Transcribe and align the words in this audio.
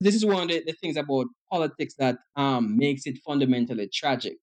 This 0.00 0.14
is 0.14 0.26
one 0.26 0.42
of 0.42 0.48
the, 0.48 0.62
the 0.66 0.72
things 0.74 0.96
about 0.96 1.26
politics 1.50 1.94
that 1.98 2.18
um, 2.36 2.76
makes 2.76 3.06
it 3.06 3.18
fundamentally 3.26 3.88
tragic, 3.92 4.36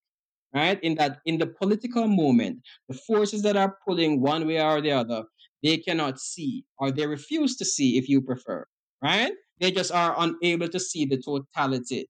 right? 0.54 0.80
In 0.84 0.96
that, 0.96 1.20
in 1.26 1.38
the 1.38 1.48
political 1.48 2.08
moment, 2.08 2.60
the 2.90 2.96
forces 2.96 3.44
that 3.44 3.56
are 3.56 3.78
pulling 3.88 4.22
one 4.22 4.48
way 4.48 4.62
or 4.62 4.82
the 4.82 4.92
other, 4.92 5.24
they 5.62 5.78
cannot 5.78 6.20
see 6.20 6.66
or 6.80 6.92
they 6.92 7.06
refuse 7.08 7.56
to 7.58 7.66
see, 7.66 7.98
if 7.98 8.10
you 8.10 8.22
prefer, 8.22 8.66
right? 9.04 9.34
They 9.60 9.72
just 9.72 9.92
are 9.92 10.16
unable 10.18 10.70
to 10.70 10.80
see 10.80 11.06
the 11.06 11.22
totality 11.22 12.08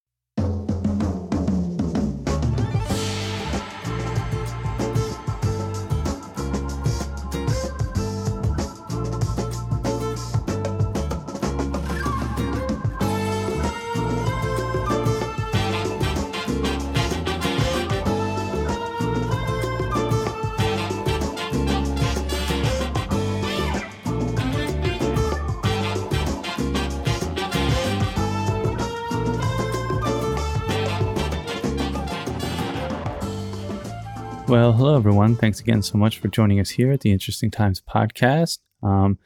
Well, 34.54 34.74
hello, 34.74 34.96
everyone. 34.96 35.36
Thanks 35.36 35.60
again 35.60 35.82
so 35.82 35.98
much 35.98 36.20
for 36.20 36.28
joining 36.28 36.60
us 36.60 36.70
here 36.70 36.92
at 36.92 37.00
the 37.00 37.12
Interesting 37.12 37.50
Times 37.50 37.82
podcast. 37.82 38.60
Um, 38.84 39.18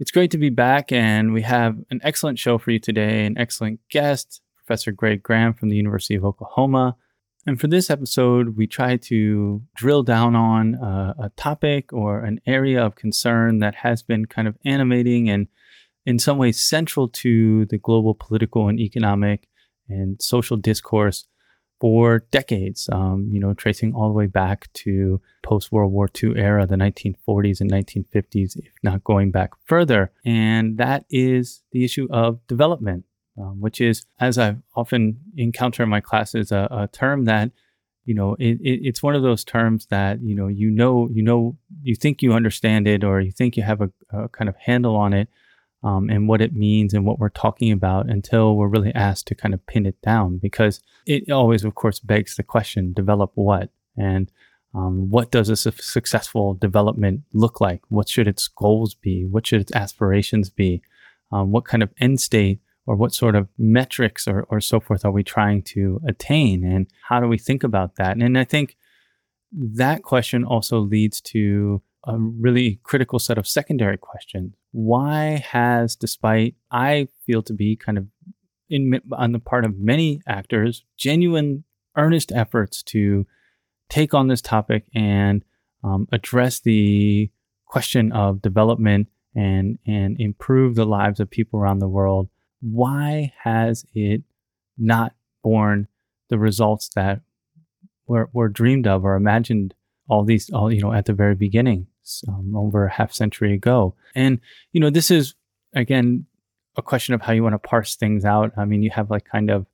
it's 0.00 0.10
great 0.10 0.32
to 0.32 0.36
be 0.36 0.50
back, 0.50 0.90
and 0.90 1.32
we 1.32 1.42
have 1.42 1.76
an 1.92 2.00
excellent 2.02 2.40
show 2.40 2.58
for 2.58 2.72
you 2.72 2.80
today, 2.80 3.24
an 3.24 3.38
excellent 3.38 3.78
guest, 3.88 4.40
Professor 4.56 4.90
Greg 4.90 5.22
Graham 5.22 5.54
from 5.54 5.68
the 5.68 5.76
University 5.76 6.16
of 6.16 6.24
Oklahoma. 6.24 6.96
And 7.46 7.60
for 7.60 7.68
this 7.68 7.88
episode, 7.88 8.56
we 8.56 8.66
try 8.66 8.96
to 8.96 9.62
drill 9.76 10.02
down 10.02 10.34
on 10.34 10.74
uh, 10.74 11.14
a 11.20 11.28
topic 11.36 11.92
or 11.92 12.24
an 12.24 12.40
area 12.44 12.84
of 12.84 12.96
concern 12.96 13.60
that 13.60 13.76
has 13.76 14.02
been 14.02 14.26
kind 14.26 14.48
of 14.48 14.58
animating 14.64 15.30
and 15.30 15.46
in 16.04 16.18
some 16.18 16.36
ways 16.36 16.60
central 16.60 17.08
to 17.10 17.64
the 17.66 17.78
global 17.78 18.12
political 18.12 18.66
and 18.66 18.80
economic 18.80 19.46
and 19.88 20.20
social 20.20 20.56
discourse 20.56 21.28
for 21.80 22.24
decades, 22.30 22.88
um, 22.92 23.28
you 23.30 23.38
know, 23.38 23.54
tracing 23.54 23.94
all 23.94 24.08
the 24.08 24.14
way 24.14 24.26
back 24.26 24.72
to 24.72 25.20
post 25.42 25.70
World 25.70 25.92
War 25.92 26.08
II 26.22 26.36
era, 26.36 26.66
the 26.66 26.76
1940s 26.76 27.60
and 27.60 27.70
1950s, 27.70 28.56
if 28.56 28.72
not 28.82 29.04
going 29.04 29.30
back 29.30 29.50
further. 29.64 30.10
And 30.24 30.78
that 30.78 31.04
is 31.10 31.62
the 31.72 31.84
issue 31.84 32.08
of 32.10 32.44
development, 32.48 33.04
um, 33.40 33.60
which 33.60 33.80
is, 33.80 34.06
as 34.18 34.38
I 34.38 34.56
often 34.74 35.20
encounter 35.36 35.84
in 35.84 35.88
my 35.88 36.00
classes, 36.00 36.50
a, 36.50 36.68
a 36.70 36.88
term 36.88 37.26
that 37.26 37.52
you 38.04 38.14
know 38.14 38.34
it, 38.38 38.58
it, 38.62 38.80
it's 38.84 39.02
one 39.02 39.14
of 39.14 39.22
those 39.22 39.44
terms 39.44 39.86
that 39.90 40.22
you 40.22 40.34
know 40.34 40.48
you 40.48 40.70
know 40.70 41.10
you 41.12 41.22
know 41.22 41.58
you 41.82 41.94
think 41.94 42.22
you 42.22 42.32
understand 42.32 42.88
it 42.88 43.04
or 43.04 43.20
you 43.20 43.30
think 43.30 43.54
you 43.54 43.62
have 43.62 43.82
a, 43.82 43.90
a 44.10 44.30
kind 44.30 44.48
of 44.48 44.56
handle 44.56 44.96
on 44.96 45.12
it 45.12 45.28
um, 45.82 46.10
and 46.10 46.28
what 46.28 46.40
it 46.40 46.54
means 46.54 46.92
and 46.92 47.06
what 47.06 47.18
we're 47.18 47.28
talking 47.28 47.70
about 47.70 48.08
until 48.08 48.56
we're 48.56 48.68
really 48.68 48.94
asked 48.94 49.26
to 49.28 49.34
kind 49.34 49.54
of 49.54 49.64
pin 49.66 49.86
it 49.86 50.00
down 50.02 50.38
because 50.38 50.80
it 51.06 51.30
always, 51.30 51.64
of 51.64 51.74
course, 51.74 52.00
begs 52.00 52.36
the 52.36 52.42
question 52.42 52.92
develop 52.92 53.32
what? 53.34 53.70
And 53.96 54.30
um, 54.74 55.10
what 55.10 55.30
does 55.30 55.48
a 55.48 55.56
su- 55.56 55.70
successful 55.78 56.54
development 56.54 57.22
look 57.32 57.60
like? 57.60 57.82
What 57.88 58.08
should 58.08 58.28
its 58.28 58.48
goals 58.48 58.94
be? 58.94 59.24
What 59.24 59.46
should 59.46 59.60
its 59.60 59.72
aspirations 59.72 60.50
be? 60.50 60.82
Um, 61.30 61.52
what 61.52 61.64
kind 61.64 61.82
of 61.82 61.90
end 62.00 62.20
state 62.20 62.60
or 62.86 62.96
what 62.96 63.14
sort 63.14 63.36
of 63.36 63.48
metrics 63.58 64.26
or, 64.26 64.46
or 64.50 64.60
so 64.60 64.80
forth 64.80 65.04
are 65.04 65.12
we 65.12 65.22
trying 65.22 65.62
to 65.62 66.00
attain? 66.06 66.64
And 66.64 66.86
how 67.08 67.20
do 67.20 67.28
we 67.28 67.38
think 67.38 67.62
about 67.62 67.96
that? 67.96 68.16
And 68.16 68.36
I 68.38 68.44
think 68.44 68.76
that 69.52 70.02
question 70.02 70.44
also 70.44 70.78
leads 70.78 71.20
to 71.20 71.82
a 72.04 72.16
really 72.16 72.80
critical 72.82 73.18
set 73.18 73.38
of 73.38 73.46
secondary 73.46 73.98
questions. 73.98 74.54
Why 74.72 75.44
has, 75.50 75.96
despite 75.96 76.54
I 76.70 77.08
feel 77.26 77.42
to 77.42 77.52
be 77.52 77.76
kind 77.76 77.98
of 77.98 78.06
in 78.70 79.00
on 79.12 79.32
the 79.32 79.38
part 79.38 79.64
of 79.64 79.78
many 79.78 80.20
actors, 80.26 80.84
genuine, 80.96 81.64
earnest 81.96 82.32
efforts 82.32 82.82
to 82.84 83.26
take 83.88 84.14
on 84.14 84.28
this 84.28 84.42
topic 84.42 84.84
and 84.94 85.44
um, 85.82 86.06
address 86.12 86.60
the 86.60 87.30
question 87.66 88.12
of 88.12 88.42
development 88.42 89.08
and 89.34 89.78
and 89.86 90.20
improve 90.20 90.74
the 90.74 90.86
lives 90.86 91.20
of 91.20 91.30
people 91.30 91.58
around 91.58 91.78
the 91.78 91.88
world. 91.88 92.28
Why 92.60 93.32
has 93.42 93.84
it 93.94 94.22
not 94.76 95.14
borne 95.42 95.88
the 96.28 96.38
results 96.38 96.90
that 96.94 97.20
were, 98.06 98.28
were 98.32 98.48
dreamed 98.48 98.86
of 98.86 99.04
or 99.04 99.14
imagined 99.14 99.74
all 100.08 100.24
these, 100.24 100.50
all 100.50 100.72
you 100.72 100.80
know, 100.80 100.92
at 100.92 101.06
the 101.06 101.12
very 101.12 101.34
beginning, 101.34 101.86
um, 102.28 102.56
over 102.56 102.86
a 102.86 102.92
half 102.92 103.12
century 103.12 103.54
ago. 103.54 103.94
And 104.14 104.40
you 104.72 104.80
know, 104.80 104.90
this 104.90 105.10
is 105.10 105.34
again 105.74 106.26
a 106.76 106.82
question 106.82 107.14
of 107.14 107.22
how 107.22 107.32
you 107.32 107.42
want 107.42 107.54
to 107.54 107.58
parse 107.58 107.96
things 107.96 108.24
out. 108.24 108.52
I 108.56 108.64
mean, 108.64 108.82
you 108.82 108.90
have 108.90 109.10
like 109.10 109.24
kind 109.24 109.50
of 109.50 109.66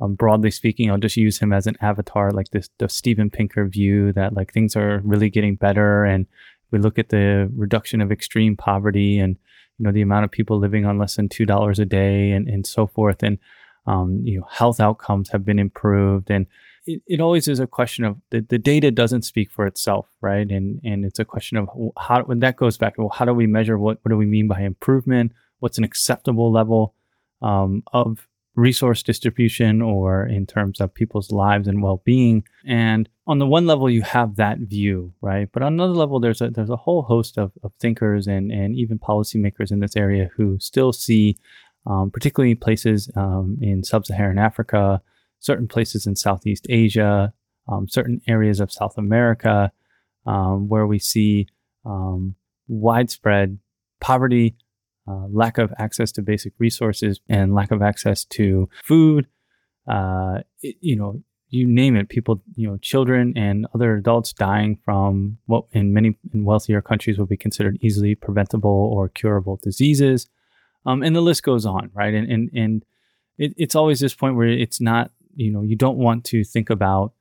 um, 0.00 0.14
broadly 0.14 0.50
speaking, 0.50 0.90
I'll 0.90 0.98
just 0.98 1.16
use 1.16 1.38
him 1.38 1.52
as 1.52 1.66
an 1.66 1.76
avatar, 1.80 2.30
like 2.30 2.50
this 2.50 2.70
the 2.78 2.88
Steven 2.88 3.30
Pinker 3.30 3.66
view 3.66 4.12
that 4.12 4.34
like 4.34 4.52
things 4.52 4.76
are 4.76 5.00
really 5.04 5.30
getting 5.30 5.56
better, 5.56 6.04
and 6.04 6.26
we 6.70 6.78
look 6.78 6.98
at 6.98 7.08
the 7.08 7.50
reduction 7.56 8.00
of 8.00 8.12
extreme 8.12 8.56
poverty 8.56 9.18
and 9.18 9.36
you 9.78 9.84
know 9.84 9.92
the 9.92 10.02
amount 10.02 10.24
of 10.24 10.30
people 10.30 10.58
living 10.58 10.84
on 10.84 10.98
less 10.98 11.16
than 11.16 11.28
two 11.28 11.46
dollars 11.46 11.78
a 11.78 11.84
day 11.84 12.30
and 12.30 12.48
and 12.48 12.66
so 12.66 12.86
forth, 12.86 13.22
and 13.22 13.38
um, 13.86 14.20
you 14.22 14.38
know 14.38 14.46
health 14.48 14.78
outcomes 14.78 15.30
have 15.30 15.44
been 15.44 15.58
improved, 15.58 16.30
and 16.30 16.46
it, 16.88 17.02
it 17.06 17.20
always 17.20 17.46
is 17.48 17.60
a 17.60 17.66
question 17.66 18.04
of 18.04 18.16
the, 18.30 18.40
the 18.40 18.58
data 18.58 18.90
doesn't 18.90 19.22
speak 19.22 19.50
for 19.52 19.66
itself, 19.66 20.08
right? 20.22 20.50
And 20.50 20.80
and 20.82 21.04
it's 21.04 21.18
a 21.18 21.24
question 21.24 21.58
of 21.58 21.68
how 21.98 22.22
when 22.22 22.40
that 22.40 22.56
goes 22.56 22.78
back, 22.78 22.94
well, 22.96 23.10
how 23.10 23.26
do 23.26 23.34
we 23.34 23.46
measure 23.46 23.78
what 23.78 23.98
what 24.02 24.10
do 24.10 24.16
we 24.16 24.26
mean 24.26 24.48
by 24.48 24.60
improvement? 24.60 25.32
What's 25.60 25.78
an 25.78 25.84
acceptable 25.84 26.50
level 26.50 26.94
um, 27.42 27.82
of 27.92 28.26
resource 28.54 29.02
distribution 29.02 29.82
or 29.82 30.26
in 30.26 30.46
terms 30.46 30.80
of 30.80 30.94
people's 30.94 31.30
lives 31.30 31.68
and 31.68 31.82
well-being? 31.82 32.44
And 32.64 33.08
on 33.26 33.38
the 33.38 33.46
one 33.46 33.66
level, 33.66 33.90
you 33.90 34.02
have 34.02 34.36
that 34.36 34.58
view, 34.58 35.12
right? 35.20 35.48
But 35.52 35.62
on 35.62 35.74
another 35.74 35.92
level, 35.92 36.20
there's 36.20 36.40
a 36.40 36.48
there's 36.48 36.70
a 36.70 36.76
whole 36.76 37.02
host 37.02 37.36
of, 37.36 37.52
of 37.62 37.72
thinkers 37.78 38.26
and 38.26 38.50
and 38.50 38.74
even 38.74 38.98
policymakers 38.98 39.70
in 39.70 39.80
this 39.80 39.94
area 39.94 40.30
who 40.36 40.58
still 40.58 40.94
see, 40.94 41.36
um, 41.86 42.10
particularly 42.10 42.54
places 42.54 43.10
um, 43.14 43.58
in 43.60 43.84
sub-Saharan 43.84 44.38
Africa 44.38 45.02
certain 45.40 45.68
places 45.68 46.06
in 46.06 46.16
Southeast 46.16 46.66
Asia, 46.68 47.32
um, 47.68 47.88
certain 47.88 48.20
areas 48.26 48.60
of 48.60 48.72
South 48.72 48.96
America, 48.98 49.72
um, 50.26 50.68
where 50.68 50.86
we 50.86 50.98
see 50.98 51.46
um, 51.84 52.34
widespread 52.66 53.58
poverty, 54.00 54.56
uh, 55.06 55.26
lack 55.30 55.58
of 55.58 55.72
access 55.78 56.12
to 56.12 56.22
basic 56.22 56.52
resources, 56.58 57.20
and 57.28 57.54
lack 57.54 57.70
of 57.70 57.82
access 57.82 58.24
to 58.24 58.68
food. 58.84 59.26
Uh, 59.86 60.40
it, 60.62 60.76
you 60.80 60.96
know, 60.96 61.22
you 61.50 61.66
name 61.66 61.96
it. 61.96 62.08
People, 62.08 62.42
you 62.56 62.68
know, 62.68 62.76
children 62.78 63.32
and 63.36 63.66
other 63.74 63.96
adults 63.96 64.32
dying 64.32 64.78
from 64.84 65.38
what 65.46 65.64
in 65.72 65.94
many 65.94 66.16
in 66.34 66.44
wealthier 66.44 66.82
countries 66.82 67.18
would 67.18 67.28
be 67.28 67.36
considered 67.36 67.78
easily 67.80 68.14
preventable 68.14 68.90
or 68.92 69.08
curable 69.08 69.58
diseases, 69.62 70.28
um, 70.84 71.02
and 71.02 71.16
the 71.16 71.22
list 71.22 71.42
goes 71.42 71.64
on, 71.64 71.90
right? 71.94 72.12
And 72.12 72.30
and 72.30 72.50
and 72.54 72.84
it, 73.38 73.54
it's 73.56 73.74
always 73.74 74.00
this 74.00 74.14
point 74.14 74.36
where 74.36 74.48
it's 74.48 74.80
not 74.80 75.10
you 75.38 75.52
know, 75.52 75.62
you 75.62 75.76
don't 75.76 75.96
want 75.96 76.24
to 76.24 76.44
think 76.44 76.68
about 76.68 77.12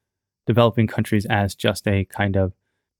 developing 0.45 0.87
countries 0.87 1.25
as 1.29 1.55
just 1.55 1.87
a 1.87 2.05
kind 2.05 2.35
of 2.35 2.53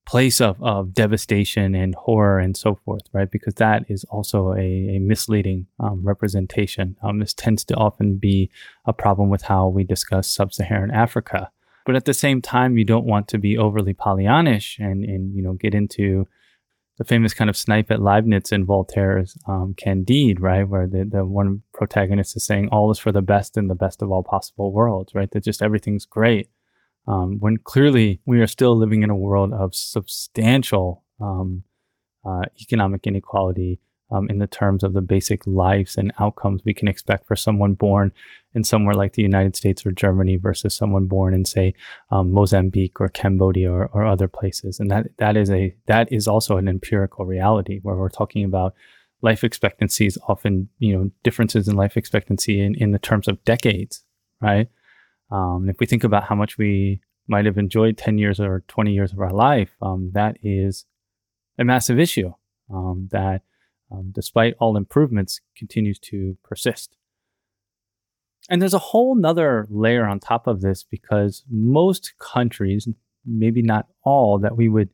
place 0.05 0.39
of, 0.39 0.61
of 0.63 0.94
devastation 0.94 1.75
and 1.75 1.94
horror 1.95 2.39
and 2.39 2.55
so 2.55 2.75
forth, 2.85 3.01
right? 3.11 3.29
Because 3.29 3.55
that 3.55 3.83
is 3.89 4.05
also 4.05 4.53
a, 4.53 4.95
a 4.95 5.00
misleading 5.00 5.67
um, 5.79 6.01
representation. 6.01 6.95
Um, 7.03 7.19
this 7.19 7.33
tends 7.33 7.66
to 7.66 7.75
often 7.75 8.17
be 8.17 8.50
a 8.85 8.94
problem 8.94 9.29
with 9.29 9.43
how 9.43 9.67
we 9.67 9.84
discuss 9.84 10.29
sub 10.29 10.53
Saharan 10.53 10.91
Africa. 10.91 11.52
But 11.85 11.96
at 11.96 12.05
the 12.05 12.13
same 12.13 12.41
time, 12.41 12.78
you 12.78 12.85
don't 12.85 13.05
want 13.05 13.28
to 13.29 13.37
be 13.37 13.58
overly 13.58 13.93
Pollyannish 13.93 14.79
and, 14.79 15.03
and 15.03 15.35
you 15.35 15.41
know, 15.41 15.53
get 15.53 15.75
into 15.75 16.28
the 16.97 17.03
famous 17.03 17.34
kind 17.34 17.49
of 17.49 17.55
snipe 17.55 17.91
at 17.91 18.02
Leibniz 18.02 18.52
in 18.52 18.66
Voltaire's 18.66 19.38
um, 19.47 19.76
Candide, 19.78 20.40
right? 20.40 20.67
Where 20.67 20.88
the, 20.88 21.05
the 21.05 21.26
one 21.26 21.61
protagonist 21.73 22.35
is 22.35 22.44
saying 22.44 22.70
all 22.70 22.90
is 22.91 22.97
for 22.97 23.11
the 23.11 23.22
best 23.22 23.55
in 23.55 23.67
the 23.67 23.76
best 23.76 24.02
of 24.02 24.11
all 24.11 24.23
possible 24.23 24.72
worlds, 24.72 25.14
right? 25.14 25.29
That 25.32 25.44
just 25.44 25.61
everything's 25.61 26.05
great. 26.05 26.49
Um, 27.08 27.38
when 27.40 27.58
clearly 27.58 28.20
we 28.26 28.41
are 28.41 28.47
still 28.47 28.76
living 28.76 29.03
in 29.03 29.09
a 29.09 29.16
world 29.16 29.53
of 29.53 29.76
substantial 29.76 31.03
um, 31.22 31.64
uh, 32.26 32.44
economic 32.59 33.08
inequality 33.08 33.79
um, 34.12 34.30
in 34.30 34.40
the 34.40 34.48
terms 34.48 34.84
of 34.84 34.94
the 34.94 35.02
basic 35.02 35.46
lives 35.46 35.98
and 35.98 36.14
outcomes 36.20 36.62
we 36.64 36.74
can 36.74 36.88
expect 36.88 37.28
for 37.28 37.36
someone 37.36 37.74
born 37.74 38.12
in 38.54 38.64
somewhere 38.64 38.96
like 38.96 39.14
the 39.14 39.22
United 39.22 39.56
States 39.56 39.86
or 39.86 39.92
Germany 39.92 40.38
versus 40.38 40.76
someone 40.76 41.06
born 41.06 41.34
in, 41.34 41.46
say, 41.46 41.74
um, 42.12 42.32
Mozambique 42.32 43.00
or 43.02 43.09
Cambodia 43.09 43.72
or, 43.72 43.88
or, 43.88 44.06
other 44.06 44.28
places. 44.28 44.80
And 44.80 44.90
that 44.90 45.08
that 45.18 45.36
is 45.36 45.50
a 45.52 45.76
that 45.86 46.12
is 46.12 46.28
also 46.28 46.58
an 46.58 46.68
empirical 46.68 47.26
reality 47.26 47.80
where 47.84 47.96
we're 47.96 48.09
talking 48.09 48.44
about 48.44 48.74
life 49.22 49.44
expectancies 49.44 50.18
often, 50.28 50.70
you 50.80 50.96
know, 50.96 51.12
differences 51.24 51.68
in 51.68 51.76
life 51.76 51.98
expectancy 51.98 52.62
in, 52.62 52.76
in 52.76 52.92
the 52.92 53.00
terms 53.00 53.28
of 53.28 53.44
decades, 53.44 54.04
right? 54.42 54.70
Um, 55.32 55.70
if 55.70 55.80
we 55.80 55.86
think 55.86 56.04
about 56.04 56.24
how 56.24 56.36
much 56.36 56.58
we 56.58 57.02
might 57.28 57.46
have 57.46 57.58
enjoyed 57.58 57.98
10 57.98 58.18
years 58.18 58.40
or 58.40 58.64
20 58.68 58.94
years 58.94 59.12
of 59.12 59.20
our 59.20 59.34
life, 59.34 59.76
um, 59.82 60.12
that 60.14 60.38
is 60.42 60.86
a 61.58 61.66
massive 61.66 62.00
issue 62.00 62.34
um, 62.74 63.09
that, 63.12 63.42
um, 63.91 64.11
despite 64.13 64.55
all 64.59 64.78
improvements, 64.78 65.41
continues 65.55 65.99
to 65.99 66.37
persist. 66.43 66.95
And 68.49 68.61
there's 68.61 68.73
a 68.73 68.79
whole 68.79 69.16
nother 69.16 69.67
layer 69.69 70.05
on 70.05 70.19
top 70.19 70.47
of 70.47 70.61
this 70.61 70.84
because 70.84 71.43
most 71.49 72.13
countries, 72.19 72.87
maybe 73.25 73.61
not 73.61 73.87
all, 74.03 74.39
that 74.39 74.55
we 74.55 74.69
would 74.69 74.89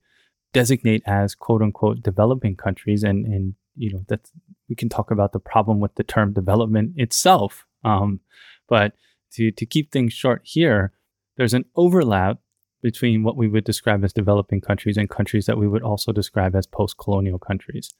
designate 0.54 1.04
as 1.06 1.36
quote 1.36 1.62
unquote 1.62 2.02
developing 2.02 2.56
countries, 2.56 3.04
and, 3.04 3.26
and 3.26 3.56
you 3.76 3.92
know, 3.92 4.04
that 4.08 4.32
we 4.70 4.76
can 4.76 4.90
talk 4.90 5.12
about 5.12 5.34
the 5.34 5.40
problem 5.40 5.80
with 5.80 5.96
the 5.96 6.04
term 6.04 6.34
development 6.34 6.94
itself. 6.96 7.66
Um, 7.84 8.22
but 8.68 8.94
to, 9.34 9.52
to 9.52 9.66
keep 9.66 9.92
things 9.92 10.14
short 10.14 10.42
here, 10.44 10.94
there's 11.38 11.54
an 11.54 11.66
overlap 11.76 12.38
between 12.82 13.24
what 13.24 13.38
we 13.38 13.48
would 13.48 13.64
describe 13.64 14.04
as 14.04 14.14
developing 14.14 14.62
countries 14.62 14.98
and 14.98 15.10
countries 15.10 15.46
that 15.46 15.58
we 15.58 15.68
would 15.68 15.82
also 15.82 16.12
describe 16.12 16.56
as 16.56 16.68
post 16.68 16.98
colonial 16.98 17.40
countries. 17.40 17.94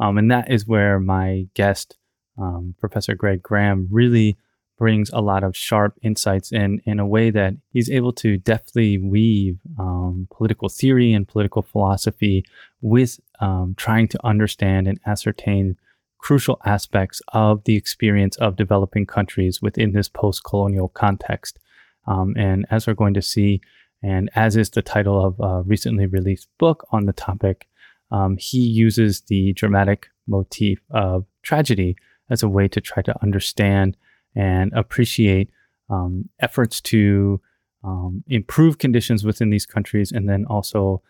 Um, 0.00 0.18
and 0.18 0.30
that 0.30 0.50
is 0.50 0.66
where 0.66 0.98
my 0.98 1.46
guest, 1.54 1.96
um, 2.38 2.74
Professor 2.78 3.14
Greg 3.14 3.42
Graham, 3.42 3.88
really 3.90 4.36
brings 4.76 5.08
a 5.10 5.20
lot 5.20 5.44
of 5.44 5.56
sharp 5.56 5.96
insights 6.02 6.50
in 6.50 6.80
in 6.84 6.98
a 6.98 7.06
way 7.06 7.30
that 7.30 7.54
he's 7.70 7.88
able 7.88 8.12
to 8.12 8.36
deftly 8.36 8.98
weave 8.98 9.56
um, 9.78 10.26
political 10.32 10.68
theory 10.68 11.12
and 11.12 11.28
political 11.28 11.62
philosophy 11.62 12.44
with 12.80 13.20
um, 13.40 13.74
trying 13.76 14.08
to 14.08 14.26
understand 14.26 14.88
and 14.88 14.98
ascertain 15.06 15.76
crucial 16.18 16.58
aspects 16.64 17.22
of 17.28 17.62
the 17.64 17.76
experience 17.76 18.34
of 18.38 18.56
developing 18.56 19.06
countries 19.06 19.60
within 19.62 19.92
this 19.92 20.08
post-colonial 20.08 20.88
context. 20.88 21.58
Um, 22.06 22.34
and 22.36 22.66
as 22.70 22.86
we're 22.86 22.94
going 22.94 23.14
to 23.14 23.22
see, 23.22 23.60
and 24.02 24.30
as 24.34 24.56
is 24.56 24.70
the 24.70 24.82
title 24.82 25.24
of 25.24 25.38
a 25.38 25.62
recently 25.62 26.06
released 26.06 26.48
book 26.58 26.86
on 26.90 27.04
the 27.04 27.12
topic, 27.12 27.68
um, 28.10 28.36
he 28.38 28.58
uses 28.58 29.22
the 29.22 29.52
dramatic 29.54 30.08
motif 30.26 30.80
of 30.90 31.26
tragedy 31.42 31.96
as 32.30 32.42
a 32.42 32.48
way 32.48 32.68
to 32.68 32.80
try 32.80 33.02
to 33.02 33.22
understand 33.22 33.96
and 34.34 34.72
appreciate 34.72 35.50
um, 35.90 36.28
efforts 36.40 36.80
to 36.80 37.40
um, 37.82 38.24
improve 38.28 38.78
conditions 38.78 39.24
within 39.24 39.50
these 39.50 39.66
countries 39.66 40.10
and 40.10 40.28
then 40.28 40.44
also 40.46 41.02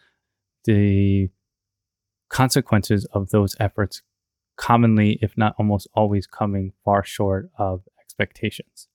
the 0.64 1.29
consequences 2.29 3.06
of 3.12 3.31
those 3.31 3.55
efforts 3.61 4.02
commonly 4.56 5.19
if 5.23 5.37
not 5.37 5.55
almost 5.58 5.87
always 5.94 6.26
coming 6.26 6.73
far 6.85 7.05
short 7.05 7.50
of 7.58 7.82
expectations. 8.00 8.88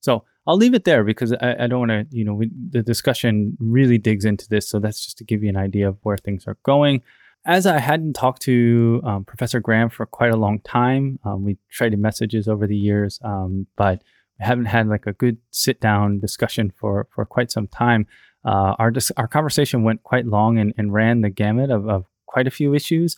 So 0.00 0.24
i'll 0.46 0.56
leave 0.56 0.74
it 0.74 0.84
there 0.84 1.04
because 1.04 1.32
i, 1.34 1.56
I 1.60 1.66
don't 1.66 1.88
want 1.88 1.90
to 1.90 2.16
you 2.16 2.24
know 2.24 2.34
we, 2.34 2.50
the 2.70 2.82
discussion 2.82 3.56
really 3.60 3.98
digs 3.98 4.24
into 4.24 4.48
this 4.48 4.68
so 4.68 4.78
that's 4.78 5.04
just 5.04 5.18
to 5.18 5.24
give 5.24 5.42
you 5.42 5.48
an 5.48 5.56
idea 5.56 5.88
of 5.88 5.98
where 6.02 6.16
things 6.16 6.46
are 6.46 6.56
going 6.62 7.02
as 7.44 7.66
I 7.66 7.78
hadn't 7.78 8.12
talked 8.12 8.42
to 8.42 9.00
um, 9.04 9.24
Professor 9.24 9.60
Graham 9.60 9.90
for 9.90 10.06
quite 10.06 10.32
a 10.32 10.36
long 10.36 10.60
time, 10.60 11.18
um, 11.24 11.44
we 11.44 11.58
traded 11.70 11.98
messages 11.98 12.46
over 12.46 12.66
the 12.66 12.76
years, 12.76 13.18
um, 13.24 13.66
but 13.76 14.02
we 14.38 14.44
haven't 14.44 14.66
had 14.66 14.88
like 14.88 15.06
a 15.06 15.12
good 15.12 15.38
sit 15.50 15.80
down 15.80 16.20
discussion 16.20 16.72
for 16.76 17.08
for 17.10 17.24
quite 17.24 17.50
some 17.50 17.66
time. 17.66 18.06
Uh, 18.44 18.74
our 18.78 18.90
dis- 18.90 19.12
our 19.16 19.26
conversation 19.26 19.82
went 19.82 20.02
quite 20.02 20.26
long 20.26 20.58
and, 20.58 20.72
and 20.78 20.92
ran 20.92 21.20
the 21.20 21.30
gamut 21.30 21.70
of, 21.70 21.88
of 21.88 22.06
quite 22.26 22.46
a 22.46 22.50
few 22.50 22.74
issues. 22.74 23.16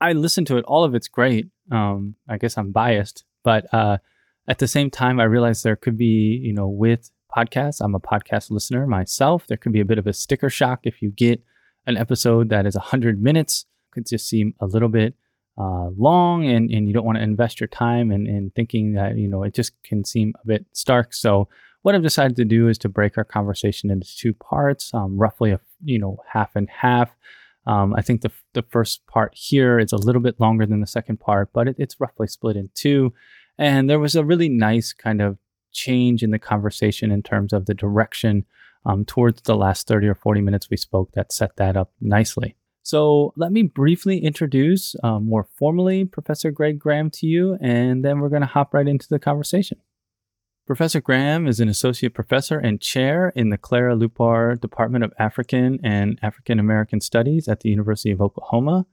I 0.00 0.12
listened 0.12 0.48
to 0.48 0.56
it; 0.56 0.64
all 0.64 0.82
of 0.82 0.94
it's 0.94 1.08
great. 1.08 1.48
Um, 1.70 2.16
I 2.28 2.38
guess 2.38 2.58
I'm 2.58 2.72
biased, 2.72 3.24
but 3.44 3.72
uh, 3.72 3.98
at 4.50 4.58
the 4.58 4.66
same 4.66 4.90
time, 4.90 5.20
I 5.20 5.24
realized 5.24 5.62
there 5.62 5.76
could 5.76 5.96
be, 5.96 6.40
you 6.42 6.52
know, 6.52 6.68
with 6.68 7.08
podcasts, 7.34 7.80
I'm 7.80 7.94
a 7.94 8.00
podcast 8.00 8.50
listener 8.50 8.84
myself. 8.84 9.46
There 9.46 9.56
could 9.56 9.72
be 9.72 9.78
a 9.78 9.84
bit 9.84 9.96
of 9.96 10.08
a 10.08 10.12
sticker 10.12 10.50
shock 10.50 10.80
if 10.82 11.00
you 11.00 11.12
get 11.12 11.40
an 11.86 11.96
episode 11.96 12.48
that 12.48 12.66
is 12.66 12.74
100 12.74 13.22
minutes 13.22 13.66
could 13.92 14.06
just 14.06 14.28
seem 14.28 14.54
a 14.60 14.66
little 14.66 14.88
bit 14.88 15.14
uh, 15.56 15.90
long 15.96 16.46
and, 16.46 16.68
and 16.68 16.88
you 16.88 16.94
don't 16.94 17.04
want 17.04 17.18
to 17.18 17.22
invest 17.22 17.60
your 17.60 17.68
time 17.68 18.10
in, 18.10 18.26
in 18.26 18.50
thinking 18.56 18.94
that, 18.94 19.16
you 19.16 19.28
know, 19.28 19.44
it 19.44 19.54
just 19.54 19.72
can 19.84 20.04
seem 20.04 20.34
a 20.42 20.46
bit 20.46 20.66
stark. 20.72 21.14
So 21.14 21.48
what 21.82 21.94
I've 21.94 22.02
decided 22.02 22.36
to 22.36 22.44
do 22.44 22.68
is 22.68 22.78
to 22.78 22.88
break 22.88 23.16
our 23.18 23.24
conversation 23.24 23.88
into 23.88 24.16
two 24.16 24.34
parts, 24.34 24.92
um, 24.92 25.16
roughly 25.16 25.52
a, 25.52 25.60
you 25.84 25.98
know, 25.98 26.18
half 26.32 26.56
and 26.56 26.68
half. 26.68 27.10
Um, 27.66 27.94
I 27.96 28.02
think 28.02 28.22
the, 28.22 28.32
the 28.54 28.62
first 28.62 29.06
part 29.06 29.32
here 29.34 29.78
is 29.78 29.92
a 29.92 29.96
little 29.96 30.22
bit 30.22 30.40
longer 30.40 30.66
than 30.66 30.80
the 30.80 30.86
second 30.86 31.20
part, 31.20 31.52
but 31.52 31.68
it, 31.68 31.76
it's 31.78 32.00
roughly 32.00 32.26
split 32.26 32.56
in 32.56 32.70
two. 32.74 33.12
And 33.60 33.90
there 33.90 34.00
was 34.00 34.16
a 34.16 34.24
really 34.24 34.48
nice 34.48 34.94
kind 34.94 35.20
of 35.20 35.36
change 35.70 36.22
in 36.22 36.30
the 36.30 36.38
conversation 36.38 37.10
in 37.10 37.22
terms 37.22 37.52
of 37.52 37.66
the 37.66 37.74
direction 37.74 38.46
um, 38.86 39.04
towards 39.04 39.42
the 39.42 39.54
last 39.54 39.86
30 39.86 40.08
or 40.08 40.14
40 40.14 40.40
minutes 40.40 40.70
we 40.70 40.78
spoke 40.78 41.12
that 41.12 41.30
set 41.30 41.56
that 41.56 41.76
up 41.76 41.92
nicely. 42.00 42.56
So 42.82 43.34
let 43.36 43.52
me 43.52 43.62
briefly 43.62 44.18
introduce 44.18 44.96
um, 45.04 45.28
more 45.28 45.46
formally 45.58 46.06
Professor 46.06 46.50
Greg 46.50 46.78
Graham 46.78 47.10
to 47.10 47.26
you, 47.26 47.58
and 47.60 48.02
then 48.02 48.20
we're 48.20 48.30
going 48.30 48.40
to 48.40 48.48
hop 48.48 48.72
right 48.72 48.88
into 48.88 49.06
the 49.06 49.18
conversation. 49.18 49.78
Professor 50.66 51.02
Graham 51.02 51.46
is 51.46 51.60
an 51.60 51.68
associate 51.68 52.14
professor 52.14 52.58
and 52.58 52.80
chair 52.80 53.30
in 53.36 53.50
the 53.50 53.58
Clara 53.58 53.94
Luper 53.94 54.58
Department 54.58 55.04
of 55.04 55.12
African 55.18 55.78
and 55.84 56.18
African 56.22 56.58
American 56.58 57.02
Studies 57.02 57.46
at 57.46 57.60
the 57.60 57.68
University 57.68 58.10
of 58.10 58.22
Oklahoma. 58.22 58.86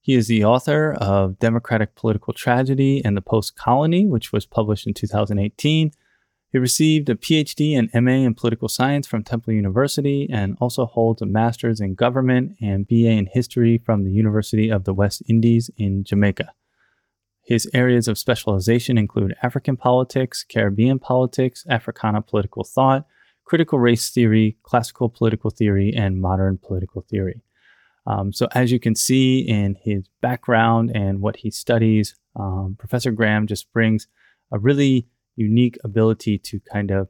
He 0.00 0.14
is 0.14 0.28
the 0.28 0.44
author 0.44 0.92
of 0.92 1.38
Democratic 1.38 1.94
Political 1.94 2.32
Tragedy 2.34 3.02
and 3.04 3.16
the 3.16 3.20
Post 3.20 3.56
Colony, 3.56 4.06
which 4.06 4.32
was 4.32 4.46
published 4.46 4.86
in 4.86 4.94
2018 4.94 5.92
he 6.50 6.58
received 6.58 7.10
a 7.10 7.14
PhD 7.14 7.78
and 7.78 7.90
MA 8.04 8.26
in 8.26 8.34
political 8.34 8.68
science 8.68 9.06
from 9.06 9.22
Temple 9.22 9.52
University 9.52 10.26
and 10.32 10.56
also 10.60 10.86
holds 10.86 11.20
a 11.20 11.26
master's 11.26 11.78
in 11.78 11.94
government 11.94 12.56
and 12.60 12.88
BA 12.88 13.10
in 13.10 13.26
history 13.26 13.76
from 13.84 14.04
the 14.04 14.10
University 14.10 14.70
of 14.70 14.84
the 14.84 14.94
West 14.94 15.22
Indies 15.28 15.70
in 15.76 16.04
Jamaica. 16.04 16.52
His 17.42 17.68
areas 17.74 18.08
of 18.08 18.18
specialization 18.18 18.96
include 18.96 19.36
African 19.42 19.76
politics, 19.76 20.42
Caribbean 20.42 20.98
politics, 20.98 21.64
Africana 21.68 22.22
political 22.22 22.64
thought, 22.64 23.06
critical 23.44 23.78
race 23.78 24.08
theory, 24.10 24.56
classical 24.62 25.10
political 25.10 25.50
theory, 25.50 25.92
and 25.94 26.20
modern 26.20 26.58
political 26.58 27.02
theory. 27.02 27.42
Um, 28.08 28.32
so, 28.32 28.48
as 28.52 28.72
you 28.72 28.80
can 28.80 28.94
see 28.94 29.40
in 29.40 29.76
his 29.82 30.08
background 30.22 30.90
and 30.94 31.20
what 31.20 31.36
he 31.36 31.50
studies, 31.50 32.16
um, 32.34 32.74
Professor 32.78 33.12
Graham 33.12 33.46
just 33.46 33.70
brings 33.72 34.08
a 34.50 34.58
really 34.58 35.06
unique 35.36 35.76
ability 35.84 36.38
to 36.38 36.60
kind 36.72 36.90
of 36.90 37.08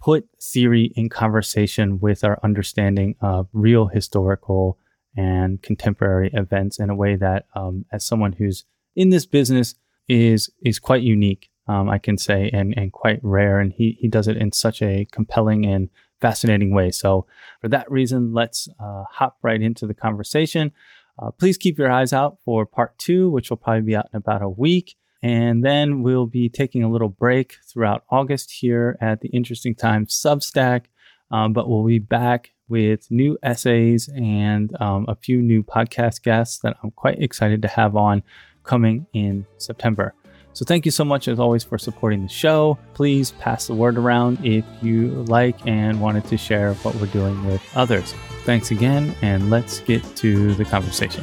put 0.00 0.26
theory 0.42 0.90
in 0.96 1.10
conversation 1.10 2.00
with 2.00 2.24
our 2.24 2.38
understanding 2.42 3.14
of 3.20 3.48
real 3.52 3.88
historical 3.88 4.78
and 5.16 5.62
contemporary 5.62 6.30
events 6.32 6.78
in 6.78 6.88
a 6.88 6.94
way 6.94 7.16
that, 7.16 7.44
um, 7.54 7.84
as 7.92 8.04
someone 8.04 8.32
who's 8.32 8.64
in 8.94 9.10
this 9.10 9.26
business, 9.26 9.74
is 10.08 10.50
is 10.64 10.78
quite 10.78 11.02
unique, 11.02 11.50
um, 11.68 11.90
I 11.90 11.98
can 11.98 12.16
say, 12.16 12.48
and 12.54 12.72
and 12.74 12.90
quite 12.90 13.20
rare. 13.22 13.60
And 13.60 13.70
he 13.70 13.98
he 14.00 14.08
does 14.08 14.28
it 14.28 14.38
in 14.38 14.52
such 14.52 14.80
a 14.80 15.06
compelling 15.12 15.66
and 15.66 15.90
fascinating 16.20 16.74
way. 16.74 16.90
So, 16.90 17.26
for 17.60 17.68
that 17.68 17.90
reason, 17.90 18.32
let's 18.32 18.68
uh, 18.80 19.04
hop 19.10 19.38
right 19.42 19.60
into 19.60 19.86
the 19.86 19.94
conversation. 19.94 20.72
Uh, 21.18 21.30
please 21.30 21.56
keep 21.56 21.78
your 21.78 21.90
eyes 21.90 22.12
out 22.12 22.38
for 22.44 22.66
part 22.66 22.98
two, 22.98 23.30
which 23.30 23.50
will 23.50 23.56
probably 23.56 23.82
be 23.82 23.96
out 23.96 24.08
in 24.12 24.18
about 24.18 24.42
a 24.42 24.48
week. 24.48 24.96
And 25.22 25.64
then 25.64 26.02
we'll 26.02 26.26
be 26.26 26.48
taking 26.48 26.82
a 26.82 26.90
little 26.90 27.08
break 27.08 27.56
throughout 27.66 28.04
August 28.10 28.50
here 28.52 28.98
at 29.00 29.22
the 29.22 29.28
Interesting 29.28 29.74
Times 29.74 30.14
Substack. 30.14 30.84
Um, 31.30 31.52
but 31.52 31.68
we'll 31.68 31.84
be 31.84 31.98
back 31.98 32.52
with 32.68 33.10
new 33.10 33.38
essays 33.42 34.08
and 34.08 34.70
um, 34.80 35.06
a 35.08 35.16
few 35.16 35.40
new 35.40 35.62
podcast 35.62 36.22
guests 36.22 36.58
that 36.58 36.76
I'm 36.82 36.90
quite 36.92 37.20
excited 37.20 37.62
to 37.62 37.68
have 37.68 37.96
on 37.96 38.22
coming 38.62 39.06
in 39.12 39.46
September. 39.58 40.14
So 40.56 40.64
thank 40.64 40.86
you 40.86 40.90
so 40.90 41.04
much, 41.04 41.28
as 41.28 41.38
always, 41.38 41.62
for 41.62 41.76
supporting 41.76 42.22
the 42.22 42.30
show. 42.30 42.78
Please 42.94 43.32
pass 43.32 43.66
the 43.66 43.74
word 43.74 43.98
around 43.98 44.42
if 44.42 44.64
you 44.80 45.08
like 45.24 45.54
and 45.66 46.00
wanted 46.00 46.24
to 46.28 46.38
share 46.38 46.72
what 46.76 46.94
we're 46.94 47.08
doing 47.08 47.44
with 47.44 47.60
others. 47.76 48.14
Thanks 48.44 48.70
again, 48.70 49.14
and 49.20 49.50
let's 49.50 49.80
get 49.80 50.02
to 50.16 50.54
the 50.54 50.64
conversation. 50.64 51.22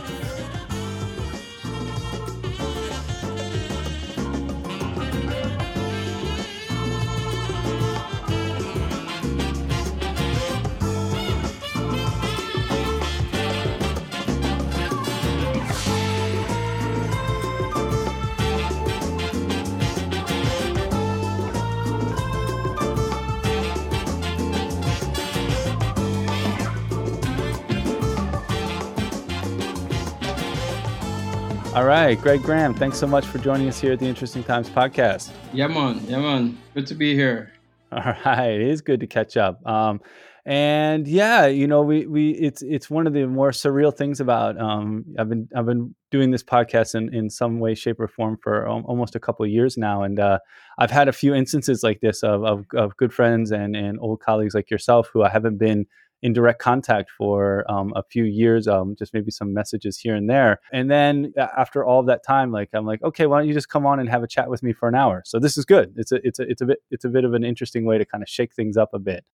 Right, 32.14 32.22
Greg 32.22 32.44
Graham, 32.44 32.76
thanks 32.76 33.00
so 33.00 33.08
much 33.08 33.26
for 33.26 33.40
joining 33.40 33.68
us 33.68 33.80
here 33.80 33.94
at 33.94 34.00
the 34.00 34.06
Interesting 34.06 34.44
Times 34.44 34.70
podcast. 34.70 35.32
Yeah, 35.52 35.66
man. 35.66 36.00
Yeah, 36.06 36.20
man. 36.20 36.60
Good 36.76 36.86
to 36.88 36.94
be 36.94 37.16
here. 37.16 37.54
All 37.92 38.14
right, 38.26 38.50
it 38.50 38.62
is 38.62 38.82
good 38.82 39.00
to 39.00 39.08
catch 39.08 39.36
up. 39.36 39.66
Um, 39.66 40.00
and 40.46 41.08
yeah, 41.08 41.48
you 41.48 41.66
know, 41.66 41.82
we 41.82 42.06
we 42.06 42.32
it's 42.32 42.62
it's 42.62 42.88
one 42.88 43.08
of 43.08 43.14
the 43.14 43.26
more 43.26 43.50
surreal 43.50 43.96
things 43.96 44.20
about 44.20 44.60
um, 44.60 45.06
I've 45.18 45.30
been 45.30 45.50
I've 45.56 45.66
been 45.66 45.96
doing 46.12 46.30
this 46.30 46.44
podcast 46.44 46.94
in 46.94 47.12
in 47.16 47.32
some 47.32 47.60
way, 47.60 47.74
shape, 47.74 48.00
or 48.00 48.08
form 48.08 48.38
for 48.44 48.68
almost 48.68 49.16
a 49.16 49.20
couple 49.20 49.46
of 49.46 49.52
years 49.52 49.76
now, 49.76 50.04
and 50.04 50.20
uh, 50.20 50.38
I've 50.78 50.92
had 50.92 51.08
a 51.08 51.14
few 51.14 51.34
instances 51.34 51.82
like 51.82 52.02
this 52.02 52.22
of, 52.22 52.44
of 52.44 52.66
of 52.76 52.96
good 52.98 53.14
friends 53.14 53.52
and 53.52 53.76
and 53.76 53.98
old 54.00 54.20
colleagues 54.20 54.54
like 54.54 54.70
yourself 54.70 55.10
who 55.12 55.24
I 55.24 55.30
haven't 55.30 55.58
been 55.58 55.88
in 56.24 56.32
direct 56.32 56.60
contact 56.60 57.12
for 57.12 57.70
um, 57.70 57.92
a 57.98 58.02
few 58.02 58.24
years, 58.24 58.66
um, 58.66 58.96
just 58.98 59.14
maybe 59.14 59.30
some 59.30 59.54
messages 59.54 60.00
here 60.00 60.16
and 60.16 60.30
there. 60.30 60.62
And 60.72 60.90
then 60.90 61.34
after 61.38 61.84
all 61.84 62.02
that 62.04 62.24
time, 62.26 62.50
like 62.50 62.70
I'm 62.74 62.86
like, 62.86 63.04
okay, 63.04 63.26
why 63.28 63.40
don't 63.40 63.48
you 63.48 63.54
just 63.54 63.68
come 63.68 63.86
on 63.86 64.00
and 64.00 64.10
have 64.10 64.24
a 64.24 64.28
chat 64.28 64.50
with 64.50 64.64
me 64.64 64.72
for 64.72 64.88
an 64.88 64.96
hour? 64.96 65.22
So 65.26 65.38
this 65.38 65.58
is 65.58 65.66
good. 65.66 65.94
It's 65.98 66.14
a 66.14 66.26
it's 66.26 66.40
a 66.40 66.44
it's 66.44 66.62
a 66.62 66.66
bit 66.66 66.78
it's 66.90 67.04
a 67.04 67.10
bit 67.10 67.26
of 67.26 67.34
an 67.34 67.44
interesting 67.44 67.84
way 67.84 67.98
to 67.98 68.06
kind 68.06 68.24
of 68.24 68.30
shake 68.30 68.54
things 68.54 68.78
up 68.78 68.92
a 68.94 69.00
bit. 69.00 69.26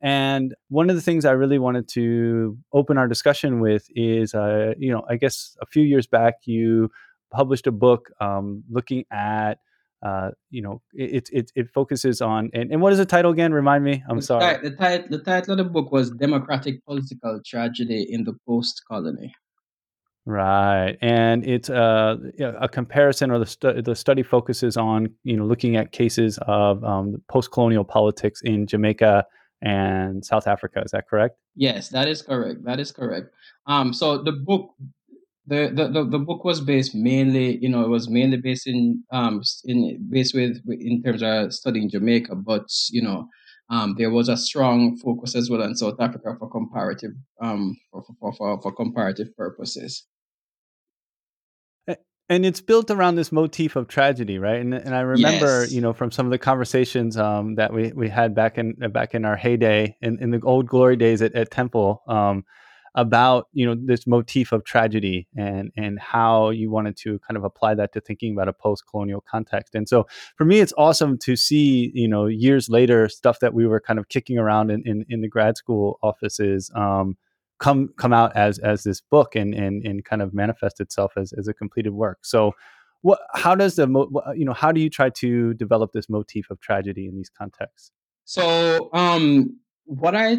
And 0.00 0.52
one 0.68 0.90
of 0.90 0.96
the 0.96 1.02
things 1.02 1.24
I 1.24 1.30
really 1.30 1.60
wanted 1.60 1.86
to 1.90 2.58
open 2.72 2.98
our 2.98 3.06
discussion 3.06 3.60
with 3.60 3.86
is, 3.94 4.34
uh, 4.34 4.74
you 4.76 4.92
know, 4.92 5.04
I 5.08 5.14
guess 5.14 5.56
a 5.62 5.66
few 5.66 5.84
years 5.84 6.08
back 6.08 6.34
you 6.44 6.90
published 7.30 7.68
a 7.68 7.72
book 7.72 8.10
um, 8.20 8.64
looking 8.68 9.04
at 9.12 9.58
uh, 10.02 10.30
you 10.50 10.62
know, 10.62 10.82
it, 10.92 11.28
it 11.32 11.52
it 11.54 11.68
focuses 11.72 12.20
on 12.20 12.50
and, 12.52 12.72
and 12.72 12.80
what 12.80 12.92
is 12.92 12.98
the 12.98 13.06
title 13.06 13.30
again? 13.30 13.52
Remind 13.52 13.84
me. 13.84 14.02
I'm 14.08 14.16
the 14.16 14.22
sorry. 14.22 14.56
Ti- 14.56 14.68
the, 14.68 14.76
title 14.76 15.06
the 15.10 15.18
title 15.18 15.52
of 15.52 15.58
the 15.58 15.64
book 15.64 15.92
was 15.92 16.10
"Democratic 16.10 16.84
Political 16.84 17.40
Tragedy 17.46 18.06
in 18.08 18.24
the 18.24 18.34
Post 18.46 18.82
Colony." 18.90 19.32
Right, 20.24 20.96
and 21.00 21.44
it's 21.44 21.68
uh, 21.68 22.16
a 22.38 22.68
comparison, 22.68 23.30
or 23.30 23.38
the 23.38 23.46
stu- 23.46 23.82
the 23.82 23.94
study 23.94 24.22
focuses 24.22 24.76
on 24.76 25.08
you 25.24 25.36
know 25.36 25.44
looking 25.44 25.76
at 25.76 25.92
cases 25.92 26.38
of 26.46 26.82
um, 26.84 27.22
post 27.28 27.52
colonial 27.52 27.84
politics 27.84 28.40
in 28.42 28.66
Jamaica 28.66 29.24
and 29.62 30.24
South 30.24 30.46
Africa. 30.46 30.82
Is 30.84 30.90
that 30.90 31.08
correct? 31.08 31.36
Yes, 31.54 31.88
that 31.90 32.08
is 32.08 32.22
correct. 32.22 32.64
That 32.64 32.80
is 32.80 32.92
correct. 32.92 33.28
Um, 33.66 33.92
so 33.92 34.22
the 34.22 34.32
book 34.32 34.74
the, 35.46 35.72
the, 35.74 35.88
the, 35.88 36.04
the 36.08 36.18
book 36.18 36.44
was 36.44 36.60
based 36.60 36.94
mainly, 36.94 37.58
you 37.58 37.68
know, 37.68 37.82
it 37.82 37.88
was 37.88 38.08
mainly 38.08 38.36
based 38.36 38.66
in 38.66 39.02
um 39.12 39.42
in 39.64 40.06
based 40.10 40.34
with 40.34 40.60
in 40.68 41.02
terms 41.02 41.22
of 41.22 41.52
studying 41.52 41.90
Jamaica, 41.90 42.36
but 42.36 42.66
you 42.90 43.02
know, 43.02 43.28
um, 43.70 43.94
there 43.98 44.10
was 44.10 44.28
a 44.28 44.36
strong 44.36 44.96
focus 44.98 45.34
as 45.34 45.50
well 45.50 45.62
on 45.62 45.74
South 45.74 46.00
Africa 46.00 46.36
for 46.38 46.48
comparative 46.50 47.12
um 47.40 47.76
for 47.90 48.04
for, 48.20 48.32
for, 48.34 48.60
for 48.62 48.72
comparative 48.72 49.36
purposes. 49.36 50.06
And 52.28 52.46
it's 52.46 52.62
built 52.62 52.90
around 52.90 53.16
this 53.16 53.30
motif 53.30 53.76
of 53.76 53.88
tragedy, 53.88 54.38
right? 54.38 54.58
And 54.58 54.72
and 54.72 54.94
I 54.94 55.00
remember, 55.00 55.62
Yes. 55.62 55.72
you 55.72 55.82
know, 55.82 55.92
from 55.92 56.10
some 56.10 56.24
of 56.24 56.30
the 56.30 56.38
conversations 56.38 57.18
um, 57.18 57.56
that 57.56 57.74
we, 57.74 57.92
we 57.92 58.08
had 58.08 58.34
back 58.34 58.56
in 58.56 58.74
back 58.90 59.14
in 59.14 59.26
our 59.26 59.36
heyday, 59.36 59.96
in, 60.00 60.18
in 60.18 60.30
the 60.30 60.40
old 60.42 60.66
glory 60.66 60.96
days 60.96 61.20
at, 61.20 61.34
at 61.34 61.50
Temple, 61.50 62.02
um, 62.06 62.44
about 62.94 63.48
you 63.52 63.64
know 63.64 63.74
this 63.74 64.06
motif 64.06 64.52
of 64.52 64.64
tragedy 64.64 65.26
and 65.36 65.72
and 65.76 65.98
how 65.98 66.50
you 66.50 66.70
wanted 66.70 66.96
to 66.96 67.18
kind 67.20 67.36
of 67.36 67.44
apply 67.44 67.74
that 67.74 67.92
to 67.92 68.00
thinking 68.00 68.32
about 68.34 68.48
a 68.48 68.52
post-colonial 68.52 69.22
context. 69.22 69.74
And 69.74 69.88
so 69.88 70.06
for 70.36 70.44
me 70.44 70.60
it's 70.60 70.74
awesome 70.76 71.16
to 71.18 71.36
see 71.36 71.90
you 71.94 72.08
know 72.08 72.26
years 72.26 72.68
later 72.68 73.08
stuff 73.08 73.40
that 73.40 73.54
we 73.54 73.66
were 73.66 73.80
kind 73.80 73.98
of 73.98 74.08
kicking 74.08 74.38
around 74.38 74.70
in 74.70 74.82
in, 74.86 75.06
in 75.08 75.20
the 75.22 75.28
grad 75.28 75.56
school 75.56 75.98
offices 76.02 76.70
um, 76.74 77.16
come 77.58 77.88
come 77.96 78.12
out 78.12 78.36
as 78.36 78.58
as 78.58 78.82
this 78.82 79.00
book 79.00 79.34
and 79.36 79.54
and, 79.54 79.86
and 79.86 80.04
kind 80.04 80.20
of 80.20 80.34
manifest 80.34 80.80
itself 80.80 81.12
as, 81.16 81.32
as 81.32 81.48
a 81.48 81.54
completed 81.54 81.92
work. 81.92 82.18
So 82.22 82.52
what 83.00 83.20
how 83.34 83.54
does 83.54 83.76
the 83.76 83.86
you 84.36 84.44
know 84.44 84.52
how 84.52 84.70
do 84.70 84.80
you 84.80 84.90
try 84.90 85.08
to 85.10 85.54
develop 85.54 85.92
this 85.92 86.10
motif 86.10 86.50
of 86.50 86.60
tragedy 86.60 87.06
in 87.06 87.16
these 87.16 87.30
contexts? 87.30 87.90
So 88.24 88.90
um 88.92 89.58
what 89.84 90.14
I 90.14 90.38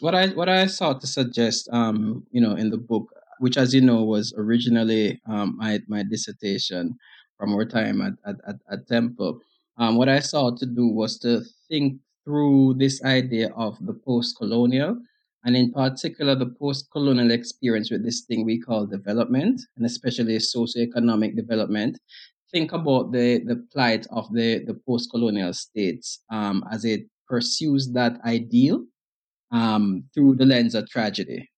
what 0.00 0.14
I 0.14 0.28
what 0.28 0.48
I 0.48 0.66
sought 0.66 1.00
to 1.00 1.06
suggest, 1.06 1.68
um, 1.72 2.26
you 2.30 2.40
know, 2.40 2.54
in 2.54 2.70
the 2.70 2.78
book, 2.78 3.08
which, 3.38 3.56
as 3.56 3.74
you 3.74 3.80
know, 3.80 4.04
was 4.04 4.32
originally 4.36 5.20
um, 5.26 5.56
my 5.58 5.80
my 5.88 6.02
dissertation 6.02 6.96
from 7.38 7.54
our 7.54 7.64
time 7.64 8.00
at 8.00 8.14
at, 8.26 8.36
at, 8.46 8.56
at 8.70 8.88
Temple. 8.88 9.40
Um, 9.78 9.96
what 9.96 10.08
I 10.08 10.20
sought 10.20 10.58
to 10.58 10.66
do 10.66 10.86
was 10.88 11.18
to 11.20 11.42
think 11.68 12.00
through 12.24 12.74
this 12.74 13.02
idea 13.02 13.48
of 13.56 13.78
the 13.80 13.94
post-colonial, 13.94 14.98
and 15.44 15.56
in 15.56 15.72
particular 15.72 16.34
the 16.34 16.54
post-colonial 16.60 17.30
experience 17.30 17.90
with 17.90 18.04
this 18.04 18.22
thing 18.22 18.44
we 18.44 18.60
call 18.60 18.86
development, 18.86 19.62
and 19.76 19.86
especially 19.86 20.36
socioeconomic 20.36 21.36
development. 21.36 21.98
Think 22.52 22.72
about 22.72 23.12
the 23.12 23.38
the 23.46 23.64
plight 23.72 24.06
of 24.10 24.32
the 24.34 24.64
the 24.64 24.74
post-colonial 24.86 25.54
states 25.54 26.20
um, 26.30 26.64
as 26.70 26.84
it 26.84 27.06
pursues 27.30 27.92
that 27.92 28.20
ideal 28.26 28.84
um, 29.52 30.04
through 30.12 30.34
the 30.36 30.44
lens 30.44 30.74
of 30.74 30.90
tragedy. 30.90 31.48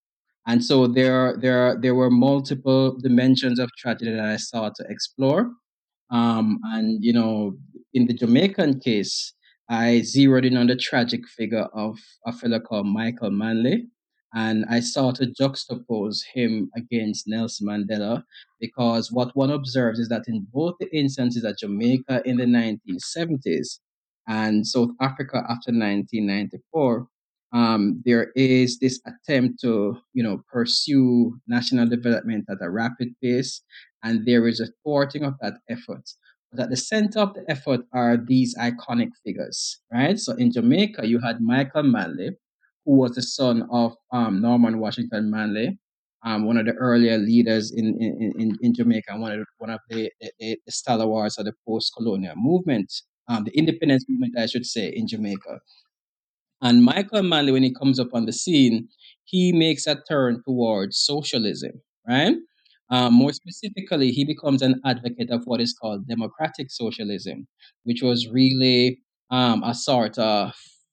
And 0.47 0.65
so 0.65 0.87
there, 0.87 1.37
there, 1.39 1.79
there 1.81 1.95
were 1.95 2.11
multiple 2.11 2.99
dimensions 2.99 3.59
of 3.59 3.71
tragedy 3.79 4.13
that 4.13 4.25
I 4.25 4.37
sought 4.37 4.75
to 4.77 4.85
explore. 4.89 5.51
Um, 6.11 6.59
and 6.65 7.03
you 7.03 7.13
know, 7.13 7.57
in 7.95 8.07
the 8.07 8.15
Jamaican 8.15 8.81
case, 8.81 9.33
I 9.69 10.03
zeroed 10.03 10.45
in 10.45 10.57
on 10.57 10.67
the 10.67 10.77
tragic 10.77 11.27
figure 11.27 11.69
of 11.73 11.97
a 12.27 12.33
fellow 12.33 12.61
called 12.61 12.87
Michael 12.87 13.31
Manley, 13.31 13.87
and 14.35 14.67
I 14.69 14.81
sought 14.81 15.17
to 15.17 15.27
juxtapose 15.27 16.21
him 16.35 16.71
against 16.77 17.29
Nelson 17.29 17.69
Mandela 17.69 18.25
because 18.61 19.13
what 19.13 19.35
one 19.37 19.51
observes 19.51 19.99
is 19.99 20.09
that 20.09 20.25
in 20.27 20.47
both 20.53 20.75
the 20.81 20.95
instances 20.95 21.45
at 21.45 21.59
Jamaica 21.59 22.23
in 22.27 22.37
the 22.37 22.45
1970s 22.45 23.79
and 24.29 24.67
South 24.67 24.91
Africa 25.01 25.39
after 25.39 25.73
1994, 25.73 27.07
um, 27.53 28.03
there 28.05 28.33
is 28.35 28.79
this 28.79 29.01
attempt 29.07 29.61
to, 29.61 29.99
you 30.15 30.23
know, 30.23 30.43
pursue 30.51 31.39
national 31.47 31.87
development 31.87 32.47
at 32.49 32.59
a 32.63 32.71
rapid 32.71 33.15
pace, 33.23 33.63
and 34.03 34.27
there 34.27 34.49
is 34.49 34.61
a 34.61 34.69
thwarting 34.83 35.25
of 35.25 35.35
that 35.41 35.55
effort. 35.69 36.09
But 36.51 36.65
at 36.65 36.71
the 36.71 36.77
center 36.77 37.21
of 37.21 37.35
the 37.35 37.45
effort 37.49 37.81
are 37.93 38.17
these 38.17 38.57
iconic 38.57 39.11
figures, 39.25 39.79
right? 39.93 40.19
So 40.19 40.33
in 40.35 40.53
Jamaica, 40.53 41.07
you 41.07 41.19
had 41.19 41.41
Michael 41.41 41.83
Manley, 41.83 42.31
who 42.85 42.97
was 42.97 43.13
the 43.13 43.23
son 43.23 43.69
of 43.71 43.95
um, 44.13 44.41
Norman 44.41 44.79
Washington 44.79 45.31
Manley, 45.31 45.79
um, 46.25 46.45
one 46.47 46.57
of 46.57 46.67
the 46.67 46.73
earlier 46.75 47.19
leaders 47.19 47.73
in, 47.73 48.01
in, 48.01 48.33
in, 48.39 48.59
in 48.63 48.75
Jamaica, 48.75 49.17
one 49.19 49.33
of 49.33 49.39
the, 49.41 49.45
one 49.59 49.71
of 49.71 49.81
the, 49.89 50.11
the, 50.21 50.59
the 50.65 50.73
stalwarts 50.73 51.39
of 51.39 51.47
the 51.47 51.53
post-colonial 51.67 52.35
movement, 52.37 52.93
um, 53.33 53.45
the 53.45 53.57
independence 53.57 54.05
movement, 54.09 54.39
I 54.39 54.47
should 54.47 54.67
say, 54.67 54.89
in 54.95 55.07
Jamaica. 55.07 55.61
And 56.61 56.85
Michael 56.85 57.23
Manley, 57.23 57.53
when 57.53 57.63
he 57.63 57.75
comes 57.75 57.99
up 57.99 58.11
on 58.13 58.27
the 58.27 58.33
scene, 58.33 58.89
he 59.25 59.53
makes 59.53 59.87
a 59.87 59.97
turn 60.09 60.43
towards 60.47 60.99
socialism, 60.99 61.73
right? 62.09 62.37
Um, 62.91 63.15
more 63.15 63.33
specifically, 63.33 64.11
he 64.11 64.25
becomes 64.25 64.61
an 64.61 64.81
advocate 64.85 65.31
of 65.31 65.43
what 65.47 65.61
is 65.61 65.75
called 65.81 66.07
democratic 66.07 66.71
socialism, 66.71 67.49
which 67.85 68.03
was 68.03 68.29
really 68.29 69.01
um, 69.31 69.63
a 69.65 69.75
sort 69.75 70.19
of 70.19 70.53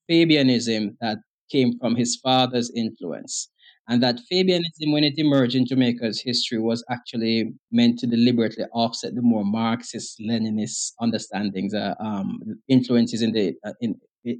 Fabianism 0.09 0.95
that 1.01 1.17
came 1.51 1.77
from 1.79 1.95
his 1.95 2.15
father's 2.15 2.71
influence. 2.75 3.49
And 3.89 4.03
that 4.03 4.19
Fabianism, 4.31 4.93
when 4.93 5.03
it 5.03 5.15
emerged 5.17 5.55
in 5.55 5.65
Jamaica's 5.65 6.21
history, 6.21 6.59
was 6.59 6.85
actually 6.91 7.51
meant 7.71 7.97
to 7.99 8.07
deliberately 8.07 8.65
offset 8.71 9.15
the 9.15 9.23
more 9.23 9.43
Marxist 9.43 10.19
Leninist 10.19 10.93
understandings, 11.01 11.73
uh, 11.73 11.95
um, 11.99 12.39
influences 12.67 13.23
in 13.23 13.31
the 13.31 13.55
uh, 13.65 13.73
in 13.81 13.95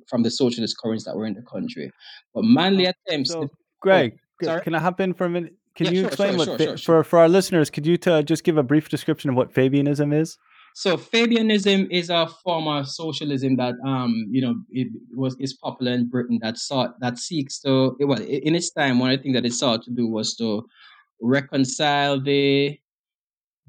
from 0.07 0.23
the 0.23 0.29
socialist 0.29 0.75
currents 0.77 1.05
that 1.05 1.15
were 1.15 1.25
in 1.25 1.33
the 1.33 1.41
country. 1.41 1.91
But 2.33 2.43
Manley 2.43 2.85
attempts. 2.85 3.31
so 3.31 3.43
to, 3.43 3.49
greg 3.81 4.19
oh, 4.45 4.59
can 4.59 4.75
i 4.75 4.79
hop 4.79 4.99
in 4.99 5.13
for 5.13 5.25
a 5.25 5.29
minute 5.29 5.53
can 5.75 5.85
Yeah, 5.85 5.91
you 5.93 5.99
sure, 6.01 6.07
explain 6.07 6.29
sure, 6.31 6.37
what 6.37 6.45
sure, 6.45 6.57
fa- 6.57 6.63
sure, 6.63 6.77
sure. 6.77 7.03
for 7.03 7.09
for 7.09 7.19
our 7.19 7.29
listeners 7.29 7.69
could 7.69 7.85
you 7.85 7.97
t- 7.97 8.23
just 8.23 8.43
give 8.43 8.57
a 8.57 8.63
brief 8.63 8.89
description 8.89 9.29
of 9.29 9.35
what 9.35 9.53
fabianism 9.53 10.13
is 10.13 10.37
So 10.75 10.97
Fabianism 10.97 11.87
is 11.91 12.09
a 12.09 12.27
form 12.43 12.67
of 12.67 12.87
socialism 12.87 13.57
that 13.57 13.75
um 13.85 14.27
you 14.31 14.41
know 14.41 14.55
it 14.71 14.87
was 15.13 15.35
is 15.39 15.53
popular 15.53 15.91
in 15.93 16.09
Britain 16.09 16.39
that 16.41 16.57
sought 16.57 16.99
that 17.01 17.17
seeks 17.17 17.59
to 17.61 17.95
well 17.99 18.21
in 18.21 18.55
its 18.55 18.71
time 18.71 18.99
one 18.99 19.11
of 19.11 19.17
the 19.17 19.23
things 19.23 19.35
that 19.35 19.45
it 19.45 19.53
sought 19.53 19.83
to 19.83 19.91
do 19.91 20.07
was 20.07 20.35
to 20.37 20.65
reconcile 21.21 22.21
the 22.21 22.77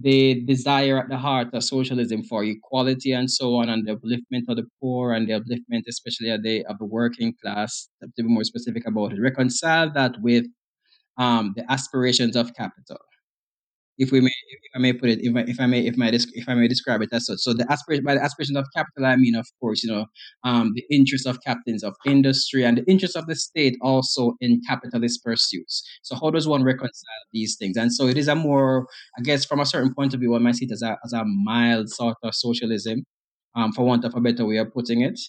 the 0.00 0.42
desire 0.46 0.98
at 0.98 1.08
the 1.10 1.18
heart 1.18 1.54
of 1.54 1.62
socialism 1.64 2.22
for 2.22 2.44
equality 2.44 3.12
and 3.12 3.30
so 3.30 3.54
on 3.56 3.68
and 3.68 3.86
the 3.86 3.96
upliftment 3.96 4.44
of 4.48 4.56
the 4.56 4.66
poor 4.80 5.12
and 5.12 5.28
the 5.28 5.34
upliftment 5.34 5.84
especially 5.88 6.30
of 6.30 6.42
the 6.42 6.64
of 6.66 6.78
the 6.78 6.86
working 6.86 7.34
class 7.42 7.88
to 8.02 8.22
be 8.24 8.28
more 8.28 8.44
specific 8.44 8.86
about 8.86 9.12
it 9.12 9.20
reconcile 9.20 9.90
that 9.92 10.14
with 10.22 10.46
um 11.18 11.54
the 11.56 11.64
aspirations 11.72 12.36
of 12.36 12.54
capital 12.54 12.98
if 14.00 14.10
we 14.10 14.20
may, 14.22 14.32
if 14.48 14.72
I 14.74 14.78
may 14.78 14.94
put 14.94 15.10
it, 15.10 15.18
if 15.20 15.36
I, 15.36 15.40
if 15.40 15.60
I 15.60 15.66
may, 15.66 15.86
if 15.86 15.96
my 15.98 16.08
if 16.08 16.48
I 16.48 16.54
may 16.54 16.66
describe 16.66 17.02
it 17.02 17.10
as 17.12 17.26
such. 17.26 17.38
So 17.40 17.52
the 17.52 17.70
aspiration 17.70 18.02
by 18.02 18.14
the 18.14 18.22
aspiration 18.22 18.56
of 18.56 18.66
capital, 18.74 19.04
I 19.04 19.16
mean, 19.16 19.34
of 19.34 19.46
course, 19.60 19.84
you 19.84 19.92
know, 19.92 20.06
um, 20.42 20.72
the 20.74 20.84
interests 20.90 21.26
of 21.26 21.38
captains 21.42 21.84
of 21.84 21.94
industry 22.06 22.64
and 22.64 22.78
the 22.78 22.84
interests 22.90 23.14
of 23.14 23.26
the 23.26 23.36
state 23.36 23.76
also 23.82 24.36
in 24.40 24.62
capitalist 24.66 25.22
pursuits. 25.22 25.86
So 26.02 26.16
how 26.16 26.30
does 26.30 26.48
one 26.48 26.64
reconcile 26.64 27.22
these 27.34 27.56
things? 27.58 27.76
And 27.76 27.92
so 27.92 28.06
it 28.06 28.16
is 28.16 28.28
a 28.28 28.34
more, 28.34 28.86
I 29.18 29.20
guess, 29.22 29.44
from 29.44 29.60
a 29.60 29.66
certain 29.66 29.92
point 29.94 30.14
of 30.14 30.20
view, 30.20 30.30
one 30.30 30.44
might 30.44 30.56
see 30.56 30.64
it 30.64 30.72
as 30.72 30.82
a 30.82 30.96
as 31.04 31.12
a 31.12 31.22
mild 31.24 31.90
sort 31.90 32.16
of 32.22 32.34
socialism, 32.34 33.04
um, 33.54 33.70
for 33.72 33.84
want 33.84 34.06
of 34.06 34.14
a 34.16 34.20
better 34.20 34.46
way 34.46 34.56
of 34.56 34.72
putting 34.72 35.02
it. 35.02 35.20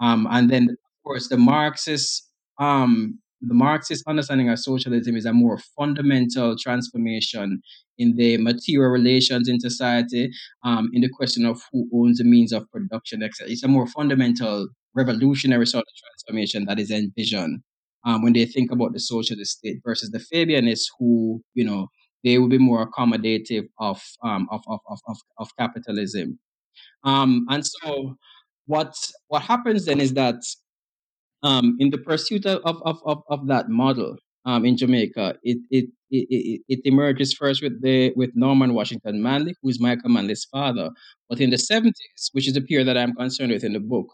Um, 0.00 0.28
and 0.30 0.48
then 0.48 0.64
of 0.70 1.02
course 1.04 1.28
the 1.28 1.36
Marxist 1.36 2.28
um 2.60 3.18
the 3.42 3.54
Marxist 3.54 4.04
understanding 4.06 4.48
of 4.50 4.58
socialism 4.58 5.16
is 5.16 5.24
a 5.24 5.32
more 5.32 5.58
fundamental 5.76 6.56
transformation 6.58 7.62
in 7.98 8.16
the 8.16 8.36
material 8.36 8.90
relations 8.90 9.48
in 9.48 9.58
society, 9.60 10.30
um, 10.64 10.90
in 10.92 11.00
the 11.00 11.08
question 11.08 11.46
of 11.46 11.60
who 11.72 11.88
owns 11.94 12.18
the 12.18 12.24
means 12.24 12.52
of 12.52 12.70
production, 12.70 13.22
etc. 13.22 13.50
It's 13.50 13.62
a 13.62 13.68
more 13.68 13.86
fundamental 13.86 14.68
revolutionary 14.94 15.66
sort 15.66 15.84
of 15.84 15.94
transformation 15.96 16.66
that 16.66 16.78
is 16.78 16.90
envisioned 16.90 17.62
um, 18.04 18.22
when 18.22 18.32
they 18.32 18.44
think 18.44 18.72
about 18.72 18.92
the 18.92 19.00
socialist 19.00 19.58
state 19.58 19.78
versus 19.84 20.10
the 20.10 20.18
Fabianists 20.18 20.86
who, 20.98 21.42
you 21.54 21.64
know, 21.64 21.88
they 22.24 22.38
will 22.38 22.48
be 22.48 22.58
more 22.58 22.86
accommodative 22.86 23.64
of, 23.78 24.02
um, 24.22 24.46
of, 24.50 24.60
of, 24.68 24.80
of, 24.88 25.16
of, 25.38 25.48
capitalism. 25.58 26.38
Um, 27.04 27.46
and 27.48 27.64
so 27.64 28.16
what 28.66 28.94
what 29.28 29.42
happens 29.42 29.86
then 29.86 30.00
is 30.00 30.12
that 30.14 30.36
um, 31.42 31.76
in 31.78 31.90
the 31.90 31.98
pursuit 31.98 32.46
of, 32.46 32.60
of, 32.64 33.00
of, 33.04 33.22
of 33.28 33.46
that 33.46 33.68
model 33.68 34.16
um, 34.44 34.64
in 34.64 34.76
Jamaica, 34.76 35.36
it, 35.42 35.58
it, 35.70 35.86
it, 36.10 36.62
it, 36.68 36.80
emerges 36.84 37.32
first 37.32 37.62
with 37.62 37.82
the 37.82 38.12
with 38.16 38.30
Norman 38.34 38.74
Washington 38.74 39.22
Manley, 39.22 39.54
who 39.62 39.68
is 39.68 39.80
Michael 39.80 40.10
Manley's 40.10 40.44
father. 40.44 40.90
But 41.28 41.40
in 41.40 41.50
the 41.50 41.56
70s, 41.56 41.92
which 42.32 42.48
is 42.48 42.54
the 42.54 42.60
period 42.60 42.88
that 42.88 42.96
I'm 42.96 43.14
concerned 43.14 43.52
with 43.52 43.64
in 43.64 43.74
the 43.74 43.80
book, 43.80 44.06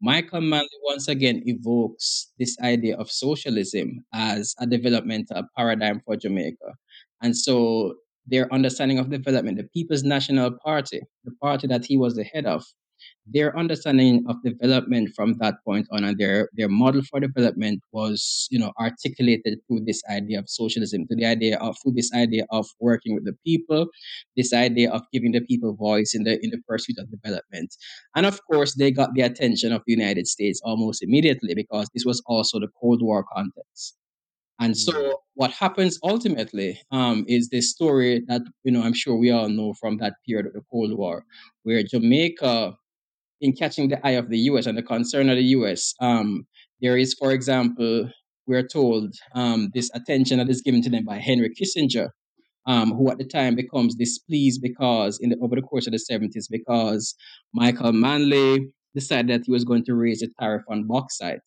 Michael 0.00 0.40
Manley 0.40 0.68
once 0.84 1.08
again 1.08 1.42
evokes 1.46 2.30
this 2.38 2.56
idea 2.60 2.96
of 2.96 3.10
socialism 3.10 4.04
as 4.12 4.54
a 4.58 4.66
developmental 4.66 5.42
paradigm 5.56 6.00
for 6.04 6.16
Jamaica. 6.16 6.74
And 7.22 7.36
so 7.36 7.94
their 8.26 8.52
understanding 8.52 8.98
of 8.98 9.10
development, 9.10 9.56
the 9.56 9.68
People's 9.74 10.04
National 10.04 10.56
Party, 10.64 11.00
the 11.24 11.32
party 11.42 11.66
that 11.66 11.84
he 11.84 11.96
was 11.96 12.14
the 12.14 12.24
head 12.24 12.46
of, 12.46 12.64
their 13.26 13.56
understanding 13.56 14.24
of 14.28 14.42
development 14.42 15.10
from 15.14 15.34
that 15.38 15.54
point 15.64 15.86
on 15.92 16.02
and 16.04 16.18
their 16.18 16.48
their 16.54 16.68
model 16.68 17.02
for 17.02 17.20
development 17.20 17.80
was 17.92 18.48
you 18.50 18.58
know 18.58 18.72
articulated 18.80 19.58
through 19.66 19.80
this 19.86 20.02
idea 20.10 20.38
of 20.38 20.48
socialism 20.48 21.06
to 21.06 21.14
the 21.14 21.24
idea 21.24 21.56
of 21.58 21.76
through 21.82 21.92
this 21.92 22.12
idea 22.14 22.44
of 22.50 22.66
working 22.80 23.14
with 23.14 23.24
the 23.24 23.34
people 23.46 23.86
this 24.36 24.52
idea 24.52 24.90
of 24.90 25.02
giving 25.12 25.32
the 25.32 25.40
people 25.40 25.74
voice 25.74 26.14
in 26.14 26.24
the 26.24 26.38
in 26.44 26.50
the 26.50 26.60
pursuit 26.68 26.98
of 26.98 27.10
development 27.10 27.74
and 28.16 28.26
of 28.26 28.40
course 28.50 28.74
they 28.74 28.90
got 28.90 29.14
the 29.14 29.22
attention 29.22 29.72
of 29.72 29.82
the 29.86 29.92
united 29.92 30.26
states 30.26 30.60
almost 30.64 31.02
immediately 31.02 31.54
because 31.54 31.88
this 31.94 32.04
was 32.04 32.20
also 32.26 32.58
the 32.58 32.68
cold 32.80 33.02
war 33.02 33.24
context 33.32 33.96
and 34.60 34.76
so 34.76 34.92
Mm. 34.92 35.12
what 35.34 35.50
happens 35.50 35.98
ultimately 36.04 36.78
um, 36.90 37.24
is 37.28 37.48
this 37.48 37.70
story 37.70 38.22
that 38.28 38.42
you 38.64 38.72
know 38.72 38.82
I'm 38.82 38.92
sure 38.94 39.16
we 39.16 39.30
all 39.30 39.48
know 39.48 39.74
from 39.80 39.96
that 39.98 40.14
period 40.26 40.46
of 40.46 40.52
the 40.52 40.62
Cold 40.70 40.96
War, 40.96 41.24
where 41.64 41.82
Jamaica 41.82 42.76
in 43.42 43.52
catching 43.52 43.88
the 43.88 44.04
eye 44.06 44.12
of 44.12 44.30
the 44.30 44.38
US 44.50 44.66
and 44.66 44.78
the 44.78 44.82
concern 44.82 45.28
of 45.28 45.36
the 45.36 45.44
US. 45.58 45.94
Um, 46.00 46.46
there 46.80 46.96
is, 46.96 47.14
for 47.14 47.32
example, 47.32 48.08
we're 48.46 48.66
told 48.66 49.14
um, 49.34 49.70
this 49.74 49.90
attention 49.94 50.38
that 50.38 50.48
is 50.48 50.62
given 50.62 50.82
to 50.82 50.90
them 50.90 51.04
by 51.04 51.18
Henry 51.18 51.50
Kissinger, 51.50 52.08
um, 52.66 52.92
who 52.92 53.10
at 53.10 53.18
the 53.18 53.24
time 53.26 53.54
becomes 53.54 53.94
displeased 53.94 54.62
because, 54.62 55.18
in 55.20 55.30
the, 55.30 55.36
over 55.42 55.56
the 55.56 55.62
course 55.62 55.86
of 55.86 55.92
the 55.92 55.98
70s, 56.10 56.46
because 56.50 57.14
Michael 57.52 57.92
Manley 57.92 58.72
decided 58.94 59.28
that 59.28 59.46
he 59.46 59.52
was 59.52 59.64
going 59.64 59.84
to 59.84 59.94
raise 59.94 60.22
a 60.22 60.28
tariff 60.40 60.62
on 60.70 60.86
bauxite. 60.86 61.40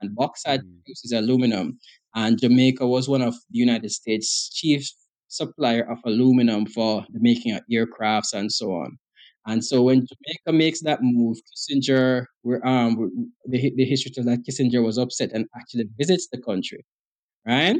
And 0.00 0.14
bauxite 0.14 0.60
Mm. 0.60 0.82
produces 0.84 1.12
aluminum. 1.12 1.78
And 2.14 2.38
Jamaica 2.40 2.86
was 2.86 3.08
one 3.08 3.22
of 3.22 3.34
the 3.50 3.58
United 3.58 3.90
States' 3.90 4.50
chief 4.52 4.88
supplier 5.28 5.90
of 5.90 5.98
aluminum 6.04 6.66
for 6.66 7.04
the 7.12 7.20
making 7.20 7.52
of 7.54 7.62
aircrafts 7.70 8.32
and 8.34 8.52
so 8.52 8.72
on. 8.72 8.98
And 9.46 9.64
so 9.64 9.82
when 9.82 10.06
Jamaica 10.06 10.52
makes 10.52 10.80
that 10.82 11.00
move, 11.02 11.38
Kissinger, 11.48 12.26
we're, 12.42 12.64
um, 12.64 13.30
the, 13.46 13.72
the 13.76 13.84
history 13.84 14.10
tells 14.10 14.26
that 14.26 14.44
Kissinger 14.44 14.84
was 14.84 14.98
upset 14.98 15.30
and 15.32 15.46
actually 15.56 15.88
visits 15.98 16.28
the 16.32 16.40
country, 16.40 16.84
right? 17.46 17.76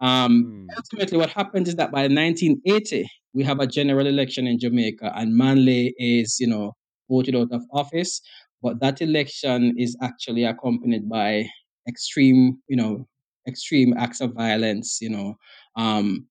Um, 0.00 0.52
Mm. 0.68 0.68
ultimately, 0.76 1.18
what 1.18 1.30
happens 1.30 1.68
is 1.68 1.76
that 1.76 1.90
by 1.92 2.06
1980, 2.08 3.08
we 3.32 3.44
have 3.44 3.60
a 3.60 3.66
general 3.66 4.06
election 4.06 4.46
in 4.46 4.58
Jamaica, 4.58 5.12
and 5.16 5.34
Manley 5.36 5.94
is, 5.98 6.38
you 6.38 6.46
know, 6.46 6.72
voted 7.10 7.34
out 7.36 7.50
of 7.52 7.62
office. 7.72 8.20
But 8.62 8.80
that 8.80 9.00
election 9.00 9.74
is 9.78 9.96
actually 10.02 10.44
accompanied 10.44 11.08
by 11.08 11.48
extreme, 11.88 12.58
you 12.68 12.76
know, 12.76 13.06
extreme 13.46 13.94
acts 13.96 14.20
of 14.20 14.32
violence, 14.34 14.98
you 15.00 15.10
know, 15.10 15.36
um, 15.76 16.26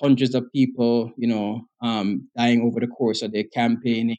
hundreds 0.00 0.34
of 0.34 0.44
people, 0.52 1.10
you 1.16 1.26
know, 1.26 1.62
um, 1.82 2.28
dying 2.36 2.62
over 2.62 2.80
the 2.80 2.86
course 2.86 3.22
of 3.22 3.32
their 3.32 3.44
campaigning 3.52 4.16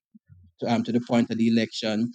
to, 0.59 0.71
um, 0.71 0.83
to 0.83 0.91
the 0.91 1.01
point 1.01 1.29
of 1.29 1.37
the 1.37 1.47
election. 1.47 2.11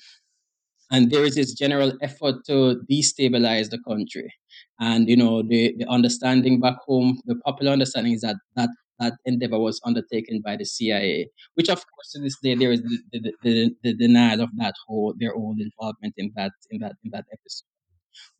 And 0.90 1.10
there 1.10 1.24
is 1.24 1.36
this 1.36 1.54
general 1.54 1.92
effort 2.02 2.44
to 2.46 2.82
destabilize 2.90 3.70
the 3.70 3.78
country. 3.86 4.32
And, 4.78 5.08
you 5.08 5.16
know, 5.16 5.42
the, 5.42 5.74
the 5.78 5.88
understanding 5.88 6.60
back 6.60 6.76
home, 6.86 7.20
the 7.24 7.36
popular 7.36 7.72
understanding 7.72 8.12
is 8.12 8.20
that 8.20 8.36
that, 8.56 8.68
that 8.98 9.14
endeavor 9.24 9.58
was 9.58 9.80
undertaken 9.84 10.42
by 10.44 10.56
the 10.56 10.64
CIA, 10.64 11.30
which 11.54 11.68
of 11.68 11.78
course 11.78 12.10
to 12.12 12.20
this 12.20 12.36
day 12.42 12.54
there 12.54 12.72
is 12.72 12.82
the, 12.82 12.98
the, 13.12 13.32
the, 13.42 13.76
the 13.82 13.94
denial 13.94 14.42
of 14.42 14.50
that 14.58 14.74
whole 14.86 15.14
their 15.18 15.34
own 15.34 15.60
involvement 15.60 16.14
in 16.18 16.30
that 16.36 16.52
in 16.70 16.80
that 16.80 16.96
in 17.02 17.10
that 17.10 17.24
episode. 17.32 17.66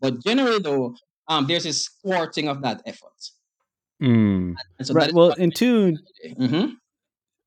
But 0.00 0.22
generally 0.22 0.58
though, 0.58 0.94
um, 1.28 1.46
there's 1.46 1.64
this 1.64 1.88
thwarting 2.02 2.48
of 2.48 2.62
that 2.62 2.82
effort. 2.84 3.18
Mm. 4.02 4.54
So 4.82 4.94
Right. 4.94 5.12
Well, 5.12 5.32
in 5.32 5.50
two, 5.52 5.96
Mhm. 6.38 6.76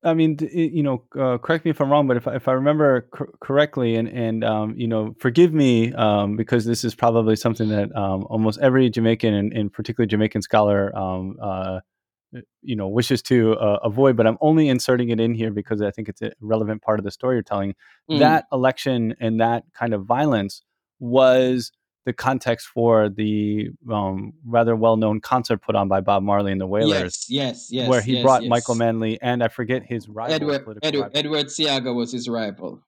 I 0.02 0.14
mean, 0.14 0.38
you 0.52 0.82
know, 0.84 1.02
uh, 1.18 1.38
correct 1.38 1.64
me 1.64 1.70
if 1.72 1.80
I'm 1.80 1.90
wrong, 1.90 2.06
but 2.06 2.16
if 2.16 2.28
I, 2.28 2.36
if 2.36 2.46
I 2.46 2.52
remember 2.52 3.08
cor- 3.12 3.32
correctly, 3.40 3.96
and 3.96 4.08
and 4.08 4.44
um, 4.44 4.74
you 4.76 4.86
know, 4.86 5.14
forgive 5.18 5.52
me 5.52 5.92
um, 5.94 6.36
because 6.36 6.64
this 6.64 6.84
is 6.84 6.94
probably 6.94 7.34
something 7.34 7.68
that 7.70 7.94
um, 7.96 8.24
almost 8.30 8.60
every 8.60 8.88
Jamaican 8.88 9.34
and, 9.34 9.52
and 9.52 9.72
particularly 9.72 10.06
Jamaican 10.08 10.42
scholar, 10.42 10.96
um, 10.96 11.36
uh, 11.42 11.80
you 12.62 12.76
know, 12.76 12.86
wishes 12.86 13.20
to 13.22 13.54
uh, 13.54 13.80
avoid. 13.82 14.16
But 14.16 14.26
I'm 14.28 14.38
only 14.40 14.68
inserting 14.68 15.08
it 15.08 15.18
in 15.18 15.34
here 15.34 15.50
because 15.50 15.82
I 15.82 15.90
think 15.90 16.08
it's 16.08 16.22
a 16.22 16.30
relevant 16.40 16.82
part 16.82 17.00
of 17.00 17.04
the 17.04 17.10
story 17.10 17.36
you're 17.36 17.42
telling. 17.42 17.74
Mm. 18.08 18.20
That 18.20 18.44
election 18.52 19.16
and 19.18 19.40
that 19.40 19.64
kind 19.74 19.92
of 19.92 20.04
violence 20.04 20.62
was 21.00 21.72
the 22.06 22.12
context 22.14 22.68
for 22.68 23.10
the 23.10 23.68
um, 23.92 24.32
rather 24.46 24.74
well-known 24.74 25.20
concert 25.20 25.58
put 25.60 25.74
on 25.74 25.88
by 25.88 26.00
Bob 26.00 26.22
Marley 26.22 26.52
and 26.52 26.60
the 26.60 26.66
Wailers 26.66 27.26
Yes, 27.28 27.28
yes, 27.28 27.68
yes. 27.70 27.88
where 27.90 28.00
he 28.00 28.14
yes, 28.14 28.22
brought 28.22 28.42
yes. 28.44 28.48
Michael 28.48 28.76
Manley 28.76 29.20
and 29.20 29.42
I 29.42 29.48
forget 29.48 29.82
his 29.84 30.08
rival, 30.08 30.34
Edward 30.34 30.78
Edward, 30.82 31.02
rival. 31.02 31.10
Edward 31.18 31.46
Seaga 31.46 31.94
was 31.94 32.12
his 32.12 32.28
rival. 32.28 32.80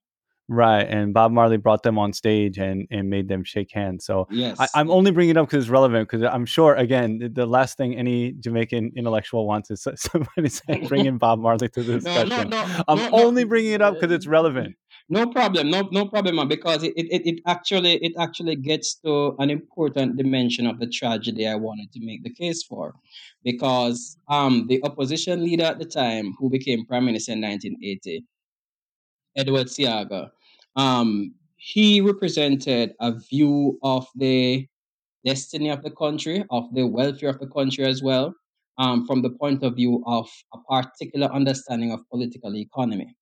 Right, 0.51 0.89
and 0.89 1.13
Bob 1.13 1.31
Marley 1.31 1.59
brought 1.59 1.83
them 1.83 1.99
on 1.99 2.15
stage 2.15 2.57
and 2.57 2.87
and 2.91 3.11
made 3.11 3.29
them 3.29 3.45
shake 3.45 3.71
hands. 3.71 4.07
So 4.07 4.27
Yes. 4.31 4.57
I, 4.59 4.67
I'm 4.75 4.91
only 4.91 5.11
bringing 5.11 5.33
it 5.33 5.37
up 5.37 5.47
because 5.47 5.65
it's 5.65 5.71
relevant. 5.71 6.09
Because 6.09 6.23
I'm 6.23 6.47
sure, 6.47 6.75
again, 6.75 7.19
the, 7.19 7.29
the 7.29 7.45
last 7.45 7.77
thing 7.77 7.95
any 7.97 8.33
Jamaican 8.33 8.93
intellectual 8.97 9.47
wants 9.47 9.71
is 9.71 9.87
somebody 9.97 10.49
saying 10.49 10.87
bring 10.87 11.05
in 11.05 11.19
Bob 11.19 11.39
Marley 11.41 11.69
to 11.69 11.83
the 11.83 11.95
discussion. 12.01 12.29
no, 12.29 12.45
no, 12.45 12.83
I'm 12.89 12.97
no, 12.97 13.09
no. 13.11 13.25
only 13.27 13.45
bringing 13.45 13.73
it 13.73 13.83
up 13.83 13.95
because 13.95 14.11
it's 14.11 14.27
relevant. 14.27 14.77
No 15.11 15.27
problem, 15.27 15.71
no 15.71 15.89
no 15.91 16.07
problem, 16.07 16.47
because 16.49 16.83
it, 16.83 16.93
it, 16.97 17.23
it 17.27 17.41
actually 17.47 17.95
it 18.05 18.13
actually 18.19 18.57
gets 18.57 18.95
to 19.05 19.35
an 19.39 19.49
important 19.49 20.17
dimension 20.19 20.67
of 20.67 20.79
the 20.79 20.87
tragedy 20.87 21.47
I 21.47 21.55
wanted 21.55 21.91
to 21.93 22.01
make 22.05 22.23
the 22.25 22.33
case 22.35 22.63
for. 22.63 22.95
Because 23.43 24.19
um 24.29 24.67
the 24.69 24.83
opposition 24.85 25.43
leader 25.45 25.65
at 25.65 25.79
the 25.79 25.87
time, 25.87 26.35
who 26.39 26.51
became 26.51 26.85
prime 26.85 27.07
minister 27.07 27.33
in 27.33 27.41
1980, 27.41 28.25
Edward 29.37 29.69
Seaga, 29.69 30.31
um, 30.77 31.35
he 31.57 32.01
represented 32.01 32.95
a 33.01 33.13
view 33.31 33.79
of 33.83 34.07
the 34.17 34.67
destiny 35.25 35.71
of 35.71 35.83
the 35.83 35.91
country, 35.93 36.45
of 36.51 36.65
the 36.75 36.87
welfare 36.87 37.31
of 37.31 37.39
the 37.41 37.49
country 37.49 37.85
as 37.87 38.03
well, 38.03 38.35
um, 38.79 39.07
from 39.07 39.23
the 39.23 39.31
point 39.31 39.63
of 39.65 39.77
view 39.77 40.03
of 40.07 40.29
a 40.55 40.59
particular 40.71 41.29
understanding 41.29 41.93
of 41.93 42.01
political 42.11 42.57
economy. 42.57 43.15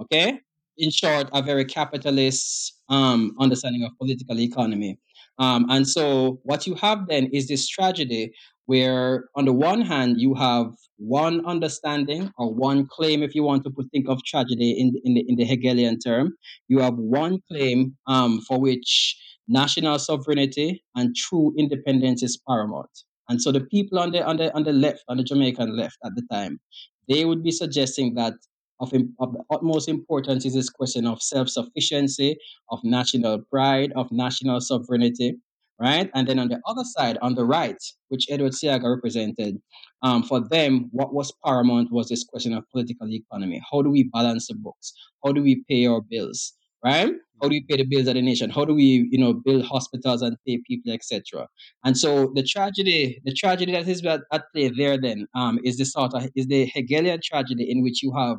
Okay? 0.00 0.40
In 0.78 0.90
short, 0.90 1.28
a 1.32 1.42
very 1.42 1.64
capitalist 1.64 2.78
um, 2.88 3.34
understanding 3.40 3.82
of 3.84 3.90
political 3.98 4.38
economy. 4.38 4.98
Um, 5.38 5.66
and 5.70 5.86
so, 5.86 6.40
what 6.44 6.66
you 6.66 6.74
have 6.76 7.06
then 7.08 7.26
is 7.32 7.48
this 7.48 7.68
tragedy 7.68 8.32
where, 8.66 9.28
on 9.34 9.44
the 9.44 9.52
one 9.52 9.80
hand, 9.80 10.20
you 10.20 10.34
have 10.34 10.66
one 10.96 11.44
understanding 11.46 12.30
or 12.38 12.52
one 12.52 12.86
claim, 12.86 13.22
if 13.22 13.34
you 13.34 13.42
want 13.42 13.64
to 13.64 13.70
put, 13.70 13.90
think 13.90 14.08
of 14.08 14.22
tragedy 14.24 14.72
in, 14.72 14.94
in, 15.04 15.14
the, 15.14 15.24
in 15.28 15.36
the 15.36 15.44
Hegelian 15.44 15.98
term, 15.98 16.36
you 16.68 16.78
have 16.80 16.94
one 16.94 17.40
claim 17.50 17.96
um, 18.06 18.40
for 18.42 18.60
which 18.60 19.16
national 19.48 19.98
sovereignty 19.98 20.84
and 20.94 21.16
true 21.16 21.54
independence 21.56 22.22
is 22.22 22.38
paramount. 22.46 22.90
And 23.28 23.40
so, 23.40 23.52
the 23.52 23.60
people 23.60 23.98
on 23.98 24.12
the, 24.12 24.24
on 24.24 24.36
the, 24.36 24.54
on 24.54 24.64
the 24.64 24.72
left, 24.72 25.02
on 25.08 25.16
the 25.16 25.24
Jamaican 25.24 25.76
left 25.76 25.98
at 26.04 26.14
the 26.14 26.22
time, 26.30 26.60
they 27.08 27.24
would 27.24 27.42
be 27.42 27.50
suggesting 27.50 28.14
that 28.14 28.34
of, 28.80 28.92
of 29.18 29.32
the 29.32 29.42
utmost 29.50 29.88
importance 29.88 30.44
is 30.44 30.54
this 30.54 30.70
question 30.70 31.06
of 31.06 31.22
self-sufficiency, 31.22 32.36
of 32.70 32.80
national 32.84 33.42
pride, 33.50 33.92
of 33.96 34.10
national 34.12 34.60
sovereignty, 34.60 35.36
right? 35.80 36.10
And 36.14 36.26
then 36.26 36.38
on 36.38 36.48
the 36.48 36.60
other 36.66 36.84
side, 36.84 37.18
on 37.22 37.34
the 37.34 37.44
right, 37.44 37.76
which 38.08 38.26
Edward 38.30 38.52
Seaga 38.52 38.94
represented, 38.94 39.58
um, 40.02 40.22
for 40.22 40.40
them, 40.40 40.88
what 40.92 41.14
was 41.14 41.32
paramount 41.44 41.92
was 41.92 42.08
this 42.08 42.24
question 42.24 42.52
of 42.54 42.64
political 42.70 43.10
economy. 43.12 43.62
How 43.70 43.82
do 43.82 43.90
we 43.90 44.04
balance 44.04 44.48
the 44.48 44.54
books? 44.54 44.92
How 45.24 45.32
do 45.32 45.42
we 45.42 45.64
pay 45.68 45.86
our 45.86 46.00
bills, 46.00 46.54
right? 46.84 47.12
How 47.40 47.48
do 47.48 47.50
we 47.50 47.64
pay 47.68 47.76
the 47.76 47.84
bills 47.84 48.08
of 48.08 48.14
the 48.14 48.22
nation? 48.22 48.50
How 48.50 48.64
do 48.64 48.74
we, 48.74 49.08
you 49.10 49.18
know, 49.18 49.32
build 49.32 49.64
hospitals 49.64 50.22
and 50.22 50.36
pay 50.46 50.60
people, 50.66 50.92
etc. 50.92 51.46
And 51.84 51.96
so 51.96 52.32
the 52.34 52.42
tragedy, 52.42 53.20
the 53.24 53.32
tragedy 53.32 53.72
that 53.72 53.86
is 53.86 54.04
at, 54.04 54.22
at 54.32 54.44
play 54.52 54.70
there 54.76 55.00
then 55.00 55.26
um, 55.34 55.60
is 55.64 55.78
the 55.78 55.84
sort 55.84 56.14
of 56.14 56.28
is 56.34 56.46
the 56.48 56.66
Hegelian 56.66 57.20
tragedy 57.22 57.70
in 57.70 57.82
which 57.82 58.02
you 58.02 58.12
have 58.16 58.38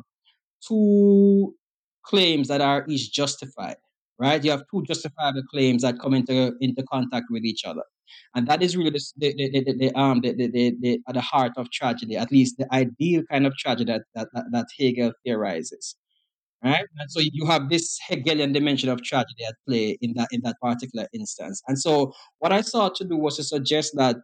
two 0.66 1.54
claims 2.04 2.48
that 2.48 2.60
are 2.60 2.84
each 2.88 3.12
justified, 3.12 3.76
right? 4.18 4.42
You 4.44 4.50
have 4.52 4.62
two 4.70 4.82
justifiable 4.84 5.42
claims 5.50 5.82
that 5.82 5.98
come 6.00 6.14
into 6.14 6.52
into 6.60 6.82
contact 6.90 7.26
with 7.30 7.44
each 7.44 7.64
other, 7.64 7.84
and 8.34 8.46
that 8.48 8.62
is 8.62 8.76
really 8.76 8.90
the 8.90 9.02
the, 9.16 9.32
the, 9.34 9.74
the, 9.78 9.98
um 9.98 10.20
the, 10.20 10.32
the, 10.32 10.74
the, 10.80 11.00
at 11.08 11.14
the 11.14 11.20
heart 11.20 11.52
of 11.56 11.70
tragedy, 11.70 12.16
at 12.16 12.32
least 12.32 12.58
the 12.58 12.72
ideal 12.74 13.22
kind 13.30 13.46
of 13.46 13.56
tragedy 13.56 13.92
that 13.92 14.02
that, 14.14 14.28
that, 14.34 14.44
that 14.52 14.66
Hegel 14.78 15.12
theorizes 15.24 15.96
right? 16.64 16.84
And 16.98 17.10
so 17.10 17.20
you 17.20 17.46
have 17.46 17.68
this 17.70 17.98
Hegelian 18.08 18.52
dimension 18.52 18.88
of 18.88 19.02
tragedy 19.02 19.44
at 19.48 19.54
play 19.66 19.98
in 20.00 20.14
that 20.14 20.28
in 20.30 20.40
that 20.44 20.56
particular 20.60 21.08
instance. 21.12 21.62
And 21.68 21.78
so 21.78 22.12
what 22.38 22.52
I 22.52 22.60
sought 22.60 22.94
to 22.96 23.04
do 23.04 23.16
was 23.16 23.36
to 23.36 23.44
suggest 23.44 23.92
that 23.96 24.16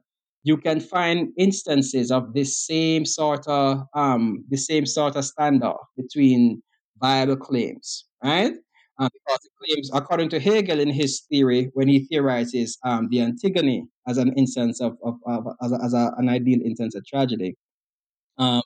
you 0.46 0.56
can 0.56 0.78
find 0.78 1.32
instances 1.36 2.12
of 2.12 2.32
this 2.32 2.56
same 2.56 3.04
sort 3.04 3.44
of 3.48 3.82
um 3.94 4.44
the 4.48 4.56
same 4.56 4.86
sort 4.86 5.16
of 5.16 5.24
standoff 5.24 5.82
between 5.96 6.62
viable 7.00 7.36
claims, 7.36 8.04
right? 8.22 8.52
Um, 8.98 9.10
because 9.12 9.40
the 9.42 9.50
claims, 9.60 9.90
according 9.92 10.28
to 10.30 10.40
Hegel 10.40 10.80
in 10.80 10.88
his 10.88 11.22
theory, 11.28 11.70
when 11.74 11.88
he 11.88 11.98
theorizes 12.06 12.78
um, 12.84 13.08
the 13.10 13.20
Antigone 13.20 13.86
as 14.08 14.16
an 14.16 14.32
instance 14.38 14.80
of, 14.80 14.96
of, 15.04 15.16
of 15.26 15.46
as, 15.62 15.72
a, 15.72 15.78
as 15.84 15.92
a, 15.92 16.14
an 16.16 16.30
ideal 16.30 16.60
instance 16.64 16.94
of 16.94 17.04
tragedy, 17.04 17.56
um, 18.38 18.62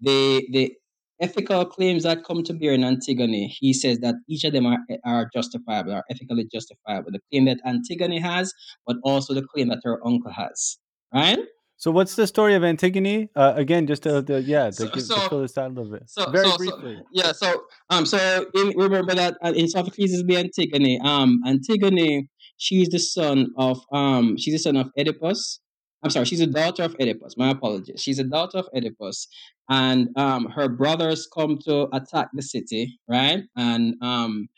the 0.00 0.44
the 0.50 0.72
ethical 1.20 1.64
claims 1.64 2.02
that 2.02 2.24
come 2.24 2.42
to 2.42 2.54
bear 2.54 2.72
in 2.72 2.82
Antigone, 2.82 3.46
he 3.46 3.72
says 3.72 4.00
that 4.00 4.16
each 4.28 4.42
of 4.44 4.52
them 4.52 4.66
are, 4.66 4.80
are 5.04 5.30
justifiable, 5.32 5.92
are 5.92 6.04
ethically 6.10 6.48
justifiable. 6.52 7.12
The 7.12 7.20
claim 7.30 7.44
that 7.44 7.60
Antigone 7.64 8.18
has, 8.18 8.52
but 8.86 8.96
also 9.04 9.32
the 9.32 9.46
claim 9.52 9.68
that 9.68 9.82
her 9.84 10.04
uncle 10.04 10.32
has, 10.32 10.78
right? 11.14 11.38
So 11.80 11.90
what's 11.90 12.14
the 12.14 12.26
story 12.26 12.54
of 12.54 12.62
Antigone? 12.62 13.30
Uh, 13.34 13.54
again, 13.56 13.86
just 13.86 14.02
to, 14.02 14.22
to 14.24 14.42
yeah, 14.42 14.66
to, 14.66 14.72
so, 14.72 14.88
give, 14.88 15.02
so, 15.02 15.14
to 15.14 15.28
fill 15.30 15.40
this 15.40 15.56
out 15.56 15.70
a 15.70 15.74
little 15.74 15.90
bit. 15.90 16.02
So, 16.10 16.30
Very 16.30 16.50
so, 16.50 16.56
briefly. 16.58 16.96
So, 16.96 17.04
yeah. 17.12 17.32
So 17.32 17.62
um, 17.88 18.04
so 18.04 18.46
in, 18.54 18.74
remember 18.76 19.14
that 19.14 19.38
uh, 19.42 19.54
in 19.56 19.66
Sophocles 19.66 20.10
is 20.10 20.22
the 20.24 20.36
Antigone. 20.36 21.00
Um, 21.02 21.40
Antigone, 21.46 22.28
she's 22.58 22.90
the 22.90 22.98
son 22.98 23.48
of 23.56 23.80
um, 23.92 24.36
she's 24.36 24.52
the 24.52 24.58
son 24.58 24.76
of 24.76 24.90
Oedipus. 24.98 25.60
I'm 26.02 26.10
sorry, 26.10 26.26
she's 26.26 26.40
a 26.40 26.46
daughter 26.46 26.82
of 26.82 26.96
Oedipus. 27.00 27.38
My 27.38 27.50
apologies. 27.50 28.02
She's 28.02 28.18
a 28.18 28.24
daughter 28.24 28.58
of 28.58 28.68
Oedipus, 28.74 29.26
and 29.70 30.08
um, 30.16 30.50
her 30.50 30.68
brothers 30.68 31.26
come 31.34 31.58
to 31.64 31.88
attack 31.94 32.28
the 32.34 32.42
city, 32.42 32.98
right? 33.08 33.44
And 33.56 33.94
um, 34.02 34.48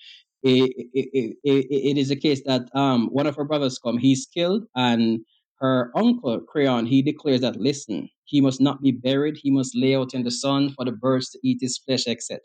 it, 0.42 0.72
it, 0.92 1.36
it, 1.44 1.66
it 1.70 1.98
is 1.98 2.10
a 2.10 2.16
case 2.16 2.42
that 2.46 2.62
um, 2.74 3.08
one 3.12 3.28
of 3.28 3.36
her 3.36 3.44
brothers 3.44 3.78
come, 3.78 3.98
he's 3.98 4.26
killed, 4.26 4.64
and 4.74 5.20
her 5.62 5.92
uncle 5.94 6.40
Creon 6.40 6.86
he 6.86 7.02
declares 7.02 7.40
that 7.40 7.56
listen, 7.56 8.10
he 8.24 8.40
must 8.40 8.60
not 8.60 8.82
be 8.82 8.90
buried, 8.90 9.38
he 9.40 9.50
must 9.50 9.76
lay 9.76 9.94
out 9.94 10.12
in 10.12 10.24
the 10.24 10.30
sun 10.30 10.70
for 10.70 10.84
the 10.84 10.92
birds 10.92 11.30
to 11.30 11.38
eat 11.44 11.58
his 11.60 11.78
flesh, 11.78 12.06
etc. 12.06 12.40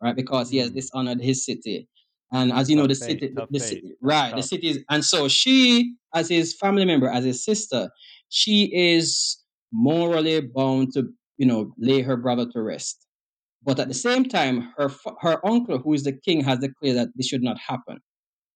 Right, 0.00 0.16
because 0.16 0.48
he 0.48 0.58
has 0.58 0.68
hmm. 0.68 0.76
dishonored 0.76 1.20
his 1.20 1.44
city. 1.44 1.88
And 2.32 2.52
as 2.52 2.70
you 2.70 2.76
know, 2.76 2.86
the 2.86 2.94
city, 2.94 3.32
the, 3.34 3.46
the 3.50 3.60
city 3.60 3.92
right, 4.00 4.30
tough. 4.30 4.36
the 4.36 4.42
city 4.42 4.68
is, 4.68 4.84
and 4.88 5.04
so 5.04 5.28
she, 5.28 5.94
as 6.14 6.28
his 6.28 6.54
family 6.54 6.86
member, 6.86 7.08
as 7.08 7.24
his 7.24 7.44
sister, 7.44 7.90
she 8.30 8.70
is 8.72 9.38
morally 9.70 10.40
bound 10.40 10.94
to, 10.94 11.08
you 11.36 11.46
know, 11.46 11.74
lay 11.78 12.00
her 12.00 12.16
brother 12.16 12.46
to 12.52 12.62
rest. 12.62 13.06
But 13.62 13.78
at 13.78 13.88
the 13.88 13.94
same 13.94 14.24
time, 14.24 14.72
her 14.78 14.90
her 15.20 15.44
uncle, 15.46 15.78
who 15.78 15.92
is 15.94 16.04
the 16.04 16.12
king, 16.12 16.42
has 16.44 16.60
declared 16.60 16.96
that 16.96 17.08
this 17.16 17.26
should 17.26 17.42
not 17.42 17.58
happen. 17.58 17.98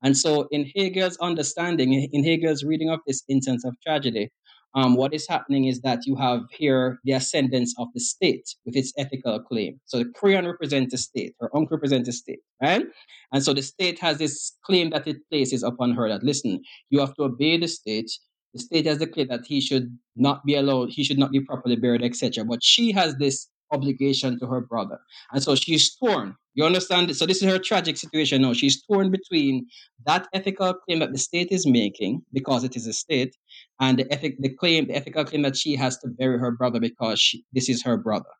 And 0.02 0.16
so, 0.16 0.46
in 0.50 0.70
Hegel's 0.74 1.16
understanding, 1.18 2.08
in 2.12 2.24
Hegel's 2.24 2.64
reading 2.64 2.90
of 2.90 3.00
this 3.06 3.22
instance 3.28 3.64
of 3.64 3.74
tragedy, 3.84 4.30
um, 4.76 4.94
what 4.94 5.14
is 5.14 5.26
happening 5.26 5.64
is 5.64 5.80
that 5.80 6.06
you 6.06 6.16
have 6.16 6.42
here 6.50 6.98
the 7.04 7.12
ascendance 7.12 7.74
of 7.78 7.88
the 7.94 8.00
state 8.00 8.46
with 8.66 8.76
its 8.76 8.92
ethical 8.98 9.40
claim. 9.40 9.80
So 9.86 9.98
the 9.98 10.12
Creon 10.14 10.46
represents 10.46 10.92
the 10.92 10.98
state, 10.98 11.34
her 11.40 11.54
uncle 11.56 11.76
represents 11.76 12.08
the 12.08 12.12
state, 12.12 12.40
right? 12.62 12.84
And 13.32 13.42
so 13.42 13.54
the 13.54 13.62
state 13.62 13.98
has 14.00 14.18
this 14.18 14.52
claim 14.64 14.90
that 14.90 15.06
it 15.06 15.16
places 15.30 15.62
upon 15.62 15.92
her 15.92 16.10
that 16.10 16.22
listen, 16.22 16.60
you 16.90 17.00
have 17.00 17.14
to 17.14 17.22
obey 17.22 17.56
the 17.56 17.68
state, 17.68 18.10
the 18.52 18.60
state 18.60 18.84
has 18.84 18.98
declared 18.98 19.30
that 19.30 19.46
he 19.46 19.62
should 19.62 19.96
not 20.14 20.44
be 20.44 20.54
allowed, 20.56 20.90
he 20.90 21.04
should 21.04 21.18
not 21.18 21.30
be 21.30 21.40
properly 21.40 21.76
buried, 21.76 22.04
etc. 22.04 22.44
But 22.44 22.62
she 22.62 22.92
has 22.92 23.16
this 23.16 23.48
obligation 23.72 24.38
to 24.40 24.46
her 24.46 24.60
brother. 24.60 24.98
And 25.32 25.42
so 25.42 25.54
she's 25.54 25.94
torn. 25.96 26.36
You 26.56 26.64
understand? 26.64 27.14
So 27.14 27.26
this 27.26 27.42
is 27.42 27.50
her 27.50 27.58
tragic 27.58 27.98
situation 27.98 28.40
now. 28.40 28.54
She's 28.54 28.82
torn 28.82 29.10
between 29.10 29.66
that 30.06 30.26
ethical 30.32 30.72
claim 30.72 31.00
that 31.00 31.12
the 31.12 31.18
state 31.18 31.48
is 31.50 31.66
making 31.66 32.22
because 32.32 32.64
it 32.64 32.76
is 32.76 32.86
a 32.86 32.94
state, 32.94 33.36
and 33.78 33.98
the 33.98 34.10
ethic, 34.10 34.36
the 34.40 34.48
claim, 34.48 34.86
the 34.86 34.96
ethical 34.96 35.26
claim 35.26 35.42
that 35.42 35.54
she 35.54 35.76
has 35.76 35.98
to 35.98 36.08
bury 36.08 36.38
her 36.38 36.50
brother 36.50 36.80
because 36.80 37.20
she, 37.20 37.44
this 37.52 37.68
is 37.68 37.82
her 37.82 37.98
brother. 37.98 38.30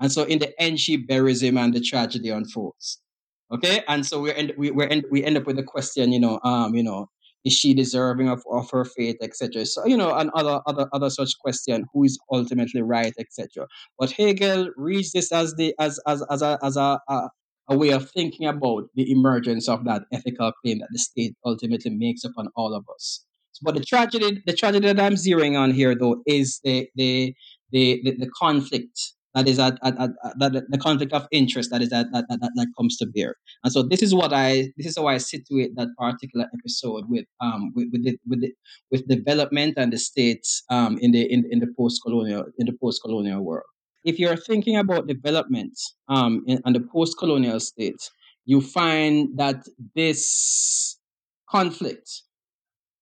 And 0.00 0.10
so 0.10 0.22
in 0.22 0.38
the 0.38 0.58
end, 0.58 0.80
she 0.80 0.96
buries 0.96 1.42
him, 1.42 1.58
and 1.58 1.74
the 1.74 1.80
tragedy 1.80 2.30
unfolds. 2.30 3.00
Okay, 3.52 3.82
and 3.86 4.06
so 4.06 4.22
we 4.22 4.32
end 4.32 4.54
we 4.56 4.70
we 4.70 4.88
end 4.88 5.04
we 5.10 5.22
end 5.22 5.36
up 5.36 5.46
with 5.46 5.56
the 5.56 5.62
question, 5.62 6.10
you 6.10 6.20
know, 6.20 6.40
um, 6.44 6.74
you 6.74 6.82
know, 6.82 7.10
is 7.44 7.52
she 7.52 7.74
deserving 7.74 8.30
of, 8.30 8.42
of 8.50 8.70
her 8.70 8.86
fate, 8.86 9.18
etc. 9.20 9.66
So 9.66 9.84
you 9.84 9.96
know, 9.98 10.14
and 10.14 10.30
other 10.34 10.62
other 10.66 10.88
other 10.94 11.10
such 11.10 11.32
question, 11.38 11.84
who 11.92 12.04
is 12.04 12.18
ultimately 12.32 12.80
right, 12.80 13.12
etc. 13.18 13.66
But 13.98 14.12
Hegel 14.12 14.70
reads 14.76 15.12
this 15.12 15.32
as 15.32 15.54
the 15.56 15.74
as 15.78 16.00
as 16.06 16.22
as 16.30 16.40
a 16.40 16.58
as 16.62 16.78
a, 16.78 16.98
a 17.08 17.28
a 17.68 17.76
way 17.76 17.90
of 17.90 18.10
thinking 18.10 18.46
about 18.46 18.84
the 18.94 19.10
emergence 19.10 19.68
of 19.68 19.84
that 19.84 20.02
ethical 20.12 20.52
claim 20.62 20.78
that 20.78 20.88
the 20.90 20.98
state 20.98 21.34
ultimately 21.44 21.90
makes 21.90 22.24
upon 22.24 22.48
all 22.56 22.74
of 22.74 22.84
us. 22.94 23.24
But 23.62 23.74
the 23.74 23.84
tragedy, 23.84 24.42
the 24.46 24.52
tragedy 24.52 24.86
that 24.86 25.00
I'm 25.00 25.14
zeroing 25.14 25.58
on 25.58 25.72
here, 25.72 25.94
though, 25.94 26.22
is 26.26 26.60
the 26.64 26.88
the 26.94 27.34
the, 27.70 28.00
the, 28.04 28.16
the 28.16 28.30
conflict 28.30 28.98
that 29.34 29.46
is 29.46 29.58
at, 29.58 29.78
at, 29.82 29.94
at, 30.00 30.10
that 30.38 30.64
the 30.68 30.78
conflict 30.78 31.12
of 31.12 31.26
interest 31.30 31.70
that 31.70 31.82
is 31.82 31.90
that, 31.90 32.06
that, 32.12 32.24
that, 32.28 32.38
that 32.40 32.66
comes 32.78 32.96
to 32.96 33.06
bear. 33.06 33.34
And 33.62 33.72
so 33.72 33.82
this 33.82 34.02
is 34.02 34.14
what 34.14 34.32
I 34.32 34.72
this 34.76 34.86
is 34.86 34.96
how 34.96 35.06
I 35.06 35.18
situate 35.18 35.76
that 35.76 35.88
particular 35.98 36.46
episode 36.58 37.04
with 37.08 37.26
um 37.40 37.72
with 37.74 37.88
with 37.92 38.04
the, 38.04 38.18
with 38.26 38.40
the, 38.40 38.52
with 38.90 39.08
development 39.08 39.74
and 39.76 39.92
the 39.92 39.98
states 39.98 40.62
um 40.70 40.98
in 41.00 41.12
the 41.12 41.22
in, 41.30 41.44
in 41.50 41.58
the 41.58 41.68
post 41.76 42.00
colonial 42.04 42.44
in 42.58 42.66
the 42.66 42.76
post 42.80 43.02
colonial 43.02 43.42
world. 43.42 43.66
If 44.04 44.18
you're 44.18 44.36
thinking 44.36 44.76
about 44.76 45.06
development 45.06 45.78
um 46.08 46.44
in, 46.46 46.60
and 46.64 46.74
the 46.76 46.80
post 46.80 47.18
colonial 47.18 47.60
state, 47.60 48.10
you 48.46 48.60
find 48.60 49.36
that 49.38 49.66
this 49.94 50.98
conflict 51.48 52.22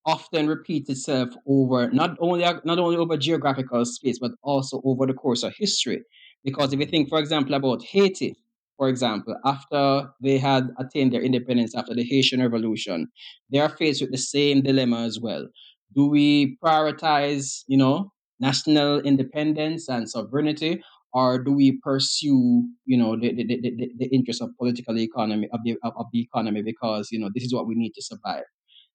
often 0.05 0.47
repeats 0.47 0.89
itself 0.89 1.31
over 1.47 1.91
not 1.91 2.17
only 2.21 2.43
not 2.43 2.79
only 2.79 2.97
over 2.97 3.17
geographical 3.17 3.85
space 3.85 4.19
but 4.19 4.33
also 4.43 4.81
over 4.85 5.07
the 5.07 5.15
course 5.15 5.43
of 5.43 5.55
history 5.57 6.03
because 6.45 6.73
if 6.73 6.79
you 6.79 6.87
think, 6.87 7.09
for 7.09 7.19
example, 7.19 7.55
about 7.55 7.83
Haiti, 7.85 8.37
for 8.77 8.89
example, 8.89 9.35
after 9.45 10.11
they 10.23 10.39
had 10.39 10.69
attained 10.79 11.13
their 11.13 11.23
independence 11.23 11.75
after 11.75 11.93
the 11.95 12.05
Haitian 12.05 12.41
Revolution, 12.41 13.09
they 13.51 13.59
are 13.59 13.69
faced 13.69 14.01
with 14.01 14.13
the 14.13 14.19
same 14.19 14.63
dilemma 14.63 15.01
as 15.01 15.19
well. 15.19 15.49
Do 15.95 16.07
we 16.07 16.57
prioritize, 16.65 17.65
you 17.67 17.79
know, 17.79 18.13
national 18.41 19.01
independence 19.01 19.89
and 19.89 20.09
sovereignty, 20.09 20.83
or 21.13 21.39
do 21.39 21.53
we 21.53 21.79
pursue, 21.83 22.65
you 22.85 22.97
know, 22.97 23.17
the, 23.17 23.33
the, 23.33 23.45
the, 23.45 23.91
the 23.99 24.07
interest 24.15 24.43
of 24.43 24.51
political 24.59 24.99
economy 24.99 25.49
of 25.53 25.61
the, 25.65 25.77
of, 25.83 26.07
the 26.13 26.21
economy 26.21 26.63
because 26.63 27.09
you 27.11 27.19
know 27.19 27.31
this 27.35 27.45
is 27.45 27.55
what 27.55 27.67
we 27.67 27.75
need 27.75 27.93
to 27.95 28.03
survive? 28.03 28.45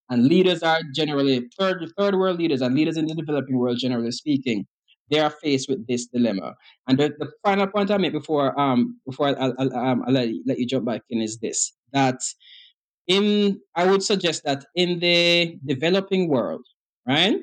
And 0.09 0.27
leaders 0.27 0.61
are 0.61 0.81
generally 0.93 1.49
third 1.57 1.91
third 1.97 2.15
world 2.15 2.37
leaders 2.37 2.61
and 2.61 2.75
leaders 2.75 2.97
in 2.97 3.05
the 3.07 3.15
developing 3.15 3.57
world, 3.57 3.77
generally 3.79 4.11
speaking, 4.11 4.65
they 5.09 5.19
are 5.19 5.29
faced 5.29 5.69
with 5.69 5.85
this 5.87 6.07
dilemma. 6.07 6.55
And 6.87 6.97
the, 6.97 7.13
the 7.19 7.31
final 7.43 7.67
point 7.67 7.91
I 7.91 7.97
make 7.97 8.13
before 8.13 8.59
um 8.59 8.99
before 9.05 9.27
I'll, 9.27 9.53
I'll, 9.59 9.75
um, 9.75 10.03
I'll 10.07 10.13
let, 10.13 10.29
let 10.45 10.59
you 10.59 10.65
jump 10.65 10.85
back 10.85 11.01
in 11.09 11.21
is 11.21 11.37
this 11.39 11.73
that 11.93 12.19
in 13.07 13.59
I 13.75 13.89
would 13.89 14.03
suggest 14.03 14.43
that 14.45 14.65
in 14.75 14.99
the 14.99 15.57
developing 15.65 16.29
world, 16.29 16.65
right, 17.07 17.37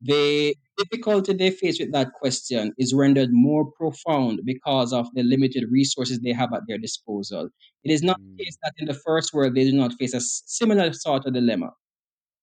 the 0.00 0.54
difficulty 0.78 1.32
they 1.34 1.50
face 1.50 1.78
with 1.80 1.92
that 1.92 2.12
question 2.14 2.72
is 2.78 2.94
rendered 2.94 3.30
more 3.32 3.70
profound 3.72 4.40
because 4.44 4.92
of 4.92 5.08
the 5.14 5.22
limited 5.22 5.64
resources 5.70 6.20
they 6.20 6.32
have 6.32 6.52
at 6.54 6.62
their 6.68 6.78
disposal. 6.78 7.48
It 7.84 7.92
is 7.92 8.02
not 8.02 8.18
the 8.38 8.44
case 8.44 8.56
that 8.62 8.72
in 8.78 8.86
the 8.86 8.94
first 8.94 9.32
world 9.34 9.54
they 9.54 9.64
do 9.64 9.72
not 9.72 9.94
face 9.98 10.14
a 10.14 10.20
similar 10.20 10.92
sort 10.92 11.26
of 11.26 11.34
dilemma. 11.34 11.70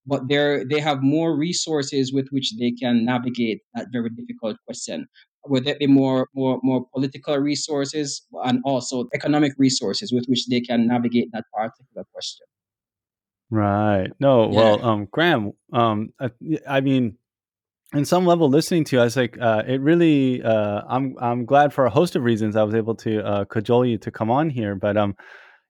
but 0.06 0.28
they're 0.30 0.64
they 0.66 0.80
have 0.80 1.04
more 1.04 1.36
resources 1.36 2.14
with 2.14 2.28
which 2.32 2.54
they 2.60 2.72
can 2.72 3.06
navigate 3.06 3.60
that 3.74 3.88
very 3.92 4.10
difficult 4.10 4.58
question. 4.66 5.08
Would 5.48 5.68
it 5.68 5.80
be 5.80 5.88
more 5.88 6.28
more 6.36 6.60
more 6.64 6.86
political 6.94 7.38
resources 7.38 8.22
and 8.46 8.62
also 8.66 9.08
economic 9.14 9.54
resources 9.58 10.12
with 10.14 10.26
which 10.28 10.48
they 10.48 10.62
can 10.62 10.88
navigate 10.88 11.30
that 11.34 11.46
particular 11.54 12.06
question? 12.14 12.46
Right. 13.50 14.12
No. 14.20 14.52
Yeah. 14.52 14.58
Well, 14.58 14.86
um, 14.86 15.08
Graham. 15.12 15.54
Um, 15.72 16.10
I, 16.20 16.30
I 16.68 16.82
mean, 16.82 17.18
in 17.94 18.06
some 18.06 18.26
level, 18.26 18.50
listening 18.50 18.84
to 18.86 18.96
you, 18.98 19.02
I 19.02 19.06
was 19.06 19.16
like, 19.16 19.38
uh, 19.40 19.64
it 19.66 19.80
really. 19.82 20.44
Uh, 20.44 20.82
I'm 20.90 21.16
I'm 21.22 21.46
glad 21.46 21.74
for 21.74 21.86
a 21.86 21.90
host 21.90 22.16
of 22.16 22.24
reasons 22.24 22.56
I 22.56 22.64
was 22.64 22.76
able 22.76 22.96
to 22.96 23.26
uh, 23.26 23.46
cajole 23.46 23.86
you 23.86 23.98
to 24.00 24.12
come 24.12 24.30
on 24.30 24.50
here. 24.50 24.76
But 24.76 24.98
um, 24.98 25.16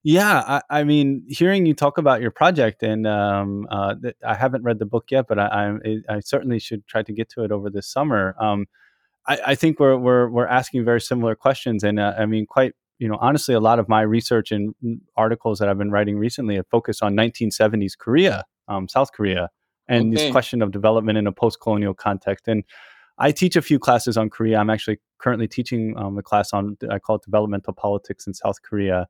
yeah, 0.03 0.41
I, 0.47 0.80
I 0.80 0.84
mean, 0.84 1.23
hearing 1.27 1.65
you 1.67 1.75
talk 1.75 1.99
about 1.99 2.21
your 2.21 2.32
project, 2.32 2.82
and 2.82 3.06
um, 3.06 3.67
uh, 3.69 3.93
th- 4.01 4.15
I 4.25 4.34
haven't 4.34 4.63
read 4.63 4.80
the 4.80 4.86
book 4.86 5.06
yet, 5.12 5.25
but 5.27 5.38
I, 5.38 5.75
I 5.86 6.15
I 6.15 6.19
certainly 6.21 6.58
should 6.60 6.88
try 6.88 7.03
to 7.03 7.13
get 7.13 7.30
to 7.30 7.43
it 7.43 7.51
over 7.51 7.69
this 7.69 7.88
summer. 7.88 8.36
Um, 8.39 8.65
I, 9.27 9.39
I 9.47 9.56
think 9.56 9.80
we're 9.80 9.97
we're 9.97 10.27
we're 10.27 10.47
asking 10.47 10.86
very 10.86 11.01
similar 11.01 11.36
questions, 11.36 11.84
and 11.84 11.99
uh, 11.99 12.15
I 12.17 12.25
mean, 12.25 12.47
quite 12.47 12.73
you 12.99 13.08
know, 13.08 13.17
honestly, 13.21 13.53
a 13.53 13.60
lot 13.60 13.77
of 13.77 13.88
my 13.88 14.01
research 14.01 14.51
and 14.51 14.73
articles 15.15 15.60
that 15.60 15.69
I've 15.69 15.77
been 15.77 15.91
writing 15.91 16.17
recently 16.17 16.56
have 16.56 16.65
focused 16.71 17.03
on 17.03 17.15
1970s 17.15 17.95
Korea, 17.95 18.45
um, 18.67 18.88
South 18.88 19.12
Korea, 19.12 19.49
and 19.88 20.13
Okay. 20.13 20.23
this 20.23 20.32
question 20.32 20.62
of 20.62 20.71
development 20.71 21.17
in 21.17 21.28
a 21.28 21.32
post-colonial 21.32 21.93
context. 21.93 22.47
And 22.47 22.63
I 23.17 23.32
teach 23.32 23.56
a 23.56 23.62
few 23.62 23.80
classes 23.80 24.17
on 24.17 24.30
Korea. 24.30 24.60
I'm 24.60 24.69
actually 24.69 25.00
currently 25.17 25.47
teaching 25.47 25.95
um, 25.97 26.17
a 26.17 26.23
class 26.23 26.54
on 26.54 26.78
I 26.89 27.00
call 27.00 27.15
it 27.17 27.23
developmental 27.23 27.73
politics 27.73 28.28
in 28.28 28.34
South 28.34 28.62
Korea, 28.62 29.08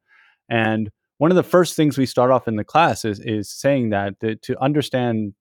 and 0.49 0.89
one 1.17 1.31
of 1.31 1.35
the 1.35 1.43
first 1.43 1.75
things 1.75 1.97
we 1.97 2.05
start 2.05 2.31
off 2.31 2.47
in 2.47 2.55
the 2.55 2.63
class 2.63 3.03
is 3.03 3.19
is 3.19 3.49
saying 3.49 3.89
that 3.89 4.19
to, 4.21 4.35
to 4.35 4.61
understand 4.61 5.33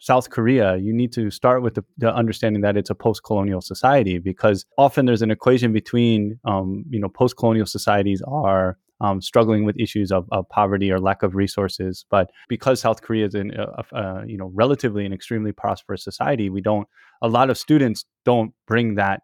South 0.00 0.30
Korea, 0.30 0.76
you 0.76 0.92
need 0.92 1.12
to 1.12 1.30
start 1.30 1.62
with 1.62 1.74
the, 1.74 1.84
the, 1.96 2.14
understanding 2.14 2.62
that 2.62 2.76
it's 2.76 2.90
a 2.90 2.94
post-colonial 2.94 3.60
society 3.60 4.18
because 4.18 4.64
often 4.76 5.06
there's 5.06 5.22
an 5.22 5.30
equation 5.32 5.72
between, 5.72 6.38
um, 6.44 6.84
you 6.88 7.00
know, 7.00 7.08
post-colonial 7.08 7.66
societies 7.66 8.22
are 8.26 8.78
um, 9.00 9.20
struggling 9.20 9.64
with 9.64 9.78
issues 9.78 10.10
of, 10.10 10.26
of, 10.32 10.48
poverty 10.48 10.90
or 10.90 10.98
lack 10.98 11.22
of 11.22 11.34
resources, 11.34 12.04
but 12.10 12.30
because 12.48 12.80
South 12.80 13.02
Korea 13.02 13.26
is 13.26 13.34
in, 13.34 13.52
a, 13.52 13.84
a, 13.96 14.24
you 14.26 14.36
know, 14.36 14.50
relatively 14.54 15.06
an 15.06 15.12
extremely 15.12 15.52
prosperous 15.52 16.02
society, 16.02 16.50
we 16.50 16.60
don't. 16.60 16.88
A 17.22 17.28
lot 17.28 17.50
of 17.50 17.58
students 17.58 18.04
don't 18.24 18.52
bring 18.66 18.94
that 18.96 19.22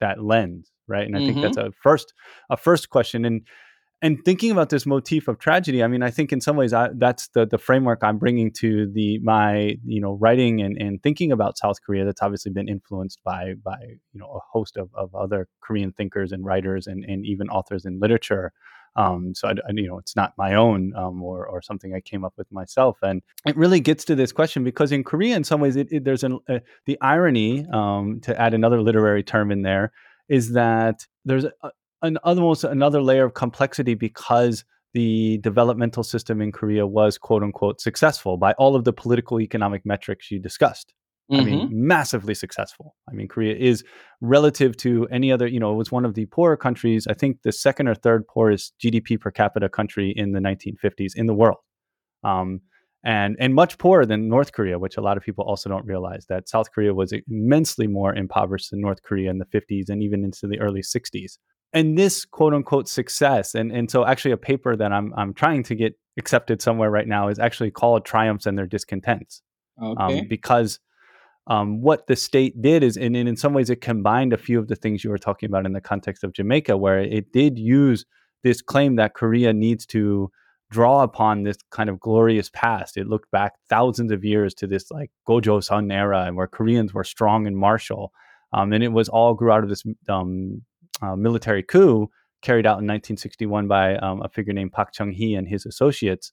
that 0.00 0.22
lens, 0.22 0.70
right? 0.88 1.06
And 1.06 1.16
I 1.16 1.20
mm-hmm. 1.20 1.40
think 1.40 1.42
that's 1.42 1.56
a 1.56 1.72
first 1.82 2.12
a 2.50 2.56
first 2.56 2.90
question 2.90 3.24
and 3.24 3.42
and 4.02 4.18
thinking 4.24 4.50
about 4.50 4.68
this 4.68 4.84
motif 4.84 5.28
of 5.28 5.38
tragedy 5.38 5.82
i 5.82 5.86
mean 5.86 6.02
i 6.02 6.10
think 6.10 6.32
in 6.32 6.40
some 6.40 6.56
ways 6.56 6.72
I, 6.72 6.90
that's 6.98 7.28
the 7.28 7.46
the 7.46 7.56
framework 7.56 8.00
i'm 8.02 8.18
bringing 8.18 8.50
to 8.58 8.90
the 8.92 9.18
my 9.20 9.76
you 9.84 10.00
know 10.00 10.18
writing 10.20 10.60
and, 10.60 10.76
and 10.76 11.02
thinking 11.02 11.32
about 11.32 11.56
south 11.56 11.76
korea 11.86 12.04
that's 12.04 12.20
obviously 12.20 12.52
been 12.52 12.68
influenced 12.68 13.20
by 13.24 13.54
by 13.64 13.78
you 14.12 14.20
know 14.20 14.26
a 14.26 14.40
host 14.52 14.76
of, 14.76 14.90
of 14.94 15.14
other 15.14 15.48
korean 15.62 15.92
thinkers 15.92 16.32
and 16.32 16.44
writers 16.44 16.86
and, 16.86 17.04
and 17.04 17.24
even 17.24 17.48
authors 17.48 17.84
in 17.84 18.00
literature 18.00 18.52
um, 18.96 19.34
so 19.34 19.48
I, 19.48 19.52
I, 19.52 19.72
you 19.72 19.88
know 19.88 19.98
it's 19.98 20.16
not 20.16 20.32
my 20.36 20.54
own 20.54 20.94
um, 20.96 21.22
or, 21.22 21.46
or 21.46 21.62
something 21.62 21.94
I 21.94 22.00
came 22.00 22.24
up 22.24 22.34
with 22.36 22.50
myself, 22.52 22.98
and 23.02 23.22
it 23.46 23.56
really 23.56 23.80
gets 23.80 24.04
to 24.06 24.14
this 24.14 24.32
question 24.32 24.64
because 24.64 24.92
in 24.92 25.04
Korea, 25.04 25.36
in 25.36 25.44
some 25.44 25.60
ways, 25.60 25.76
it, 25.76 25.88
it, 25.90 26.04
there's 26.04 26.24
an, 26.24 26.38
uh, 26.48 26.58
the 26.86 26.98
irony 27.00 27.66
um, 27.72 28.20
to 28.22 28.38
add 28.40 28.54
another 28.54 28.82
literary 28.82 29.22
term 29.22 29.50
in 29.50 29.62
there 29.62 29.92
is 30.28 30.52
that 30.52 31.06
there's 31.24 31.44
a, 31.44 31.70
an 32.02 32.16
almost 32.18 32.64
another 32.64 33.00
layer 33.00 33.24
of 33.24 33.34
complexity 33.34 33.94
because 33.94 34.64
the 34.94 35.38
developmental 35.38 36.02
system 36.02 36.42
in 36.42 36.52
Korea 36.52 36.86
was 36.86 37.16
quote 37.16 37.42
unquote 37.42 37.80
successful 37.80 38.36
by 38.36 38.52
all 38.52 38.76
of 38.76 38.84
the 38.84 38.92
political 38.92 39.40
economic 39.40 39.86
metrics 39.86 40.30
you 40.30 40.38
discussed. 40.38 40.92
Mm-hmm. 41.32 41.40
I 41.40 41.44
mean, 41.44 41.66
mm-hmm. 41.66 41.86
massively 41.86 42.34
successful. 42.34 42.94
I 43.08 43.12
mean, 43.14 43.28
Korea 43.28 43.56
is 43.56 43.84
relative 44.20 44.76
to 44.78 45.08
any 45.10 45.32
other, 45.32 45.46
you 45.46 45.58
know, 45.58 45.72
it 45.72 45.76
was 45.76 45.90
one 45.90 46.04
of 46.04 46.14
the 46.14 46.26
poorer 46.26 46.56
countries, 46.56 47.06
I 47.08 47.14
think 47.14 47.42
the 47.42 47.52
second 47.52 47.88
or 47.88 47.94
third 47.94 48.26
poorest 48.28 48.74
GDP 48.82 49.18
per 49.18 49.30
capita 49.30 49.68
country 49.68 50.12
in 50.14 50.32
the 50.32 50.40
1950s 50.40 51.12
in 51.16 51.26
the 51.26 51.34
world. 51.34 51.58
Um, 52.22 52.60
and 53.04 53.36
and 53.40 53.52
much 53.52 53.78
poorer 53.78 54.06
than 54.06 54.28
North 54.28 54.52
Korea, 54.52 54.78
which 54.78 54.96
a 54.96 55.00
lot 55.00 55.16
of 55.16 55.24
people 55.24 55.44
also 55.44 55.68
don't 55.68 55.84
realize 55.84 56.26
that 56.28 56.48
South 56.48 56.70
Korea 56.70 56.94
was 56.94 57.12
immensely 57.28 57.88
more 57.88 58.14
impoverished 58.14 58.70
than 58.70 58.80
North 58.80 59.02
Korea 59.02 59.28
in 59.28 59.38
the 59.38 59.46
50s 59.46 59.88
and 59.88 60.04
even 60.04 60.22
into 60.22 60.46
the 60.46 60.60
early 60.60 60.82
60s 60.82 61.38
and 61.72 61.96
this 61.96 62.24
quote 62.24 62.54
unquote 62.54 62.88
success 62.88 63.54
and 63.54 63.72
and 63.72 63.90
so 63.90 64.04
actually 64.04 64.32
a 64.32 64.36
paper 64.36 64.76
that 64.76 64.92
I'm 64.92 65.12
I'm 65.16 65.34
trying 65.34 65.62
to 65.64 65.74
get 65.74 65.94
accepted 66.18 66.60
somewhere 66.60 66.90
right 66.90 67.08
now 67.08 67.28
is 67.28 67.38
actually 67.38 67.70
called 67.70 68.04
triumphs 68.04 68.46
and 68.46 68.58
their 68.58 68.66
discontents 68.66 69.42
okay. 69.82 70.20
um, 70.20 70.28
because 70.28 70.78
um, 71.46 71.80
what 71.80 72.06
the 72.06 72.16
state 72.16 72.60
did 72.62 72.82
is 72.82 72.96
and, 72.96 73.16
in 73.16 73.36
some 73.36 73.52
ways 73.52 73.70
it 73.70 73.80
combined 73.80 74.32
a 74.32 74.38
few 74.38 74.58
of 74.58 74.68
the 74.68 74.76
things 74.76 75.02
you 75.02 75.10
were 75.10 75.18
talking 75.18 75.48
about 75.48 75.66
in 75.66 75.72
the 75.72 75.80
context 75.80 76.24
of 76.24 76.32
Jamaica 76.32 76.76
where 76.76 77.00
it 77.00 77.32
did 77.32 77.58
use 77.58 78.04
this 78.42 78.62
claim 78.62 78.96
that 78.96 79.14
Korea 79.14 79.52
needs 79.52 79.86
to 79.86 80.30
draw 80.70 81.02
upon 81.02 81.42
this 81.42 81.58
kind 81.70 81.90
of 81.90 82.00
glorious 82.00 82.48
past 82.50 82.96
it 82.96 83.06
looked 83.06 83.30
back 83.30 83.54
thousands 83.68 84.12
of 84.12 84.24
years 84.24 84.54
to 84.54 84.66
this 84.66 84.90
like 84.90 85.10
Gojoseon 85.28 85.92
era 85.92 86.24
and 86.24 86.36
where 86.36 86.46
Koreans 86.46 86.94
were 86.94 87.04
strong 87.04 87.46
and 87.46 87.56
martial 87.56 88.12
um, 88.52 88.72
and 88.72 88.82
it 88.82 88.92
was 88.92 89.08
all 89.08 89.34
grew 89.34 89.50
out 89.50 89.62
of 89.62 89.68
this 89.68 89.82
um, 90.08 90.62
uh, 91.02 91.16
military 91.16 91.62
coup 91.62 92.10
carried 92.42 92.66
out 92.66 92.80
in 92.80 92.86
1961 92.86 93.68
by 93.68 93.96
um, 93.96 94.20
a 94.22 94.28
figure 94.28 94.52
named 94.52 94.72
Park 94.72 94.92
Chung 94.92 95.12
Hee 95.12 95.34
and 95.34 95.48
his 95.48 95.64
associates. 95.64 96.32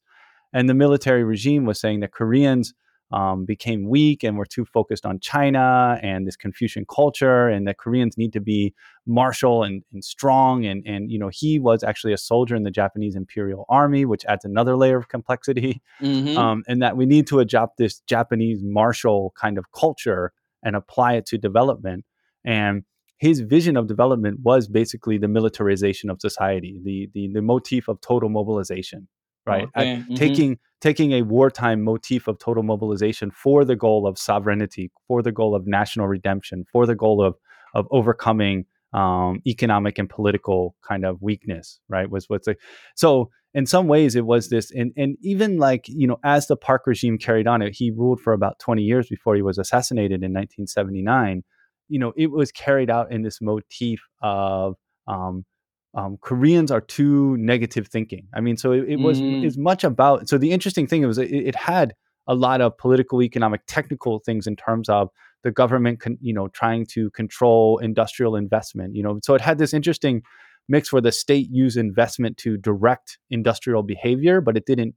And 0.52 0.68
the 0.68 0.74
military 0.74 1.24
regime 1.24 1.66
was 1.66 1.80
saying 1.80 2.02
that 2.02 2.12
Koreans 2.12 2.74
um, 3.12 3.46
became 3.46 3.90
weak 3.90 4.24
and 4.24 4.38
were 4.38 4.46
too 4.46 4.66
focused 4.66 5.06
on 5.06 5.20
China 5.20 6.00
and 6.02 6.28
this 6.28 6.36
Confucian 6.36 6.86
culture, 6.86 7.48
and 7.48 7.68
that 7.68 7.78
Koreans 7.78 8.18
need 8.18 8.34
to 8.34 8.40
be 8.40 8.74
martial 9.08 9.64
and, 9.64 9.84
and 9.92 10.04
strong. 10.04 10.66
And, 10.66 10.86
and, 10.86 11.12
you 11.12 11.18
know, 11.18 11.30
he 11.32 11.60
was 11.60 11.84
actually 11.84 12.14
a 12.14 12.18
soldier 12.18 12.56
in 12.56 12.64
the 12.64 12.72
Japanese 12.72 13.16
Imperial 13.16 13.66
Army, 13.70 14.06
which 14.06 14.26
adds 14.26 14.46
another 14.46 14.76
layer 14.78 14.98
of 14.98 15.08
complexity. 15.08 15.82
Mm-hmm. 16.02 16.38
Um, 16.38 16.64
and 16.68 16.82
that 16.82 16.98
we 16.98 17.06
need 17.06 17.28
to 17.28 17.40
adopt 17.40 17.78
this 17.78 18.00
Japanese 18.02 18.62
martial 18.64 19.34
kind 19.40 19.58
of 19.58 19.72
culture 19.72 20.32
and 20.64 20.76
apply 20.76 21.14
it 21.14 21.26
to 21.28 21.38
development. 21.38 22.06
And 22.46 22.84
his 23.18 23.42
vision 23.42 23.76
of 23.76 23.88
development 23.88 24.40
was 24.44 24.68
basically 24.68 25.18
the 25.18 25.28
militarization 25.28 26.10
of 26.10 26.22
society, 26.22 26.80
the 26.84 27.10
the, 27.14 27.30
the 27.34 27.42
motif 27.42 27.88
of 27.90 28.00
total 28.00 28.30
mobilization, 28.30 29.08
right? 29.46 29.68
Okay. 29.76 29.96
Mm-hmm. 29.98 30.14
Taking 30.16 30.60
taking 30.82 31.14
a 31.14 31.22
wartime 31.24 31.84
motif 31.84 32.28
of 32.28 32.40
total 32.40 32.64
mobilization 32.64 33.32
for 33.32 33.66
the 33.66 33.76
goal 33.76 34.08
of 34.08 34.18
sovereignty, 34.18 34.92
for 35.08 35.22
the 35.22 35.32
goal 35.32 35.56
of 35.56 35.68
national 35.68 36.08
redemption, 36.08 36.66
for 36.72 36.86
the 36.86 36.96
goal 36.96 37.24
of 37.24 37.36
of 37.76 37.88
overcoming 37.92 38.66
um, 38.94 39.42
economic 39.46 40.00
and 40.00 40.10
political 40.10 40.76
kind 40.88 41.06
of 41.06 41.22
weakness, 41.22 41.80
right? 41.90 42.10
Was 42.10 42.30
what's 42.30 42.48
like 42.48 42.60
so. 42.96 43.30
In 43.56 43.66
some 43.66 43.88
ways, 43.88 44.16
it 44.16 44.28
was 44.28 44.50
this, 44.50 44.70
and 44.72 44.92
and 44.96 45.18
even 45.24 45.58
like 45.58 45.86
you 45.88 46.06
know, 46.06 46.20
as 46.24 46.46
the 46.46 46.56
Park 46.56 46.84
regime 46.86 47.18
carried 47.18 47.48
on, 47.48 47.64
it 47.64 47.76
he 47.76 47.90
ruled 47.90 48.22
for 48.22 48.34
about 48.34 48.60
twenty 48.60 48.84
years 48.84 49.08
before 49.08 49.36
he 49.36 49.42
was 49.42 49.58
assassinated 49.58 50.22
in 50.24 50.34
1979 50.34 51.44
you 51.90 52.00
know, 52.00 52.14
it 52.16 52.32
was 52.32 52.52
carried 52.52 52.90
out 52.90 53.12
in 53.12 53.24
this 53.24 53.42
motif 53.42 54.00
of 54.22 54.76
um, 55.08 55.44
um, 55.94 56.18
Koreans 56.22 56.72
are 56.72 56.82
too 56.82 57.36
negative 57.38 57.88
thinking. 57.88 58.28
I 58.34 58.42
mean, 58.42 58.58
so 58.58 58.72
it, 58.72 58.86
it 58.90 59.00
was 59.00 59.22
Mm. 59.22 59.46
as 59.46 59.58
much 59.58 59.84
about. 59.84 60.30
So 60.30 60.38
the 60.38 60.52
interesting 60.52 60.88
thing 60.88 61.06
was 61.06 61.18
it, 61.18 61.32
it 61.32 61.56
had 61.56 61.94
a 62.28 62.36
lot 62.36 62.62
of 62.62 62.78
political, 62.78 63.22
economic, 63.24 63.62
technical 63.68 64.20
things 64.20 64.46
in 64.46 64.56
terms 64.56 64.88
of 64.88 65.10
the 65.44 65.52
government, 65.52 66.00
con, 66.00 66.18
you 66.22 66.34
know, 66.34 66.48
trying 66.50 66.86
to 66.86 67.10
control 67.12 67.80
industrial 67.80 68.36
investment. 68.36 68.96
You 68.96 69.04
know, 69.04 69.20
so 69.24 69.34
it 69.34 69.42
had 69.42 69.58
this 69.58 69.74
interesting 69.74 70.22
mix 70.68 70.94
where 70.94 71.02
the 71.02 71.12
state 71.12 71.48
used 71.50 71.78
investment 71.78 72.38
to 72.38 72.58
direct 72.58 73.18
industrial 73.32 73.82
behavior, 73.82 74.42
but 74.42 74.56
it 74.56 74.66
didn't 74.68 74.94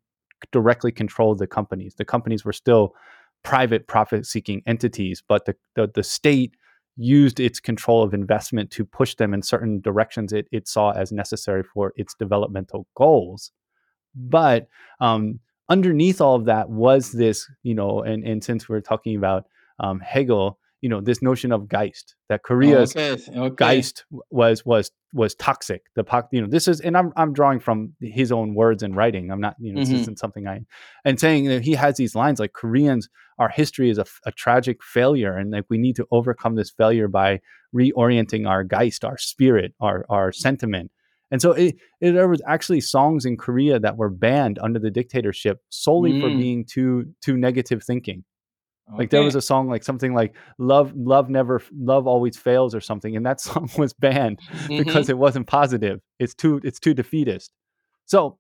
directly 0.51 0.93
control 0.93 1.35
the 1.35 1.47
companies. 1.47 1.95
The 1.97 2.05
companies 2.05 2.45
were 2.45 2.53
still 2.53 2.95
private 3.45 3.87
profit-seeking 3.87 4.63
entities, 4.67 5.23
but 5.27 5.47
the, 5.47 5.55
the 5.75 5.91
the 5.95 6.03
state 6.03 6.55
used 6.97 7.41
its 7.41 7.61
control 7.61 8.03
of 8.03 8.15
investment 8.15 8.71
to 8.71 8.85
push 8.85 9.15
them 9.15 9.33
in 9.33 9.43
certain 9.43 9.81
directions 9.81 10.33
it, 10.33 10.47
it 10.53 10.69
saw 10.69 10.91
as 10.91 11.11
necessary 11.11 11.63
for 11.63 11.93
its 11.97 12.15
developmental 12.15 12.87
goals. 12.95 13.51
But 14.15 14.69
um, 15.01 15.41
underneath 15.69 16.21
all 16.21 16.35
of 16.37 16.45
that 16.47 16.69
was 16.69 17.13
this, 17.13 17.51
you 17.63 17.75
know, 17.75 18.03
and, 18.03 18.25
and 18.27 18.45
since 18.45 18.69
we're 18.69 18.81
talking 18.81 19.17
about 19.17 19.47
um, 19.81 20.01
Hegel, 20.01 20.59
you 20.83 20.89
know, 20.89 21.01
this 21.01 21.23
notion 21.23 21.53
of 21.53 21.69
Geist 21.69 22.17
that 22.29 22.43
Korea's 22.43 22.95
okay. 22.95 23.17
Okay. 23.35 23.55
Geist 23.55 24.05
was 24.31 24.67
was 24.67 24.91
was 25.15 25.35
toxic. 25.37 25.83
The 25.95 26.05
you 26.33 26.43
know 26.43 26.49
this 26.49 26.69
is 26.69 26.81
and 26.81 26.97
I'm 26.97 27.13
I'm 27.17 27.33
drawing 27.33 27.61
from 27.61 27.95
his 28.01 28.33
own 28.33 28.55
words 28.55 28.83
and 28.83 28.95
writing. 28.95 29.31
I'm 29.31 29.41
not 29.41 29.55
you 29.61 29.73
know 29.73 29.81
Mhm. 29.81 29.85
this 29.85 30.01
isn't 30.01 30.19
something 30.19 30.47
I 30.47 30.61
and 31.05 31.19
saying 31.19 31.47
that 31.47 31.63
he 31.63 31.75
has 31.75 31.97
these 31.97 32.15
lines 32.15 32.41
like 32.41 32.53
Koreans 32.53 33.09
our 33.39 33.49
history 33.49 33.91
is 33.91 33.99
a, 33.99 34.05
a 34.27 34.33
tragic 34.33 34.83
failure 34.83 35.37
and 35.37 35.53
like 35.53 35.65
we 35.71 35.79
need 35.79 35.97
to 35.97 36.07
overcome 36.11 36.57
this 36.57 36.71
failure 36.71 37.09
by 37.09 37.41
reorienting 37.75 38.47
our 38.49 38.65
Geist, 38.65 39.05
our 39.05 39.19
spirit, 39.19 39.75
our 39.81 40.05
our 40.09 40.33
sentiment. 40.33 40.91
And 41.31 41.41
so 41.41 41.53
it, 41.53 41.77
it, 42.03 42.13
there 42.13 42.29
was 42.29 42.43
actually 42.47 42.83
songs 42.83 43.25
in 43.25 43.39
Korea 43.39 43.79
that 43.81 43.97
were 43.97 44.11
banned 44.11 44.59
under 44.59 44.79
the 44.79 44.91
dictatorship 44.91 45.61
solely 45.71 46.13
mm. 46.13 46.21
for 46.21 46.29
being 46.29 46.65
too 46.65 47.15
too 47.23 47.37
negative 47.37 47.83
thinking. 47.83 48.25
Okay. 48.89 48.99
Like 48.99 49.11
there 49.11 49.23
was 49.23 49.35
a 49.35 49.43
song 49.43 49.69
like 49.69 49.85
something 49.85 50.13
like 50.13 50.35
love 50.59 50.93
love 50.95 51.31
never 51.31 51.63
love 51.73 52.07
always 52.07 52.37
fails 52.37 52.75
or 52.75 52.81
something 52.81 53.17
and 53.17 53.25
that 53.25 53.41
song 53.49 53.71
was 53.79 53.93
banned 53.93 54.41
mm-hmm. 54.41 54.79
because 54.79 55.09
it 55.09 55.19
wasn't 55.19 55.47
positive. 55.47 56.01
It's 56.19 56.35
too 56.35 56.61
it's 56.65 56.81
too 56.81 56.95
defeatist. 56.95 57.53
So 58.07 58.39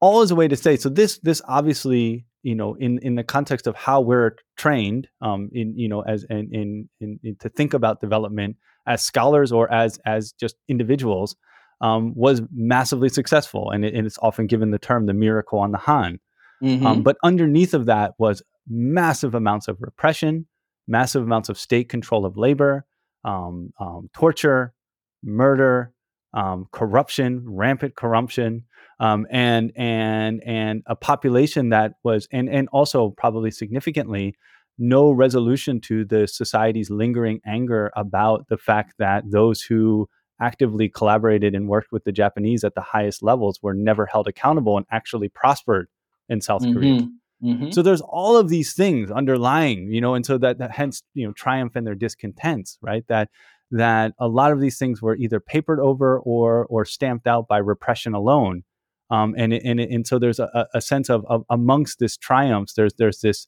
all 0.00 0.22
is 0.22 0.30
a 0.30 0.34
way 0.34 0.48
to 0.48 0.56
say 0.56 0.76
so 0.76 0.88
this 0.88 1.18
this 1.20 1.40
obviously 1.48 2.26
you 2.42 2.54
know 2.54 2.74
in 2.74 2.98
in 2.98 3.14
the 3.14 3.24
context 3.24 3.66
of 3.66 3.76
how 3.76 4.00
we're 4.00 4.36
trained 4.56 5.08
um 5.22 5.48
in 5.52 5.78
you 5.78 5.88
know 5.88 6.02
as 6.02 6.24
in 6.28 6.48
in, 6.52 6.88
in, 7.00 7.20
in 7.22 7.36
to 7.36 7.48
think 7.48 7.72
about 7.72 8.00
development 8.00 8.56
as 8.86 9.02
scholars 9.02 9.52
or 9.52 9.72
as 9.72 9.98
as 10.04 10.32
just 10.32 10.56
individuals 10.68 11.36
um, 11.80 12.14
was 12.14 12.40
massively 12.54 13.08
successful 13.08 13.70
and, 13.70 13.84
it, 13.84 13.94
and, 13.94 14.06
it's 14.06 14.18
often 14.22 14.46
given 14.46 14.70
the 14.70 14.78
term 14.78 15.06
the 15.06 15.12
miracle 15.12 15.58
on 15.58 15.72
the 15.72 15.78
Han. 15.78 16.18
Mm-hmm. 16.62 16.86
Um, 16.86 17.02
but 17.02 17.16
underneath 17.22 17.74
of 17.74 17.86
that 17.86 18.14
was 18.18 18.42
massive 18.68 19.34
amounts 19.34 19.68
of 19.68 19.80
repression, 19.80 20.46
massive 20.86 21.22
amounts 21.22 21.48
of 21.48 21.58
state 21.58 21.88
control 21.88 22.24
of 22.24 22.36
labor, 22.36 22.86
um, 23.24 23.72
um, 23.80 24.10
torture, 24.14 24.74
murder, 25.22 25.92
um, 26.34 26.66
corruption, 26.72 27.44
rampant 27.46 27.94
corruption, 27.94 28.64
um, 29.00 29.26
and 29.30 29.72
and 29.76 30.42
and 30.44 30.82
a 30.86 30.96
population 30.96 31.70
that 31.70 31.94
was 32.02 32.28
and 32.32 32.48
and 32.48 32.68
also 32.72 33.10
probably 33.10 33.50
significantly 33.50 34.36
no 34.76 35.12
resolution 35.12 35.80
to 35.80 36.04
the 36.04 36.26
society's 36.26 36.90
lingering 36.90 37.40
anger 37.46 37.92
about 37.94 38.48
the 38.48 38.56
fact 38.56 38.94
that 38.98 39.22
those 39.30 39.62
who 39.62 40.08
actively 40.40 40.88
collaborated 40.88 41.54
and 41.54 41.68
worked 41.68 41.92
with 41.92 42.02
the 42.04 42.12
Japanese 42.12 42.64
at 42.64 42.74
the 42.74 42.80
highest 42.80 43.22
levels 43.22 43.60
were 43.62 43.74
never 43.74 44.04
held 44.06 44.26
accountable 44.26 44.76
and 44.76 44.86
actually 44.90 45.28
prospered 45.28 45.88
in 46.28 46.40
South 46.40 46.62
mm-hmm. 46.62 46.72
Korea. 46.72 47.08
Mm-hmm. 47.44 47.70
So 47.70 47.82
there's 47.82 48.00
all 48.00 48.36
of 48.36 48.48
these 48.48 48.72
things 48.72 49.10
underlying, 49.10 49.90
you 49.90 50.00
know, 50.00 50.14
and 50.14 50.24
so 50.24 50.38
that, 50.38 50.58
that 50.58 50.70
hence, 50.70 51.02
you 51.12 51.26
know, 51.26 51.32
triumph 51.32 51.76
and 51.76 51.86
their 51.86 51.94
discontents, 51.94 52.78
right? 52.80 53.04
That 53.08 53.28
that 53.70 54.12
a 54.18 54.28
lot 54.28 54.52
of 54.52 54.60
these 54.60 54.78
things 54.78 55.02
were 55.02 55.16
either 55.16 55.40
papered 55.40 55.80
over 55.80 56.18
or 56.20 56.66
or 56.66 56.84
stamped 56.84 57.26
out 57.26 57.48
by 57.48 57.58
repression 57.58 58.14
alone. 58.14 58.62
Um, 59.10 59.34
and 59.36 59.52
and 59.52 59.78
and 59.80 60.06
so 60.06 60.18
there's 60.18 60.38
a, 60.38 60.66
a 60.72 60.80
sense 60.80 61.10
of, 61.10 61.24
of, 61.28 61.44
amongst 61.50 61.98
this 61.98 62.16
triumphs, 62.16 62.74
there's 62.74 62.94
there's 62.94 63.20
this 63.20 63.46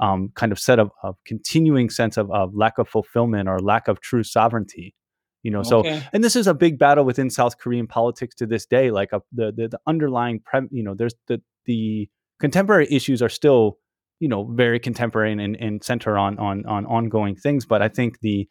um, 0.00 0.32
kind 0.34 0.50
of 0.50 0.58
set 0.58 0.78
of, 0.78 0.90
of 1.02 1.16
continuing 1.24 1.88
sense 1.90 2.16
of, 2.16 2.30
of 2.30 2.54
lack 2.54 2.78
of 2.78 2.88
fulfillment 2.88 3.48
or 3.48 3.60
lack 3.60 3.86
of 3.88 4.00
true 4.00 4.24
sovereignty. 4.24 4.94
You 5.42 5.50
know, 5.50 5.60
okay. 5.60 6.00
so 6.00 6.06
and 6.12 6.24
this 6.24 6.36
is 6.36 6.46
a 6.46 6.54
big 6.54 6.78
battle 6.78 7.04
within 7.04 7.28
South 7.28 7.58
Korean 7.58 7.86
politics 7.86 8.34
to 8.36 8.46
this 8.46 8.64
day. 8.64 8.90
Like 8.90 9.12
a, 9.12 9.20
the, 9.30 9.52
the 9.52 9.68
the 9.68 9.80
underlying, 9.86 10.40
pre, 10.40 10.62
you 10.70 10.82
know, 10.82 10.94
there's 10.94 11.14
the 11.28 11.42
the 11.66 12.08
contemporary 12.40 12.86
issues 12.90 13.22
are 13.22 13.28
still 13.28 13.78
you 14.20 14.28
know 14.28 14.44
very 14.52 14.78
contemporary 14.78 15.32
and, 15.32 15.56
and 15.56 15.84
center 15.84 16.16
on 16.16 16.38
on 16.38 16.64
on 16.66 16.86
ongoing 16.86 17.34
things 17.34 17.66
but 17.66 17.82
i 17.82 17.88
think 17.88 18.20
the 18.20 18.48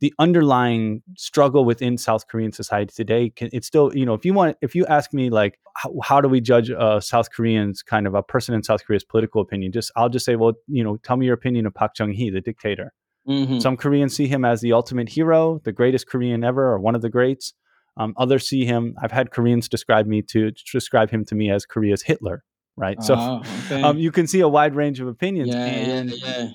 the 0.00 0.12
underlying 0.18 1.02
struggle 1.16 1.64
within 1.64 1.96
south 1.96 2.26
korean 2.28 2.52
society 2.52 2.92
today 2.94 3.30
can 3.30 3.48
it's 3.52 3.66
still 3.66 3.94
you 3.94 4.04
know 4.04 4.14
if 4.14 4.24
you 4.24 4.34
want 4.34 4.56
if 4.60 4.74
you 4.74 4.84
ask 4.86 5.14
me 5.14 5.30
like 5.30 5.58
how, 5.76 5.94
how 6.02 6.20
do 6.20 6.28
we 6.28 6.40
judge 6.40 6.70
uh, 6.70 7.00
south 7.00 7.30
koreans 7.30 7.82
kind 7.82 8.06
of 8.06 8.14
a 8.14 8.22
person 8.22 8.54
in 8.54 8.62
south 8.62 8.84
korea's 8.84 9.04
political 9.04 9.40
opinion? 9.40 9.72
Just 9.72 9.90
i'll 9.96 10.08
just 10.08 10.24
say 10.24 10.36
well 10.36 10.52
you 10.66 10.84
know 10.84 10.96
tell 10.98 11.16
me 11.16 11.26
your 11.26 11.34
opinion 11.34 11.66
of 11.66 11.74
park 11.74 11.92
chung-hee 11.94 12.30
the 12.30 12.40
dictator. 12.40 12.92
Mm-hmm. 13.28 13.60
some 13.60 13.78
koreans 13.78 14.14
see 14.14 14.26
him 14.26 14.44
as 14.44 14.60
the 14.60 14.74
ultimate 14.74 15.08
hero 15.08 15.58
the 15.64 15.72
greatest 15.72 16.06
korean 16.06 16.44
ever 16.44 16.62
or 16.72 16.78
one 16.78 16.94
of 16.94 17.00
the 17.00 17.08
greats. 17.08 17.54
Um, 17.96 18.12
others 18.18 18.46
see 18.46 18.66
him 18.66 18.94
i've 19.02 19.12
had 19.12 19.30
koreans 19.30 19.68
describe 19.68 20.06
me 20.06 20.20
to 20.22 20.50
describe 20.50 21.10
him 21.10 21.24
to 21.26 21.34
me 21.34 21.50
as 21.50 21.64
korea's 21.64 22.02
hitler 22.02 22.44
right? 22.76 23.02
so 23.02 23.14
oh, 23.16 23.42
okay. 23.66 23.82
um, 23.82 23.98
you 23.98 24.10
can 24.10 24.26
see 24.26 24.40
a 24.40 24.48
wide 24.48 24.74
range 24.74 25.00
of 25.00 25.08
opinions. 25.08 25.50
Yeah, 25.50 25.64
and, 25.64 26.10
yeah, 26.10 26.48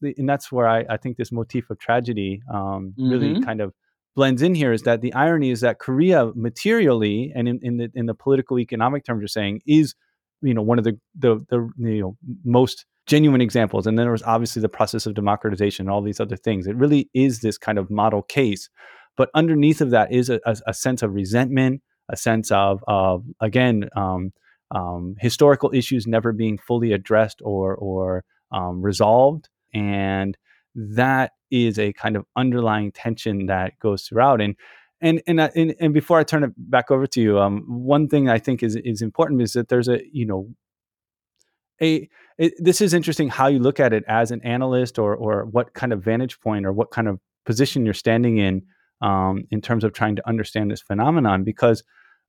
yeah. 0.00 0.12
and 0.18 0.28
that's 0.28 0.50
where 0.50 0.68
I, 0.68 0.84
I 0.88 0.96
think 0.96 1.16
this 1.16 1.32
motif 1.32 1.70
of 1.70 1.78
tragedy 1.78 2.42
um, 2.52 2.94
mm-hmm. 2.98 3.10
really 3.10 3.40
kind 3.42 3.60
of 3.60 3.72
blends 4.14 4.42
in 4.42 4.54
here 4.54 4.72
is 4.72 4.82
that 4.82 5.00
the 5.00 5.12
irony 5.14 5.50
is 5.50 5.60
that 5.60 5.78
Korea 5.78 6.30
materially 6.34 7.32
and 7.34 7.48
in, 7.48 7.58
in 7.62 7.76
the 7.78 7.90
in 7.94 8.06
the 8.06 8.14
political 8.14 8.58
economic 8.58 9.04
terms 9.04 9.20
you're 9.20 9.28
saying 9.28 9.62
is 9.66 9.94
you 10.42 10.54
know 10.54 10.62
one 10.62 10.78
of 10.78 10.84
the 10.84 10.98
the, 11.18 11.36
the 11.48 11.68
you 11.78 12.00
know 12.00 12.16
most 12.44 12.84
genuine 13.06 13.40
examples 13.40 13.86
and 13.86 13.98
then 13.98 14.04
there 14.04 14.12
was 14.12 14.22
obviously 14.22 14.60
the 14.62 14.68
process 14.68 15.06
of 15.06 15.14
democratization 15.14 15.86
and 15.86 15.90
all 15.90 16.02
these 16.02 16.20
other 16.20 16.36
things 16.36 16.66
it 16.66 16.76
really 16.76 17.08
is 17.14 17.40
this 17.40 17.58
kind 17.58 17.78
of 17.78 17.90
model 17.90 18.22
case 18.22 18.68
but 19.16 19.28
underneath 19.34 19.80
of 19.80 19.90
that 19.90 20.12
is 20.12 20.30
a, 20.30 20.40
a, 20.46 20.56
a 20.68 20.74
sense 20.74 21.02
of 21.02 21.12
resentment 21.12 21.82
a 22.10 22.16
sense 22.16 22.50
of 22.52 22.84
of 22.86 23.24
again 23.40 23.88
um, 23.96 24.32
um, 24.74 25.16
historical 25.20 25.70
issues 25.74 26.06
never 26.06 26.32
being 26.32 26.58
fully 26.58 26.92
addressed 26.92 27.40
or 27.44 27.74
or 27.76 28.24
um, 28.50 28.82
resolved, 28.82 29.48
and 29.72 30.36
that 30.74 31.32
is 31.50 31.78
a 31.78 31.92
kind 31.92 32.16
of 32.16 32.24
underlying 32.36 32.92
tension 32.92 33.46
that 33.46 33.78
goes 33.78 34.02
throughout. 34.02 34.40
And 34.40 34.56
and 35.00 35.22
and 35.26 35.40
and, 35.40 35.74
and 35.78 35.94
before 35.94 36.18
I 36.18 36.24
turn 36.24 36.44
it 36.44 36.52
back 36.56 36.90
over 36.90 37.06
to 37.06 37.20
you, 37.20 37.38
um, 37.38 37.64
one 37.66 38.08
thing 38.08 38.28
I 38.28 38.38
think 38.38 38.62
is 38.62 38.76
is 38.76 39.02
important 39.02 39.42
is 39.42 39.52
that 39.52 39.68
there's 39.68 39.88
a 39.88 40.00
you 40.10 40.26
know 40.26 40.48
a 41.80 42.08
it, 42.38 42.54
this 42.58 42.80
is 42.80 42.94
interesting 42.94 43.28
how 43.28 43.48
you 43.48 43.58
look 43.58 43.80
at 43.80 43.92
it 43.92 44.04
as 44.08 44.30
an 44.30 44.40
analyst 44.42 44.98
or 44.98 45.14
or 45.14 45.44
what 45.44 45.74
kind 45.74 45.92
of 45.92 46.02
vantage 46.02 46.40
point 46.40 46.64
or 46.64 46.72
what 46.72 46.90
kind 46.90 47.08
of 47.08 47.20
position 47.44 47.84
you're 47.84 47.94
standing 47.94 48.38
in 48.38 48.62
um, 49.02 49.44
in 49.50 49.60
terms 49.60 49.84
of 49.84 49.92
trying 49.92 50.16
to 50.16 50.26
understand 50.28 50.70
this 50.70 50.80
phenomenon 50.80 51.42
because 51.44 51.82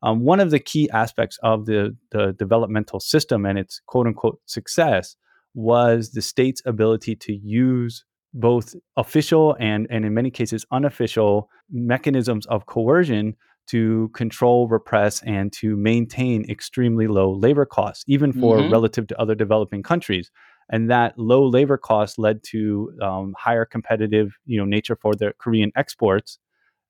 um, 0.03 0.19
one 0.19 0.39
of 0.39 0.51
the 0.51 0.59
key 0.59 0.89
aspects 0.91 1.39
of 1.43 1.65
the, 1.65 1.95
the 2.11 2.33
developmental 2.37 2.99
system 2.99 3.45
and 3.45 3.57
its 3.57 3.81
quote 3.87 4.05
unquote 4.05 4.39
success 4.45 5.15
was 5.55 6.11
the 6.11 6.21
state's 6.21 6.61
ability 6.65 7.15
to 7.15 7.33
use 7.33 8.05
both 8.33 8.75
official 8.97 9.55
and, 9.59 9.87
and 9.89 10.05
in 10.05 10.13
many 10.13 10.29
cases 10.29 10.65
unofficial 10.71 11.49
mechanisms 11.71 12.45
of 12.47 12.65
coercion 12.65 13.35
to 13.65 14.09
control, 14.13 14.67
repress, 14.67 15.23
and 15.23 15.53
to 15.53 15.77
maintain 15.77 16.49
extremely 16.49 17.07
low 17.07 17.31
labor 17.31 17.65
costs, 17.65 18.03
even 18.07 18.33
for 18.33 18.57
mm-hmm. 18.57 18.71
relative 18.71 19.07
to 19.07 19.19
other 19.21 19.35
developing 19.35 19.81
countries. 19.81 20.29
And 20.69 20.89
that 20.89 21.17
low 21.17 21.47
labor 21.47 21.77
cost 21.77 22.19
led 22.19 22.43
to 22.51 22.91
um, 23.01 23.33
higher 23.37 23.63
competitive, 23.63 24.33
you 24.45 24.57
know, 24.57 24.65
nature 24.65 24.97
for 25.01 25.13
the 25.15 25.33
Korean 25.37 25.71
exports, 25.77 26.39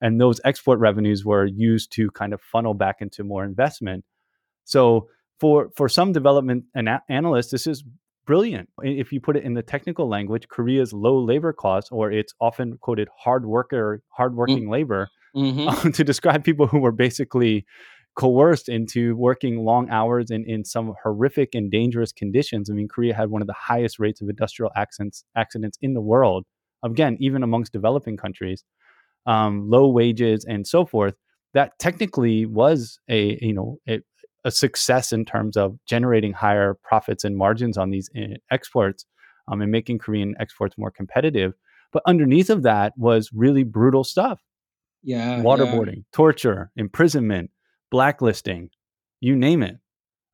and 0.04 0.20
those 0.20 0.42
export 0.44 0.80
revenues 0.80 1.24
were 1.24 1.46
used 1.46 1.94
to 1.94 2.12
kind 2.12 2.34
of 2.34 2.42
funnel 2.42 2.74
back 2.74 2.98
into 3.00 3.24
more 3.24 3.46
investment. 3.46 4.04
So 4.66 5.08
for 5.40 5.70
for 5.76 5.88
some 5.90 6.12
development 6.12 6.66
analysts, 7.10 7.52
this 7.52 7.66
is 7.66 7.84
brilliant. 8.26 8.70
If 8.82 9.14
you 9.14 9.22
put 9.22 9.38
it 9.38 9.44
in 9.44 9.54
the 9.54 9.64
technical 9.64 10.10
language, 10.10 10.50
Korea's 10.50 10.92
low 10.92 11.18
labor 11.18 11.54
costs, 11.54 11.90
or 11.90 12.12
it's 12.12 12.34
often 12.42 12.78
quoted 12.82 13.08
hard 13.18 13.46
worker, 13.46 14.04
hardworking 14.10 14.66
mm. 14.66 14.72
labor, 14.72 15.08
mm-hmm. 15.36 15.92
to 15.98 16.04
describe 16.04 16.44
people 16.44 16.68
who 16.68 16.80
were 16.80 16.92
basically 16.92 17.66
coerced 18.16 18.70
into 18.70 19.16
working 19.16 19.64
long 19.66 19.90
hours 19.90 20.30
in, 20.30 20.44
in 20.46 20.66
some 20.66 20.94
horrific 21.02 21.56
and 21.56 21.72
dangerous 21.72 22.12
conditions. 22.12 22.70
I 22.70 22.74
mean, 22.74 22.88
Korea 22.88 23.16
had 23.16 23.30
one 23.30 23.42
of 23.42 23.48
the 23.48 23.56
highest 23.58 24.00
rates 24.00 24.22
of 24.22 24.28
industrial 24.30 24.72
accidents 24.76 25.24
accidents 25.36 25.78
in 25.82 25.94
the 25.94 26.02
world. 26.02 26.46
Again, 26.84 27.16
even 27.22 27.42
amongst 27.42 27.72
developing 27.72 28.18
countries 28.18 28.66
um, 29.26 29.70
low 29.70 29.88
wages 29.88 30.46
and 30.46 30.68
so 30.68 30.86
forth, 30.86 31.16
that 31.54 31.78
technically 31.80 32.46
was 32.46 33.00
a 33.10 33.38
you 33.42 33.54
know 33.54 33.78
a, 33.88 34.00
a, 34.44 34.52
success 34.52 35.12
in 35.12 35.26
terms 35.26 35.56
of 35.56 35.78
generating 35.88 36.34
higher 36.34 36.78
profits 36.84 37.24
and 37.24 37.38
margins 37.38 37.78
on 37.78 37.90
these 37.90 38.10
eh, 38.16 38.36
exports 38.52 39.06
um, 39.48 39.62
and 39.62 39.72
making 39.72 40.00
Korean 40.00 40.36
exports 40.40 40.78
more 40.78 40.92
competitive. 40.92 41.54
But 41.92 42.04
underneath 42.08 42.50
of 42.50 42.64
that 42.64 42.94
was 42.98 43.30
really 43.34 43.64
brutal 43.64 44.04
stuff. 44.04 44.42
Yeah, 45.04 45.42
waterboarding, 45.42 45.98
yeah. 45.98 46.14
torture, 46.14 46.72
imprisonment, 46.76 47.52
blacklisting, 47.92 48.70
you 49.20 49.36
name 49.36 49.62
it. 49.62 49.76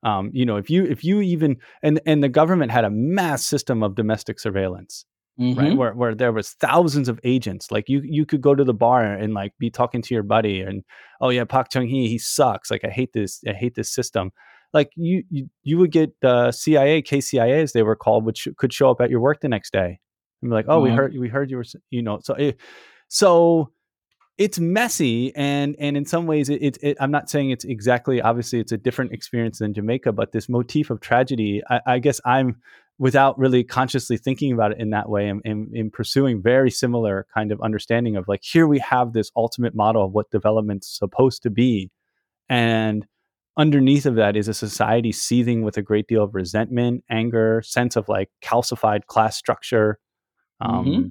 Um, 0.02 0.30
you 0.32 0.46
know, 0.46 0.56
if 0.56 0.70
you 0.70 0.84
if 0.84 1.04
you 1.04 1.20
even 1.20 1.58
and 1.82 2.00
and 2.06 2.22
the 2.22 2.28
government 2.28 2.72
had 2.72 2.84
a 2.84 2.90
mass 2.90 3.44
system 3.44 3.82
of 3.82 3.94
domestic 3.94 4.40
surveillance 4.40 5.04
mm-hmm. 5.38 5.58
right? 5.58 5.76
Where 5.76 5.94
where 5.94 6.14
there 6.14 6.32
was 6.32 6.50
thousands 6.50 7.08
of 7.08 7.20
agents. 7.24 7.70
Like 7.70 7.88
you 7.88 8.00
you 8.04 8.26
could 8.26 8.40
go 8.40 8.54
to 8.54 8.64
the 8.64 8.74
bar 8.74 9.04
and 9.04 9.34
like 9.34 9.52
be 9.58 9.70
talking 9.70 10.02
to 10.02 10.14
your 10.14 10.22
buddy 10.22 10.60
and 10.60 10.84
oh 11.20 11.28
yeah, 11.30 11.44
Park 11.44 11.68
Chung 11.70 11.86
Hee 11.86 12.08
he 12.08 12.18
sucks. 12.18 12.70
Like 12.70 12.84
I 12.84 12.90
hate 12.90 13.12
this 13.12 13.42
I 13.46 13.52
hate 13.52 13.74
this 13.74 13.92
system. 13.92 14.32
Like 14.72 14.90
you 14.96 15.24
you, 15.30 15.48
you 15.62 15.78
would 15.78 15.92
get 15.92 16.12
the 16.20 16.52
CIA 16.52 17.02
KCIA 17.02 17.62
as 17.62 17.72
they 17.72 17.82
were 17.82 17.96
called, 17.96 18.24
which 18.24 18.48
could 18.56 18.72
show 18.72 18.90
up 18.90 19.00
at 19.00 19.10
your 19.10 19.20
work 19.20 19.40
the 19.40 19.48
next 19.48 19.72
day 19.72 20.00
and 20.42 20.50
be 20.50 20.54
like, 20.54 20.66
oh, 20.68 20.76
mm-hmm. 20.76 20.84
we 20.84 20.96
heard 20.96 21.16
we 21.18 21.28
heard 21.28 21.50
you 21.50 21.56
were 21.56 21.64
you 21.90 22.02
know 22.02 22.20
so 22.22 22.34
it, 22.34 22.60
so 23.08 23.72
it's 24.40 24.58
messy 24.58 25.36
and 25.36 25.76
and 25.78 25.98
in 25.98 26.06
some 26.06 26.26
ways 26.26 26.48
it, 26.48 26.62
it, 26.62 26.78
it, 26.82 26.96
i'm 26.98 27.10
not 27.10 27.28
saying 27.28 27.50
it's 27.50 27.64
exactly 27.64 28.22
obviously 28.22 28.58
it's 28.58 28.72
a 28.72 28.78
different 28.78 29.12
experience 29.12 29.58
than 29.58 29.74
jamaica 29.74 30.12
but 30.12 30.32
this 30.32 30.48
motif 30.48 30.88
of 30.88 30.98
tragedy 31.00 31.60
I, 31.68 31.80
I, 31.86 31.98
guess 31.98 32.22
i'm 32.24 32.56
without 33.00 33.36
really 33.38 33.64
consciously 33.64 34.16
thinking 34.16 34.52
about 34.52 34.70
it 34.70 34.78
in 34.78 34.90
that 34.90 35.08
way 35.08 35.26
and, 35.26 35.40
and, 35.44 35.90
pursuing 35.90 36.42
very 36.42 36.70
similar 36.70 37.26
kind 37.34 37.50
of 37.50 37.60
understanding 37.62 38.14
of 38.14 38.28
like 38.28 38.42
here 38.44 38.66
we 38.66 38.78
have 38.78 39.12
this 39.14 39.32
ultimate 39.34 39.74
model 39.74 40.04
of 40.04 40.12
what 40.12 40.30
development's 40.30 40.86
supposed 40.98 41.42
to 41.42 41.48
be 41.48 41.90
and 42.50 43.06
underneath 43.56 44.06
of 44.06 44.16
that 44.16 44.36
is 44.36 44.48
a 44.48 44.54
society 44.54 45.12
seething 45.12 45.62
with 45.62 45.76
a 45.76 45.82
great 45.82 46.06
deal 46.08 46.24
of 46.24 46.34
resentment, 46.34 47.04
anger, 47.10 47.62
sense 47.64 47.96
of 47.96 48.08
like 48.08 48.30
calcified 48.42 49.06
class 49.06 49.36
structure. 49.36 49.98
Um, 50.60 50.86
Mm-hmm. 50.86 51.08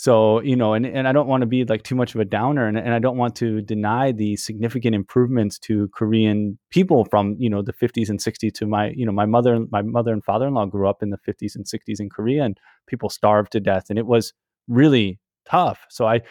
So, 0.00 0.40
you 0.40 0.56
know, 0.56 0.72
and, 0.72 0.86
and 0.86 1.06
I 1.06 1.12
don't 1.12 1.26
want 1.26 1.42
to 1.42 1.46
be 1.46 1.62
like 1.66 1.82
too 1.82 1.94
much 1.94 2.14
of 2.14 2.22
a 2.22 2.24
downer 2.24 2.66
and, 2.66 2.78
and 2.78 2.94
I 2.94 2.98
don't 2.98 3.18
want 3.18 3.36
to 3.36 3.60
deny 3.60 4.12
the 4.12 4.34
significant 4.36 4.94
improvements 4.94 5.58
to 5.58 5.88
Korean 5.88 6.58
people 6.70 7.04
from, 7.04 7.36
you 7.38 7.50
know, 7.50 7.60
the 7.60 7.74
50s 7.74 8.08
and 8.08 8.18
60s 8.18 8.54
to 8.54 8.66
my, 8.66 8.94
you 8.96 9.04
know, 9.04 9.12
my 9.12 9.26
mother, 9.26 9.66
my 9.70 9.82
mother 9.82 10.14
and 10.14 10.24
father-in-law 10.24 10.64
grew 10.68 10.88
up 10.88 11.02
in 11.02 11.10
the 11.10 11.18
50s 11.18 11.54
and 11.54 11.66
60s 11.66 12.00
in 12.00 12.08
Korea 12.08 12.44
and 12.44 12.56
people 12.86 13.10
starved 13.10 13.52
to 13.52 13.60
death 13.60 13.90
and 13.90 13.98
it 13.98 14.06
was 14.06 14.32
really 14.68 15.20
tough. 15.44 15.84
So 15.90 16.06
I, 16.06 16.22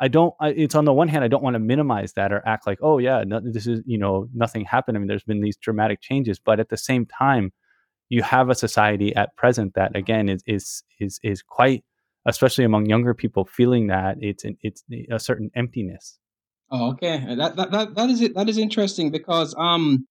I 0.00 0.08
don't, 0.08 0.32
I, 0.40 0.48
it's 0.52 0.74
on 0.74 0.86
the 0.86 0.94
one 0.94 1.08
hand, 1.08 1.22
I 1.22 1.28
don't 1.28 1.42
want 1.42 1.52
to 1.52 1.60
minimize 1.60 2.14
that 2.14 2.32
or 2.32 2.42
act 2.48 2.66
like, 2.66 2.78
oh 2.80 2.96
yeah, 2.96 3.24
no, 3.26 3.42
this 3.44 3.66
is, 3.66 3.82
you 3.84 3.98
know, 3.98 4.26
nothing 4.32 4.64
happened. 4.64 4.96
I 4.96 5.00
mean, 5.00 5.08
there's 5.08 5.22
been 5.22 5.42
these 5.42 5.58
dramatic 5.58 6.00
changes, 6.00 6.38
but 6.38 6.60
at 6.60 6.70
the 6.70 6.78
same 6.78 7.04
time, 7.04 7.52
you 8.08 8.22
have 8.22 8.48
a 8.48 8.54
society 8.54 9.14
at 9.14 9.36
present 9.36 9.74
that 9.74 9.94
again 9.94 10.30
is, 10.30 10.42
is, 10.46 10.82
is, 10.98 11.20
is 11.22 11.42
quite, 11.42 11.84
especially 12.28 12.64
among 12.64 12.86
younger 12.86 13.14
people, 13.14 13.44
feeling 13.44 13.86
that 13.88 14.16
it's 14.20 14.44
an, 14.44 14.56
it's 14.62 14.84
a 15.10 15.18
certain 15.18 15.50
emptiness. 15.56 16.18
Oh, 16.70 16.90
okay. 16.92 17.34
That, 17.34 17.56
that 17.56 17.70
that 17.70 17.94
that 17.94 18.10
is 18.10 18.20
it. 18.20 18.34
That 18.34 18.48
is 18.48 18.58
interesting 18.58 19.10
because 19.10 19.54
um 19.58 20.06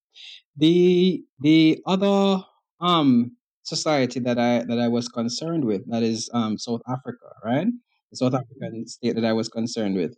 the 0.58 1.24
the 1.40 1.80
other 1.86 2.44
um 2.82 3.38
society 3.62 4.20
that 4.22 4.40
I 4.40 4.64
that 4.68 4.80
I 4.80 4.88
was 4.88 5.08
concerned 5.08 5.66
with 5.66 5.90
that 5.92 6.02
is 6.02 6.30
um 6.34 6.58
South 6.58 6.82
Africa, 6.90 7.30
right? 7.46 7.68
The 8.12 8.18
South 8.18 8.34
African 8.34 8.88
state 8.88 9.16
that 9.16 9.26
I 9.26 9.34
was 9.34 9.50
concerned 9.50 9.96
with. 9.96 10.16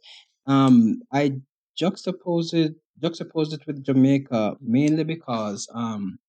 Um, 0.47 1.02
I 1.12 1.34
juxtaposed 1.78 2.54
it 2.54 2.76
juxtaposed 3.02 3.54
it 3.54 3.66
with 3.68 3.84
Jamaica 3.84 4.56
mainly 4.62 5.04
because 5.04 5.68
um 5.74 6.20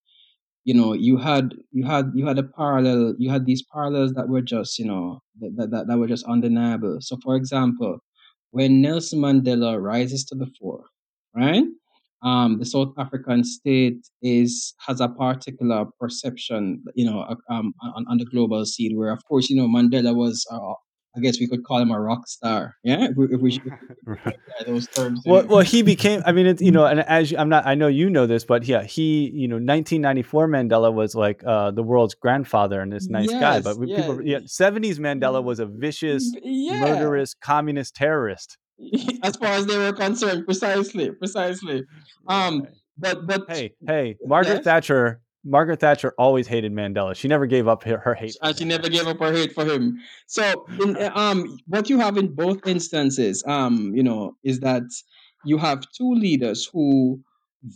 you 0.65 0.75
know 0.75 0.93
you 0.93 1.17
had 1.17 1.55
you 1.73 1.85
had 1.85 2.11
you 2.15 2.27
had 2.27 2.39
a 2.39 2.43
parallel 2.43 3.15
you 3.19 3.31
had 3.31 3.47
these 3.47 3.63
parallels 3.73 4.13
that 4.13 4.29
were 4.29 4.43
just 4.43 4.79
you 4.79 4.85
know 4.85 5.21
that, 5.41 5.71
that, 5.71 5.87
that 5.87 5.99
were 5.99 6.07
just 6.07 6.27
undeniable. 6.27 6.99
So 7.01 7.17
for 7.23 7.37
example 7.37 7.99
when 8.53 8.81
nelson 8.83 9.21
mandela 9.21 9.81
rises 9.81 10.25
to 10.25 10.35
the 10.35 10.47
fore 10.59 10.85
right 11.37 11.65
um 12.23 12.59
the 12.59 12.67
south 12.67 12.93
african 12.99 13.45
state 13.45 14.07
is 14.23 14.75
has 14.87 15.01
a 15.01 15.09
particular 15.09 15.87
perception 15.99 16.83
you 16.95 17.05
know 17.05 17.25
um 17.49 17.73
on, 17.83 18.05
on 18.09 18.19
the 18.19 18.25
global 18.25 18.65
scene 18.67 18.97
where 18.97 19.13
of 19.13 19.25
course 19.27 19.49
you 19.49 19.57
know 19.57 19.69
mandela 19.69 20.15
was 20.15 20.47
uh, 20.51 20.75
I 21.17 21.21
guess 21.21 21.41
we 21.41 21.49
could 21.49 21.65
call 21.65 21.79
him 21.79 21.91
a 21.91 22.01
rock 22.01 22.29
star. 22.29 22.77
Yeah, 22.85 23.09
if 23.11 23.17
we, 23.17 23.25
if 23.27 23.41
we, 23.41 23.61
apply 24.07 24.33
those 24.67 24.87
terms. 24.89 25.23
well, 25.27 25.45
well, 25.47 25.61
he 25.61 25.83
became. 25.95 26.23
I 26.25 26.33
mean, 26.33 26.47
it's 26.47 26.63
you 26.63 26.71
know, 26.71 26.87
and 26.87 27.01
as 27.01 27.33
you, 27.33 27.39
I'm 27.39 27.49
not, 27.49 27.67
I 27.67 27.75
know 27.75 27.89
you 27.89 28.09
know 28.09 28.27
this, 28.27 28.45
but 28.45 28.65
yeah, 28.65 28.83
he, 28.85 29.31
you 29.35 29.49
know, 29.49 29.57
1994 29.57 30.49
Mandela 30.49 30.93
was 30.93 31.15
like 31.15 31.43
uh, 31.45 31.73
the 31.73 31.83
world's 31.83 32.15
grandfather 32.15 32.81
and 32.81 32.93
this 32.93 33.09
nice 33.09 33.31
yes, 33.31 33.41
guy. 33.41 33.61
But 33.61 33.77
yeah. 33.89 33.97
people, 33.97 34.23
yeah, 34.23 34.39
70s 34.39 34.99
Mandela 34.99 35.43
was 35.43 35.59
a 35.59 35.67
vicious, 35.67 36.33
yeah. 36.43 36.81
murderous, 36.81 37.35
communist 37.35 37.97
terrorist. 37.97 38.57
as 39.23 39.37
far 39.37 39.53
as 39.53 39.67
they 39.67 39.77
were 39.77 39.93
concerned, 39.93 40.45
precisely, 40.45 41.11
precisely. 41.11 41.85
Um, 42.27 42.67
but 42.97 43.27
but 43.27 43.45
hey, 43.49 43.75
hey, 43.87 44.17
Margaret 44.25 44.57
yes? 44.57 44.65
Thatcher 44.65 45.21
Margaret 45.45 45.81
Thatcher 45.81 46.13
always 46.19 46.47
hated 46.47 46.73
Mandela. 46.73 47.15
She 47.15 47.29
never 47.29 47.47
gave 47.47 47.67
up 47.67 47.83
her, 47.85 47.99
her 47.99 48.15
hate. 48.15 48.37
And 48.43 48.57
she 48.59 48.65
never 48.65 48.89
gave 48.89 49.07
up 49.07 49.19
her 49.21 49.33
hate 49.33 49.55
for 49.55 49.65
him. 49.65 49.99
So, 50.27 50.67
in, 50.83 50.97
um, 51.15 51.59
what 51.67 51.89
you 51.89 51.99
have 51.99 52.17
in 52.17 52.35
both 52.35 52.67
instances, 52.67 53.43
um, 53.47 53.93
you 53.95 54.03
know, 54.03 54.37
is 54.45 54.61
that 54.61 54.83
you 55.45 55.57
have 55.59 55.85
two 55.97 56.13
leaders 56.13 56.69
who 56.71 57.21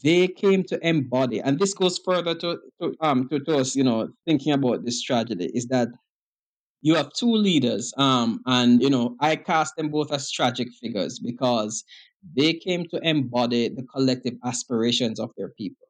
they 0.03 0.29
came 0.29 0.65
to 0.65 0.87
embody, 0.87 1.41
and 1.41 1.59
this 1.59 1.75
goes 1.75 1.99
further 1.99 2.35
to, 2.35 2.59
to 2.81 2.95
um 3.01 3.29
to, 3.29 3.39
to 3.41 3.57
us, 3.57 3.77
you 3.77 3.85
know, 3.85 4.09
thinking 4.27 4.53
about 4.53 4.85
this 4.85 5.03
tragedy 5.03 5.51
is 5.55 5.67
that 5.67 5.89
you 6.81 6.95
have 6.95 7.13
two 7.13 7.33
leaders, 7.33 7.93
um, 7.97 8.41
and 8.47 8.83
you 8.83 8.91
know, 8.91 9.17
I 9.21 9.37
cast 9.37 9.77
them 9.77 9.89
both 9.89 10.13
as 10.13 10.31
tragic 10.31 10.69
figures 10.81 11.19
because 11.19 11.85
they 12.37 12.55
came 12.55 12.87
to 12.87 13.01
embody 13.03 13.69
the 13.69 13.83
collective 13.83 14.35
aspirations 14.45 15.21
of 15.21 15.31
their 15.37 15.51
people, 15.51 15.87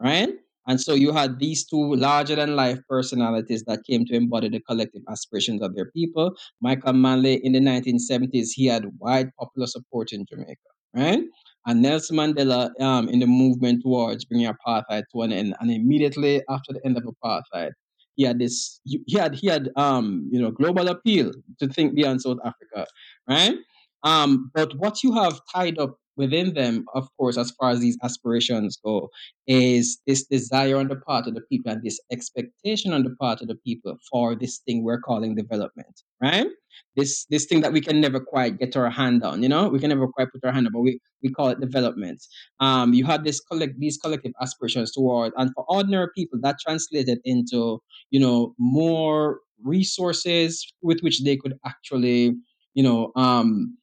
right? 0.00 0.30
And 0.66 0.80
so 0.80 0.94
you 0.94 1.12
had 1.12 1.38
these 1.38 1.64
two 1.64 1.94
larger 1.94 2.34
than 2.34 2.56
life 2.56 2.80
personalities 2.88 3.62
that 3.64 3.84
came 3.88 4.04
to 4.06 4.14
embody 4.14 4.48
the 4.48 4.60
collective 4.60 5.02
aspirations 5.08 5.62
of 5.62 5.74
their 5.74 5.90
people. 5.92 6.34
Michael 6.60 6.92
Manley 6.92 7.34
in 7.44 7.52
the 7.52 7.60
1970s, 7.60 8.48
he 8.54 8.66
had 8.66 8.86
wide 8.98 9.30
popular 9.38 9.66
support 9.66 10.12
in 10.12 10.26
Jamaica, 10.28 10.56
right? 10.94 11.20
And 11.66 11.82
Nelson 11.82 12.16
Mandela 12.16 12.70
um, 12.80 13.08
in 13.08 13.20
the 13.20 13.26
movement 13.26 13.82
towards 13.82 14.24
bringing 14.24 14.50
apartheid 14.50 15.04
to 15.12 15.22
an 15.22 15.32
end. 15.32 15.54
And 15.60 15.70
immediately 15.70 16.42
after 16.48 16.72
the 16.72 16.80
end 16.84 16.96
of 16.96 17.04
apartheid, 17.04 17.70
he 18.16 18.24
had 18.24 18.38
this, 18.38 18.80
he 18.84 19.18
had, 19.18 19.34
he 19.34 19.46
had, 19.46 19.68
um, 19.76 20.28
you 20.32 20.40
know, 20.40 20.50
global 20.50 20.88
appeal 20.88 21.32
to 21.60 21.68
think 21.68 21.94
beyond 21.94 22.22
South 22.22 22.38
Africa, 22.44 22.86
right? 23.28 23.56
Um, 24.02 24.50
but 24.54 24.76
what 24.78 25.02
you 25.02 25.12
have 25.12 25.40
tied 25.54 25.78
up 25.78 25.98
within 26.16 26.54
them, 26.54 26.84
of 26.94 27.08
course, 27.16 27.36
as 27.36 27.50
far 27.52 27.70
as 27.70 27.80
these 27.80 27.98
aspirations 28.02 28.78
go, 28.82 29.10
is 29.46 29.98
this 30.06 30.26
desire 30.26 30.78
on 30.78 30.88
the 30.88 30.96
part 30.96 31.26
of 31.26 31.34
the 31.34 31.42
people 31.42 31.70
and 31.72 31.82
this 31.82 32.00
expectation 32.10 32.92
on 32.92 33.02
the 33.04 33.14
part 33.16 33.42
of 33.42 33.48
the 33.48 33.54
people 33.54 33.96
for 34.10 34.34
this 34.34 34.58
thing 34.58 34.82
we're 34.82 35.00
calling 35.00 35.34
development, 35.34 36.02
right? 36.22 36.46
This 36.94 37.26
this 37.30 37.46
thing 37.46 37.60
that 37.62 37.72
we 37.72 37.80
can 37.80 38.00
never 38.00 38.20
quite 38.20 38.58
get 38.58 38.76
our 38.76 38.90
hand 38.90 39.22
on, 39.22 39.42
you 39.42 39.48
know, 39.48 39.68
we 39.68 39.78
can 39.78 39.88
never 39.88 40.08
quite 40.08 40.32
put 40.32 40.44
our 40.44 40.52
hand 40.52 40.66
on, 40.66 40.72
but 40.72 40.80
we, 40.80 41.00
we 41.22 41.30
call 41.30 41.48
it 41.48 41.60
development. 41.60 42.22
Um, 42.60 42.92
you 42.94 43.04
had 43.04 43.24
this 43.24 43.40
collect 43.40 43.78
these 43.78 43.98
collective 43.98 44.32
aspirations 44.40 44.92
toward, 44.92 45.32
and 45.36 45.50
for 45.54 45.64
ordinary 45.68 46.08
people, 46.14 46.38
that 46.42 46.56
translated 46.60 47.18
into, 47.24 47.80
you 48.10 48.20
know, 48.20 48.54
more 48.58 49.40
resources 49.62 50.70
with 50.82 51.00
which 51.00 51.24
they 51.24 51.36
could 51.36 51.54
actually, 51.64 52.34
you 52.74 52.82
know, 52.82 53.10
um, 53.16 53.76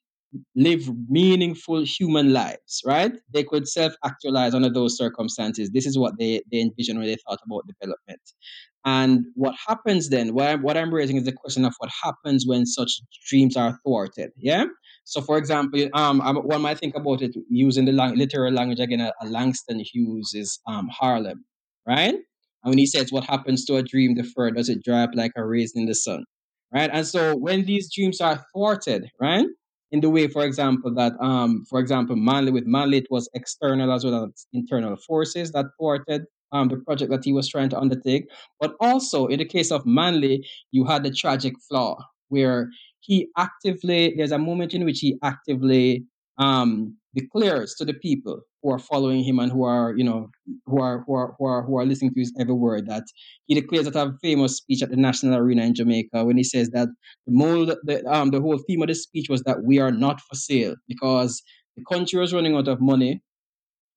live 0.56 0.90
meaningful 1.10 1.84
human 1.84 2.34
lives, 2.34 2.82
right? 2.86 3.14
They 3.34 3.44
could 3.44 3.68
self 3.68 3.94
actualize 4.04 4.54
under 4.54 4.70
those 4.70 4.98
circumstances. 4.98 5.72
This 5.72 5.86
is 5.86 5.98
what 5.98 6.14
they, 6.18 6.42
they 6.52 6.62
envisioned 6.62 7.00
when 7.00 7.08
they 7.08 7.18
thought 7.28 7.40
about 7.46 7.64
development. 7.68 8.22
And 8.86 9.26
what 9.36 9.56
happens 9.68 10.10
then, 10.10 10.34
what 10.34 10.50
I'm, 10.50 10.62
what 10.62 10.78
I'm 10.78 10.94
raising 10.94 11.16
is 11.18 11.24
the 11.24 11.32
question 11.32 11.64
of 11.64 11.74
what 11.78 11.90
happens 12.04 12.46
when 12.46 12.66
such 12.66 13.00
dreams 13.30 13.56
are 13.56 13.80
thwarted. 13.84 14.32
Yeah? 14.38 14.66
So, 15.06 15.22
for 15.22 15.38
example, 15.38 15.88
um, 15.94 16.20
one 16.20 16.62
might 16.62 16.80
think 16.80 16.96
about 16.96 17.22
it 17.22 17.36
using 17.50 17.86
the 17.86 17.92
lang- 17.92 18.16
literal 18.16 18.54
language 18.54 18.80
again, 18.80 19.02
uh, 19.02 19.12
Langston 19.26 19.80
Hughes 19.80 20.32
is 20.34 20.60
um, 20.68 20.90
Harlem, 20.92 21.46
right? 21.88 22.16
And 22.64 22.72
when 22.72 22.78
he 22.78 22.86
says, 22.86 23.12
What 23.12 23.26
happens 23.26 23.66
to 23.66 23.76
a 23.76 23.84
dream 23.84 24.16
deferred? 24.16 24.56
Does 24.56 24.70
it 24.70 24.84
dry 24.84 25.04
up 25.04 25.12
like 25.14 25.32
a 25.36 25.46
raisin 25.46 25.82
in 25.82 25.88
the 25.88 25.96
sun? 25.96 26.24
Right? 26.74 26.90
And 26.92 27.06
so, 27.06 27.36
when 27.36 27.66
these 27.66 27.94
dreams 27.94 28.22
are 28.22 28.44
thwarted, 28.54 29.10
right? 29.20 29.46
In 29.94 30.02
the 30.02 30.10
way, 30.10 30.28
for 30.28 30.44
example, 30.44 30.92
that 30.96 31.14
um, 31.22 31.64
for 31.70 31.80
example, 31.80 32.16
Manley 32.16 32.52
with 32.52 32.66
Manley, 32.66 32.98
it 32.98 33.08
was 33.12 33.30
external 33.36 33.94
as 33.94 34.04
well 34.04 34.26
as 34.26 34.48
internal 34.52 34.98
forces 34.98 35.52
that 35.52 35.68
thwarted 35.78 36.26
um, 36.52 36.68
the 36.68 36.78
project 36.78 37.12
that 37.12 37.24
he 37.24 37.32
was 37.32 37.48
trying 37.48 37.70
to 37.70 37.80
undertake. 37.80 38.26
But 38.60 38.74
also, 38.80 39.28
in 39.28 39.38
the 39.38 39.46
case 39.46 39.72
of 39.72 39.86
Manley, 39.86 40.46
you 40.72 40.84
had 40.84 41.04
the 41.04 41.12
tragic 41.12 41.54
flaw 41.70 41.98
where 42.30 42.70
he 43.02 43.28
actively, 43.38 44.16
there's 44.18 44.32
a 44.32 44.40
moment 44.40 44.74
in 44.74 44.84
which 44.84 45.00
he 45.00 45.16
actively 45.24 46.06
um, 46.40 46.98
declares 47.16 47.76
to 47.76 47.86
the 47.86 47.94
people 47.94 48.42
who 48.62 48.72
are 48.72 48.80
following 48.80 49.24
him 49.24 49.40
and 49.40 49.52
who 49.52 49.64
are, 49.64 49.94
you 49.96 50.04
know, 50.04 50.30
who 50.66 50.82
are 50.82 51.04
who 51.06 51.14
are 51.14 51.36
who 51.38 51.46
are 51.46 51.64
who 51.64 51.78
are 51.78 51.86
listening 51.86 52.14
to 52.14 52.20
his 52.20 52.34
every 52.40 52.54
word 52.54 52.88
that 52.88 53.04
he 53.48 53.56
declares 53.56 53.86
that 53.86 53.96
a 53.96 54.14
famous 54.22 54.58
speech 54.58 54.82
at 54.82 54.90
the 54.90 54.96
national 54.96 55.36
arena 55.36 55.64
in 55.64 55.76
Jamaica 55.76 56.26
when 56.26 56.38
he 56.38 56.44
says 56.44 56.70
that 56.70 56.88
the 57.28 57.34
mold, 57.34 57.74
the 57.84 58.06
um, 58.12 58.32
the 58.32 58.42
whole 58.42 58.58
theme 58.58 58.82
of 58.82 58.88
the 58.88 58.96
speech 58.96 59.30
was 59.30 59.44
that 59.44 59.64
we 59.64 59.80
are 59.80 59.92
not 59.92 60.22
for 60.22 60.36
sale 60.36 60.76
because 60.88 61.42
the 61.78 61.84
country 61.92 62.20
was 62.20 62.34
running 62.34 62.56
out 62.56 62.68
of 62.68 62.82
money. 62.82 63.22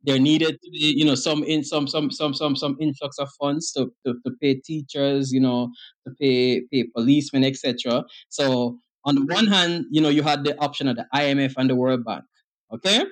There 0.02 0.18
needed 0.20 0.58
to 0.62 0.70
be, 0.70 0.94
you 0.96 1.04
know, 1.04 1.14
some 1.14 1.42
in 1.42 1.64
some 1.64 1.88
some 1.88 2.10
some 2.10 2.34
some 2.34 2.54
some 2.54 2.76
influx 2.80 3.18
of 3.18 3.28
funds 3.40 3.72
to, 3.72 3.90
to, 4.04 4.14
to 4.24 4.32
pay 4.40 4.54
teachers, 4.54 5.32
you 5.32 5.40
know, 5.40 5.70
to 6.06 6.14
pay 6.20 6.62
pay 6.72 6.84
policemen, 6.94 7.44
etc. 7.44 8.04
So 8.28 8.78
on 9.04 9.14
the 9.14 9.24
one 9.34 9.46
hand, 9.46 9.86
you 9.90 10.00
know, 10.00 10.08
you 10.08 10.22
had 10.22 10.44
the 10.44 10.58
option 10.58 10.86
of 10.86 10.96
the 10.96 11.06
IMF 11.14 11.54
and 11.56 11.70
the 11.70 11.76
World 11.76 12.04
Bank. 12.04 12.24
Okay. 12.72 13.04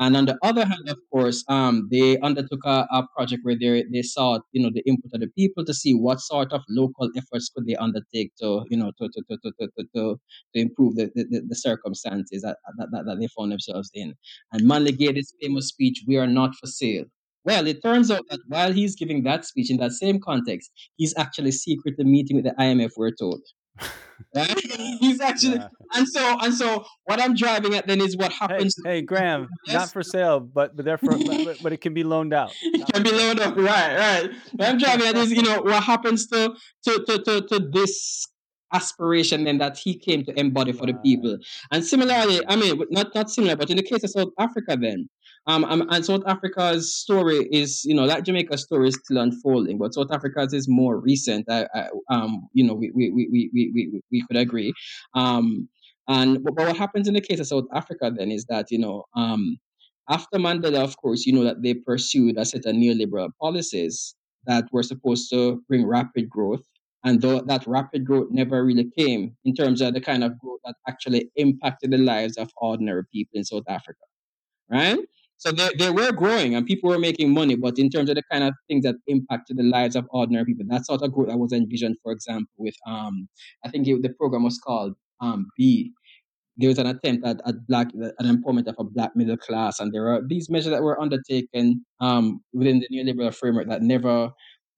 And 0.00 0.16
on 0.16 0.26
the 0.26 0.38
other 0.42 0.64
hand, 0.64 0.88
of 0.88 0.98
course, 1.10 1.44
um, 1.48 1.88
they 1.90 2.18
undertook 2.20 2.64
a, 2.64 2.86
a 2.92 3.04
project 3.16 3.40
where 3.42 3.56
they, 3.58 3.84
they 3.92 4.02
sought, 4.02 4.42
you 4.52 4.62
know, 4.62 4.70
the 4.72 4.82
input 4.86 5.10
of 5.12 5.20
the 5.20 5.26
people 5.36 5.64
to 5.64 5.74
see 5.74 5.92
what 5.92 6.20
sort 6.20 6.52
of 6.52 6.62
local 6.68 7.10
efforts 7.16 7.50
could 7.52 7.66
they 7.66 7.74
undertake 7.74 8.30
to, 8.40 8.64
you 8.70 8.76
know, 8.76 8.92
to 9.00 9.08
to 9.08 9.22
to 9.28 9.38
to 9.42 9.52
to, 9.58 9.68
to, 9.76 9.86
to 9.96 10.20
improve 10.54 10.94
the, 10.94 11.10
the, 11.16 11.42
the 11.48 11.54
circumstances 11.56 12.42
that, 12.42 12.58
that, 12.78 12.88
that, 12.92 13.18
they 13.18 13.26
found 13.36 13.50
themselves 13.50 13.90
in. 13.92 14.14
And 14.52 14.68
Manley 14.68 14.92
gave 14.92 15.18
famous 15.42 15.66
speech, 15.68 16.04
"We 16.06 16.16
are 16.16 16.28
not 16.28 16.54
for 16.54 16.68
sale." 16.68 17.06
Well, 17.44 17.66
it 17.66 17.82
turns 17.82 18.10
out 18.10 18.24
that 18.30 18.40
while 18.46 18.72
he's 18.72 18.94
giving 18.94 19.24
that 19.24 19.46
speech 19.46 19.70
in 19.70 19.78
that 19.78 19.92
same 19.92 20.20
context, 20.20 20.70
he's 20.96 21.14
actually 21.16 21.52
secretly 21.52 22.04
meeting 22.04 22.36
with 22.36 22.44
the 22.44 22.54
IMF. 22.60 22.92
We're 22.96 23.10
told. 23.10 23.40
He's 25.00 25.20
actually 25.20 25.56
Yeah. 25.56 25.68
and 25.94 26.06
so 26.08 26.36
and 26.40 26.54
so 26.54 26.84
what 27.04 27.20
I'm 27.20 27.34
driving 27.34 27.74
at 27.74 27.86
then 27.86 28.00
is 28.00 28.16
what 28.16 28.32
happens 28.32 28.76
hey, 28.84 29.00
who 29.00 29.06
Graham, 29.06 29.48
not 29.68 29.90
for 29.90 30.02
sale, 30.02 30.40
but 30.40 30.76
but 30.76 30.84
therefore, 30.84 31.16
but, 31.18 31.58
but, 31.62 31.72
it 31.72 31.80
can 31.80 31.94
be 31.94 32.04
loaned 32.04 32.34
out. 32.34 32.52
it 32.62 32.86
can 32.92 33.02
be 33.02 33.10
loaned 33.10 33.40
out 33.40 33.56
right, 33.56 33.96
right. 33.96 34.30
What 34.52 34.68
I'm 34.68 34.78
driving 34.78 35.06
at 35.06 35.16
is, 35.16 35.30
you 35.30 35.42
know, 35.42 35.62
what 35.62 35.82
happens 35.82 36.26
to 36.28 36.54
to 36.84 37.04
to 37.06 37.22
to, 37.22 37.40
to 37.48 37.58
this 37.72 38.26
aspiration 38.72 39.44
then 39.44 39.58
that 39.58 39.78
he 39.78 39.98
came 39.98 40.24
to 40.24 40.38
embody 40.38 40.72
for 40.72 40.86
the 40.86 40.94
people. 40.94 41.38
And 41.70 41.84
similarly. 41.84 42.40
I 42.48 42.56
mean, 42.56 42.80
not 42.90 43.14
not 43.14 43.30
similar, 43.30 43.56
but 43.56 43.70
in 43.70 43.76
the 43.76 43.82
case 43.82 44.04
of 44.04 44.10
South 44.10 44.32
Africa, 44.38 44.76
then, 44.80 45.08
um, 45.46 45.64
um, 45.64 45.86
and 45.90 46.04
South 46.04 46.22
Africa's 46.26 46.94
story 46.94 47.48
is, 47.50 47.84
you 47.84 47.94
know, 47.94 48.06
that 48.06 48.24
Jamaica's 48.24 48.62
story 48.62 48.88
is 48.88 48.98
still 49.02 49.18
unfolding, 49.18 49.78
but 49.78 49.94
South 49.94 50.12
Africa's 50.12 50.52
is 50.52 50.68
more 50.68 50.98
recent. 50.98 51.46
I, 51.48 51.66
I 51.74 51.88
um, 52.10 52.48
you 52.52 52.64
know, 52.64 52.74
we 52.74 52.90
we 52.94 53.10
we 53.10 53.28
we 53.30 53.70
we 53.74 54.02
we, 54.10 54.22
could 54.26 54.36
agree. 54.36 54.72
Um, 55.14 55.68
and 56.08 56.42
but 56.44 56.54
what 56.54 56.76
happens 56.76 57.08
in 57.08 57.14
the 57.14 57.20
case 57.20 57.40
of 57.40 57.46
South 57.46 57.66
Africa 57.72 58.12
then 58.14 58.30
is 58.30 58.44
that 58.46 58.70
you 58.70 58.78
know, 58.78 59.04
um, 59.14 59.58
after 60.08 60.38
Mandela, 60.38 60.82
of 60.82 60.96
course, 60.96 61.26
you 61.26 61.32
know 61.32 61.44
that 61.44 61.62
they 61.62 61.74
pursued 61.74 62.38
a 62.38 62.44
set 62.44 62.66
of 62.66 62.74
neoliberal 62.74 63.30
policies 63.40 64.14
that 64.46 64.64
were 64.72 64.82
supposed 64.82 65.30
to 65.30 65.62
bring 65.68 65.86
rapid 65.86 66.28
growth 66.28 66.64
and 67.04 67.22
though 67.22 67.40
that 67.40 67.66
rapid 67.66 68.04
growth 68.04 68.28
never 68.30 68.64
really 68.64 68.90
came 68.96 69.36
in 69.44 69.54
terms 69.54 69.80
of 69.80 69.94
the 69.94 70.00
kind 70.00 70.24
of 70.24 70.38
growth 70.38 70.60
that 70.64 70.74
actually 70.88 71.30
impacted 71.36 71.90
the 71.90 71.98
lives 71.98 72.36
of 72.36 72.50
ordinary 72.56 73.04
people 73.12 73.38
in 73.38 73.44
South 73.44 73.64
Africa, 73.68 74.00
right? 74.70 74.98
So 75.38 75.52
they, 75.52 75.70
they 75.78 75.90
were 75.90 76.12
growing 76.12 76.54
and 76.54 76.66
people 76.66 76.90
were 76.90 76.98
making 76.98 77.32
money, 77.32 77.54
but 77.54 77.78
in 77.78 77.90
terms 77.90 78.10
of 78.10 78.16
the 78.16 78.22
kind 78.30 78.44
of 78.44 78.54
things 78.66 78.84
that 78.84 78.96
impacted 79.06 79.56
the 79.56 79.62
lives 79.62 79.96
of 79.96 80.06
ordinary 80.10 80.44
people, 80.44 80.66
that 80.68 80.84
sort 80.84 81.02
of 81.02 81.12
growth 81.12 81.28
that 81.28 81.38
was 81.38 81.52
envisioned, 81.52 81.96
for 82.02 82.12
example, 82.12 82.52
with 82.56 82.74
um, 82.86 83.28
I 83.64 83.70
think 83.70 83.86
it, 83.86 84.02
the 84.02 84.10
program 84.10 84.42
was 84.42 84.58
called 84.58 84.94
um, 85.20 85.46
B, 85.56 85.92
there 86.58 86.68
was 86.68 86.78
an 86.78 86.88
attempt 86.88 87.24
at, 87.24 87.40
at 87.46 87.66
black 87.68 87.88
an 87.94 88.26
employment 88.26 88.66
of 88.66 88.74
a 88.78 88.84
black 88.84 89.14
middle 89.14 89.36
class, 89.36 89.78
and 89.78 89.92
there 89.92 90.08
are 90.08 90.20
these 90.26 90.50
measures 90.50 90.72
that 90.72 90.82
were 90.82 91.00
undertaken 91.00 91.84
um, 92.00 92.40
within 92.52 92.80
the 92.80 92.88
neoliberal 92.92 93.32
framework 93.32 93.68
that 93.68 93.80
never 93.80 94.30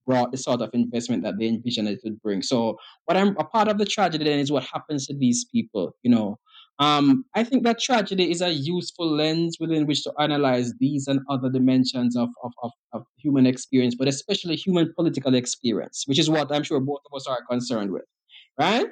brought 0.07 0.31
the 0.31 0.39
sort 0.39 0.61
of 0.61 0.71
investment 0.75 1.23
that 1.23 1.39
they 1.39 1.47
envisioned 1.47 1.89
it 1.89 2.01
would 2.05 2.21
bring. 2.21 2.43
So, 2.43 2.77
what 3.07 3.17
I'm 3.17 3.37
a 3.39 3.45
part 3.45 3.69
of 3.69 3.79
the 3.79 3.87
tragedy 3.87 4.25
then 4.25 4.39
is 4.39 4.53
what 4.53 4.65
happens 4.65 5.07
to 5.07 5.17
these 5.17 5.47
people. 5.47 5.97
You 6.03 6.11
know, 6.11 6.39
um, 6.81 7.25
I 7.35 7.45
think 7.45 7.65
that 7.65 7.79
tragedy 7.81 8.31
is 8.31 8.43
a 8.43 8.51
useful 8.51 9.09
lens 9.11 9.59
within 9.61 9.87
which 9.87 10.03
to 10.05 10.15
analyze 10.19 10.75
these 10.81 11.09
and 11.09 11.21
other 11.31 11.51
dimensions 11.51 12.17
of, 12.17 12.31
of, 12.43 12.53
of, 12.63 12.73
of 12.93 13.05
human 13.19 13.47
experience, 13.47 13.95
but 13.95 14.09
especially 14.09 14.57
human 14.57 14.93
political 14.97 15.35
experience, 15.35 16.05
which 16.07 16.19
is 16.19 16.31
what 16.31 16.53
I'm 16.53 16.65
sure 16.65 16.81
both 16.81 17.03
of 17.13 17.17
us 17.17 17.27
are 17.29 17.45
concerned 17.51 17.93
with, 17.93 18.05
right? 18.59 18.87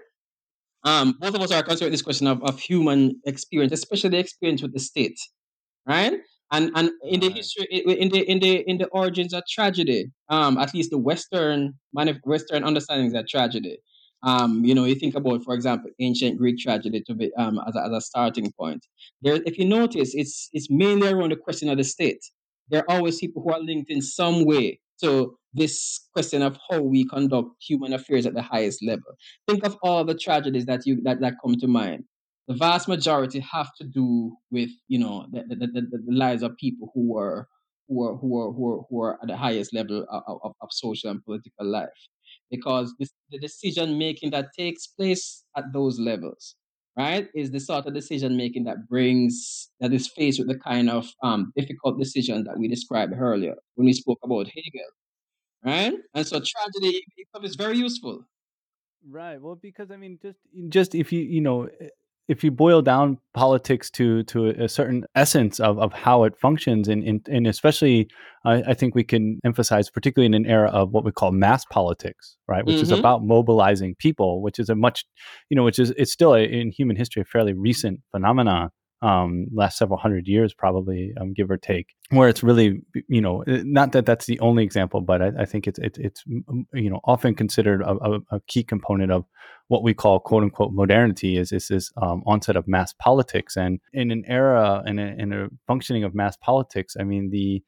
um, 0.84 1.16
both 1.20 1.34
of 1.34 1.42
us 1.42 1.52
are 1.52 1.62
concerned 1.62 1.86
with 1.90 1.94
this 1.94 2.02
question 2.02 2.26
of, 2.26 2.42
of 2.44 2.58
human 2.60 3.20
experience, 3.26 3.72
especially 3.72 4.10
the 4.10 4.18
experience 4.18 4.62
with 4.62 4.72
the 4.72 4.80
state 4.80 5.18
right? 5.88 6.14
And 6.52 6.70
and 6.76 6.90
in 7.04 7.20
the 7.20 7.30
history, 7.30 7.66
in 7.70 8.10
the 8.10 8.20
in 8.30 8.40
the 8.40 8.68
in 8.68 8.78
the 8.78 8.88
origins 8.88 9.34
of 9.34 9.44
tragedy, 9.50 10.12
um, 10.30 10.58
at 10.58 10.74
least 10.74 10.90
the 10.90 10.98
Western 10.98 11.74
Western 12.24 12.64
understandings 12.64 13.14
of 13.14 13.28
tragedy. 13.28 13.78
Um, 14.22 14.64
you 14.64 14.74
know, 14.74 14.84
you 14.84 14.96
think 14.96 15.14
about, 15.14 15.44
for 15.44 15.54
example, 15.54 15.90
ancient 16.00 16.38
Greek 16.38 16.58
tragedy 16.58 17.02
to 17.06 17.14
be 17.14 17.32
um 17.36 17.60
as 17.66 17.76
a, 17.76 17.84
as 17.84 17.92
a 17.92 18.00
starting 18.00 18.52
point. 18.52 18.84
There, 19.22 19.40
if 19.46 19.58
you 19.58 19.64
notice, 19.64 20.14
it's 20.14 20.48
it's 20.52 20.68
mainly 20.70 21.08
around 21.08 21.32
the 21.32 21.36
question 21.36 21.68
of 21.68 21.78
the 21.78 21.84
state. 21.84 22.24
There 22.68 22.82
are 22.82 22.96
always 22.96 23.18
people 23.18 23.42
who 23.42 23.52
are 23.52 23.60
linked 23.60 23.90
in 23.90 24.02
some 24.02 24.44
way 24.44 24.80
to 25.02 25.36
this 25.54 26.08
question 26.12 26.42
of 26.42 26.58
how 26.68 26.80
we 26.80 27.04
conduct 27.06 27.50
human 27.60 27.92
affairs 27.92 28.26
at 28.26 28.34
the 28.34 28.42
highest 28.42 28.84
level. 28.84 29.16
Think 29.48 29.64
of 29.64 29.76
all 29.82 30.04
the 30.04 30.14
tragedies 30.14 30.66
that 30.66 30.84
you 30.84 31.00
that, 31.02 31.20
that 31.20 31.34
come 31.42 31.54
to 31.56 31.66
mind 31.68 32.04
the 32.48 32.54
vast 32.54 32.88
majority 32.88 33.40
have 33.40 33.68
to 33.76 33.84
do 33.84 34.34
with 34.50 34.70
you 34.88 34.98
know 34.98 35.26
the, 35.30 35.44
the, 35.48 35.66
the, 35.66 35.82
the 36.06 36.16
lives 36.16 36.42
of 36.42 36.56
people 36.56 36.90
who 36.94 37.12
were 37.12 37.46
who 37.86 38.02
are 38.02 38.16
who 38.16 38.40
are 38.40 38.52
who 38.52 38.72
are, 38.72 38.82
who 38.88 39.02
are 39.02 39.18
at 39.22 39.28
the 39.28 39.36
highest 39.36 39.72
level 39.74 40.04
of, 40.10 40.22
of, 40.42 40.52
of 40.60 40.68
social 40.72 41.10
and 41.10 41.24
political 41.24 41.66
life 41.66 41.88
because 42.50 42.94
this, 42.98 43.10
the 43.30 43.38
decision 43.38 43.98
making 43.98 44.30
that 44.30 44.46
takes 44.56 44.86
place 44.86 45.44
at 45.56 45.64
those 45.72 45.98
levels 45.98 46.54
right 46.96 47.28
is 47.34 47.50
the 47.50 47.60
sort 47.60 47.86
of 47.86 47.94
decision 47.94 48.36
making 48.36 48.64
that 48.64 48.88
brings 48.88 49.70
that 49.80 49.92
is 49.92 50.08
faced 50.08 50.38
with 50.38 50.48
the 50.48 50.58
kind 50.58 50.90
of 50.90 51.08
um, 51.22 51.52
difficult 51.56 51.98
decision 51.98 52.44
that 52.44 52.58
we 52.58 52.68
described 52.68 53.12
earlier 53.16 53.54
when 53.74 53.86
we 53.86 53.92
spoke 53.92 54.18
about 54.24 54.48
hegel 54.48 54.90
right 55.64 55.94
and 56.14 56.26
so 56.26 56.40
tragedy 56.40 57.02
is 57.42 57.56
very 57.56 57.78
useful 57.78 58.24
Right. 59.06 59.40
Well, 59.40 59.54
because 59.54 59.90
I 59.90 59.96
mean, 59.96 60.18
just 60.20 60.40
just 60.68 60.94
if 60.94 61.12
you 61.12 61.20
you 61.20 61.40
know 61.40 61.68
if 62.28 62.44
you 62.44 62.50
boil 62.50 62.82
down 62.82 63.18
politics 63.34 63.90
to 63.92 64.22
to 64.24 64.48
a 64.48 64.68
certain 64.68 65.04
essence 65.14 65.58
of, 65.60 65.78
of 65.78 65.92
how 65.92 66.24
it 66.24 66.38
functions, 66.38 66.86
and 66.86 67.02
and, 67.02 67.26
and 67.28 67.46
especially, 67.46 68.08
uh, 68.44 68.60
I 68.66 68.74
think 68.74 68.94
we 68.94 69.04
can 69.04 69.40
emphasize, 69.44 69.90
particularly 69.90 70.26
in 70.26 70.34
an 70.34 70.46
era 70.46 70.68
of 70.68 70.90
what 70.90 71.04
we 71.04 71.10
call 71.10 71.32
mass 71.32 71.64
politics, 71.70 72.36
right, 72.46 72.64
which 72.64 72.76
is 72.76 72.90
mm-hmm. 72.90 73.00
about 73.00 73.24
mobilizing 73.24 73.94
people, 73.98 74.42
which 74.42 74.58
is 74.58 74.68
a 74.68 74.74
much, 74.74 75.04
you 75.48 75.56
know, 75.56 75.64
which 75.64 75.78
is 75.78 75.90
it's 75.96 76.12
still 76.12 76.34
a, 76.34 76.40
in 76.40 76.70
human 76.70 76.96
history 76.96 77.22
a 77.22 77.24
fairly 77.24 77.54
recent 77.54 78.00
phenomenon 78.10 78.70
um, 79.00 79.46
last 79.52 79.78
several 79.78 79.98
hundred 79.98 80.26
years, 80.26 80.52
probably 80.52 81.12
um, 81.20 81.32
give 81.32 81.50
or 81.50 81.56
take, 81.56 81.94
where 82.10 82.28
it's 82.28 82.42
really, 82.42 82.80
you 83.08 83.20
know, 83.20 83.44
not 83.46 83.92
that 83.92 84.06
that's 84.06 84.26
the 84.26 84.40
only 84.40 84.64
example, 84.64 85.00
but 85.00 85.22
I, 85.22 85.30
I 85.40 85.44
think 85.44 85.66
it's, 85.68 85.78
it's, 85.78 85.98
it's, 85.98 86.24
you 86.26 86.90
know, 86.90 87.00
often 87.04 87.34
considered 87.34 87.80
a, 87.82 87.90
a, 87.90 88.18
a, 88.32 88.40
key 88.48 88.64
component 88.64 89.12
of 89.12 89.24
what 89.68 89.84
we 89.84 89.94
call 89.94 90.18
quote 90.18 90.42
unquote 90.42 90.72
modernity 90.72 91.36
is, 91.36 91.52
is 91.52 91.68
this 91.68 91.92
um, 92.02 92.22
onset 92.26 92.56
of 92.56 92.66
mass 92.66 92.92
politics. 92.92 93.56
And 93.56 93.78
in 93.92 94.10
an 94.10 94.24
era, 94.26 94.82
in 94.84 94.98
a, 94.98 95.14
in 95.16 95.32
a 95.32 95.48
functioning 95.66 96.02
of 96.02 96.14
mass 96.14 96.36
politics, 96.36 96.96
I 96.98 97.04
mean, 97.04 97.30
the, 97.30 97.62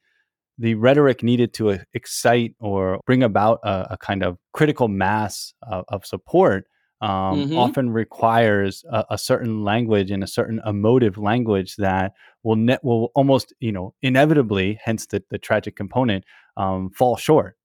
the 0.57 0.75
rhetoric 0.75 1.23
needed 1.23 1.53
to 1.53 1.79
excite 1.93 2.55
or 2.59 2.99
bring 3.05 3.23
about 3.23 3.59
a, 3.63 3.93
a 3.93 3.97
kind 3.97 4.23
of 4.23 4.37
critical 4.51 4.89
mass 4.89 5.53
of, 5.63 5.85
of 5.87 6.05
support 6.05 6.65
um, 7.01 7.09
mm-hmm. 7.09 7.57
often 7.57 7.89
requires 7.89 8.85
a, 8.91 9.05
a, 9.11 9.17
certain 9.17 9.63
language 9.63 10.11
and 10.11 10.23
a 10.23 10.27
certain 10.27 10.61
emotive 10.67 11.17
language 11.17 11.75
that 11.77 12.13
will 12.43 12.55
net 12.55 12.83
will 12.83 13.11
almost 13.15 13.53
you 13.59 13.71
know 13.71 13.93
inevitably, 14.01 14.79
hence 14.83 15.07
the, 15.07 15.23
the 15.31 15.39
tragic 15.39 15.75
component, 15.75 16.23
um, 16.57 16.91
fall 16.91 17.17
short. 17.17 17.57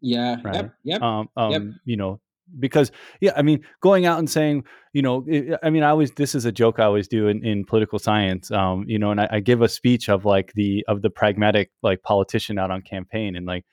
Yeah. 0.00 0.36
Right. 0.44 0.54
Yep. 0.54 0.74
Yep. 0.84 1.02
Um, 1.02 1.28
um, 1.36 1.52
yep. 1.52 1.62
You 1.84 1.96
know, 1.96 2.20
because 2.58 2.92
yeah, 3.20 3.32
I 3.36 3.42
mean, 3.42 3.64
going 3.80 4.06
out 4.06 4.18
and 4.18 4.30
saying, 4.30 4.64
you 4.92 5.02
know, 5.02 5.24
it, 5.26 5.58
I 5.62 5.70
mean, 5.70 5.82
I 5.82 5.90
always 5.90 6.12
this 6.12 6.34
is 6.34 6.44
a 6.44 6.52
joke 6.52 6.78
I 6.78 6.84
always 6.84 7.08
do 7.08 7.28
in, 7.28 7.44
in 7.44 7.64
political 7.64 7.98
science. 7.98 8.50
Um, 8.50 8.84
you 8.86 8.98
know, 8.98 9.10
and 9.10 9.20
I, 9.20 9.28
I 9.32 9.40
give 9.40 9.62
a 9.62 9.68
speech 9.68 10.08
of 10.08 10.24
like 10.24 10.52
the 10.54 10.84
of 10.88 11.02
the 11.02 11.10
pragmatic 11.10 11.70
like 11.82 12.02
politician 12.02 12.58
out 12.58 12.70
on 12.70 12.82
campaign 12.82 13.36
and 13.36 13.46
like 13.46 13.64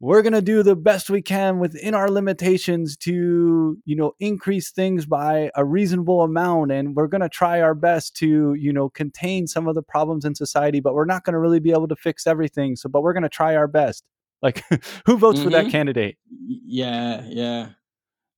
we're 0.00 0.22
going 0.22 0.32
to 0.32 0.42
do 0.42 0.62
the 0.62 0.76
best 0.76 1.10
we 1.10 1.20
can 1.20 1.58
within 1.58 1.94
our 1.94 2.10
limitations 2.10 2.96
to 2.96 3.76
you 3.84 3.96
know 3.96 4.12
increase 4.20 4.70
things 4.70 5.06
by 5.06 5.50
a 5.54 5.64
reasonable 5.64 6.22
amount 6.22 6.70
and 6.70 6.94
we're 6.94 7.06
going 7.06 7.20
to 7.20 7.28
try 7.28 7.60
our 7.60 7.74
best 7.74 8.14
to 8.16 8.54
you 8.54 8.72
know 8.72 8.88
contain 8.88 9.46
some 9.46 9.66
of 9.66 9.74
the 9.74 9.82
problems 9.82 10.24
in 10.24 10.34
society 10.34 10.80
but 10.80 10.94
we're 10.94 11.04
not 11.04 11.24
going 11.24 11.32
to 11.32 11.38
really 11.38 11.60
be 11.60 11.72
able 11.72 11.88
to 11.88 11.96
fix 11.96 12.26
everything 12.26 12.76
so 12.76 12.88
but 12.88 13.02
we're 13.02 13.12
going 13.12 13.22
to 13.22 13.28
try 13.28 13.56
our 13.56 13.68
best. 13.68 14.04
Like 14.40 14.62
who 15.06 15.18
votes 15.18 15.40
mm-hmm. 15.40 15.48
for 15.48 15.50
that 15.50 15.70
candidate? 15.70 16.16
Yeah 16.46 17.22
yeah 17.26 17.70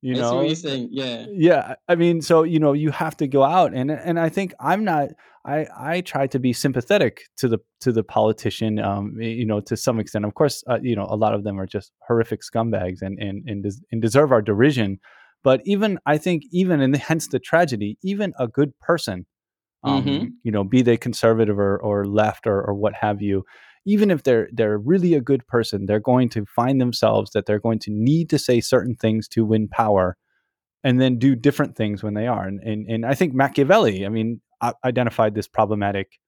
you 0.03 0.17
I 0.17 0.19
know 0.19 0.37
what 0.37 0.47
you're 0.47 0.55
saying 0.55 0.89
yeah 0.91 1.27
yeah 1.31 1.75
i 1.89 1.95
mean 1.95 2.23
so 2.23 2.43
you 2.43 2.59
know 2.59 2.73
you 2.73 2.91
have 2.91 3.17
to 3.19 3.27
go 3.27 3.43
out 3.43 3.75
and 3.75 3.91
and 3.91 4.19
i 4.19 4.29
think 4.29 4.55
i'm 4.61 4.85
not 4.85 5.11
I 5.45 5.67
I 5.75 6.01
try 6.03 6.27
to 6.29 6.39
be 6.39 6.53
sympathetic 6.53 7.23
to 7.39 7.49
the 7.49 7.59
to 7.81 7.93
the 7.93 8.05
politician, 8.05 8.79
um, 8.79 9.17
you 9.19 9.47
know, 9.47 9.61
to 9.61 9.77
some 9.77 9.99
extent. 9.99 10.25
Of 10.25 10.35
course, 10.35 10.63
uh, 10.69 10.79
you 10.83 10.95
know, 10.95 11.07
a 11.09 11.17
lot 11.17 11.35
of 11.35 11.45
them 11.45 11.59
are 11.59 11.67
just 11.67 11.93
horrific 12.07 12.41
scumbags 12.43 13.01
and 13.01 13.19
and 13.19 13.49
and, 13.49 13.63
des- 13.63 13.81
and 13.91 14.03
deserve 14.03 14.33
our 14.33 14.43
derision. 14.43 15.01
But 15.43 15.63
even 15.65 15.99
I 16.05 16.19
think 16.19 16.43
even 16.53 16.81
and 16.81 16.95
hence 17.09 17.29
the 17.29 17.39
tragedy, 17.39 17.97
even 18.03 18.35
a 18.39 18.49
good 18.49 18.79
person, 18.81 19.25
um, 19.83 20.05
mm-hmm. 20.05 20.25
you 20.43 20.53
know, 20.53 20.65
be 20.65 20.83
they 20.83 20.97
conservative 20.97 21.59
or, 21.59 21.79
or 21.79 22.05
left 22.05 22.47
or, 22.47 22.61
or 22.63 22.75
what 22.75 22.93
have 23.01 23.23
you, 23.23 23.45
even 23.91 24.11
if 24.11 24.23
they're 24.23 24.49
they're 24.53 24.79
really 24.79 25.15
a 25.15 25.21
good 25.21 25.45
person, 25.49 25.87
they're 25.87 25.99
going 26.13 26.29
to 26.29 26.47
find 26.47 26.81
themselves 26.81 27.33
that 27.33 27.47
they're 27.47 27.59
going 27.59 27.81
to 27.81 27.91
need 27.91 28.31
to 28.31 28.39
say 28.39 28.61
certain 28.61 28.95
things 28.95 29.27
to 29.29 29.45
win 29.45 29.67
power 29.67 30.17
and 30.85 31.01
then 31.01 31.19
do 31.19 31.35
different 31.35 31.75
things 31.77 32.01
when 32.03 32.15
they 32.15 32.29
are. 32.29 32.45
And 32.45 32.61
and, 32.61 32.89
and 32.89 33.05
I 33.05 33.15
think 33.15 33.35
Machiavelli, 33.35 34.07
I 34.07 34.09
mean, 34.09 34.41
identified 34.85 35.35
this 35.35 35.49
problematic 35.49 36.21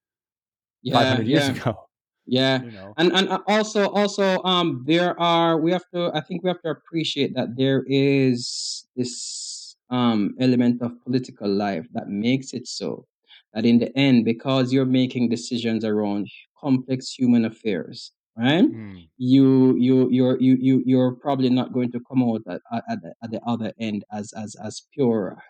yeah, 0.82 0.94
500 0.94 1.26
years 1.28 1.48
yeah. 1.48 1.54
ago. 1.54 1.88
Yeah, 2.26 2.62
You 2.64 2.70
know, 2.72 2.94
and 2.96 3.12
and 3.12 3.28
uh, 3.28 3.38
also 3.46 3.88
also 3.90 4.42
um 4.42 4.82
there 4.86 5.18
are 5.20 5.60
we 5.60 5.70
have 5.70 5.88
to 5.94 6.10
I 6.14 6.20
think 6.20 6.42
we 6.42 6.48
have 6.48 6.62
to 6.62 6.70
appreciate 6.70 7.34
that 7.36 7.56
there 7.56 7.84
is 7.86 8.86
this 8.96 9.76
um 9.88 10.34
element 10.40 10.82
of 10.82 10.90
political 11.04 11.48
life 11.48 11.86
that 11.94 12.08
makes 12.08 12.52
it 12.52 12.66
so 12.66 13.06
that 13.54 13.64
in 13.64 13.78
the 13.78 13.96
end 13.96 14.24
because 14.24 14.72
you're 14.72 14.92
making 15.02 15.28
decisions 15.28 15.84
around 15.84 16.26
complex 16.62 17.12
human 17.12 17.44
affairs 17.44 18.12
right? 18.36 18.64
Mm. 18.64 19.08
You 19.18 19.76
you 19.76 20.08
you're 20.10 20.40
you 20.40 20.56
you 20.60 20.82
you're 20.86 21.12
probably 21.12 21.50
not 21.50 21.72
going 21.72 21.92
to 21.92 22.00
come 22.08 22.22
out 22.22 22.42
at, 22.48 22.60
at, 22.88 23.02
the, 23.02 23.12
at 23.22 23.30
the 23.30 23.40
other 23.46 23.72
end 23.78 24.04
as 24.12 24.32
as 24.32 24.56
as 24.64 24.82
pure, 24.94 25.42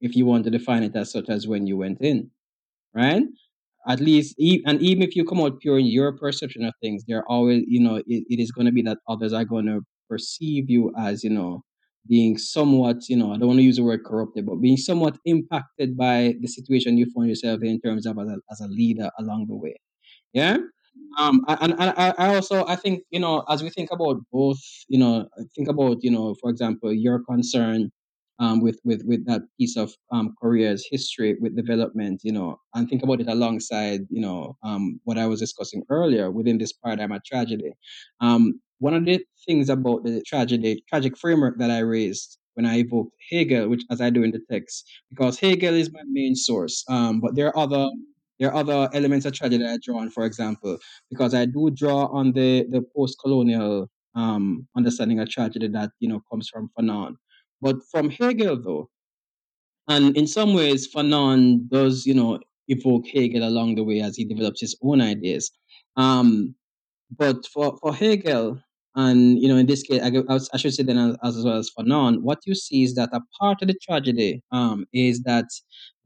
if 0.00 0.16
you 0.16 0.26
want 0.26 0.44
to 0.44 0.50
define 0.50 0.82
it 0.82 0.96
as 0.96 1.12
such 1.12 1.28
as 1.28 1.46
when 1.46 1.66
you 1.66 1.76
went 1.76 2.00
in, 2.00 2.30
right? 2.94 3.22
At 3.88 4.00
least, 4.00 4.34
and 4.38 4.82
even 4.82 5.02
if 5.04 5.14
you 5.14 5.24
come 5.24 5.40
out 5.40 5.60
pure 5.60 5.78
in 5.78 5.86
your 5.86 6.12
perception 6.12 6.64
of 6.64 6.74
things, 6.82 7.04
there 7.06 7.18
are 7.18 7.28
always, 7.28 7.62
you 7.68 7.78
know, 7.78 7.96
it, 7.96 8.04
it 8.28 8.40
is 8.40 8.50
going 8.50 8.66
to 8.66 8.72
be 8.72 8.82
that 8.82 8.98
others 9.08 9.32
are 9.32 9.44
going 9.44 9.66
to 9.66 9.82
perceive 10.08 10.68
you 10.68 10.92
as, 10.98 11.22
you 11.22 11.30
know, 11.30 11.62
being 12.08 12.36
somewhat, 12.36 13.08
you 13.08 13.16
know, 13.16 13.32
I 13.32 13.38
don't 13.38 13.48
want 13.48 13.60
to 13.60 13.64
use 13.64 13.76
the 13.76 13.84
word 13.84 14.04
corrupted, 14.04 14.44
but 14.46 14.56
being 14.56 14.76
somewhat 14.76 15.18
impacted 15.24 15.96
by 15.96 16.34
the 16.40 16.48
situation 16.48 16.98
you 16.98 17.06
find 17.14 17.28
yourself 17.28 17.62
in, 17.62 17.68
in 17.68 17.80
terms 17.80 18.06
of 18.06 18.18
as 18.18 18.28
a, 18.28 18.38
as 18.50 18.60
a 18.60 18.66
leader 18.68 19.08
along 19.20 19.46
the 19.48 19.56
way. 19.56 19.76
Yeah. 20.36 20.58
Um, 21.18 21.42
and, 21.48 21.72
and 21.80 21.94
I, 21.96 22.34
also 22.36 22.66
I 22.66 22.76
think 22.76 23.04
you 23.10 23.20
know 23.20 23.44
as 23.48 23.62
we 23.62 23.70
think 23.70 23.90
about 23.90 24.18
both 24.32 24.58
you 24.88 24.98
know 24.98 25.28
think 25.54 25.68
about 25.68 26.04
you 26.04 26.10
know 26.10 26.34
for 26.40 26.50
example 26.50 26.92
your 26.92 27.20
concern 27.24 27.90
um, 28.38 28.60
with 28.60 28.78
with 28.84 29.02
with 29.06 29.26
that 29.26 29.42
piece 29.58 29.76
of 29.78 29.94
um, 30.12 30.34
Korea's 30.40 30.86
history 30.90 31.36
with 31.40 31.56
development 31.56 32.20
you 32.24 32.32
know 32.32 32.60
and 32.74 32.88
think 32.88 33.02
about 33.02 33.20
it 33.22 33.28
alongside 33.28 34.02
you 34.10 34.20
know 34.20 34.56
um, 34.64 35.00
what 35.04 35.18
I 35.18 35.26
was 35.26 35.40
discussing 35.40 35.84
earlier 35.90 36.30
within 36.30 36.58
this 36.58 36.72
paradigm 36.74 37.12
of 37.12 37.24
tragedy. 37.24 37.72
Um, 38.20 38.60
one 38.80 38.94
of 38.94 39.06
the 39.06 39.24
things 39.46 39.70
about 39.70 40.04
the 40.04 40.22
tragedy 40.26 40.84
tragic 40.90 41.18
framework 41.18 41.58
that 41.60 41.70
I 41.70 41.80
raised 41.80 42.38
when 42.54 42.66
I 42.66 42.78
evoked 42.80 43.12
Hegel, 43.30 43.68
which 43.68 43.84
as 43.90 44.00
I 44.02 44.10
do 44.10 44.22
in 44.24 44.32
the 44.32 44.42
text, 44.50 44.86
because 45.10 45.38
Hegel 45.40 45.74
is 45.74 45.92
my 45.92 46.02
main 46.10 46.34
source. 46.36 46.84
Um, 46.90 47.20
but 47.20 47.36
there 47.36 47.48
are 47.48 47.58
other 47.58 47.88
there 48.38 48.50
are 48.50 48.56
other 48.56 48.88
elements 48.92 49.26
of 49.26 49.32
tragedy 49.32 49.64
that 49.64 49.72
I 49.72 49.78
draw 49.82 49.98
on, 49.98 50.10
for 50.10 50.24
example, 50.24 50.78
because 51.10 51.34
I 51.34 51.46
do 51.46 51.70
draw 51.70 52.06
on 52.06 52.32
the, 52.32 52.66
the 52.70 52.82
post 52.94 53.18
colonial 53.22 53.88
um, 54.14 54.66
understanding 54.76 55.20
of 55.20 55.28
tragedy 55.28 55.68
that 55.68 55.90
you 56.00 56.08
know 56.08 56.22
comes 56.30 56.48
from 56.48 56.70
Fanon. 56.78 57.16
But 57.60 57.76
from 57.90 58.10
Hegel, 58.10 58.60
though, 58.62 58.90
and 59.88 60.16
in 60.16 60.26
some 60.26 60.54
ways, 60.54 60.88
Fanon 60.92 61.68
does 61.68 62.06
you 62.06 62.14
know 62.14 62.40
evoke 62.68 63.06
Hegel 63.06 63.46
along 63.46 63.76
the 63.76 63.84
way 63.84 64.00
as 64.00 64.16
he 64.16 64.24
develops 64.24 64.60
his 64.60 64.76
own 64.82 65.00
ideas. 65.00 65.50
Um, 65.96 66.54
but 67.16 67.46
for, 67.46 67.78
for 67.80 67.94
Hegel, 67.94 68.60
and 68.96 69.38
you 69.40 69.46
know, 69.46 69.56
in 69.58 69.66
this 69.66 69.82
case, 69.82 70.00
I, 70.02 70.10
I 70.54 70.56
should 70.56 70.72
say 70.72 70.82
then 70.82 70.96
as, 70.98 71.16
as 71.22 71.44
well 71.44 71.58
as 71.58 71.70
Fanon, 71.78 72.22
what 72.22 72.38
you 72.46 72.54
see 72.54 72.82
is 72.82 72.94
that 72.94 73.10
a 73.12 73.20
part 73.38 73.60
of 73.60 73.68
the 73.68 73.74
tragedy 73.82 74.42
um, 74.52 74.86
is 74.94 75.22
that 75.24 75.44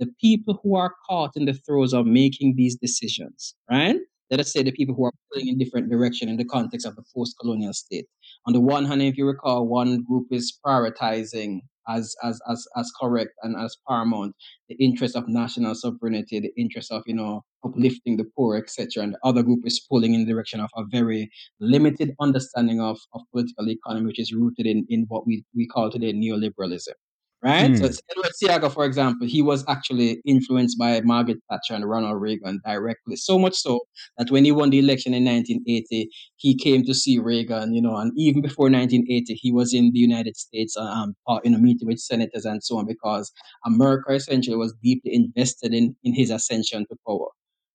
the 0.01 0.09
people 0.21 0.59
who 0.63 0.77
are 0.77 0.93
caught 1.09 1.31
in 1.37 1.45
the 1.45 1.55
throes 1.55 1.93
of 1.93 2.07
making 2.07 2.57
these 2.57 2.77
decisions, 2.77 3.55
right? 3.71 3.97
Let 4.31 4.41
us 4.41 4.53
say 4.53 4.63
the 4.63 4.73
people 4.73 4.95
who 4.95 5.05
are 5.05 5.13
pulling 5.33 5.49
in 5.49 5.59
different 5.59 5.89
direction 5.89 6.29
in 6.29 6.37
the 6.37 6.45
context 6.45 6.87
of 6.87 6.97
the 6.97 7.03
post-colonial 7.15 7.73
state. 7.73 8.07
On 8.47 8.53
the 8.53 8.61
one 8.61 8.85
hand, 8.85 9.03
if 9.03 9.17
you 9.17 9.27
recall, 9.27 9.67
one 9.67 10.03
group 10.03 10.27
is 10.31 10.57
prioritizing 10.65 11.61
as 11.89 12.15
as 12.23 12.41
as 12.49 12.67
as 12.77 12.91
correct 13.01 13.33
and 13.43 13.57
as 13.57 13.77
paramount 13.89 14.35
the 14.69 14.77
interest 14.77 15.17
of 15.17 15.29
national 15.29 15.75
sovereignty, 15.75 16.41
the 16.41 16.53
interest 16.57 16.93
of 16.93 17.03
you 17.07 17.15
know 17.15 17.43
uplifting 17.65 18.17
the 18.17 18.25
poor, 18.37 18.57
etc. 18.57 19.03
And 19.03 19.15
the 19.15 19.19
other 19.25 19.43
group 19.43 19.61
is 19.65 19.85
pulling 19.91 20.15
in 20.15 20.25
the 20.25 20.33
direction 20.33 20.61
of 20.61 20.71
a 20.77 20.85
very 20.91 21.31
limited 21.61 22.15
understanding 22.21 22.81
of, 22.81 22.99
of 23.15 23.23
political 23.33 23.69
economy, 23.69 24.07
which 24.07 24.21
is 24.21 24.33
rooted 24.33 24.67
in, 24.67 24.87
in 24.89 25.05
what 25.09 25.27
we, 25.27 25.45
we 25.55 25.67
call 25.67 25.91
today 25.91 26.13
neoliberalism. 26.13 26.95
Right? 27.43 27.75
So 27.75 27.87
Mm. 27.87 27.87
it's 27.87 27.99
Edward 28.11 28.33
Seaga, 28.39 28.71
for 28.71 28.85
example, 28.85 29.27
he 29.27 29.41
was 29.41 29.65
actually 29.67 30.21
influenced 30.27 30.79
by 30.79 31.01
Margaret 31.01 31.39
Thatcher 31.49 31.73
and 31.75 31.89
Ronald 31.89 32.21
Reagan 32.21 32.61
directly. 32.67 33.17
So 33.17 33.39
much 33.39 33.55
so 33.57 33.81
that 34.19 34.31
when 34.31 34.45
he 34.45 34.53
won 34.53 34.69
the 34.69 34.79
election 34.79 35.15
in 35.15 35.25
1980, 35.25 36.11
he 36.37 36.55
came 36.55 36.85
to 36.85 36.93
see 36.93 37.19
Reagan, 37.19 37.73
you 37.73 37.81
know, 37.81 37.97
and 37.97 38.13
even 38.19 38.43
before 38.43 38.69
1980, 38.69 39.35
he 39.41 39.53
was 39.53 39.73
in 39.73 39.91
the 39.93 39.99
United 40.01 40.37
States, 40.37 40.77
um, 40.77 41.15
uh, 41.29 41.41
in 41.43 41.55
a 41.55 41.59
meeting 41.59 41.89
with 41.89 41.99
senators 41.99 42.45
and 42.45 42.63
so 42.63 42.77
on, 42.77 42.87
because 42.87 43.33
America 43.65 44.13
essentially 44.13 44.57
was 44.57 44.75
deeply 44.83 45.15
invested 45.15 45.73
in, 45.73 45.97
in 46.05 46.13
his 46.15 46.31
ascension 46.31 46.85
to 46.91 46.97
power. 47.07 47.29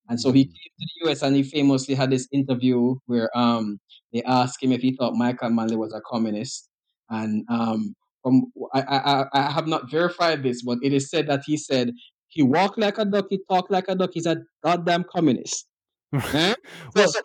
And 0.08 0.20
so 0.22 0.32
he 0.32 0.44
Mm. 0.44 0.48
came 0.48 0.72
to 0.80 0.88
the 1.06 1.10
US 1.12 1.24
and 1.24 1.36
he 1.36 1.42
famously 1.42 1.96
had 1.96 2.12
this 2.12 2.28
interview 2.32 2.96
where 3.08 3.36
um, 3.36 3.80
they 4.14 4.22
asked 4.24 4.62
him 4.62 4.72
if 4.72 4.82
he 4.82 4.96
thought 4.96 5.16
Michael 5.16 5.50
Manley 5.50 5.76
was 5.76 5.92
a 5.94 6.02
communist. 6.08 6.70
And 7.10 7.44
um, 7.50 7.96
from 8.26 8.42
I, 8.74 8.82
I, 8.82 9.26
I 9.34 9.52
have 9.52 9.68
not 9.68 9.90
verified 9.92 10.42
this, 10.42 10.64
but 10.64 10.80
it 10.82 10.92
is 10.94 11.10
said 11.12 11.28
that 11.28 11.44
he 11.46 11.58
said 11.58 11.92
he 12.28 12.42
walked 12.42 12.78
like 12.80 12.98
a 12.98 13.06
duck, 13.06 13.28
he 13.30 13.40
talked 13.50 13.70
like 13.72 13.86
a 13.88 13.96
duck, 13.96 14.10
he's 14.14 14.26
a 14.26 14.38
goddamn 14.64 15.06
communist. 15.16 15.68
Eh? 16.14 16.56
Well- 16.96 17.08
so 17.08 17.20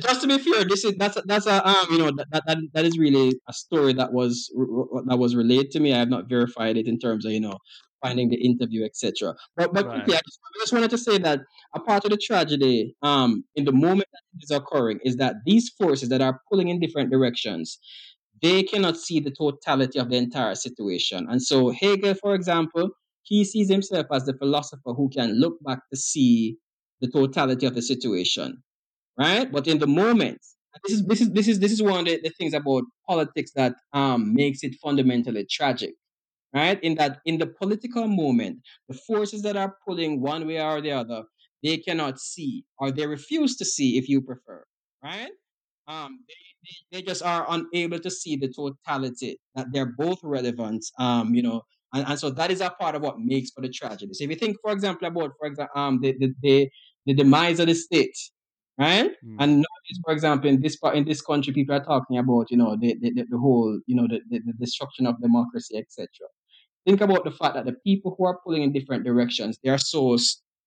just- 0.00 0.20
to 0.22 0.26
be 0.28 0.38
fair, 0.38 0.64
this 0.64 0.84
is 0.84 0.94
that's 0.98 1.16
a, 1.16 1.22
that's 1.26 1.46
a 1.46 1.66
um 1.66 1.86
you 1.90 1.98
know 1.98 2.10
that, 2.16 2.42
that 2.46 2.58
that 2.74 2.84
is 2.84 2.98
really 2.98 3.34
a 3.48 3.52
story 3.52 3.92
that 3.94 4.12
was 4.12 4.50
that 5.08 5.18
was 5.18 5.34
relayed 5.34 5.70
to 5.72 5.80
me. 5.80 5.92
I 5.94 5.98
have 5.98 6.08
not 6.08 6.28
verified 6.28 6.76
it 6.76 6.86
in 6.86 6.98
terms 6.98 7.24
of 7.26 7.32
you 7.32 7.40
know 7.40 7.56
finding 8.02 8.28
the 8.28 8.36
interview, 8.36 8.84
etc. 8.84 9.34
But 9.56 9.72
but 9.72 9.86
Right. 9.86 10.02
I 10.02 10.06
just, 10.06 10.38
I 10.44 10.58
just 10.60 10.72
wanted 10.72 10.90
to 10.90 10.98
say 10.98 11.18
that 11.18 11.40
a 11.74 11.80
part 11.80 12.04
of 12.04 12.10
the 12.10 12.16
tragedy, 12.16 12.96
um, 13.02 13.44
in 13.54 13.64
the 13.64 13.72
moment 13.72 14.08
that 14.12 14.22
it 14.36 14.42
is 14.44 14.50
occurring, 14.50 14.98
is 15.04 15.16
that 15.16 15.36
these 15.46 15.70
forces 15.80 16.08
that 16.10 16.20
are 16.20 16.40
pulling 16.50 16.68
in 16.68 16.80
different 16.80 17.10
directions, 17.10 17.78
they 18.42 18.62
cannot 18.64 18.96
see 18.96 19.20
the 19.20 19.30
totality 19.30 19.98
of 19.98 20.10
the 20.10 20.16
entire 20.16 20.54
situation. 20.54 21.26
And 21.30 21.42
so 21.42 21.70
Hegel, 21.70 22.14
for 22.14 22.34
example, 22.34 22.90
he 23.22 23.44
sees 23.44 23.70
himself 23.70 24.06
as 24.12 24.24
the 24.26 24.34
philosopher 24.34 24.92
who 24.94 25.08
can 25.08 25.38
look 25.40 25.56
back 25.64 25.80
to 25.90 25.96
see 25.96 26.58
the 27.00 27.08
totality 27.08 27.66
of 27.66 27.74
the 27.74 27.82
situation, 27.82 28.62
right? 29.18 29.50
But 29.50 29.66
in 29.68 29.78
the 29.78 29.86
moment, 29.86 30.38
this 30.84 30.94
is 30.98 31.06
this 31.06 31.20
is 31.20 31.30
this 31.32 31.48
is 31.48 31.60
this 31.60 31.72
is 31.72 31.82
one 31.82 32.00
of 32.00 32.06
the, 32.06 32.20
the 32.22 32.30
things 32.30 32.54
about 32.54 32.84
politics 33.08 33.52
that 33.56 33.74
um 33.92 34.34
makes 34.34 34.62
it 34.62 34.74
fundamentally 34.82 35.46
tragic 35.50 35.94
right? 36.54 36.82
In 36.82 36.94
that, 36.96 37.20
in 37.24 37.38
the 37.38 37.46
political 37.46 38.06
moment, 38.06 38.58
the 38.88 38.94
forces 38.94 39.42
that 39.42 39.56
are 39.56 39.76
pulling 39.86 40.20
one 40.20 40.46
way 40.46 40.60
or 40.60 40.80
the 40.80 40.92
other, 40.92 41.24
they 41.62 41.78
cannot 41.78 42.18
see 42.20 42.64
or 42.78 42.90
they 42.90 43.06
refuse 43.06 43.56
to 43.56 43.64
see, 43.64 43.98
if 43.98 44.08
you 44.08 44.20
prefer, 44.20 44.64
right? 45.02 45.30
Um, 45.88 46.20
they, 46.28 46.34
they, 46.62 46.98
they 46.98 47.02
just 47.02 47.22
are 47.22 47.46
unable 47.48 47.98
to 47.98 48.10
see 48.10 48.36
the 48.36 48.48
totality 48.48 49.38
that 49.54 49.66
they're 49.72 49.94
both 49.96 50.18
relevant. 50.22 50.84
Um, 50.98 51.34
you 51.34 51.42
know, 51.42 51.62
and, 51.92 52.06
and 52.06 52.18
so 52.18 52.30
that 52.30 52.50
is 52.50 52.60
a 52.60 52.70
part 52.70 52.94
of 52.94 53.02
what 53.02 53.18
makes 53.18 53.50
for 53.50 53.60
the 53.60 53.68
tragedy. 53.68 54.12
So 54.14 54.24
if 54.24 54.30
you 54.30 54.36
think, 54.36 54.56
for 54.62 54.72
example, 54.72 55.08
about 55.08 55.32
for 55.38 55.46
example, 55.46 55.80
um, 55.80 56.00
the 56.00 56.14
the, 56.18 56.34
the, 56.42 56.70
the 57.06 57.14
demise 57.14 57.60
of 57.60 57.66
the 57.66 57.74
state, 57.74 58.16
right? 58.78 59.10
Mm. 59.24 59.36
And 59.38 59.56
notice, 59.56 60.00
for 60.04 60.12
example, 60.12 60.48
in 60.48 60.60
this 60.60 60.76
part 60.76 60.96
in 60.96 61.04
this 61.04 61.20
country, 61.20 61.52
people 61.52 61.74
are 61.74 61.84
talking 61.84 62.18
about 62.18 62.50
you 62.50 62.56
know 62.56 62.76
the 62.80 62.96
the, 63.00 63.12
the, 63.12 63.26
the 63.30 63.38
whole 63.38 63.80
you 63.86 63.96
know 63.96 64.06
the, 64.08 64.20
the, 64.30 64.40
the 64.46 64.52
destruction 64.54 65.06
of 65.06 65.20
democracy, 65.20 65.76
etc 65.76 66.06
think 66.84 67.00
about 67.00 67.24
the 67.24 67.30
fact 67.30 67.54
that 67.54 67.64
the 67.64 67.76
people 67.84 68.14
who 68.16 68.26
are 68.26 68.38
pulling 68.44 68.62
in 68.62 68.72
different 68.72 69.04
directions, 69.04 69.58
they 69.62 69.70
are 69.70 69.78
so 69.78 70.16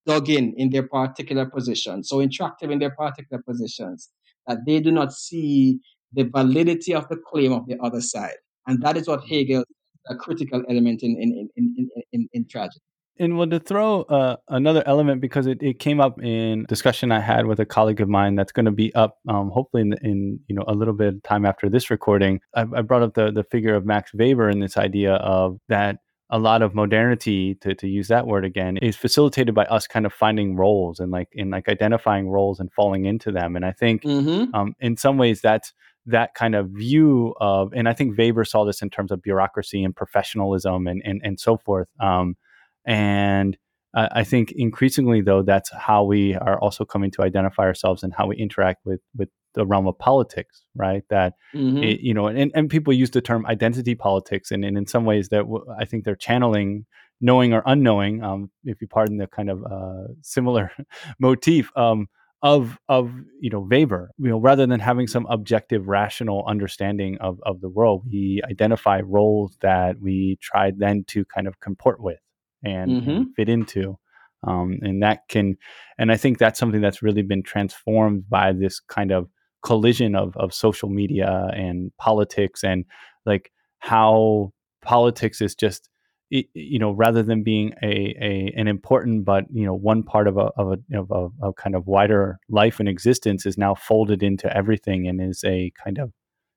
dug 0.06 0.28
in 0.30 0.54
in 0.56 0.70
their 0.70 0.86
particular 0.86 1.46
position, 1.46 2.04
so 2.04 2.18
interactive 2.18 2.70
in 2.70 2.78
their 2.78 2.90
particular 2.90 3.42
positions, 3.42 4.10
that 4.46 4.58
they 4.66 4.80
do 4.80 4.90
not 4.90 5.12
see 5.12 5.78
the 6.12 6.24
validity 6.24 6.94
of 6.94 7.08
the 7.08 7.16
claim 7.16 7.52
of 7.52 7.66
the 7.66 7.76
other 7.82 8.00
side. 8.00 8.36
And 8.66 8.82
that 8.82 8.96
is 8.96 9.06
what 9.08 9.24
Hegel 9.24 9.64
a 10.08 10.16
critical 10.16 10.62
element 10.68 11.02
in 11.02 11.16
in, 11.20 11.48
in, 11.56 11.88
in, 12.12 12.28
in, 12.32 12.46
tragedy. 12.48 12.80
And 13.18 13.38
well, 13.38 13.48
to 13.48 13.58
throw 13.58 14.02
uh, 14.02 14.36
another 14.48 14.82
element 14.86 15.20
because 15.20 15.46
it, 15.46 15.62
it 15.62 15.78
came 15.78 16.00
up 16.00 16.22
in 16.22 16.64
discussion 16.68 17.12
I 17.12 17.20
had 17.20 17.46
with 17.46 17.58
a 17.60 17.64
colleague 17.64 18.00
of 18.00 18.08
mine 18.08 18.34
that's 18.34 18.52
going 18.52 18.66
to 18.66 18.72
be 18.72 18.94
up 18.94 19.18
um, 19.28 19.50
hopefully 19.50 19.82
in, 19.82 19.94
in 20.02 20.40
you 20.48 20.54
know 20.54 20.64
a 20.68 20.74
little 20.74 20.94
bit 20.94 21.14
of 21.14 21.22
time 21.22 21.46
after 21.46 21.68
this 21.68 21.90
recording. 21.90 22.40
I, 22.54 22.62
I 22.62 22.82
brought 22.82 23.02
up 23.02 23.14
the 23.14 23.32
the 23.32 23.44
figure 23.44 23.74
of 23.74 23.86
Max 23.86 24.12
Weber 24.14 24.48
and 24.48 24.62
this 24.62 24.76
idea 24.76 25.14
of 25.14 25.58
that 25.68 25.98
a 26.30 26.38
lot 26.38 26.60
of 26.60 26.74
modernity 26.74 27.54
to, 27.56 27.74
to 27.74 27.86
use 27.86 28.08
that 28.08 28.26
word 28.26 28.44
again 28.44 28.76
is 28.78 28.96
facilitated 28.96 29.54
by 29.54 29.64
us 29.66 29.86
kind 29.86 30.04
of 30.06 30.12
finding 30.12 30.56
roles 30.56 30.98
and 30.98 31.12
like 31.12 31.28
in 31.32 31.50
like 31.50 31.68
identifying 31.68 32.28
roles 32.28 32.58
and 32.58 32.72
falling 32.72 33.04
into 33.04 33.30
them 33.30 33.54
and 33.56 33.64
i 33.64 33.72
think 33.72 34.02
Mm-hmm. 34.02 34.54
um, 34.54 34.74
in 34.80 34.96
some 34.96 35.18
ways 35.18 35.40
that's 35.40 35.72
that 36.06 36.34
kind 36.34 36.54
of 36.54 36.68
view 36.70 37.34
of 37.40 37.72
and 37.74 37.88
i 37.88 37.92
think 37.92 38.16
weber 38.18 38.44
saw 38.44 38.64
this 38.64 38.82
in 38.82 38.90
terms 38.90 39.10
of 39.10 39.22
bureaucracy 39.22 39.84
and 39.84 39.94
professionalism 39.94 40.86
and 40.86 41.02
and, 41.04 41.20
and 41.24 41.38
so 41.38 41.56
forth 41.56 41.88
um, 42.00 42.36
and 42.84 43.56
I, 43.94 44.08
I 44.20 44.24
think 44.24 44.52
increasingly 44.52 45.20
though 45.20 45.42
that's 45.42 45.70
how 45.72 46.04
we 46.04 46.34
are 46.34 46.58
also 46.60 46.84
coming 46.84 47.10
to 47.12 47.22
identify 47.22 47.64
ourselves 47.64 48.02
and 48.02 48.12
how 48.12 48.26
we 48.26 48.36
interact 48.36 48.84
with 48.84 49.00
with 49.16 49.28
the 49.56 49.66
realm 49.66 49.88
of 49.88 49.98
politics 49.98 50.64
right 50.76 51.04
that 51.10 51.34
Mm-hmm. 51.54 51.82
it, 51.82 52.00
you 52.00 52.14
know 52.14 52.26
and, 52.28 52.52
and 52.54 52.70
people 52.70 52.92
use 52.92 53.10
the 53.10 53.20
term 53.20 53.46
identity 53.46 53.94
politics 53.94 54.50
and, 54.52 54.64
and 54.64 54.78
in 54.78 54.86
some 54.86 55.04
ways 55.04 55.28
that 55.30 55.38
w- 55.40 55.64
i 55.78 55.84
think 55.84 56.04
they're 56.04 56.16
channeling 56.16 56.86
knowing 57.20 57.52
or 57.54 57.62
unknowing 57.66 58.22
um, 58.22 58.50
if 58.64 58.80
you 58.80 58.86
pardon 58.86 59.16
the 59.18 59.26
kind 59.26 59.50
of 59.50 59.64
uh, 59.64 60.12
similar 60.22 60.70
motif 61.20 61.70
um, 61.76 62.06
of 62.42 62.78
of 62.88 63.10
you 63.40 63.50
know 63.50 63.66
Weber 63.70 64.10
you 64.18 64.28
know 64.28 64.38
rather 64.38 64.66
than 64.66 64.80
having 64.80 65.06
some 65.06 65.26
objective 65.30 65.88
rational 65.88 66.44
understanding 66.46 67.16
of 67.20 67.38
of 67.44 67.60
the 67.62 67.68
world 67.70 68.04
we 68.10 68.42
identify 68.44 69.00
roles 69.00 69.56
that 69.62 69.98
we 70.00 70.38
try 70.42 70.72
then 70.76 71.04
to 71.08 71.24
kind 71.24 71.48
of 71.48 71.58
comport 71.60 72.00
with 72.00 72.18
and, 72.64 73.00
and 73.06 73.26
Mhm. 73.26 73.34
fit 73.34 73.48
into 73.48 73.98
um, 74.46 74.78
and 74.82 75.02
that 75.02 75.20
can 75.28 75.56
and 75.98 76.12
i 76.12 76.16
think 76.16 76.38
that's 76.38 76.58
something 76.58 76.82
that's 76.82 77.02
really 77.02 77.22
been 77.22 77.42
transformed 77.42 78.28
by 78.28 78.52
this 78.52 78.80
kind 78.80 79.10
of 79.12 79.28
collision 79.66 80.14
of 80.14 80.36
of 80.36 80.54
social 80.54 80.88
media 80.88 81.50
and 81.54 81.90
politics 81.98 82.62
and 82.62 82.84
like 83.24 83.50
how 83.80 84.52
politics 84.82 85.40
is 85.40 85.54
just 85.54 85.88
you 86.30 86.78
know 86.78 86.92
rather 86.92 87.22
than 87.22 87.42
being 87.42 87.72
a, 87.82 88.14
a 88.20 88.52
an 88.56 88.68
important 88.68 89.24
but 89.24 89.44
you 89.52 89.64
know 89.66 89.74
one 89.74 90.02
part 90.04 90.28
of 90.28 90.36
a 90.36 90.48
of 90.56 90.66
a, 90.74 90.98
of 90.98 91.10
a, 91.10 91.48
a 91.48 91.52
kind 91.54 91.74
of 91.74 91.86
wider 91.88 92.38
life 92.48 92.78
and 92.78 92.88
existence 92.88 93.44
is 93.44 93.58
now 93.58 93.74
folded 93.74 94.22
into 94.22 94.56
everything 94.56 95.08
and 95.08 95.20
is 95.20 95.42
a 95.44 95.72
kind 95.84 95.98
of 95.98 96.12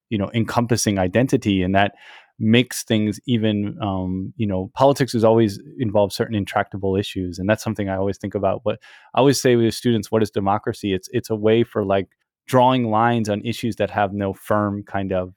you 0.10 0.18
know 0.18 0.30
encompassing 0.34 1.00
identity. 1.00 1.62
And 1.64 1.74
that 1.76 1.94
makes 2.40 2.84
things 2.84 3.20
even 3.28 3.78
um, 3.82 4.34
you 4.38 4.48
know 4.48 4.72
politics 4.74 5.14
has 5.14 5.24
always 5.24 5.60
involved 5.78 6.14
certain 6.14 6.36
intractable 6.36 6.96
issues. 6.96 7.40
And 7.40 7.50
that's 7.50 7.64
something 7.64 7.90
i 7.90 7.96
always 7.96 8.18
think 8.18 8.36
about. 8.36 8.62
What 8.64 8.80
i 9.14 9.20
always 9.20 9.42
say 9.42 9.56
with 9.56 9.74
students 9.74 10.12
what 10.12 10.24
is 10.24 10.32
democracy? 10.32 10.94
It's 10.94 11.10
it's 11.12 11.30
a 11.30 11.36
way 11.36 11.64
for 11.64 11.86
like 11.86 12.08
drawing 12.50 12.90
lines 12.90 13.30
on 13.30 13.46
issues 13.46 13.76
that 13.76 13.92
have 13.92 14.12
no 14.12 14.34
firm 14.34 14.84
kind 14.84 15.14
of 15.14 15.34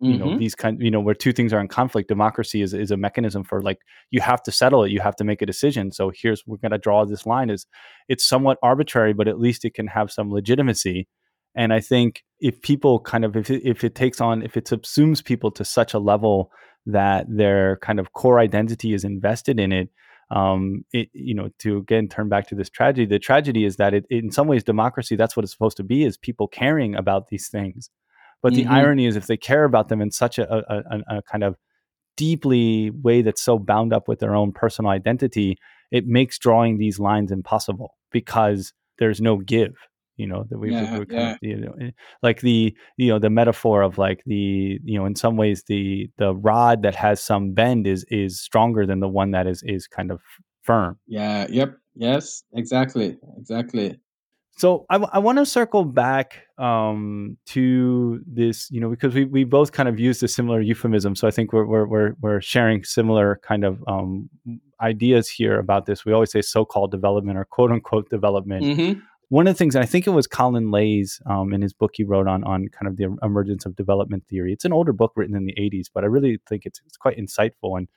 you 0.00 0.18
know 0.18 0.26
mm-hmm. 0.26 0.38
these 0.38 0.54
kind 0.56 0.82
you 0.82 0.90
know 0.90 1.00
where 1.00 1.14
two 1.14 1.32
things 1.32 1.52
are 1.52 1.60
in 1.60 1.68
conflict. 1.68 2.08
Democracy 2.08 2.60
is, 2.60 2.74
is 2.74 2.90
a 2.90 2.96
mechanism 2.96 3.42
for 3.44 3.62
like 3.62 3.78
you 4.10 4.20
have 4.20 4.42
to 4.42 4.52
settle 4.52 4.84
it 4.84 4.90
you 4.90 5.00
have 5.00 5.16
to 5.16 5.24
make 5.24 5.40
a 5.40 5.46
decision. 5.46 5.92
So 5.92 6.12
here's 6.14 6.42
we're 6.46 6.58
going 6.58 6.72
to 6.72 6.78
draw 6.78 7.04
this 7.04 7.24
line 7.24 7.50
is 7.50 7.66
it's 8.08 8.24
somewhat 8.24 8.58
arbitrary 8.62 9.12
but 9.12 9.28
at 9.28 9.38
least 9.38 9.64
it 9.64 9.74
can 9.74 9.86
have 9.86 10.10
some 10.10 10.30
legitimacy. 10.30 11.08
And 11.54 11.72
i 11.72 11.80
think 11.80 12.24
if 12.40 12.60
people 12.62 12.98
kind 13.00 13.24
of 13.24 13.36
if 13.36 13.50
it, 13.50 13.62
if 13.64 13.84
it 13.84 13.94
takes 13.94 14.20
on 14.20 14.42
if 14.42 14.56
it 14.56 14.66
subsumes 14.66 15.24
people 15.24 15.50
to 15.52 15.64
such 15.64 15.94
a 15.94 15.98
level 15.98 16.50
that 16.86 17.26
their 17.28 17.76
kind 17.76 18.00
of 18.00 18.12
core 18.12 18.40
identity 18.40 18.92
is 18.92 19.04
invested 19.04 19.60
in 19.60 19.70
it 19.70 19.88
um, 20.32 20.84
it, 20.92 21.08
you 21.12 21.34
know, 21.34 21.50
to 21.58 21.76
again 21.76 22.08
turn 22.08 22.28
back 22.28 22.48
to 22.48 22.54
this 22.54 22.70
tragedy, 22.70 23.06
the 23.06 23.18
tragedy 23.18 23.64
is 23.64 23.76
that 23.76 23.92
it, 23.92 24.06
in 24.08 24.32
some 24.32 24.48
ways, 24.48 24.64
democracy, 24.64 25.14
that's 25.14 25.36
what 25.36 25.44
it's 25.44 25.52
supposed 25.52 25.76
to 25.76 25.84
be, 25.84 26.04
is 26.04 26.16
people 26.16 26.48
caring 26.48 26.94
about 26.94 27.28
these 27.28 27.48
things. 27.48 27.90
But 28.42 28.54
mm-hmm. 28.54 28.68
the 28.68 28.74
irony 28.74 29.06
is, 29.06 29.14
if 29.14 29.26
they 29.26 29.36
care 29.36 29.64
about 29.64 29.88
them 29.88 30.00
in 30.00 30.10
such 30.10 30.38
a, 30.38 30.50
a, 30.52 30.78
a, 30.78 31.18
a 31.18 31.22
kind 31.22 31.44
of 31.44 31.56
deeply 32.16 32.90
way 32.90 33.22
that's 33.22 33.42
so 33.42 33.58
bound 33.58 33.92
up 33.92 34.08
with 34.08 34.20
their 34.20 34.34
own 34.34 34.52
personal 34.52 34.90
identity, 34.90 35.58
it 35.90 36.06
makes 36.06 36.38
drawing 36.38 36.78
these 36.78 36.98
lines 36.98 37.30
impossible 37.30 37.94
because 38.10 38.72
there's 38.98 39.20
no 39.20 39.36
give. 39.36 39.74
You 40.16 40.26
know 40.26 40.44
that 40.50 40.58
we, 40.58 40.72
yeah, 40.72 40.98
we 40.98 41.06
kind 41.06 41.10
yeah. 41.10 41.32
of, 41.32 41.38
you 41.42 41.56
know, 41.56 41.74
eh, 41.80 41.90
like 42.22 42.40
the 42.40 42.74
you 42.96 43.08
know 43.08 43.18
the 43.18 43.30
metaphor 43.30 43.82
of 43.82 43.98
like 43.98 44.22
the 44.26 44.78
you 44.84 44.98
know 44.98 45.06
in 45.06 45.16
some 45.16 45.36
ways 45.36 45.64
the 45.66 46.10
the 46.18 46.34
rod 46.34 46.82
that 46.82 46.94
has 46.94 47.22
some 47.22 47.52
bend 47.52 47.86
is 47.86 48.04
is 48.08 48.40
stronger 48.40 48.86
than 48.86 49.00
the 49.00 49.08
one 49.08 49.30
that 49.32 49.46
is 49.46 49.62
is 49.64 49.86
kind 49.86 50.10
of 50.10 50.20
firm. 50.62 50.98
Yeah. 51.06 51.46
Yep. 51.50 51.76
Yes. 51.94 52.44
Exactly. 52.54 53.18
Exactly. 53.36 53.98
So 54.56 54.84
I, 54.90 54.96
I 54.96 55.18
want 55.18 55.38
to 55.38 55.46
circle 55.46 55.84
back 55.84 56.42
um, 56.58 57.38
to 57.46 58.20
this, 58.26 58.70
you 58.70 58.80
know, 58.80 58.90
because 58.90 59.14
we, 59.14 59.24
we 59.24 59.44
both 59.44 59.72
kind 59.72 59.88
of 59.88 59.98
use 59.98 60.22
a 60.22 60.28
similar 60.28 60.60
euphemism. 60.60 61.16
So 61.16 61.26
I 61.26 61.30
think 61.30 61.54
we're, 61.54 61.64
we're, 61.64 61.86
we're, 61.86 62.12
we're 62.20 62.40
sharing 62.42 62.84
similar 62.84 63.40
kind 63.42 63.64
of 63.64 63.82
um, 63.88 64.28
ideas 64.80 65.28
here 65.30 65.58
about 65.58 65.86
this. 65.86 66.04
We 66.04 66.12
always 66.12 66.30
say 66.30 66.42
so-called 66.42 66.90
development 66.90 67.38
or 67.38 67.46
quote 67.46 67.72
unquote 67.72 68.10
development. 68.10 68.64
Mm-hmm. 68.64 69.00
One 69.32 69.46
of 69.46 69.54
the 69.54 69.56
things, 69.56 69.76
I 69.76 69.86
think 69.86 70.06
it 70.06 70.10
was 70.10 70.26
Colin 70.26 70.70
Leys 70.70 71.18
um, 71.24 71.54
in 71.54 71.62
his 71.62 71.72
book 71.72 71.92
he 71.94 72.04
wrote 72.04 72.28
on 72.28 72.44
on 72.44 72.68
kind 72.68 72.86
of 72.86 72.98
the 72.98 73.16
emergence 73.22 73.64
of 73.64 73.74
development 73.74 74.24
theory. 74.28 74.52
It's 74.52 74.66
an 74.66 74.74
older 74.74 74.92
book 74.92 75.12
written 75.16 75.34
in 75.34 75.46
the 75.46 75.54
80s, 75.54 75.86
but 75.94 76.04
I 76.04 76.08
really 76.08 76.38
think 76.46 76.66
it's, 76.66 76.82
it's 76.84 76.98
quite 76.98 77.16
insightful. 77.16 77.78
And 77.78 77.88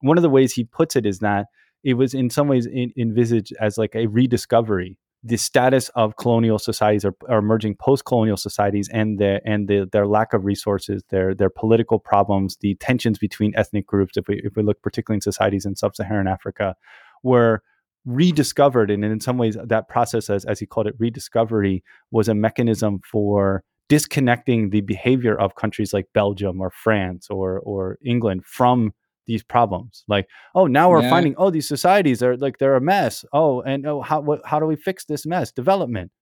one 0.00 0.18
of 0.18 0.22
the 0.22 0.28
ways 0.28 0.54
he 0.54 0.64
puts 0.64 0.96
it 0.96 1.06
is 1.06 1.20
that 1.20 1.46
it 1.84 1.94
was 1.94 2.14
in 2.14 2.30
some 2.30 2.48
ways 2.48 2.66
in, 2.66 2.92
envisaged 2.98 3.54
as 3.60 3.78
like 3.78 3.94
a 3.94 4.08
rediscovery 4.08 4.98
the 5.22 5.36
status 5.36 5.88
of 5.90 6.16
colonial 6.16 6.58
societies 6.58 7.04
or, 7.04 7.14
or 7.28 7.38
emerging 7.38 7.76
post-colonial 7.76 8.36
societies 8.36 8.88
and 8.92 9.20
the 9.20 9.40
and 9.44 9.68
the, 9.68 9.88
their 9.92 10.08
lack 10.08 10.32
of 10.32 10.44
resources, 10.44 11.04
their 11.10 11.32
their 11.32 11.48
political 11.48 12.00
problems, 12.00 12.56
the 12.56 12.74
tensions 12.80 13.20
between 13.20 13.54
ethnic 13.54 13.86
groups, 13.86 14.16
if 14.16 14.26
we 14.26 14.40
if 14.42 14.56
we 14.56 14.64
look 14.64 14.82
particularly 14.82 15.18
in 15.18 15.20
societies 15.20 15.64
in 15.64 15.76
sub-Saharan 15.76 16.26
Africa, 16.26 16.74
were 17.22 17.62
rediscovered 18.06 18.90
and 18.90 19.04
in 19.04 19.20
some 19.20 19.36
ways 19.36 19.56
that 19.62 19.88
process 19.88 20.30
as, 20.30 20.44
as 20.44 20.60
he 20.60 20.66
called 20.66 20.86
it 20.86 20.94
rediscovery 20.98 21.82
was 22.12 22.28
a 22.28 22.34
mechanism 22.34 23.00
for 23.04 23.64
disconnecting 23.88 24.70
the 24.70 24.80
behavior 24.80 25.38
of 25.38 25.56
countries 25.56 25.92
like 25.92 26.06
Belgium 26.14 26.60
or 26.60 26.70
France 26.70 27.28
or 27.30 27.58
or 27.60 27.98
England 28.04 28.44
from 28.46 28.92
these 29.26 29.42
problems 29.42 30.04
like 30.06 30.28
oh 30.54 30.68
now 30.68 30.88
we're 30.88 31.02
yeah. 31.02 31.10
finding 31.10 31.34
oh 31.36 31.50
these 31.50 31.66
societies 31.66 32.22
are 32.22 32.36
like 32.36 32.58
they're 32.58 32.76
a 32.76 32.80
mess 32.80 33.24
oh 33.32 33.60
and 33.62 33.84
oh 33.84 34.00
how 34.00 34.20
what, 34.20 34.40
how 34.44 34.60
do 34.60 34.66
we 34.66 34.76
fix 34.76 35.04
this 35.06 35.26
mess 35.26 35.50
development 35.50 36.12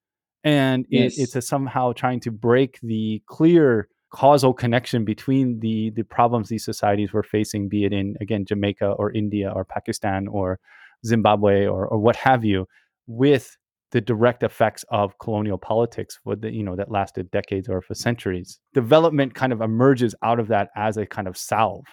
and 0.42 0.86
yes. 0.88 1.18
it, 1.18 1.22
it's 1.22 1.36
a 1.36 1.42
somehow 1.42 1.92
trying 1.92 2.20
to 2.20 2.30
break 2.30 2.78
the 2.82 3.22
clear 3.26 3.88
causal 4.10 4.54
connection 4.54 5.04
between 5.04 5.60
the 5.60 5.90
the 5.90 6.02
problems 6.04 6.48
these 6.48 6.64
societies 6.64 7.12
were 7.12 7.22
facing 7.22 7.68
be 7.68 7.84
it 7.84 7.92
in 7.92 8.14
again 8.22 8.46
jamaica 8.46 8.86
or 8.92 9.12
india 9.12 9.50
or 9.50 9.66
pakistan 9.66 10.26
or 10.28 10.58
zimbabwe 11.04 11.66
or, 11.66 11.86
or 11.86 11.98
what 11.98 12.16
have 12.16 12.44
you 12.44 12.66
with 13.06 13.56
the 13.94 14.00
direct 14.00 14.42
effects 14.42 14.84
of 14.90 15.16
colonial 15.20 15.56
politics 15.56 16.18
for 16.24 16.34
the 16.34 16.52
you 16.52 16.64
know 16.64 16.74
that 16.74 16.90
lasted 16.90 17.30
decades 17.30 17.68
or 17.68 17.80
for 17.80 17.94
centuries. 17.94 18.58
Development 18.74 19.34
kind 19.34 19.52
of 19.52 19.60
emerges 19.60 20.16
out 20.24 20.40
of 20.40 20.48
that 20.48 20.70
as 20.74 20.96
a 20.96 21.06
kind 21.06 21.28
of 21.28 21.36
salve 21.36 21.84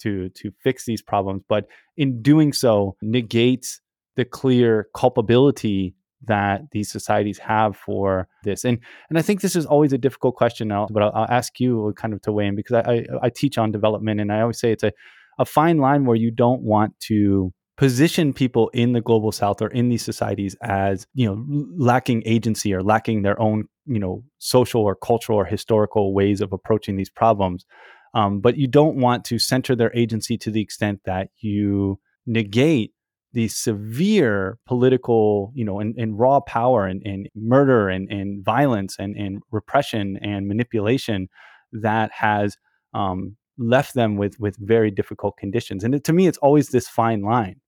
to 0.00 0.28
to 0.30 0.52
fix 0.62 0.86
these 0.86 1.02
problems 1.02 1.42
but 1.48 1.66
in 1.96 2.22
doing 2.22 2.52
so 2.52 2.96
negates 3.02 3.80
the 4.16 4.24
clear 4.24 4.86
culpability 4.94 5.94
that 6.26 6.62
these 6.72 6.90
societies 6.90 7.38
have 7.38 7.76
for 7.76 8.28
this. 8.44 8.64
And 8.64 8.78
and 9.08 9.18
i 9.18 9.22
think 9.22 9.40
this 9.40 9.56
is 9.56 9.66
always 9.66 9.92
a 9.92 9.98
difficult 9.98 10.36
question 10.36 10.68
now 10.68 10.86
but 10.90 11.02
i'll, 11.02 11.12
I'll 11.14 11.30
ask 11.30 11.58
you 11.58 11.92
kind 11.96 12.14
of 12.14 12.22
to 12.22 12.32
weigh 12.32 12.46
in 12.46 12.54
because 12.54 12.76
I, 12.76 12.92
I, 12.92 13.04
I 13.24 13.30
teach 13.30 13.58
on 13.58 13.72
development 13.72 14.20
and 14.20 14.32
i 14.32 14.40
always 14.40 14.60
say 14.60 14.72
it's 14.72 14.84
a, 14.84 14.92
a 15.38 15.44
fine 15.44 15.78
line 15.78 16.04
where 16.04 16.16
you 16.16 16.30
don't 16.30 16.62
want 16.62 16.98
to 17.08 17.52
position 17.80 18.34
people 18.34 18.68
in 18.74 18.92
the 18.92 19.00
global 19.00 19.32
south 19.32 19.62
or 19.62 19.68
in 19.68 19.88
these 19.88 20.04
societies 20.04 20.54
as 20.60 21.06
you 21.14 21.26
know 21.26 21.42
lacking 21.78 22.22
agency 22.26 22.74
or 22.74 22.82
lacking 22.82 23.22
their 23.22 23.40
own 23.40 23.64
you 23.86 23.98
know 23.98 24.22
social 24.36 24.82
or 24.82 24.94
cultural 24.94 25.38
or 25.38 25.46
historical 25.46 26.12
ways 26.12 26.42
of 26.42 26.52
approaching 26.52 26.96
these 26.96 27.08
problems 27.08 27.64
um, 28.12 28.40
but 28.40 28.58
you 28.58 28.66
don't 28.66 28.96
want 28.96 29.24
to 29.24 29.38
center 29.38 29.74
their 29.74 29.90
agency 29.96 30.36
to 30.36 30.50
the 30.50 30.60
extent 30.60 31.00
that 31.06 31.28
you 31.38 31.98
negate 32.26 32.92
the 33.32 33.48
severe 33.48 34.58
political, 34.66 35.52
you 35.54 35.64
know, 35.64 35.78
and, 35.78 35.94
and 35.96 36.18
raw 36.18 36.40
power 36.40 36.84
and, 36.86 37.00
and 37.04 37.28
murder 37.36 37.88
and, 37.88 38.10
and 38.10 38.44
violence 38.44 38.96
and, 38.98 39.16
and 39.16 39.40
repression 39.52 40.18
and 40.20 40.48
manipulation 40.48 41.28
that 41.72 42.10
has 42.10 42.56
um, 42.92 43.36
left 43.56 43.94
them 43.94 44.16
with 44.16 44.40
with 44.40 44.56
very 44.58 44.90
difficult 44.90 45.36
conditions. 45.36 45.84
And 45.84 45.94
it, 45.94 46.02
to 46.04 46.12
me, 46.12 46.26
it's 46.26 46.38
always 46.38 46.70
this 46.70 46.88
fine 46.88 47.22
line, 47.22 47.60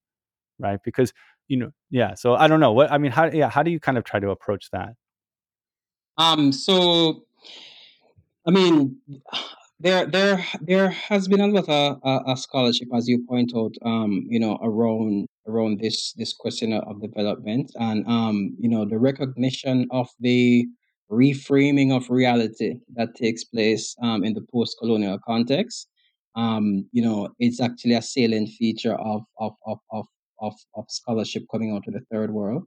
right? 0.62 0.80
Because 0.84 1.12
you 1.48 1.56
know, 1.56 1.70
yeah. 1.90 2.14
So 2.14 2.34
I 2.34 2.48
don't 2.48 2.60
know 2.60 2.72
what 2.72 2.90
I 2.90 2.98
mean. 2.98 3.12
How 3.12 3.26
yeah? 3.26 3.50
How 3.50 3.62
do 3.62 3.70
you 3.70 3.80
kind 3.80 3.98
of 3.98 4.04
try 4.04 4.20
to 4.20 4.30
approach 4.30 4.70
that? 4.72 4.94
Um. 6.16 6.52
So, 6.52 7.24
I 8.46 8.50
mean, 8.50 8.96
there 9.80 10.06
there 10.06 10.44
there 10.60 10.88
has 10.90 11.28
been 11.28 11.40
a 11.40 11.48
lot 11.48 11.68
of 11.68 11.98
uh, 12.04 12.34
scholarship, 12.36 12.88
as 12.94 13.08
you 13.08 13.24
point 13.28 13.52
out, 13.56 13.74
um, 13.84 14.24
you 14.28 14.38
know, 14.38 14.58
around 14.62 15.26
around 15.48 15.80
this 15.80 16.12
this 16.14 16.32
question 16.32 16.72
of 16.72 17.02
development 17.02 17.72
and 17.74 18.06
um, 18.06 18.56
you 18.58 18.68
know, 18.68 18.84
the 18.84 18.98
recognition 18.98 19.88
of 19.90 20.08
the 20.20 20.66
reframing 21.10 21.94
of 21.94 22.08
reality 22.08 22.76
that 22.94 23.14
takes 23.16 23.44
place 23.44 23.94
um, 24.02 24.24
in 24.24 24.32
the 24.32 24.40
post-colonial 24.52 25.18
context. 25.26 25.88
Um, 26.36 26.88
you 26.92 27.02
know, 27.02 27.28
it's 27.38 27.60
actually 27.60 27.94
a 27.94 28.02
salient 28.02 28.50
feature 28.50 28.94
of 28.94 29.22
of 29.38 29.52
of 29.66 29.78
of 29.90 30.06
of, 30.42 30.54
of 30.74 30.84
scholarship 30.90 31.44
coming 31.50 31.72
out 31.74 31.84
of 31.88 31.94
the 31.94 32.04
third 32.10 32.32
world. 32.32 32.64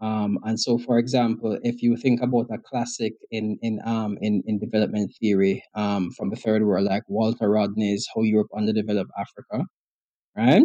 Um, 0.00 0.38
and 0.44 0.58
so, 0.60 0.78
for 0.78 0.98
example, 0.98 1.58
if 1.62 1.82
you 1.82 1.96
think 1.96 2.22
about 2.22 2.46
a 2.52 2.58
classic 2.58 3.14
in 3.32 3.58
in 3.62 3.80
um, 3.84 4.16
in, 4.20 4.42
in 4.46 4.58
development 4.60 5.12
theory 5.20 5.62
um, 5.74 6.12
from 6.16 6.30
the 6.30 6.36
third 6.36 6.62
world, 6.64 6.86
like 6.86 7.02
Walter 7.08 7.50
Rodney's 7.50 8.06
"How 8.14 8.22
Europe 8.22 8.48
Underdeveloped 8.56 9.10
Africa," 9.18 9.66
right? 10.36 10.62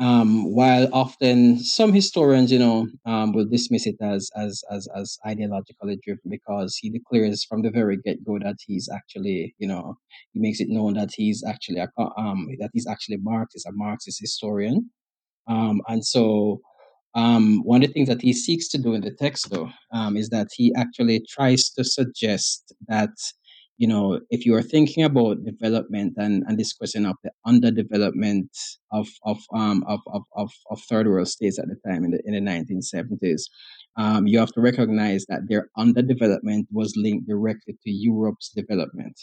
Um, 0.00 0.52
while 0.52 0.88
often 0.92 1.60
some 1.60 1.92
historians, 1.92 2.50
you 2.50 2.58
know, 2.58 2.88
um, 3.06 3.32
will 3.32 3.46
dismiss 3.46 3.86
it 3.86 3.96
as 4.02 4.28
as 4.36 4.62
as 4.70 4.88
as 4.94 5.18
ideologically 5.24 5.96
driven 6.02 6.28
because 6.28 6.76
he 6.76 6.90
declares 6.90 7.44
from 7.44 7.62
the 7.62 7.70
very 7.70 7.96
get 8.04 8.24
go 8.24 8.38
that 8.40 8.56
he's 8.66 8.88
actually, 8.92 9.54
you 9.58 9.68
know, 9.68 9.96
he 10.32 10.40
makes 10.40 10.60
it 10.60 10.68
known 10.68 10.94
that 10.94 11.10
he's 11.16 11.44
actually 11.46 11.78
a 11.78 11.88
um 12.18 12.48
that 12.60 12.70
he's 12.74 12.88
actually 12.88 13.18
Marxist, 13.18 13.66
a 13.66 13.72
Marxist 13.72 14.20
historian, 14.20 14.90
um, 15.46 15.80
and 15.88 16.04
so 16.04 16.60
um, 17.14 17.62
one 17.64 17.82
of 17.82 17.88
the 17.88 17.92
things 17.94 18.08
that 18.08 18.22
he 18.22 18.32
seeks 18.32 18.68
to 18.68 18.78
do 18.78 18.94
in 18.94 19.02
the 19.02 19.12
text, 19.12 19.50
though, 19.50 19.70
um, 19.92 20.16
is 20.16 20.30
that 20.30 20.48
he 20.54 20.74
actually 20.74 21.24
tries 21.28 21.70
to 21.70 21.84
suggest 21.84 22.74
that 22.88 23.10
you 23.76 23.88
know, 23.88 24.20
if 24.30 24.46
you 24.46 24.54
are 24.54 24.62
thinking 24.62 25.02
about 25.02 25.44
development 25.44 26.14
and, 26.16 26.44
and 26.46 26.58
this 26.58 26.72
question 26.72 27.04
of 27.04 27.16
the 27.24 27.32
underdevelopment 27.46 28.48
of 28.92 29.08
of 29.24 29.38
um 29.52 29.82
of, 29.88 30.00
of, 30.06 30.22
of, 30.36 30.50
of 30.70 30.80
third 30.82 31.08
world 31.08 31.28
states 31.28 31.58
at 31.58 31.66
the 31.66 31.90
time 31.90 32.04
in 32.04 32.12
the 32.12 32.20
in 32.24 32.34
the 32.34 32.50
1970s, 32.50 33.42
um, 33.96 34.26
you 34.26 34.38
have 34.38 34.52
to 34.52 34.60
recognize 34.60 35.26
that 35.28 35.48
their 35.48 35.70
underdevelopment 35.76 36.66
was 36.70 36.94
linked 36.96 37.26
directly 37.26 37.74
to 37.82 37.90
Europe's 37.90 38.50
development 38.50 39.20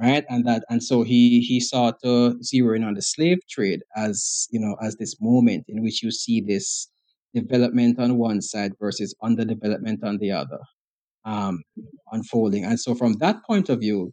right? 0.00 0.24
And 0.28 0.46
that 0.46 0.64
and 0.70 0.82
so 0.82 1.02
he 1.02 1.40
he 1.40 1.60
sought 1.60 2.00
to 2.02 2.40
zero 2.42 2.74
in 2.76 2.84
on 2.84 2.94
the 2.94 3.02
slave 3.02 3.38
trade 3.48 3.82
as 3.96 4.48
you 4.50 4.60
know 4.60 4.76
as 4.82 4.96
this 4.96 5.16
moment 5.20 5.64
in 5.68 5.82
which 5.82 6.02
you 6.02 6.10
see 6.10 6.40
this 6.40 6.88
development 7.34 7.98
on 7.98 8.18
one 8.18 8.40
side 8.40 8.72
versus 8.80 9.14
underdevelopment 9.22 10.02
on 10.02 10.18
the 10.18 10.32
other 10.32 10.60
um 11.24 11.62
unfolding. 12.12 12.64
And 12.64 12.80
so 12.80 12.94
from 12.94 13.14
that 13.14 13.36
point 13.46 13.68
of 13.68 13.80
view 13.80 14.12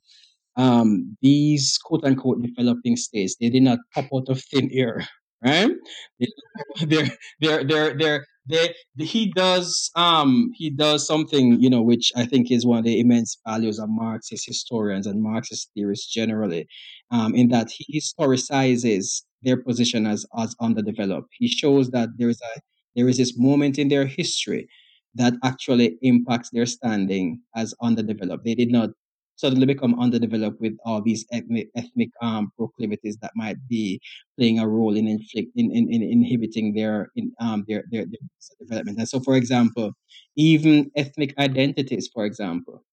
um, 0.58 1.18
these 1.22 1.78
quote 1.84 2.04
unquote 2.04 2.42
developing 2.42 2.96
states, 2.96 3.36
they 3.40 3.50
did 3.50 3.64
not 3.64 3.80
pop 3.94 4.06
out 4.14 4.30
of 4.30 4.42
thin 4.44 4.70
air, 4.72 5.08
right? 5.44 5.72
They're, 6.88 7.08
they're, 7.40 7.64
they're, 7.64 7.98
they're, 7.98 8.26
they, 8.48 8.76
he 8.98 9.32
does, 9.32 9.90
um, 9.96 10.52
he 10.56 10.70
does 10.70 11.08
something, 11.08 11.60
you 11.60 11.70
know, 11.70 11.82
which 11.82 12.12
I 12.16 12.26
think 12.26 12.52
is 12.52 12.66
one 12.66 12.80
of 12.80 12.86
the 12.86 13.00
immense 13.00 13.38
values 13.48 13.80
of 13.80 13.90
Marxist 13.90 14.46
historians 14.46 15.08
and 15.08 15.22
Marxist 15.22 15.72
theorists 15.76 16.12
generally, 16.12 16.68
um, 17.12 17.34
in 17.34 17.50
that 17.50 17.72
he 17.72 18.00
historicizes 18.00 19.24
their 19.42 19.58
position 19.58 20.06
as, 20.06 20.26
as 20.38 20.56
underdeveloped. 20.62 21.30
He 21.38 21.48
shows 21.48 21.90
that 21.92 22.10
there 22.18 22.30
is 22.30 22.42
a, 22.42 22.60
there 22.96 23.10
is 23.10 23.18
this 23.18 23.38
moment 23.38 23.80
in 23.80 23.88
their 23.88 24.06
history 24.06 24.68
that 25.16 25.34
actually 25.44 25.98
impacts 26.02 26.50
their 26.52 26.66
standing 26.66 27.42
as 27.56 27.74
underdeveloped. 27.82 28.44
They 28.46 28.56
did 28.56 28.72
not 28.72 28.90
suddenly 29.36 29.66
become 29.66 30.00
underdeveloped 30.00 30.60
with 30.62 30.78
all 30.86 31.02
these 31.02 31.26
ethnic, 31.32 31.70
ethnic 31.76 32.10
um, 32.22 32.52
proclivities 32.58 33.18
that 33.22 33.32
might 33.36 33.58
be 33.68 34.00
playing 34.38 34.60
a 34.60 34.68
role 34.68 34.96
in 34.96 35.08
inflict 35.08 35.50
in, 35.56 35.72
in, 35.72 35.92
in 35.92 36.02
inhibiting 36.02 36.74
their 36.74 37.12
in 37.16 37.32
um 37.40 37.66
their, 37.68 37.84
their 37.92 38.06
their 38.06 38.20
development. 38.60 38.98
And 38.98 39.10
so, 39.10 39.20
for 39.20 39.36
example, 39.36 39.92
even 40.36 40.92
ethnic 40.96 41.34
identities, 41.38 42.10
for 42.14 42.26
example, 42.26 42.84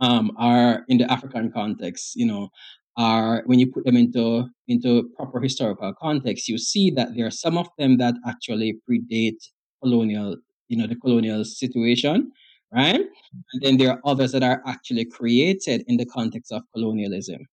um, 0.00 0.32
are 0.38 0.84
in 0.88 0.98
the 0.98 1.10
African 1.10 1.50
context, 1.50 2.16
you 2.16 2.26
know, 2.26 2.48
are 2.96 3.42
when 3.46 3.58
you 3.58 3.70
put 3.70 3.84
them 3.84 3.96
into 3.96 4.48
into 4.68 5.10
proper 5.16 5.40
historical 5.40 5.92
context, 5.94 6.48
you 6.48 6.58
see 6.58 6.90
that 6.90 7.14
there 7.14 7.26
are 7.26 7.30
some 7.30 7.58
of 7.58 7.68
them 7.78 7.98
that 7.98 8.14
actually 8.26 8.78
predate 8.88 9.38
colonial, 9.82 10.36
you 10.68 10.76
know, 10.76 10.86
the 10.86 10.96
colonial 10.96 11.44
situation, 11.44 12.32
right? 12.76 13.00
And 13.52 13.62
then 13.62 13.76
there 13.78 13.90
are 13.92 14.00
others 14.04 14.32
that 14.32 14.42
are 14.44 14.62
actually 14.66 15.06
created 15.06 15.84
in 15.88 15.96
the 15.96 16.06
context 16.06 16.52
of 16.52 16.62
colonialism 16.74 17.46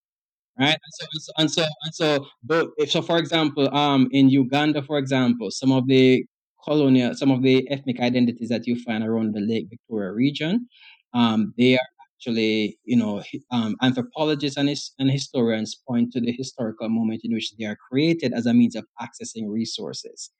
right? 0.58 0.76
And 0.76 0.92
so, 0.92 1.32
and 1.38 1.50
so, 1.50 1.64
and 1.84 1.94
so, 1.94 2.72
if 2.78 2.90
so, 2.90 3.02
for 3.02 3.18
example, 3.18 3.74
um, 3.74 4.08
in 4.12 4.28
Uganda, 4.28 4.82
for 4.82 4.98
example, 4.98 5.50
some 5.50 5.72
of 5.72 5.86
the 5.88 6.24
colonial, 6.64 7.14
some 7.14 7.30
of 7.30 7.42
the 7.42 7.68
ethnic 7.70 8.00
identities 8.00 8.48
that 8.50 8.66
you 8.66 8.80
find 8.82 9.04
around 9.04 9.34
the 9.34 9.40
Lake 9.40 9.66
Victoria 9.70 10.12
region, 10.12 10.68
um, 11.14 11.54
they 11.58 11.74
are 11.74 11.86
actually, 12.16 12.78
you 12.84 12.96
know, 12.96 13.22
um, 13.50 13.76
anthropologists 13.82 14.56
and, 14.56 14.68
his, 14.68 14.92
and 14.98 15.10
historians 15.10 15.76
point 15.88 16.12
to 16.12 16.20
the 16.20 16.32
historical 16.32 16.88
moment 16.88 17.20
in 17.24 17.32
which 17.32 17.52
they 17.58 17.64
are 17.66 17.76
created 17.90 18.32
as 18.32 18.46
a 18.46 18.54
means 18.54 18.76
of 18.76 18.84
accessing 19.00 19.50
resources 19.50 20.30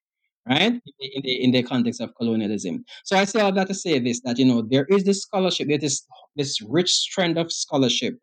right? 0.49 0.73
In 0.73 1.23
the, 1.23 1.45
in 1.45 1.51
the 1.53 1.63
context 1.63 2.01
of 2.01 2.15
colonialism. 2.17 2.85
So 3.05 3.17
I 3.17 3.25
say 3.25 3.41
all 3.41 3.53
that 3.53 3.69
to 3.69 3.75
say 3.75 3.99
this 3.99 4.21
that 4.25 4.39
you 4.39 4.45
know 4.45 4.63
there 4.63 4.87
is 4.89 5.05
this 5.05 5.23
scholarship, 5.23 5.69
there 5.69 5.79
is 5.81 6.07
this 6.37 6.61
rich 6.63 7.09
trend 7.11 7.39
of 7.39 7.53
scholarship 7.53 8.15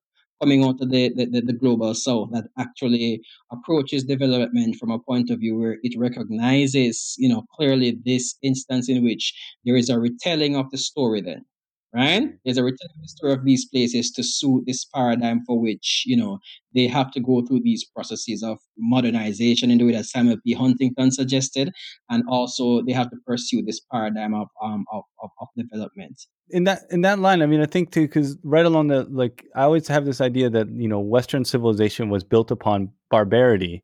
coming 0.42 0.64
out 0.64 0.82
of 0.82 0.90
the, 0.90 1.14
the, 1.16 1.42
the 1.42 1.54
global 1.54 1.94
south 1.94 2.30
that 2.32 2.46
actually 2.58 3.22
approaches 3.52 4.04
development 4.04 4.76
from 4.76 4.90
a 4.90 4.98
point 4.98 5.30
of 5.30 5.40
view 5.40 5.56
where 5.58 5.78
it 5.84 5.94
recognizes, 5.98 7.16
you 7.20 7.30
know, 7.30 7.44
clearly 7.56 8.00
this 8.04 8.36
instance 8.42 8.90
in 8.90 9.04
which 9.04 9.34
there 9.66 9.76
is 9.76 9.90
a 9.90 10.00
retelling 10.00 10.56
of 10.56 10.70
the 10.72 10.80
story 10.80 11.22
then. 11.22 11.46
Right? 11.94 12.24
There's 12.46 12.58
a 12.58 12.64
retelling 12.64 12.96
of 12.96 13.02
the 13.02 13.08
story 13.10 13.34
of 13.34 13.44
these 13.44 13.66
places 13.66 14.12
to 14.12 14.24
suit 14.24 14.64
this 14.66 14.86
paradigm 14.86 15.42
for 15.46 15.60
which, 15.60 16.04
you 16.06 16.16
know, 16.16 16.40
they 16.74 16.88
have 16.88 17.12
to 17.12 17.20
go 17.20 17.42
through 17.46 17.62
these 17.64 17.84
processes 17.84 18.42
of 18.44 18.60
modernization 18.78 19.70
in 19.70 19.78
the 19.78 19.84
way 19.86 19.92
that 19.92 20.06
Samuel 20.06 20.38
P. 20.46 20.54
Huntington 20.54 21.12
suggested, 21.12 21.70
and 22.10 22.24
also 22.30 22.82
they 22.84 22.94
have 22.94 23.10
to 23.10 23.18
pursue 23.28 23.62
this 23.62 23.82
paradigm 23.92 24.34
of 24.34 24.48
um 24.64 24.86
of, 24.94 25.04
of, 25.22 25.32
of 25.42 25.48
development. 25.58 26.18
in 26.50 26.64
that 26.64 26.84
in 26.92 27.02
that 27.02 27.20
line, 27.20 27.42
I 27.42 27.46
mean, 27.46 27.60
I 27.62 27.66
think 27.66 27.92
too, 27.92 28.04
because 28.08 28.38
right 28.44 28.66
along 28.66 28.88
the 28.88 29.04
like, 29.10 29.46
I 29.56 29.64
always 29.64 29.88
have 29.90 30.06
this 30.06 30.22
idea 30.22 30.50
that 30.50 30.70
you 30.70 30.88
know 30.88 31.00
Western 31.02 31.44
civilization 31.44 32.10
was 32.10 32.24
built 32.24 32.52
upon 32.52 32.90
barbarity, 33.10 33.84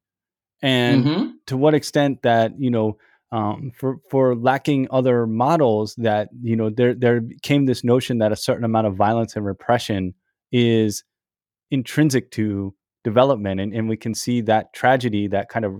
and 0.62 1.06
Mhm. 1.06 1.34
to 1.48 1.58
what 1.58 1.74
extent 1.74 2.22
that 2.24 2.60
you 2.60 2.70
know 2.72 2.98
um, 3.32 3.72
for 3.78 3.98
for 4.10 4.36
lacking 4.36 4.88
other 4.92 5.28
models 5.28 5.96
that 5.98 6.30
you 6.42 6.56
know 6.56 6.70
there 6.70 6.94
there 6.94 7.22
came 7.42 7.66
this 7.66 7.84
notion 7.84 8.20
that 8.20 8.32
a 8.32 8.38
certain 8.38 8.64
amount 8.64 8.88
of 8.88 8.96
violence 8.96 9.36
and 9.36 9.46
repression 9.46 10.14
is 10.52 11.04
intrinsic 11.72 12.32
to 12.32 12.74
development, 13.04 13.60
and, 13.60 13.74
and 13.74 13.90
we 13.90 13.98
can 13.98 14.14
see 14.14 14.42
that 14.42 14.74
tragedy, 14.74 15.28
that 15.28 15.50
kind 15.50 15.66
of 15.66 15.74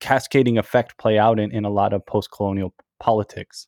cascading 0.00 0.58
effect 0.58 0.98
play 0.98 1.18
out 1.18 1.38
in, 1.38 1.50
in 1.52 1.64
a 1.64 1.70
lot 1.70 1.92
of 1.92 2.04
post 2.06 2.30
colonial 2.30 2.74
politics. 3.00 3.66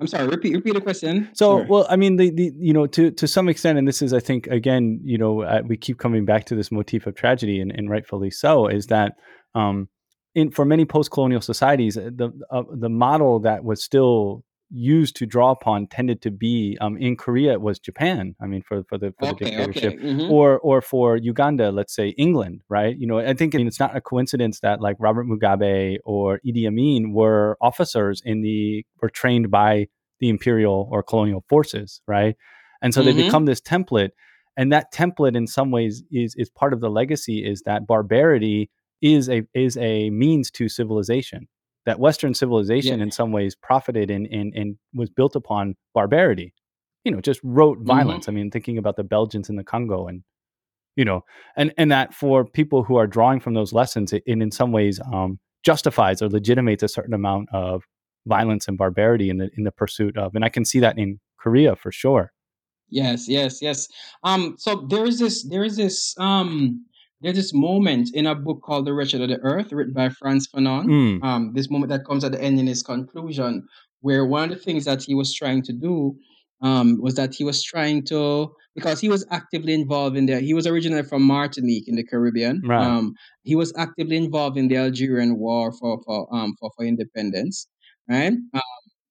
I'm 0.00 0.06
sorry. 0.06 0.28
Repeat 0.28 0.54
repeat 0.54 0.74
the 0.74 0.80
question. 0.80 1.28
So, 1.34 1.58
Sorry. 1.58 1.66
well, 1.68 1.86
I 1.90 1.96
mean, 1.96 2.16
the, 2.16 2.30
the 2.30 2.52
you 2.56 2.72
know, 2.72 2.86
to 2.86 3.10
to 3.10 3.28
some 3.28 3.50
extent, 3.50 3.78
and 3.78 3.86
this 3.86 4.00
is, 4.00 4.14
I 4.14 4.20
think, 4.20 4.46
again, 4.46 5.00
you 5.04 5.18
know, 5.18 5.42
uh, 5.42 5.60
we 5.66 5.76
keep 5.76 5.98
coming 5.98 6.24
back 6.24 6.46
to 6.46 6.54
this 6.54 6.72
motif 6.72 7.06
of 7.06 7.14
tragedy, 7.16 7.60
and, 7.60 7.70
and 7.70 7.90
rightfully 7.90 8.30
so, 8.30 8.66
is 8.66 8.86
that 8.86 9.12
um, 9.54 9.88
in 10.34 10.50
for 10.50 10.64
many 10.64 10.84
post-colonial 10.84 11.40
societies, 11.40 11.96
uh, 11.96 12.10
the 12.14 12.30
uh, 12.50 12.62
the 12.72 12.88
model 12.88 13.40
that 13.40 13.64
was 13.64 13.82
still 13.82 14.44
used 14.72 15.16
to 15.16 15.26
draw 15.26 15.50
upon 15.50 15.88
tended 15.88 16.22
to 16.22 16.30
be 16.30 16.78
um, 16.80 16.96
in 16.96 17.16
Korea 17.16 17.54
it 17.54 17.60
was 17.60 17.80
Japan. 17.80 18.36
I 18.40 18.46
mean, 18.46 18.62
for 18.62 18.84
for 18.84 18.98
the 18.98 19.12
for 19.18 19.26
the 19.26 19.34
dictatorship, 19.34 19.94
Okay. 19.94 20.04
Mhm. 20.06 20.30
or 20.30 20.60
or 20.60 20.80
for 20.80 21.16
Uganda, 21.16 21.72
let's 21.72 21.94
say 21.94 22.08
England, 22.10 22.62
right? 22.68 22.96
You 22.96 23.06
know, 23.08 23.18
I 23.18 23.34
think 23.34 23.54
it's 23.54 23.80
not 23.80 23.96
a 23.96 24.00
coincidence 24.00 24.60
that 24.60 24.80
like 24.80 24.96
Robert 25.00 25.26
Mugabe 25.26 25.98
or 26.04 26.40
Idi 26.46 26.66
Amin 26.66 27.12
were 27.12 27.56
officers 27.60 28.22
in 28.24 28.42
the 28.42 28.84
were 29.02 29.10
trained 29.10 29.50
by 29.50 29.88
the 30.20 30.28
imperial 30.28 30.88
or 30.92 31.02
colonial 31.02 31.44
forces, 31.48 32.00
right? 32.06 32.36
And 32.82 32.94
so 32.94 33.02
they 33.02 33.12
Mhm. 33.12 33.16
become 33.16 33.44
this 33.46 33.60
template, 33.60 34.10
and 34.56 34.70
that 34.72 34.92
template 34.92 35.34
in 35.36 35.48
some 35.48 35.72
ways 35.72 36.04
is 36.12 36.34
is 36.36 36.48
part 36.48 36.72
of 36.72 36.80
the 36.80 36.90
legacy 36.90 37.44
is 37.44 37.62
that 37.62 37.86
barbarity 37.88 38.70
is 39.02 39.28
a 39.28 39.42
is 39.54 39.76
a 39.76 40.10
means 40.10 40.50
to 40.52 40.68
civilization. 40.68 41.48
That 41.86 41.98
Western 41.98 42.34
civilization 42.34 42.98
Yeah. 42.98 43.04
in 43.04 43.10
some 43.10 43.32
ways 43.32 43.54
profited 43.54 44.10
and 44.10 44.26
and, 44.26 44.52
and 44.54 44.76
was 44.94 45.10
built 45.10 45.34
upon 45.36 45.76
barbarity. 45.94 46.52
You 47.04 47.12
know, 47.12 47.20
just 47.20 47.40
rote 47.42 47.78
Mhm. 47.78 47.86
violence. 47.86 48.28
I 48.28 48.32
mean, 48.32 48.50
thinking 48.50 48.76
about 48.78 48.96
the 48.96 49.04
Belgians 49.04 49.48
in 49.48 49.56
the 49.56 49.64
Congo 49.64 50.06
and 50.06 50.22
you 50.96 51.04
know, 51.04 51.24
and 51.56 51.72
and 51.78 51.90
that 51.92 52.12
for 52.14 52.44
people 52.44 52.82
who 52.82 52.96
are 52.96 53.06
drawing 53.06 53.40
from 53.40 53.54
those 53.54 53.72
lessons, 53.72 54.12
it, 54.12 54.22
it 54.26 54.40
in 54.42 54.50
some 54.50 54.72
ways 54.72 55.00
um, 55.12 55.38
justifies 55.64 56.20
or 56.20 56.28
legitimates 56.28 56.82
a 56.82 56.88
certain 56.88 57.14
amount 57.14 57.48
of 57.52 57.84
violence 58.26 58.68
and 58.68 58.76
barbarity 58.76 59.30
in 59.30 59.38
the 59.38 59.50
in 59.56 59.64
the 59.64 59.72
pursuit 59.72 60.16
of, 60.18 60.34
and 60.34 60.44
I 60.44 60.48
can 60.50 60.64
see 60.64 60.80
that 60.80 60.98
in 60.98 61.20
Korea 61.38 61.74
for 61.76 61.90
sure. 61.90 62.32
Yes, 62.90 63.28
yes, 63.28 63.62
yes. 63.62 63.86
Um, 64.24 64.56
so 64.58 64.84
there 64.90 65.04
is 65.06 65.20
this, 65.20 65.48
there 65.48 65.62
is 65.62 65.76
this, 65.76 66.14
um, 66.18 66.84
there's 67.20 67.36
this 67.36 67.52
moment 67.54 68.10
in 68.14 68.26
a 68.26 68.34
book 68.34 68.60
called 68.62 68.86
The 68.86 68.94
Wretched 68.94 69.20
of 69.20 69.28
the 69.28 69.38
Earth, 69.40 69.72
written 69.72 69.92
by 69.94 70.08
Frantz 70.08 70.48
Fanon. 70.48 70.86
Mm, 70.86 71.22
Um, 71.22 71.52
this 71.54 71.70
moment 71.70 71.90
that 71.90 72.04
comes 72.06 72.24
at 72.24 72.32
the 72.32 72.42
end 72.42 72.58
in 72.58 72.66
his 72.66 72.82
conclusion, 72.82 73.66
where 74.00 74.24
one 74.24 74.44
of 74.44 74.50
the 74.50 74.62
things 74.64 74.84
that 74.86 75.02
he 75.02 75.14
was 75.14 75.34
trying 75.34 75.62
to 75.62 75.72
do, 75.72 76.16
um, 76.62 77.00
was 77.00 77.14
that 77.14 77.34
he 77.34 77.44
was 77.44 77.62
trying 77.62 78.04
to, 78.04 78.52
because 78.74 79.00
he 79.00 79.08
was 79.08 79.24
actively 79.30 79.72
involved 79.72 80.16
in 80.16 80.26
the, 80.26 80.40
he 80.40 80.52
was 80.54 80.66
originally 80.66 81.02
from 81.02 81.22
Martinique 81.22 81.88
in 81.88 81.96
the 81.96 82.04
Caribbean. 82.04 82.60
right. 82.64 82.86
Um, 82.86 83.14
he 83.44 83.56
was 83.56 83.72
actively 83.76 84.16
involved 84.16 84.58
in 84.58 84.68
the 84.68 84.76
Algerian 84.76 85.38
War 85.38 85.72
for 85.72 86.00
for 86.04 86.28
um 86.34 86.54
for, 86.60 86.70
for 86.76 86.84
independence, 86.84 87.66
right? 88.08 88.34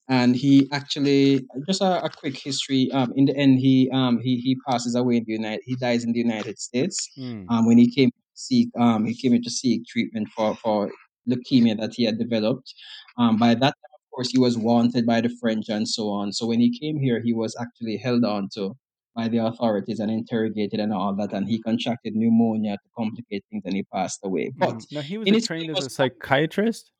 And 0.09 0.35
he 0.35 0.67
actually 0.71 1.45
just 1.67 1.81
a, 1.81 2.03
a 2.03 2.09
quick 2.09 2.35
history. 2.35 2.91
Um, 2.91 3.13
in 3.15 3.25
the 3.25 3.35
end, 3.37 3.59
he 3.59 3.89
um 3.93 4.19
he 4.19 4.37
he 4.37 4.57
passes 4.67 4.95
away 4.95 5.17
in 5.17 5.23
the 5.25 5.33
United. 5.33 5.61
He 5.65 5.75
dies 5.75 6.03
in 6.03 6.11
the 6.11 6.19
United 6.19 6.59
States. 6.59 6.97
Mm, 7.17 7.45
Um, 7.49 7.67
when 7.67 7.77
he 7.77 7.89
came 7.89 8.09
to 8.09 8.17
seek 8.33 8.69
um 8.77 9.05
he 9.05 9.15
came 9.15 9.33
in 9.33 9.43
to 9.43 9.49
seek 9.49 9.85
treatment 9.85 10.27
for 10.35 10.55
for 10.55 10.91
leukemia 11.29 11.77
that 11.79 11.93
he 11.93 12.03
had 12.03 12.17
developed. 12.17 12.73
Um, 13.17 13.37
by 13.37 13.53
that 13.53 13.73
time, 13.81 13.93
of 13.95 14.09
course, 14.11 14.31
he 14.31 14.39
was 14.39 14.57
wanted 14.57 15.05
by 15.05 15.21
the 15.21 15.29
French 15.39 15.69
and 15.69 15.87
so 15.87 16.09
on. 16.09 16.33
So 16.33 16.47
when 16.47 16.59
he 16.59 16.77
came 16.77 16.97
here, 16.99 17.21
he 17.21 17.33
was 17.33 17.55
actually 17.61 17.97
held 17.97 18.25
on 18.25 18.49
to 18.55 18.75
by 19.15 19.27
the 19.27 19.39
authorities 19.39 19.99
and 19.99 20.09
interrogated 20.09 20.79
and 20.79 20.93
all 20.93 21.13
that, 21.15 21.33
and 21.33 21.47
he 21.47 21.61
contracted 21.61 22.15
pneumonia 22.15 22.73
to 22.77 22.89
complicate 22.97 23.43
things, 23.49 23.63
and 23.65 23.75
he 23.75 23.83
passed 23.93 24.19
away. 24.23 24.51
But 24.57 24.75
mm. 24.75 24.91
Now 24.91 25.01
he 25.01 25.17
was 25.17 25.27
in 25.27 25.33
a 25.33 25.37
his 25.37 25.47
trained 25.47 25.77
as 25.77 25.85
a 25.85 25.89
psychiatrist. 25.89 26.91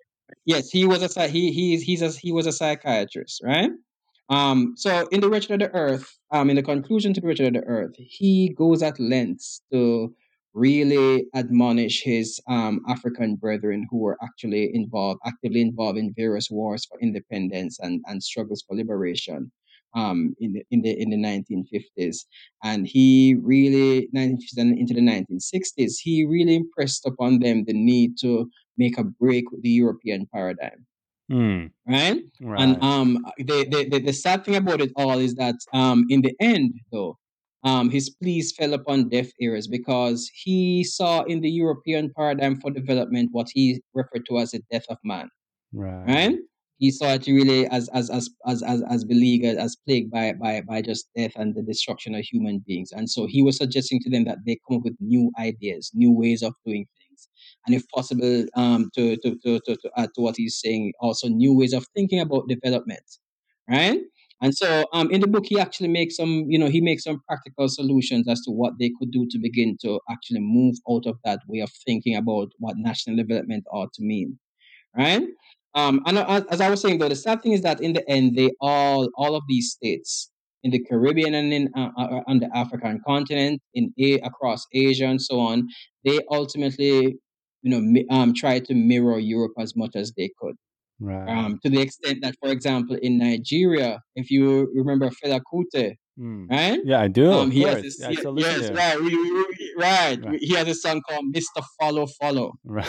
Yes, 0.46 0.70
he 0.70 0.86
was 0.86 1.04
a 1.04 1.28
he 1.28 1.52
he 1.52 1.78
he's 1.78 2.02
a, 2.02 2.10
he 2.10 2.32
was 2.32 2.48
a 2.48 2.52
psychiatrist, 2.52 3.42
right? 3.44 3.72
Um, 4.30 4.74
so 4.78 5.08
in 5.12 5.22
the 5.22 5.30
Wretched 5.30 5.52
of 5.54 5.60
the 5.60 5.76
Earth, 5.76 6.18
um, 6.32 6.50
in 6.50 6.56
the 6.56 6.64
conclusion 6.64 7.14
to 7.14 7.22
the 7.22 7.28
Wretched 7.28 7.56
of 7.56 7.62
the 7.62 7.68
Earth, 7.68 7.96
he 7.98 8.50
goes 8.50 8.84
at 8.84 9.00
lengths 9.00 9.62
to 9.72 10.14
really 10.54 11.26
admonish 11.36 12.04
his 12.04 12.40
um, 12.48 12.82
African 12.88 13.36
brethren 13.36 13.88
who 13.90 13.98
were 13.98 14.18
actually 14.24 14.70
involved, 14.74 15.20
actively 15.26 15.62
involved 15.62 15.98
in 15.98 16.14
various 16.16 16.50
wars 16.50 16.86
for 16.86 17.00
independence 17.00 17.80
and, 17.80 18.02
and 18.08 18.22
struggles 18.24 18.64
for 18.68 18.76
liberation 18.76 19.52
um, 19.96 20.36
in 20.40 20.54
the 20.54 20.64
in 20.72 20.82
the 20.82 21.02
in 21.02 21.10
the 21.10 21.18
1950s. 21.18 22.26
And 22.64 22.88
he 22.88 23.36
really, 23.42 24.10
1950s 24.16 24.58
and 24.58 24.78
into 24.78 24.94
the 24.94 25.02
1960s, 25.02 25.96
he 26.02 26.26
really 26.26 26.56
impressed 26.56 27.06
upon 27.06 27.40
them 27.40 27.66
the 27.66 27.74
need 27.74 28.18
to 28.22 28.50
make 28.78 28.98
a 28.98 29.04
break 29.04 29.52
with 29.52 29.62
the 29.62 29.70
European 29.70 30.28
paradigm. 30.34 30.86
Mm. 31.32 31.72
Right? 31.88 32.22
Right. 32.42 32.62
And 32.62 32.84
um, 32.84 33.26
the, 33.38 33.68
the, 33.70 33.90
the, 33.90 34.00
the 34.00 34.14
sad 34.14 34.46
thing 34.46 34.56
about 34.56 34.82
it 34.82 34.92
all 34.96 35.20
is 35.20 35.36
that 35.36 35.56
um, 35.74 36.06
in 36.10 36.22
the 36.22 36.36
end, 36.40 36.74
though, 36.92 37.18
um, 37.64 37.90
his 37.90 38.10
pleas 38.10 38.54
fell 38.54 38.74
upon 38.74 39.10
deaf 39.10 39.28
ears 39.42 39.68
because 39.68 40.32
he 40.34 40.84
saw 40.84 41.24
in 41.24 41.42
the 41.42 41.50
European 41.50 42.12
paradigm 42.16 42.60
for 42.60 42.72
development 42.72 43.30
what 43.32 43.48
he 43.54 43.82
referred 43.94 44.26
to 44.30 44.40
as 44.40 44.52
the 44.52 44.64
death 44.72 44.86
of 44.90 44.98
man. 45.04 45.30
right. 45.74 46.08
Right? 46.08 46.36
He 46.80 46.92
saw 46.92 47.14
it 47.14 47.28
really 47.28 47.68
as 47.68 47.90
as 47.90 48.10
as 48.10 48.30
as 48.48 48.64
as, 48.64 48.82
as 48.90 49.04
beleaguered, 49.06 49.58
as 49.58 49.78
plagued 49.86 50.12
by, 50.12 50.34
by 50.34 50.62
by 50.62 50.82
just 50.82 51.10
death 51.16 51.34
and 51.36 51.54
the 51.54 51.62
destruction 51.62 52.16
of 52.16 52.22
human 52.22 52.64
beings. 52.66 52.92
And 52.92 53.10
so 53.10 53.28
he 53.28 53.44
was 53.44 53.58
suggesting 53.58 54.00
to 54.02 54.10
them 54.10 54.24
that 54.26 54.40
they 54.46 54.58
come 54.68 54.78
up 54.78 54.84
with 54.84 54.96
new 55.00 55.32
ideas, 55.38 55.92
new 55.94 56.12
ways 56.12 56.42
of 56.42 56.54
doing 56.66 56.86
things. 56.98 57.28
And 57.68 57.76
if 57.76 57.84
possible, 57.94 58.46
um, 58.56 58.90
to, 58.96 59.18
to, 59.18 59.36
to, 59.44 59.60
to, 59.66 59.76
to 59.76 59.92
add 59.98 60.10
to 60.16 60.22
what 60.22 60.38
he's 60.38 60.60
saying, 60.60 60.94
also 61.02 61.28
new 61.28 61.54
ways 61.58 61.74
of 61.74 61.86
thinking 61.94 62.20
about 62.22 62.48
development. 62.48 63.04
Right? 63.70 64.00
And 64.42 64.56
so 64.56 64.86
um, 64.94 65.12
in 65.12 65.20
the 65.20 65.28
book, 65.28 65.46
he 65.46 65.60
actually 65.60 65.90
makes 65.90 66.16
some, 66.16 66.46
you 66.48 66.58
know, 66.58 66.70
he 66.70 66.80
makes 66.80 67.04
some 67.04 67.22
practical 67.28 67.68
solutions 67.68 68.26
as 68.30 68.40
to 68.44 68.52
what 68.52 68.74
they 68.80 68.90
could 68.98 69.12
do 69.12 69.28
to 69.32 69.38
begin 69.38 69.78
to 69.82 70.00
actually 70.10 70.40
move 70.40 70.76
out 70.90 71.06
of 71.06 71.18
that 71.26 71.40
way 71.48 71.60
of 71.60 71.70
thinking 71.86 72.16
about 72.16 72.48
what 72.58 72.78
national 72.78 73.18
development 73.18 73.66
ought 73.72 73.92
to 73.94 74.02
mean, 74.02 74.40
right? 74.98 75.24
Um, 75.76 76.02
and 76.06 76.18
as, 76.18 76.46
as 76.46 76.62
I 76.62 76.70
was 76.70 76.82
saying, 76.82 77.00
though, 77.00 77.10
the 77.10 77.16
sad 77.16 77.42
thing 77.42 77.54
is 77.54 77.62
that 77.62 77.82
in 77.82 77.94
the 77.94 78.08
end, 78.10 78.36
they 78.36 78.50
all, 78.60 79.10
all 79.16 79.36
of 79.36 79.44
these 79.48 79.72
states 79.72 80.32
in 80.64 80.72
the 80.72 80.80
Caribbean 80.80 81.34
and 81.36 81.54
in 81.54 81.70
uh, 81.76 81.92
uh, 81.98 82.22
on 82.28 82.40
the 82.40 82.50
African 82.56 83.02
continent, 83.06 83.62
in 83.74 83.94
a 84.00 84.16
across 84.20 84.66
Asia 84.74 85.06
and 85.06 85.22
so 85.22 85.40
on, 85.40 85.68
they 86.04 86.20
ultimately, 86.32 87.18
you 87.62 87.70
know, 87.72 87.80
mi- 87.80 88.06
um, 88.10 88.34
try 88.34 88.60
to 88.60 88.74
mirror 88.74 89.20
Europe 89.20 89.54
as 89.60 89.76
much 89.76 89.96
as 89.96 90.12
they 90.14 90.32
could 90.40 90.56
Right. 91.00 91.30
um, 91.30 91.60
to 91.64 91.70
the 91.70 91.80
extent 91.82 92.20
that, 92.24 92.36
for 92.42 92.50
example, 92.52 92.98
in 93.02 93.18
Nigeria, 93.18 94.02
if 94.16 94.30
you 94.30 94.70
remember 94.76 95.10
Fela 95.10 95.40
Kuti, 95.52 95.96
Mm. 96.20 96.50
right? 96.50 96.80
Yeah, 96.84 97.00
I 97.02 97.08
do. 97.08 97.32
Um, 97.32 97.50
he 97.52 97.62
has 97.62 97.82
this, 97.82 98.04
I 98.04 98.12
he- 98.12 98.18
yes, 98.38 98.70
right, 98.72 99.00
we, 99.02 99.16
we- 99.16 99.32
we- 99.32 99.74
right. 99.78 100.20
Right. 100.24 100.40
He 100.42 100.54
has 100.56 100.68
a 100.68 100.76
song 100.76 101.02
called 101.08 101.26
"Mr. 101.34 101.64
Follow 101.80 102.08
Follow," 102.20 102.54
Right. 102.66 102.88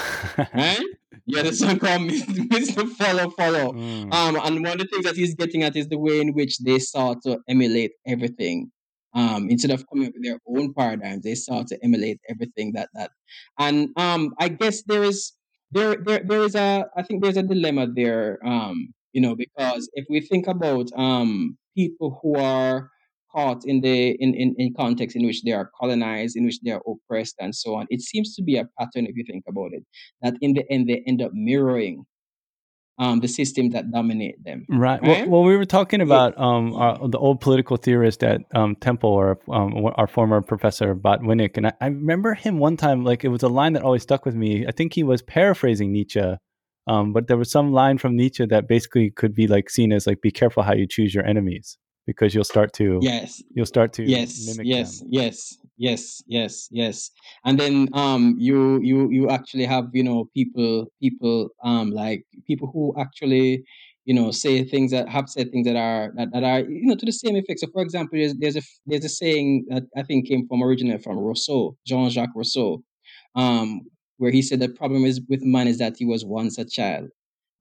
right? 0.53 0.83
He 1.27 1.37
has 1.37 1.47
a 1.47 1.55
song 1.55 1.79
called 1.85 2.03
"Mr. 2.11 2.89
Follow 2.91 3.31
Follow." 3.31 3.73
Mm. 3.73 4.13
Um, 4.13 4.37
and 4.43 4.65
one 4.65 4.73
of 4.73 4.79
the 4.79 4.87
things 4.87 5.05
that 5.05 5.17
he's 5.17 5.35
getting 5.37 5.63
at 5.63 5.77
is 5.77 5.89
the 5.89 5.99
way 5.99 6.21
in 6.21 6.33
which 6.35 6.59
they 6.59 6.79
sought 6.81 7.23
to 7.23 7.39
emulate 7.49 7.93
everything. 8.07 8.71
Um, 9.15 9.49
instead 9.51 9.71
of 9.73 9.85
coming 9.89 10.07
up 10.09 10.13
with 10.15 10.25
their 10.25 10.39
own 10.49 10.73
paradigms, 10.75 11.23
they 11.25 11.35
sought 11.35 11.67
to 11.69 11.79
emulate 11.85 12.19
everything 12.29 12.73
that 12.75 12.89
that. 12.95 13.11
And 13.59 13.91
um, 13.97 14.35
I 14.39 14.49
guess 14.49 14.83
there 14.83 15.05
is 15.05 15.33
there 15.71 15.97
there 16.05 16.23
there 16.25 16.43
is 16.43 16.55
a 16.57 16.87
I 16.97 17.03
think 17.03 17.23
there's 17.23 17.37
a 17.37 17.43
dilemma 17.45 17.87
there. 17.95 18.39
Um, 18.45 18.93
you 19.13 19.21
know, 19.21 19.35
because 19.37 19.89
if 19.95 20.07
we 20.11 20.21
think 20.21 20.47
about 20.49 20.89
um 20.97 21.57
people 21.77 22.19
who 22.23 22.35
are 22.37 22.91
caught 23.35 23.63
in 23.65 23.81
the 23.81 24.11
in, 24.21 24.35
in, 24.35 24.55
in 24.59 24.75
context 24.75 25.17
in 25.17 25.25
which 25.27 25.43
they 25.43 25.53
are 25.53 25.71
colonized, 25.81 26.37
in 26.37 26.45
which 26.45 26.61
they 26.63 26.71
are 26.71 26.83
oppressed 26.87 27.37
and 27.41 27.55
so 27.55 27.75
on, 27.77 27.87
it 27.91 28.01
seems 28.01 28.35
to 28.37 28.43
be 28.43 28.57
a 28.57 28.65
pattern 28.79 29.07
if 29.07 29.17
you 29.17 29.25
think 29.27 29.45
about 29.49 29.71
it, 29.73 29.85
that 30.23 30.35
in 30.41 30.55
the 30.55 30.65
end 30.71 30.89
they 30.89 31.03
end 31.07 31.23
up 31.23 31.33
mirroring 31.35 32.05
um 32.99 33.21
the 33.21 33.29
system 33.29 33.71
that 33.71 33.91
dominate 33.91 34.43
them. 34.45 34.67
Right. 34.69 35.01
Well, 35.03 35.13
Right? 35.13 35.29
well, 35.29 35.43
we 35.43 35.57
were 35.57 35.65
talking 35.65 36.03
about 36.03 36.39
um, 36.39 36.75
our, 36.75 37.09
the 37.09 37.19
old 37.19 37.41
political 37.41 37.77
theorist 37.79 38.23
at 38.23 38.43
um, 38.55 38.77
Temple, 38.77 39.11
or 39.11 39.39
um, 39.51 39.87
our 39.97 40.07
former 40.07 40.43
professor 40.43 40.95
Botwinick, 40.95 41.57
and 41.57 41.69
I, 41.69 41.73
I 41.81 41.87
remember 41.87 42.35
him 42.35 42.59
one 42.59 42.77
time. 42.77 43.05
Like 43.05 43.25
it 43.25 43.29
was 43.29 43.43
a 43.43 43.49
line 43.49 43.73
that 43.73 43.83
always 43.83 44.03
stuck 44.03 44.27
with 44.27 44.35
me. 44.35 44.67
I 44.67 44.73
think 44.73 44.93
he 44.93 45.03
was 45.03 45.23
paraphrasing 45.23 45.93
Nietzsche, 45.93 46.37
um, 46.87 47.13
but 47.15 47.27
there 47.27 47.39
was 47.39 47.51
some 47.51 47.73
line 47.73 47.97
from 47.97 48.17
Nietzsche 48.17 48.45
that 48.45 48.69
basically 48.69 49.11
could 49.11 49.35
be 49.35 49.47
like 49.47 49.71
seen 49.71 49.93
as 49.93 50.07
like, 50.07 50.21
"Be 50.21 50.31
careful 50.31 50.63
how 50.63 50.75
you 50.75 50.87
choose 50.87 51.15
your 51.15 51.25
enemies, 51.25 51.79
because 52.11 52.35
you'll 52.35 52.53
start 52.57 52.73
to 52.81 52.87
Yes, 53.11 53.43
you'll 53.55 53.73
start 53.77 53.91
to 53.99 54.03
yes 54.15 54.29
mimic 54.47 54.67
yes 54.75 54.89
them." 55.01 55.09
yes 55.19 55.37
yes 55.87 56.03
yes 56.37 56.69
yes. 56.83 56.97
And 57.47 57.55
then 57.63 57.75
um 58.05 58.23
you 58.39 58.81
you 58.91 58.99
you 59.17 59.29
actually 59.37 59.67
have 59.75 59.87
you 59.99 60.05
know 60.09 60.19
people 60.39 60.75
people 61.03 61.37
um 61.71 61.87
like 62.03 62.21
people 62.49 62.69
who 62.73 62.85
actually 63.05 63.63
you 64.09 64.15
know 64.19 64.29
say 64.43 64.55
things 64.65 64.91
that 64.95 65.09
have 65.17 65.29
said 65.35 65.47
things 65.53 65.67
that 65.69 65.77
are 65.77 66.13
that, 66.17 66.29
that 66.33 66.45
are 66.51 66.61
you 66.61 66.87
know 66.89 66.97
to 66.97 67.07
the 67.07 67.13
same 67.25 67.37
effect. 67.37 67.61
So 67.61 67.69
for 67.73 67.83
example 67.83 68.19
there's 68.19 68.35
there's 68.43 68.57
a 68.57 68.63
there's 68.87 69.05
a 69.05 69.09
saying 69.23 69.67
that 69.71 69.85
i 69.97 70.03
think 70.03 70.27
came 70.27 70.43
from 70.49 70.63
originally 70.63 70.99
from 71.07 71.17
rousseau 71.19 71.77
jean-jacques 71.87 72.35
rousseau 72.35 72.83
um 73.37 73.81
where 74.21 74.33
he 74.37 74.43
said 74.43 74.59
the 74.61 74.69
problem 74.69 75.05
is 75.11 75.21
with 75.29 75.43
man 75.43 75.69
is 75.69 75.79
that 75.79 75.95
he 76.01 76.05
was 76.13 76.25
once 76.25 76.59
a 76.59 76.65
child 76.65 77.07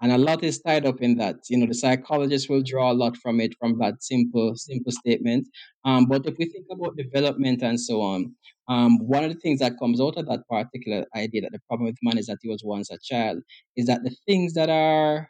and 0.02 0.12
a 0.12 0.18
lot 0.18 0.44
is 0.44 0.62
tied 0.62 0.86
up 0.86 1.02
in 1.02 1.16
that 1.18 1.38
you 1.50 1.58
know 1.58 1.66
the 1.66 1.74
psychologists 1.74 2.50
will 2.50 2.62
draw 2.62 2.92
a 2.92 3.00
lot 3.04 3.16
from 3.18 3.40
it 3.40 3.54
from 3.60 3.78
that 3.80 4.02
simple 4.04 4.56
simple 4.56 4.92
statement 4.92 5.48
um, 5.86 6.06
but 6.06 6.26
if 6.26 6.36
we 6.38 6.46
think 6.46 6.66
about 6.72 6.98
development 6.98 7.62
and 7.64 7.80
so 7.80 8.02
on, 8.02 8.36
um, 8.68 8.98
one 9.00 9.24
of 9.24 9.34
the 9.34 9.40
things 9.40 9.60
that 9.60 9.80
comes 9.80 10.00
out 10.02 10.18
of 10.18 10.28
that 10.28 10.42
particular 10.50 11.06
idea 11.16 11.42
that 11.42 11.52
the 11.52 11.60
problem 11.68 11.88
with 11.88 11.98
man 12.04 12.18
is 12.18 12.28
that 12.28 12.38
he 12.42 12.50
was 12.50 12.62
once 12.64 12.90
a 12.92 12.98
child 13.02 13.40
is 13.78 13.88
that 13.88 14.04
the 14.04 14.16
things 14.28 14.54
that 14.54 14.70
are 14.70 15.30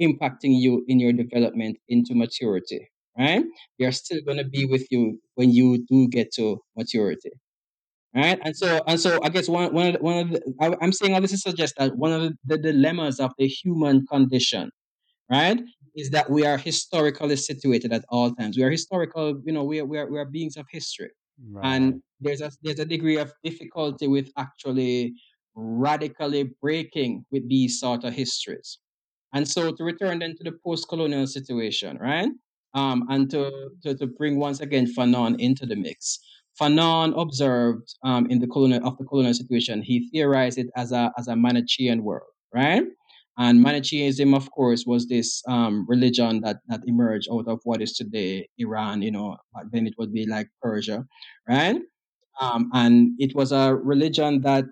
impacting 0.00 0.60
you 0.60 0.84
in 0.88 1.00
your 1.00 1.12
development 1.12 1.78
into 1.88 2.14
maturity, 2.14 2.88
right? 3.18 3.44
They're 3.78 3.92
still 3.92 4.20
going 4.24 4.38
to 4.38 4.44
be 4.44 4.64
with 4.66 4.86
you 4.90 5.20
when 5.34 5.52
you 5.52 5.84
do 5.88 6.08
get 6.08 6.32
to 6.34 6.60
maturity. 6.76 7.30
Right, 8.16 8.38
and 8.44 8.56
so 8.56 8.80
and 8.86 8.98
so, 8.98 9.20
I 9.22 9.28
guess 9.28 9.46
one 9.46 9.74
one 9.74 9.88
of 9.88 9.92
the, 9.94 9.98
one 10.00 10.18
of 10.18 10.30
the, 10.30 10.40
I, 10.60 10.74
I'm 10.80 10.92
saying 10.92 11.12
all 11.14 11.20
this 11.20 11.32
to 11.32 11.38
suggest 11.38 11.74
that 11.76 11.96
one 11.96 12.12
of 12.12 12.22
the, 12.22 12.32
the 12.46 12.58
dilemmas 12.58 13.20
of 13.20 13.32
the 13.36 13.46
human 13.46 14.06
condition 14.06 14.70
right? 15.30 15.60
Is 15.94 16.10
that 16.10 16.30
we 16.30 16.44
are 16.44 16.58
historically 16.58 17.36
situated 17.36 17.92
at 17.92 18.04
all 18.08 18.34
times. 18.34 18.56
We 18.56 18.62
are 18.62 18.70
historical, 18.70 19.40
you 19.44 19.52
know, 19.52 19.64
we 19.64 19.80
are, 19.80 19.84
we 19.84 19.98
are, 19.98 20.10
we 20.10 20.18
are 20.18 20.24
beings 20.24 20.56
of 20.56 20.66
history. 20.70 21.10
Right. 21.50 21.64
And 21.64 22.02
there's 22.20 22.40
a, 22.40 22.50
there's 22.62 22.78
a 22.78 22.84
degree 22.84 23.16
of 23.16 23.32
difficulty 23.42 24.06
with 24.08 24.30
actually 24.36 25.14
radically 25.54 26.50
breaking 26.60 27.24
with 27.30 27.48
these 27.48 27.80
sort 27.80 28.04
of 28.04 28.12
histories. 28.12 28.78
And 29.32 29.48
so 29.48 29.72
to 29.72 29.84
return 29.84 30.18
then 30.18 30.34
to 30.36 30.44
the 30.44 30.52
post-colonial 30.64 31.26
situation, 31.26 31.98
right? 31.98 32.28
Um, 32.74 33.06
and 33.08 33.30
to, 33.30 33.70
to, 33.82 33.94
to 33.94 34.06
bring 34.06 34.38
once 34.38 34.60
again 34.60 34.86
Fanon 34.86 35.36
into 35.38 35.66
the 35.66 35.76
mix. 35.76 36.18
Fanon 36.60 37.20
observed 37.20 37.94
um, 38.02 38.26
in 38.30 38.38
the 38.38 38.46
colonial 38.46 38.86
of 38.86 38.96
the 38.98 39.04
colonial 39.04 39.34
situation, 39.34 39.82
he 39.82 40.08
theorized 40.10 40.58
it 40.58 40.68
as 40.76 40.92
a 40.92 41.12
as 41.18 41.28
a 41.28 41.36
Manichaean 41.36 42.02
world, 42.02 42.30
right? 42.54 42.84
And 43.38 43.60
Manichaeism, 43.60 44.32
of 44.32 44.50
course, 44.50 44.84
was 44.86 45.08
this 45.08 45.42
um, 45.46 45.84
religion 45.88 46.40
that, 46.40 46.56
that 46.68 46.80
emerged 46.86 47.28
out 47.30 47.46
of 47.48 47.60
what 47.64 47.82
is 47.82 47.92
today 47.92 48.48
Iran. 48.56 49.02
You 49.02 49.10
know, 49.10 49.36
back 49.54 49.64
then 49.72 49.86
it 49.86 49.94
would 49.98 50.12
be 50.12 50.26
like 50.26 50.48
Persia, 50.62 51.04
right? 51.46 51.76
Um, 52.40 52.70
and 52.72 53.10
it 53.18 53.34
was 53.34 53.52
a 53.52 53.74
religion 53.74 54.40
that, 54.42 54.64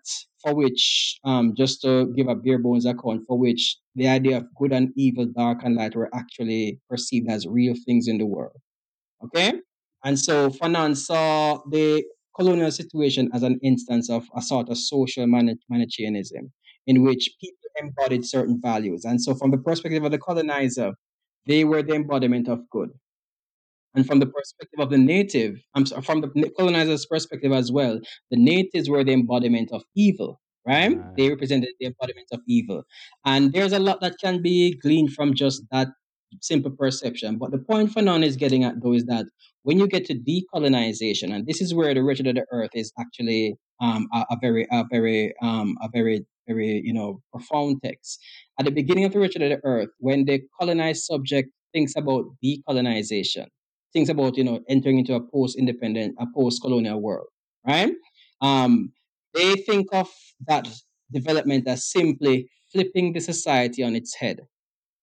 for 0.42 0.54
which, 0.54 1.18
um, 1.24 1.54
just 1.56 1.82
to 1.82 2.12
give 2.16 2.28
a 2.28 2.34
bare 2.34 2.58
bones 2.58 2.86
account, 2.86 3.24
for 3.26 3.38
which 3.38 3.78
the 3.94 4.08
idea 4.08 4.38
of 4.38 4.46
good 4.56 4.72
and 4.72 4.92
evil, 4.96 5.26
dark 5.26 5.62
and 5.62 5.76
light 5.76 5.94
were 5.94 6.10
actually 6.14 6.80
perceived 6.88 7.30
as 7.30 7.46
real 7.46 7.74
things 7.86 8.08
in 8.08 8.18
the 8.18 8.26
world. 8.26 8.56
Okay? 9.24 9.60
And 10.04 10.18
so 10.18 10.50
Fanon 10.50 10.96
saw 10.96 11.60
the 11.70 12.04
colonial 12.36 12.70
situation 12.70 13.30
as 13.32 13.42
an 13.42 13.58
instance 13.62 14.10
of 14.10 14.26
a 14.36 14.42
sort 14.42 14.68
of 14.68 14.78
social 14.78 15.26
Mani- 15.26 15.56
Manichaeanism 15.70 16.52
in 16.86 17.02
which 17.02 17.30
people 17.40 17.58
embodied 17.80 18.24
certain 18.24 18.60
values. 18.60 19.04
And 19.04 19.20
so, 19.20 19.34
from 19.34 19.50
the 19.50 19.58
perspective 19.58 20.04
of 20.04 20.12
the 20.12 20.18
colonizer, 20.18 20.92
they 21.46 21.64
were 21.64 21.82
the 21.82 21.94
embodiment 21.94 22.48
of 22.48 22.68
good. 22.70 22.90
And 23.94 24.04
from 24.06 24.18
the 24.18 24.26
perspective 24.26 24.80
of 24.80 24.90
the 24.90 24.98
native, 24.98 25.62
I'm 25.74 25.86
sorry, 25.86 26.02
from 26.02 26.20
the 26.20 26.50
colonizer's 26.58 27.06
perspective 27.06 27.52
as 27.52 27.70
well, 27.70 28.00
the 28.30 28.36
natives 28.36 28.90
were 28.90 29.04
the 29.04 29.12
embodiment 29.12 29.70
of 29.72 29.84
evil, 29.94 30.40
right? 30.66 30.96
Right. 30.96 31.16
They 31.16 31.28
represented 31.28 31.70
the 31.78 31.86
embodiment 31.86 32.26
of 32.32 32.40
evil. 32.48 32.82
And 33.24 33.52
there's 33.52 33.72
a 33.72 33.78
lot 33.78 34.00
that 34.00 34.16
can 34.20 34.42
be 34.42 34.76
gleaned 34.80 35.12
from 35.12 35.34
just 35.34 35.62
that 35.70 35.88
simple 36.40 36.70
perception. 36.70 37.38
But 37.38 37.50
the 37.50 37.58
point 37.58 37.90
Fanon 37.90 38.24
is 38.24 38.36
getting 38.36 38.64
at, 38.64 38.82
though, 38.82 38.92
is 38.92 39.04
that 39.06 39.26
when 39.62 39.78
you 39.78 39.88
get 39.88 40.04
to 40.06 40.14
decolonization, 40.14 41.34
and 41.34 41.46
this 41.46 41.60
is 41.60 41.74
where 41.74 41.94
the 41.94 42.02
Wretched 42.02 42.26
of 42.26 42.34
the 42.34 42.46
Earth 42.52 42.70
is 42.74 42.92
actually 42.98 43.56
um, 43.80 44.08
a, 44.12 44.24
a 44.30 44.36
very, 44.40 44.66
a 44.70 44.84
very, 44.90 45.34
um, 45.42 45.76
a 45.82 45.88
very, 45.92 46.26
very, 46.46 46.82
you 46.84 46.92
know, 46.92 47.20
profound 47.32 47.82
text. 47.82 48.18
At 48.58 48.66
the 48.66 48.72
beginning 48.72 49.04
of 49.04 49.12
the 49.12 49.20
Wretched 49.20 49.42
of 49.42 49.50
the 49.50 49.60
Earth, 49.64 49.88
when 49.98 50.24
the 50.24 50.42
colonized 50.60 51.04
subject 51.04 51.50
thinks 51.72 51.94
about 51.96 52.24
decolonization, 52.44 53.46
thinks 53.92 54.10
about 54.10 54.36
you 54.36 54.44
know 54.44 54.60
entering 54.68 54.98
into 54.98 55.14
a 55.14 55.20
post-independent, 55.20 56.16
a 56.18 56.26
post-colonial 56.34 57.00
world, 57.00 57.28
right? 57.66 57.92
Um, 58.40 58.92
they 59.34 59.54
think 59.54 59.88
of 59.92 60.10
that 60.46 60.68
development 61.12 61.66
as 61.68 61.90
simply 61.90 62.50
flipping 62.72 63.12
the 63.12 63.20
society 63.20 63.82
on 63.82 63.94
its 63.96 64.14
head. 64.16 64.40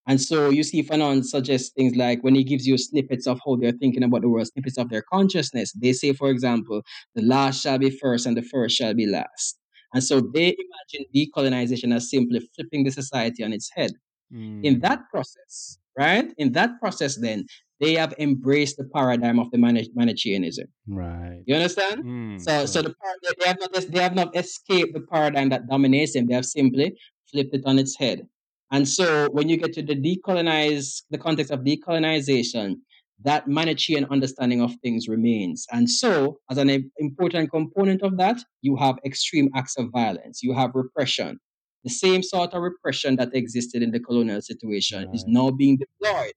And 0.08 0.20
so 0.20 0.50
you 0.50 0.64
see 0.64 0.84
Fanon 0.84 1.24
suggests 1.24 1.70
things 1.70 1.96
like 1.96 2.24
when 2.24 2.36
he 2.36 2.44
gives 2.44 2.66
you 2.66 2.78
snippets 2.78 3.28
of 3.28 3.40
how 3.46 3.56
they're 3.56 3.72
thinking 3.72 4.04
about 4.04 4.22
the 4.22 4.30
world, 4.30 4.48
snippets 4.48 4.78
of 4.78 4.90
their 4.90 5.04
consciousness. 5.04 5.74
They 5.74 5.94
say, 5.94 6.14
for 6.14 6.30
example, 6.30 6.82
the 7.16 7.22
last 7.22 7.62
shall 7.62 7.78
be 7.78 7.92
first 7.92 8.26
and 8.26 8.36
the 8.36 8.42
first 8.42 8.76
shall 8.76 8.94
be 8.94 9.06
last. 9.06 9.60
And 9.94 10.04
so 10.04 10.22
they 10.22 10.56
imagine 10.56 11.06
decolonization 11.16 11.94
as 11.96 12.10
simply 12.10 12.48
flipping 12.56 12.84
the 12.84 12.92
society 12.92 13.44
on 13.44 13.54
its 13.54 13.70
head. 13.76 13.92
Mm. 14.34 14.64
In 14.64 14.80
that 14.80 15.02
process, 15.12 15.78
right? 15.98 16.32
In 16.38 16.54
that 16.54 16.80
process, 16.80 17.18
then 17.18 17.46
they 17.82 17.96
have 17.96 18.14
embraced 18.18 18.78
the 18.78 18.86
paradigm 18.86 19.40
of 19.40 19.52
the 19.52 19.58
Manichaeanism. 19.58 20.68
Right. 20.88 21.42
You 21.46 21.56
understand? 21.56 22.04
Mm, 22.06 22.42
so, 22.42 22.66
so 22.66 22.82
the 22.82 22.96
they 23.40 23.48
have 23.48 23.60
not 23.60 23.74
they 23.74 24.00
have 24.00 24.16
not 24.16 24.36
escaped 24.36 24.94
the 24.94 25.02
paradigm 25.02 25.50
that 25.50 25.68
dominates 25.68 26.14
them. 26.14 26.28
They 26.28 26.36
have 26.36 26.46
simply 26.46 26.96
flipped 27.30 27.54
it 27.54 27.64
on 27.66 27.80
its 27.80 27.98
head. 27.98 28.28
And 28.72 28.88
so, 28.88 29.28
when 29.32 29.50
you 29.50 29.58
get 29.58 29.74
to 29.74 29.82
the 29.82 29.96
decolonize, 29.96 31.02
the 31.10 31.18
context 31.18 31.52
of 31.52 31.62
decolonization, 31.62 32.76
that 33.24 33.48
Manichean 33.48 34.10
understanding 34.10 34.62
of 34.62 34.74
things 34.82 35.08
remains. 35.08 35.68
And 35.72 35.90
so, 35.90 36.40
as 36.50 36.58
an 36.58 36.92
important 36.98 37.52
component 37.52 38.02
of 38.02 38.18
that, 38.18 38.42
you 38.62 38.76
have 38.78 38.98
extreme 39.06 39.50
acts 39.56 39.78
of 39.78 39.90
violence, 39.92 40.42
you 40.42 40.54
have 40.54 40.72
repression. 40.74 41.40
The 41.84 41.90
same 41.90 42.22
sort 42.22 42.54
of 42.54 42.62
repression 42.62 43.16
that 43.16 43.36
existed 43.36 43.82
in 43.82 43.92
the 43.92 44.00
colonial 44.00 44.42
situation 44.42 45.06
right. 45.06 45.16
is 45.16 45.26
now 45.28 45.50
being 45.50 45.78
deployed 45.78 46.34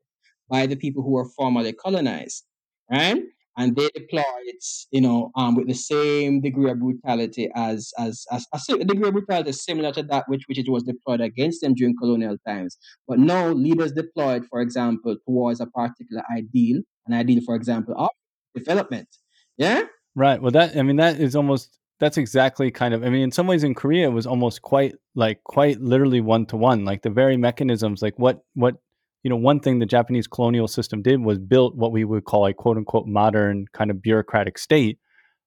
by 0.48 0.66
the 0.66 0.76
people 0.76 1.02
who 1.02 1.10
were 1.10 1.28
formerly 1.36 1.72
colonized, 1.72 2.44
right? 2.90 3.22
And 3.56 3.76
they 3.76 3.88
deploy 3.94 4.22
it, 4.46 4.64
you 4.90 5.00
know, 5.00 5.30
um, 5.36 5.54
with 5.54 5.68
the 5.68 5.74
same 5.74 6.40
degree 6.40 6.70
of 6.70 6.80
brutality 6.80 7.50
as 7.54 7.92
as, 7.98 8.26
as 8.32 8.46
a 8.68 8.84
degree 8.84 9.08
of 9.08 9.14
brutality 9.14 9.52
similar 9.52 9.92
to 9.92 10.02
that 10.04 10.24
which 10.28 10.44
which 10.48 10.58
it 10.58 10.68
was 10.68 10.82
deployed 10.82 11.20
against 11.20 11.60
them 11.60 11.74
during 11.74 11.96
colonial 11.96 12.36
times. 12.46 12.76
But 13.06 13.18
now 13.18 13.48
leaders 13.48 13.92
deployed, 13.92 14.46
for 14.50 14.60
example, 14.60 15.16
towards 15.26 15.60
a 15.60 15.66
particular 15.66 16.22
ideal, 16.36 16.82
an 17.06 17.14
ideal, 17.14 17.42
for 17.44 17.54
example, 17.54 17.94
of 17.96 18.10
development. 18.54 19.08
Yeah. 19.56 19.82
Right. 20.14 20.40
Well, 20.40 20.52
that 20.52 20.76
I 20.76 20.82
mean, 20.82 20.96
that 20.96 21.20
is 21.20 21.36
almost 21.36 21.78
that's 22.00 22.16
exactly 22.18 22.70
kind 22.70 22.92
of 22.92 23.04
i 23.04 23.08
mean 23.08 23.22
in 23.22 23.30
some 23.30 23.46
ways 23.46 23.64
in 23.64 23.74
korea 23.74 24.08
it 24.08 24.12
was 24.12 24.26
almost 24.26 24.62
quite 24.62 24.94
like 25.14 25.42
quite 25.44 25.80
literally 25.80 26.20
one 26.20 26.44
to 26.44 26.56
one 26.56 26.84
like 26.84 27.02
the 27.02 27.10
very 27.10 27.36
mechanisms 27.36 28.02
like 28.02 28.18
what 28.18 28.42
what 28.54 28.76
you 29.24 29.30
know, 29.30 29.36
one 29.36 29.58
thing 29.58 29.78
the 29.78 29.86
Japanese 29.86 30.26
colonial 30.28 30.68
system 30.68 31.02
did 31.02 31.20
was 31.24 31.38
built 31.38 31.74
what 31.74 31.90
we 31.90 32.04
would 32.04 32.24
call 32.24 32.46
a 32.46 32.52
quote 32.52 32.76
unquote 32.76 33.06
modern 33.06 33.66
kind 33.72 33.90
of 33.90 34.00
bureaucratic 34.00 34.58
state. 34.58 34.98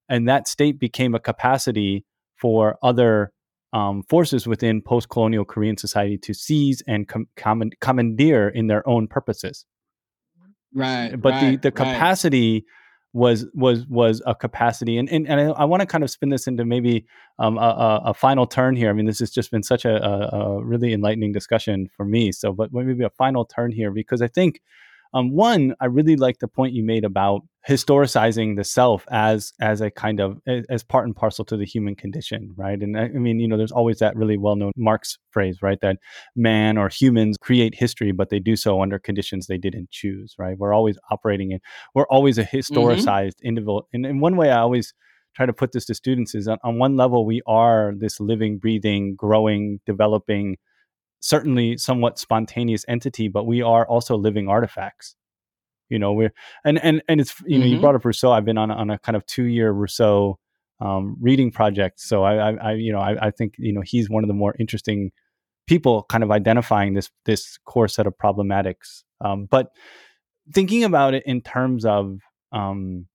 And 0.10 0.28
that 0.28 0.48
state 0.48 0.80
became 0.80 1.14
a 1.14 1.20
capacity 1.20 2.04
for 2.42 2.78
other 2.82 3.32
um, 3.74 4.04
forces 4.10 4.48
within 4.48 4.82
post 4.82 5.10
colonial 5.10 5.46
Korean 5.46 5.78
society 5.78 6.18
to 6.18 6.34
seize 6.34 6.82
and 6.88 7.08
com- 7.08 7.70
commandeer 7.80 8.50
in 8.50 8.68
their 8.68 8.88
own 8.90 9.08
purposes. 9.08 9.66
Right. 10.74 11.16
But 11.16 11.34
right, 11.34 11.62
the, 11.62 11.70
the 11.70 11.72
capacity 11.72 12.54
right 12.54 12.64
was 13.18 13.48
was 13.54 13.86
was 13.88 14.22
a 14.28 14.36
capacity 14.36 14.98
and 14.98 15.10
and, 15.10 15.28
and 15.28 15.40
I, 15.40 15.46
I 15.46 15.66
want 15.66 15.82
to 15.82 15.88
kind 15.88 16.04
of 16.04 16.10
spin 16.12 16.30
this 16.30 16.46
into 16.46 16.64
maybe 16.64 17.06
um, 17.40 17.58
a, 17.58 18.02
a, 18.06 18.14
final 18.14 18.46
turn 18.46 18.76
here. 18.76 18.90
I 18.90 18.94
mean, 18.94 19.06
this 19.06 19.20
has 19.20 19.32
just 19.32 19.50
been 19.52 19.64
such 19.64 19.86
a, 19.86 20.04
a, 20.04 20.40
a 20.40 20.64
really 20.64 20.94
enlightening 20.94 21.32
discussion 21.32 21.90
for 21.96 22.06
me. 22.06 22.32
So, 22.32 22.54
but 22.54 22.72
maybe 22.72 23.04
a 23.04 23.10
final 23.10 23.44
turn 23.44 23.72
here 23.72 23.92
because 23.92 24.22
I 24.22 24.28
think 24.28 24.62
um, 25.18 25.32
one, 25.32 25.74
I 25.80 25.86
really 25.86 26.16
like 26.16 26.40
the 26.40 26.48
point 26.48 26.74
you 26.74 26.84
made 26.84 27.04
about 27.04 27.42
historicizing 27.68 28.56
the 28.56 28.64
self 28.64 29.06
as 29.10 29.52
as 29.60 29.82
a 29.82 29.90
kind 29.90 30.20
of 30.20 30.40
as 30.70 30.84
part 30.84 31.06
and 31.06 31.16
parcel 31.16 31.44
to 31.46 31.58
the 31.58 31.66
human 31.66 31.96
condition, 31.96 32.54
right? 32.56 32.80
And 32.80 32.98
I, 32.98 33.06
I 33.06 33.08
mean, 33.10 33.40
you 33.40 33.48
know, 33.48 33.58
there's 33.58 33.72
always 33.72 33.98
that 34.00 34.16
really 34.16 34.38
well 34.38 34.56
known 34.56 34.72
Marx 34.78 35.18
phrase, 35.32 35.58
right? 35.62 35.80
That 35.82 35.98
man 36.36 36.78
or 36.78 36.88
humans 36.88 37.36
create 37.42 37.74
history, 37.74 38.12
but 38.12 38.30
they 38.30 38.40
do 38.40 38.56
so 38.56 38.82
under 38.82 39.00
conditions 39.00 39.48
they 39.48 39.58
didn't 39.58 39.90
choose, 39.90 40.36
right? 40.38 40.58
We're 40.58 40.74
always 40.74 41.00
operating 41.10 41.52
in, 41.52 41.60
we're 41.96 42.08
always 42.08 42.38
a 42.38 42.44
mm-hmm. 42.44 42.58
historicized 42.58 43.38
mm-hmm. 43.38 43.48
individual. 43.48 43.88
And 43.92 44.06
in 44.06 44.20
one 44.20 44.38
way, 44.38 44.52
I 44.52 44.60
always 44.60 44.94
try 45.36 45.48
to 45.48 45.54
put 45.54 45.72
this 45.72 45.86
to 45.86 45.96
students 45.96 46.36
is 46.36 46.48
on, 46.48 46.60
on 46.64 46.78
one 46.78 46.96
level, 46.96 47.26
we 47.26 47.42
are 47.48 47.94
this 47.98 48.20
living, 48.20 48.60
breathing, 48.60 49.16
growing, 49.16 49.80
developing 49.86 50.58
certainly 51.20 51.78
somewhat 51.78 52.20
spontaneous 52.20 52.86
entity, 52.88 53.28
but 53.28 53.46
we 53.46 53.62
are 53.62 53.88
also 53.88 54.16
living 54.16 54.48
artifacts. 54.48 55.16
You 55.90 56.00
know, 56.00 56.14
we're 56.14 56.34
and 56.66 56.84
and 56.84 57.02
and 57.08 57.22
it's 57.22 57.34
you 57.46 57.58
know 57.58 57.66
mm-hmm. 57.66 57.76
you 57.76 57.80
brought 57.80 57.96
up 57.96 58.04
Rousseau. 58.04 58.32
I've 58.32 58.46
been 58.46 58.58
on 58.58 58.72
on 58.72 58.90
a 58.90 59.00
kind 59.00 59.16
of 59.16 59.26
two 59.26 59.46
year 59.46 59.72
Rousseau 59.72 60.38
um, 60.80 61.18
reading 61.20 61.50
project, 61.50 62.00
so 62.02 62.24
I, 62.24 62.52
I, 62.52 62.54
I 62.56 62.74
you 62.74 62.92
know 62.92 63.00
I, 63.00 63.28
I 63.28 63.32
think 63.32 63.56
you 63.58 63.72
know 63.72 63.82
he's 63.84 64.10
one 64.10 64.24
of 64.24 64.28
the 64.28 64.34
more 64.34 64.54
interesting 64.60 65.12
people, 65.66 66.04
kind 66.10 66.24
of 66.24 66.32
identifying 66.32 66.94
this 66.94 67.10
this 67.26 67.58
core 67.66 67.88
set 67.88 68.06
of 68.06 68.18
problematics. 68.18 69.04
Um, 69.22 69.48
but 69.50 69.70
thinking 70.54 70.84
about 70.84 71.14
it 71.14 71.24
in 71.26 71.42
terms 71.42 71.86
of 71.86 72.20
um, 72.52 73.08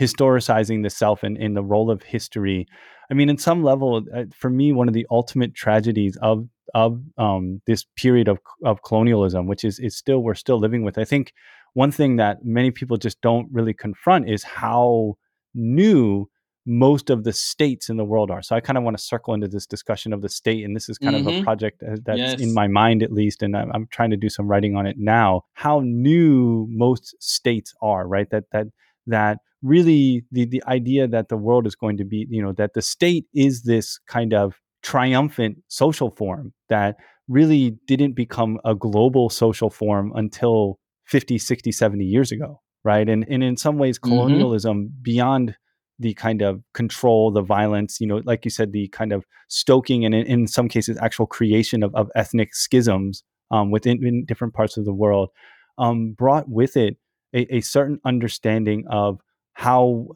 historicizing 0.00 0.82
the 0.82 0.90
self 0.90 1.22
and 1.22 1.36
in 1.36 1.54
the 1.54 1.64
role 1.64 1.90
of 1.90 2.02
history. 2.02 2.66
I 3.10 3.14
mean, 3.14 3.28
in 3.28 3.38
some 3.38 3.62
level, 3.62 4.04
uh, 4.14 4.24
for 4.34 4.50
me, 4.50 4.72
one 4.72 4.88
of 4.88 4.94
the 4.94 5.06
ultimate 5.10 5.54
tragedies 5.54 6.16
of 6.20 6.46
of 6.74 7.00
um, 7.16 7.60
this 7.66 7.84
period 7.96 8.28
of 8.28 8.38
of 8.64 8.82
colonialism, 8.82 9.46
which 9.46 9.64
is 9.64 9.78
is 9.78 9.96
still 9.96 10.20
we're 10.20 10.34
still 10.34 10.58
living 10.58 10.82
with. 10.84 10.98
I 10.98 11.04
think 11.04 11.32
one 11.74 11.90
thing 11.90 12.16
that 12.16 12.44
many 12.44 12.70
people 12.70 12.96
just 12.96 13.20
don't 13.20 13.48
really 13.52 13.74
confront 13.74 14.28
is 14.28 14.42
how 14.42 15.16
new 15.54 16.28
most 16.66 17.08
of 17.08 17.24
the 17.24 17.32
states 17.32 17.88
in 17.88 17.96
the 17.96 18.04
world 18.04 18.30
are. 18.30 18.42
So 18.42 18.54
I 18.54 18.60
kind 18.60 18.76
of 18.76 18.84
want 18.84 18.96
to 18.96 19.02
circle 19.02 19.32
into 19.32 19.48
this 19.48 19.66
discussion 19.66 20.12
of 20.12 20.20
the 20.20 20.28
state, 20.28 20.64
and 20.64 20.76
this 20.76 20.90
is 20.90 20.98
kind 20.98 21.16
mm-hmm. 21.16 21.26
of 21.26 21.32
a 21.32 21.36
mm-hmm. 21.36 21.44
project 21.44 21.82
that's 22.04 22.18
yes. 22.18 22.40
in 22.40 22.52
my 22.52 22.68
mind 22.68 23.02
at 23.02 23.10
least, 23.10 23.42
and 23.42 23.56
I'm, 23.56 23.70
I'm 23.72 23.86
trying 23.90 24.10
to 24.10 24.18
do 24.18 24.28
some 24.28 24.46
writing 24.46 24.76
on 24.76 24.86
it 24.86 24.96
now. 24.98 25.42
How 25.54 25.80
new 25.82 26.66
most 26.68 27.14
states 27.20 27.74
are, 27.80 28.06
right? 28.06 28.28
That 28.30 28.44
that 28.52 28.66
that 29.06 29.38
really 29.62 30.24
the 30.30 30.44
the 30.44 30.62
idea 30.66 31.08
that 31.08 31.28
the 31.28 31.38
world 31.38 31.66
is 31.66 31.74
going 31.74 31.96
to 31.96 32.04
be, 32.04 32.26
you 32.28 32.42
know, 32.42 32.52
that 32.52 32.74
the 32.74 32.82
state 32.82 33.26
is 33.34 33.62
this 33.62 33.98
kind 34.06 34.34
of 34.34 34.60
triumphant 34.82 35.58
social 35.68 36.10
form 36.10 36.52
that 36.68 36.96
really 37.28 37.76
didn't 37.86 38.12
become 38.12 38.58
a 38.64 38.74
global 38.74 39.28
social 39.28 39.70
form 39.70 40.12
until 40.14 40.78
50, 41.06 41.38
60, 41.38 41.72
70 41.72 42.04
years 42.04 42.32
ago, 42.32 42.60
right? 42.84 43.08
And, 43.08 43.26
and 43.28 43.42
in 43.42 43.56
some 43.56 43.78
ways, 43.78 43.98
mm-hmm. 43.98 44.10
colonialism 44.10 44.84
mm-hmm. 44.84 45.02
beyond 45.02 45.56
the 45.98 46.14
kind 46.14 46.42
of 46.42 46.62
control, 46.74 47.30
the 47.30 47.42
violence, 47.42 48.00
you 48.00 48.06
know, 48.06 48.22
like 48.24 48.44
you 48.44 48.50
said, 48.50 48.72
the 48.72 48.88
kind 48.88 49.12
of 49.12 49.24
stoking 49.48 50.04
and 50.04 50.14
in, 50.14 50.26
in 50.26 50.46
some 50.46 50.68
cases, 50.68 50.96
actual 51.02 51.26
creation 51.26 51.82
of, 51.82 51.94
of 51.94 52.08
ethnic 52.14 52.54
schisms 52.54 53.24
um, 53.50 53.70
within 53.70 54.24
different 54.26 54.54
parts 54.54 54.76
of 54.76 54.84
the 54.84 54.94
world 54.94 55.30
um, 55.78 56.12
brought 56.12 56.48
with 56.48 56.76
it 56.76 56.96
a, 57.34 57.56
a 57.56 57.60
certain 57.60 57.98
understanding 58.04 58.84
of 58.90 59.20
how 59.58 60.06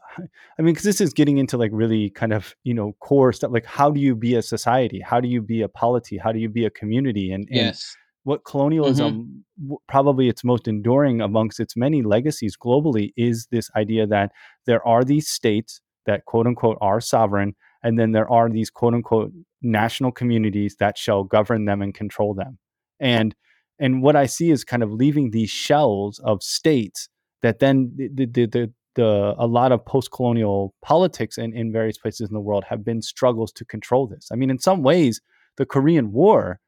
i 0.56 0.62
mean 0.62 0.72
because 0.72 0.84
this 0.84 1.00
is 1.00 1.12
getting 1.12 1.38
into 1.38 1.56
like 1.56 1.72
really 1.72 2.10
kind 2.10 2.32
of 2.32 2.54
you 2.62 2.72
know 2.72 2.92
core 3.00 3.32
stuff 3.32 3.50
like 3.50 3.66
how 3.66 3.90
do 3.90 3.98
you 4.00 4.14
be 4.14 4.34
a 4.36 4.42
society? 4.42 5.00
How 5.00 5.20
do 5.20 5.28
you 5.28 5.42
be 5.42 5.62
a 5.62 5.68
polity? 5.68 6.16
How 6.18 6.30
do 6.30 6.38
you 6.38 6.48
be 6.48 6.64
a 6.64 6.70
community? 6.70 7.32
And, 7.32 7.48
yes. 7.50 7.96
what 8.24 8.44
colonialism 8.44 9.12
mm-hmm. 9.12 9.74
probably 9.88 10.28
its 10.28 10.44
most 10.44 10.68
enduring 10.68 11.20
amongst 11.20 11.58
its 11.58 11.76
many 11.76 12.02
legacies 12.02 12.56
globally 12.56 13.12
is 13.16 13.48
this 13.50 13.70
idea 13.76 14.06
that 14.06 14.30
there 14.66 14.86
are 14.86 15.02
these 15.04 15.28
states 15.28 15.80
that 16.06 16.24
quote 16.26 16.46
unquote 16.46 16.78
are 16.80 17.00
sovereign 17.00 17.54
and 17.82 17.98
then 17.98 18.12
there 18.12 18.30
are 18.30 18.48
these 18.48 18.70
quote 18.70 18.94
unquote 18.94 19.32
national 19.62 20.12
communities 20.12 20.76
that 20.78 20.96
shall 20.96 21.24
govern 21.24 21.64
them 21.64 21.82
and 21.82 21.94
control 21.94 22.34
them. 22.34 22.58
And 23.00 23.34
and 23.78 24.02
what 24.02 24.16
i 24.16 24.26
see 24.26 24.50
is 24.50 24.64
kind 24.64 24.82
of 24.82 24.92
leaving 24.92 25.30
these 25.30 25.50
shells 25.50 26.20
of 26.20 26.42
states 26.42 27.08
that 27.40 27.58
then 27.58 27.92
the 27.96 28.26
the, 28.26 28.46
the, 28.46 28.72
the 28.94 29.34
a 29.38 29.46
lot 29.46 29.72
of 29.72 29.84
post-colonial 29.84 30.74
politics 30.82 31.38
in, 31.38 31.54
in 31.56 31.72
various 31.72 31.98
places 31.98 32.28
in 32.28 32.34
the 32.34 32.40
world 32.40 32.64
have 32.68 32.84
been 32.84 33.00
struggles 33.00 33.52
to 33.52 33.64
control 33.64 34.06
this 34.06 34.28
i 34.32 34.36
mean 34.36 34.50
in 34.50 34.58
some 34.58 34.82
ways 34.82 35.20
the 35.56 35.66
korean 35.66 36.12
war 36.12 36.60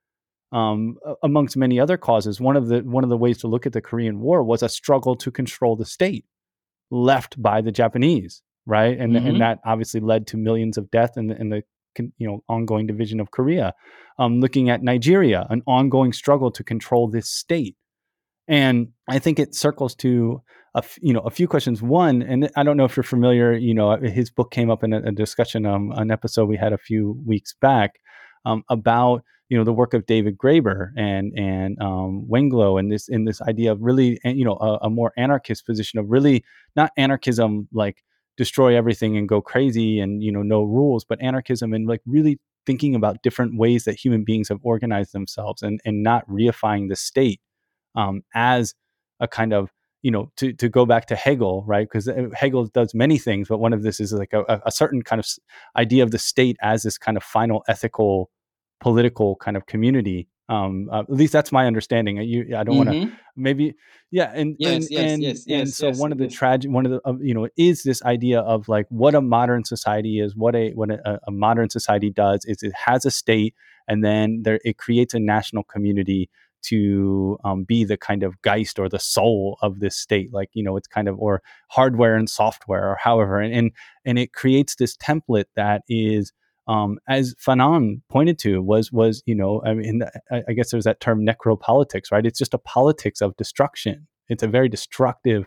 um, 0.55 0.99
amongst 1.23 1.57
many 1.57 1.81
other 1.81 1.97
causes. 1.97 2.41
One 2.41 2.57
of 2.57 2.69
the 2.69 2.81
one 2.81 3.03
of 3.03 3.11
the 3.11 3.17
ways 3.17 3.39
to 3.39 3.49
look 3.49 3.67
at 3.67 3.73
the 3.73 3.81
Korean 3.81 4.21
War 4.21 4.43
was 4.43 4.63
a 4.63 4.69
struggle 4.69 5.17
to 5.17 5.31
control 5.33 5.75
the 5.75 5.85
state 5.85 6.25
left 6.91 7.43
by 7.43 7.61
the 7.61 7.73
Japanese, 7.73 8.41
right? 8.65 8.97
And 8.99 9.15
mm-hmm. 9.15 9.27
and 9.27 9.41
that 9.41 9.59
obviously 9.67 10.01
led 10.01 10.29
to 10.29 10.37
millions 10.37 10.79
of 10.79 10.91
death 10.93 11.17
in 11.17 11.27
the, 11.27 11.41
in 11.41 11.49
the 11.49 11.63
you 11.99 12.27
know 12.27 12.45
ongoing 12.49 12.87
division 12.87 13.19
of 13.19 13.33
Korea. 13.33 13.75
Um, 14.17 14.41
looking 14.41 14.71
at 14.71 14.83
Nigeria, 14.83 15.45
an 15.51 15.63
ongoing 15.67 16.13
struggle 16.13 16.53
to 16.53 16.63
control 16.63 17.09
this 17.09 17.29
state, 17.29 17.77
and 18.47 18.93
I 19.09 19.19
think 19.19 19.41
it 19.41 19.57
circles 19.57 19.97
to 19.97 20.41
a 20.75 20.79
f- 20.79 20.99
you 21.01 21.13
know 21.13 21.21
a 21.21 21.31
few 21.31 21.49
questions. 21.49 21.83
One, 21.83 22.23
and 22.23 22.51
I 22.57 22.63
don't 22.63 22.77
know 22.77 22.85
if 22.85 22.97
you're 22.97 23.05
familiar. 23.05 23.53
You 23.53 23.75
know, 23.75 23.97
his 23.97 24.31
book 24.31 24.51
came 24.51 24.71
up 24.71 24.83
in 24.85 24.93
a, 24.93 24.99
a 25.03 25.13
discussion, 25.13 25.67
um, 25.67 25.93
an 25.97 26.11
episode 26.11 26.47
we 26.47 26.57
had 26.57 26.73
a 26.73 26.79
few 26.79 27.21
weeks 27.25 27.55
back 27.61 28.01
um, 28.45 28.65
about 28.69 29.23
you 29.49 29.59
know 29.59 29.65
the 29.65 29.73
work 29.73 29.95
of 29.95 30.07
David 30.07 30.39
Graeber 30.39 30.91
and 30.97 31.33
and 31.37 31.81
um, 31.81 32.27
Wengrow 32.31 32.79
and 32.79 32.91
this 32.91 33.09
in 33.09 33.25
this 33.25 33.41
idea 33.43 33.73
of 33.73 33.81
really 33.81 34.19
you 34.25 34.45
know 34.45 34.57
a, 34.57 34.87
a, 34.87 34.91
more 34.91 35.13
anarchist 35.17 35.67
position 35.67 35.99
of 35.99 36.07
really 36.09 36.45
not 36.77 36.93
anarchism 36.97 37.69
like 37.73 38.03
destroy 38.37 38.77
everything 38.77 39.17
and 39.17 39.29
go 39.29 39.41
crazy 39.41 40.01
and 40.01 40.23
you 40.23 40.33
know 40.33 40.43
no 40.43 40.63
rules 40.63 41.05
but 41.05 41.21
anarchism 41.23 41.73
and 41.73 41.87
like 41.87 42.01
really 42.07 42.41
thinking 42.67 42.95
about 42.95 43.23
different 43.23 43.59
ways 43.59 43.85
that 43.85 44.03
human 44.03 44.25
beings 44.25 44.49
have 44.49 44.59
organized 44.63 45.13
themselves 45.13 45.63
and 45.63 45.81
and 45.85 46.03
not 46.03 46.27
reifying 46.29 46.89
the 46.89 46.97
state 46.97 47.41
um, 47.95 48.23
as 48.35 48.75
a 49.21 49.29
kind 49.29 49.53
of 49.53 49.71
you 50.05 50.11
know 50.11 50.31
to 50.37 50.53
to 50.53 50.69
go 50.69 50.85
back 50.85 51.07
to 51.07 51.17
Hegel 51.17 51.65
right? 51.67 51.89
Because 51.89 52.07
uh, 52.07 52.29
Hegel 52.35 52.67
does 52.67 52.95
many 52.95 53.19
things 53.19 53.49
but 53.49 53.59
one 53.59 53.73
of 53.73 53.83
this 53.83 53.99
is 53.99 54.13
like 54.13 54.35
a, 54.35 54.61
a 54.67 54.71
certain 54.71 55.03
kind 55.03 55.19
of 55.19 55.27
idea 55.77 56.05
of 56.05 56.11
the 56.11 56.19
state 56.19 56.57
as 56.63 56.83
this 56.83 56.99
kind 56.99 57.17
of 57.17 57.25
final 57.25 57.65
ethical 57.67 58.31
political 58.81 59.37
kind 59.37 59.57
of 59.57 59.65
community. 59.67 60.29
Um 60.51 60.91
uh, 60.93 61.01
at 61.01 61.11
least 61.11 61.33
that's 61.33 61.51
my 61.51 61.67
understanding. 61.67 62.19
You 62.19 62.55
i 62.55 62.63
don't 62.63 62.77
mm-hmm. 62.77 62.99
want 62.99 63.11
to 63.11 63.17
maybe 63.35 63.75
yeah 64.11 64.31
and 64.35 64.57
yes, 64.59 64.73
and, 64.73 64.91
yes, 64.91 65.11
and, 65.11 65.23
yes, 65.23 65.47
and 65.49 65.69
so 65.71 66.03
one 66.03 66.13
of 66.13 66.19
the 66.19 66.29
tragic 66.29 66.71
one 66.71 66.85
of 66.85 66.93
the 66.93 67.01
uh, 67.09 67.15
you 67.21 67.33
know 67.33 67.49
is 67.57 67.83
this 67.83 68.03
idea 68.03 68.41
of 68.41 68.69
like 68.69 68.87
what 68.91 69.15
a 69.15 69.23
modern 69.23 69.65
society 69.65 70.21
is 70.21 70.37
what 70.37 70.55
a 70.55 70.73
what 70.73 70.91
a, 70.91 71.19
a 71.27 71.31
modern 71.31 71.71
society 71.71 72.11
does 72.11 72.45
is 72.45 72.63
it 72.63 72.75
has 72.75 73.07
a 73.07 73.11
state 73.11 73.55
and 73.89 74.05
then 74.05 74.43
there 74.45 74.61
it 74.65 74.77
creates 74.77 75.15
a 75.15 75.19
national 75.19 75.65
community 75.65 76.29
to 76.65 77.39
um, 77.45 77.65
be 77.65 77.85
the 77.85 77.97
kind 77.97 78.23
of 78.23 78.41
geist 78.43 78.79
or 78.79 78.89
the 78.89 78.99
soul 78.99 79.59
of 79.63 79.81
this 79.81 79.97
state 79.97 80.33
like 80.33 80.51
you 80.53 80.63
know 80.63 80.77
it's 80.77 80.89
kind 80.89 81.09
of 81.09 81.19
or 81.19 81.43
hardware 81.71 82.17
and 82.17 82.29
software 82.29 82.91
or 82.91 82.97
however 83.01 83.41
and 83.41 83.55
and, 83.55 83.73
and 84.05 84.19
it 84.19 84.33
creates 84.33 84.77
this 84.77 84.97
template 84.97 85.47
that 85.55 85.83
is 85.89 86.33
um, 86.67 86.99
as 87.09 87.35
Fanon 87.35 88.01
pointed 88.09 88.39
to, 88.41 88.63
was 88.63 88.91
was 88.91 89.23
you 89.27 89.35
know, 89.35 89.63
I 89.65 89.75
mean, 89.75 90.03
I, 90.31 90.53
guess 90.55 90.71
there's 90.71 90.85
that 90.85 91.01
term 91.01 91.25
necropolitics, 91.27 92.11
right? 92.11 92.25
It's 92.25 92.39
just 92.39 92.55
a 92.55 92.59
politics 92.59 93.21
of 93.21 93.37
destruction. 93.37 94.07
It's 94.29 94.43
a 94.43 94.49
very 94.49 94.69
destructive 94.69 95.45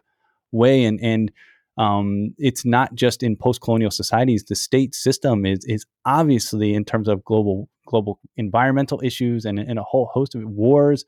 way, 0.51 0.83
and 0.85 0.99
and 1.01 1.31
um, 1.77 2.35
it's 2.37 2.65
not 2.65 2.93
just 2.93 3.23
in 3.23 3.35
post-colonial 3.35 3.91
societies. 3.91 4.43
The 4.43 4.55
state 4.55 4.93
system 4.93 5.45
is 5.45 5.65
is 5.65 5.85
obviously 6.05 6.75
in 6.75 6.85
terms 6.85 7.07
of 7.07 7.23
global 7.23 7.67
global 7.87 8.19
environmental 8.35 9.01
issues 9.03 9.45
and, 9.45 9.57
and 9.57 9.79
a 9.79 9.83
whole 9.83 10.09
host 10.13 10.35
of 10.35 10.43
wars. 10.43 11.05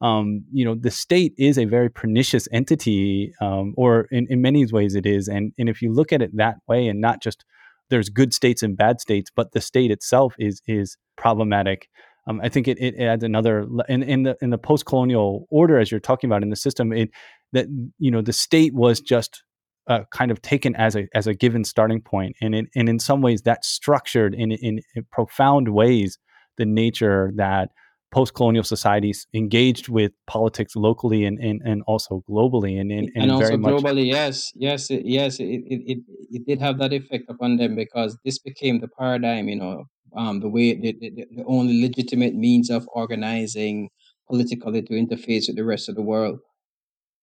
Um, 0.00 0.44
you 0.52 0.64
know, 0.64 0.74
the 0.74 0.90
state 0.90 1.32
is 1.38 1.56
a 1.56 1.64
very 1.64 1.88
pernicious 1.88 2.48
entity, 2.50 3.32
um, 3.40 3.72
or 3.76 4.08
in, 4.10 4.26
in 4.28 4.42
many 4.42 4.66
ways 4.66 4.96
it 4.96 5.06
is. 5.06 5.28
And 5.28 5.52
and 5.58 5.68
if 5.68 5.80
you 5.80 5.92
look 5.92 6.12
at 6.12 6.20
it 6.20 6.36
that 6.36 6.56
way, 6.66 6.88
and 6.88 7.00
not 7.00 7.22
just 7.22 7.44
there's 7.88 8.08
good 8.08 8.34
states 8.34 8.62
and 8.64 8.76
bad 8.76 9.00
states, 9.00 9.30
but 9.34 9.52
the 9.52 9.60
state 9.60 9.92
itself 9.92 10.34
is 10.38 10.60
is 10.66 10.96
problematic. 11.16 11.88
Um, 12.26 12.40
I 12.42 12.48
think 12.48 12.68
it, 12.68 12.78
it 12.80 13.00
adds 13.00 13.24
another 13.24 13.66
in, 13.88 14.02
in 14.02 14.22
the 14.24 14.36
in 14.42 14.50
the 14.50 14.58
post 14.58 14.86
colonial 14.86 15.46
order 15.50 15.78
as 15.78 15.90
you're 15.90 16.00
talking 16.00 16.28
about 16.28 16.42
in 16.42 16.50
the 16.50 16.56
system. 16.56 16.92
It 16.92 17.10
that 17.52 17.66
you 17.98 18.10
know 18.10 18.22
the 18.22 18.32
state 18.32 18.74
was 18.74 19.00
just 19.00 19.44
uh, 19.88 20.00
kind 20.10 20.30
of 20.30 20.40
taken 20.42 20.74
as 20.76 20.96
a 20.96 21.08
as 21.14 21.26
a 21.26 21.34
given 21.34 21.64
starting 21.64 22.00
point, 22.00 22.36
and 22.40 22.54
it, 22.54 22.66
and 22.74 22.88
in 22.88 22.98
some 22.98 23.22
ways 23.22 23.42
that 23.42 23.64
structured 23.64 24.34
in, 24.34 24.52
in 24.52 24.80
in 24.94 25.04
profound 25.10 25.74
ways 25.74 26.18
the 26.58 26.64
nature 26.66 27.32
that 27.36 27.70
post-colonial 28.12 28.62
societies 28.62 29.26
engaged 29.32 29.88
with 29.88 30.12
politics 30.26 30.76
locally 30.76 31.24
and, 31.24 31.38
and, 31.38 31.62
and 31.64 31.82
also 31.86 32.22
globally. 32.28 32.78
And, 32.78 32.92
and, 32.92 33.10
and, 33.14 33.22
and 33.22 33.32
also 33.32 33.56
globally 33.56 34.06
much... 34.06 34.16
yes 34.18 34.52
yes 34.54 34.90
it, 34.90 35.06
yes 35.06 35.40
it, 35.40 35.44
it, 35.44 35.80
it, 35.86 35.98
it 36.30 36.46
did 36.46 36.60
have 36.60 36.78
that 36.78 36.92
effect 36.92 37.24
upon 37.30 37.56
them 37.56 37.74
because 37.74 38.18
this 38.22 38.38
became 38.38 38.80
the 38.80 38.88
paradigm 38.98 39.48
you 39.48 39.56
know 39.56 39.84
um, 40.14 40.40
the 40.40 40.48
way 40.48 40.74
the, 40.74 40.94
the, 41.00 41.10
the 41.10 41.44
only 41.46 41.80
legitimate 41.80 42.34
means 42.34 42.68
of 42.68 42.86
organizing 42.92 43.88
politically 44.28 44.82
to 44.82 44.94
interface 44.94 45.46
with 45.48 45.56
the 45.56 45.64
rest 45.64 45.88
of 45.88 45.94
the 45.94 46.02
world. 46.02 46.38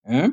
Yeah? 0.08 0.30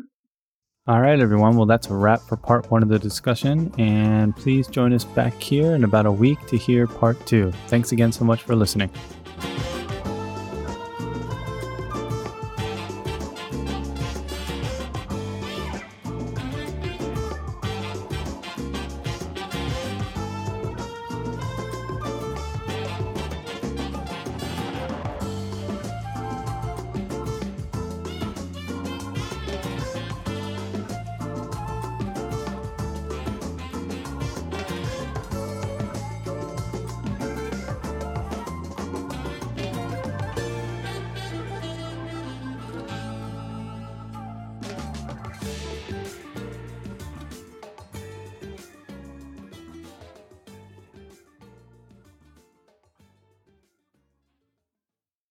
All 0.88 1.00
right, 1.00 1.18
everyone. 1.18 1.56
Well, 1.56 1.66
that's 1.66 1.88
a 1.88 1.94
wrap 1.94 2.20
for 2.20 2.36
part 2.36 2.70
one 2.70 2.80
of 2.80 2.88
the 2.88 2.96
discussion. 2.96 3.74
And 3.76 4.36
please 4.36 4.68
join 4.68 4.92
us 4.92 5.02
back 5.02 5.34
here 5.42 5.74
in 5.74 5.82
about 5.82 6.06
a 6.06 6.12
week 6.12 6.38
to 6.46 6.56
hear 6.56 6.86
part 6.86 7.18
two. 7.26 7.50
Thanks 7.66 7.90
again 7.90 8.12
so 8.12 8.24
much 8.24 8.44
for 8.44 8.54
listening. 8.54 8.88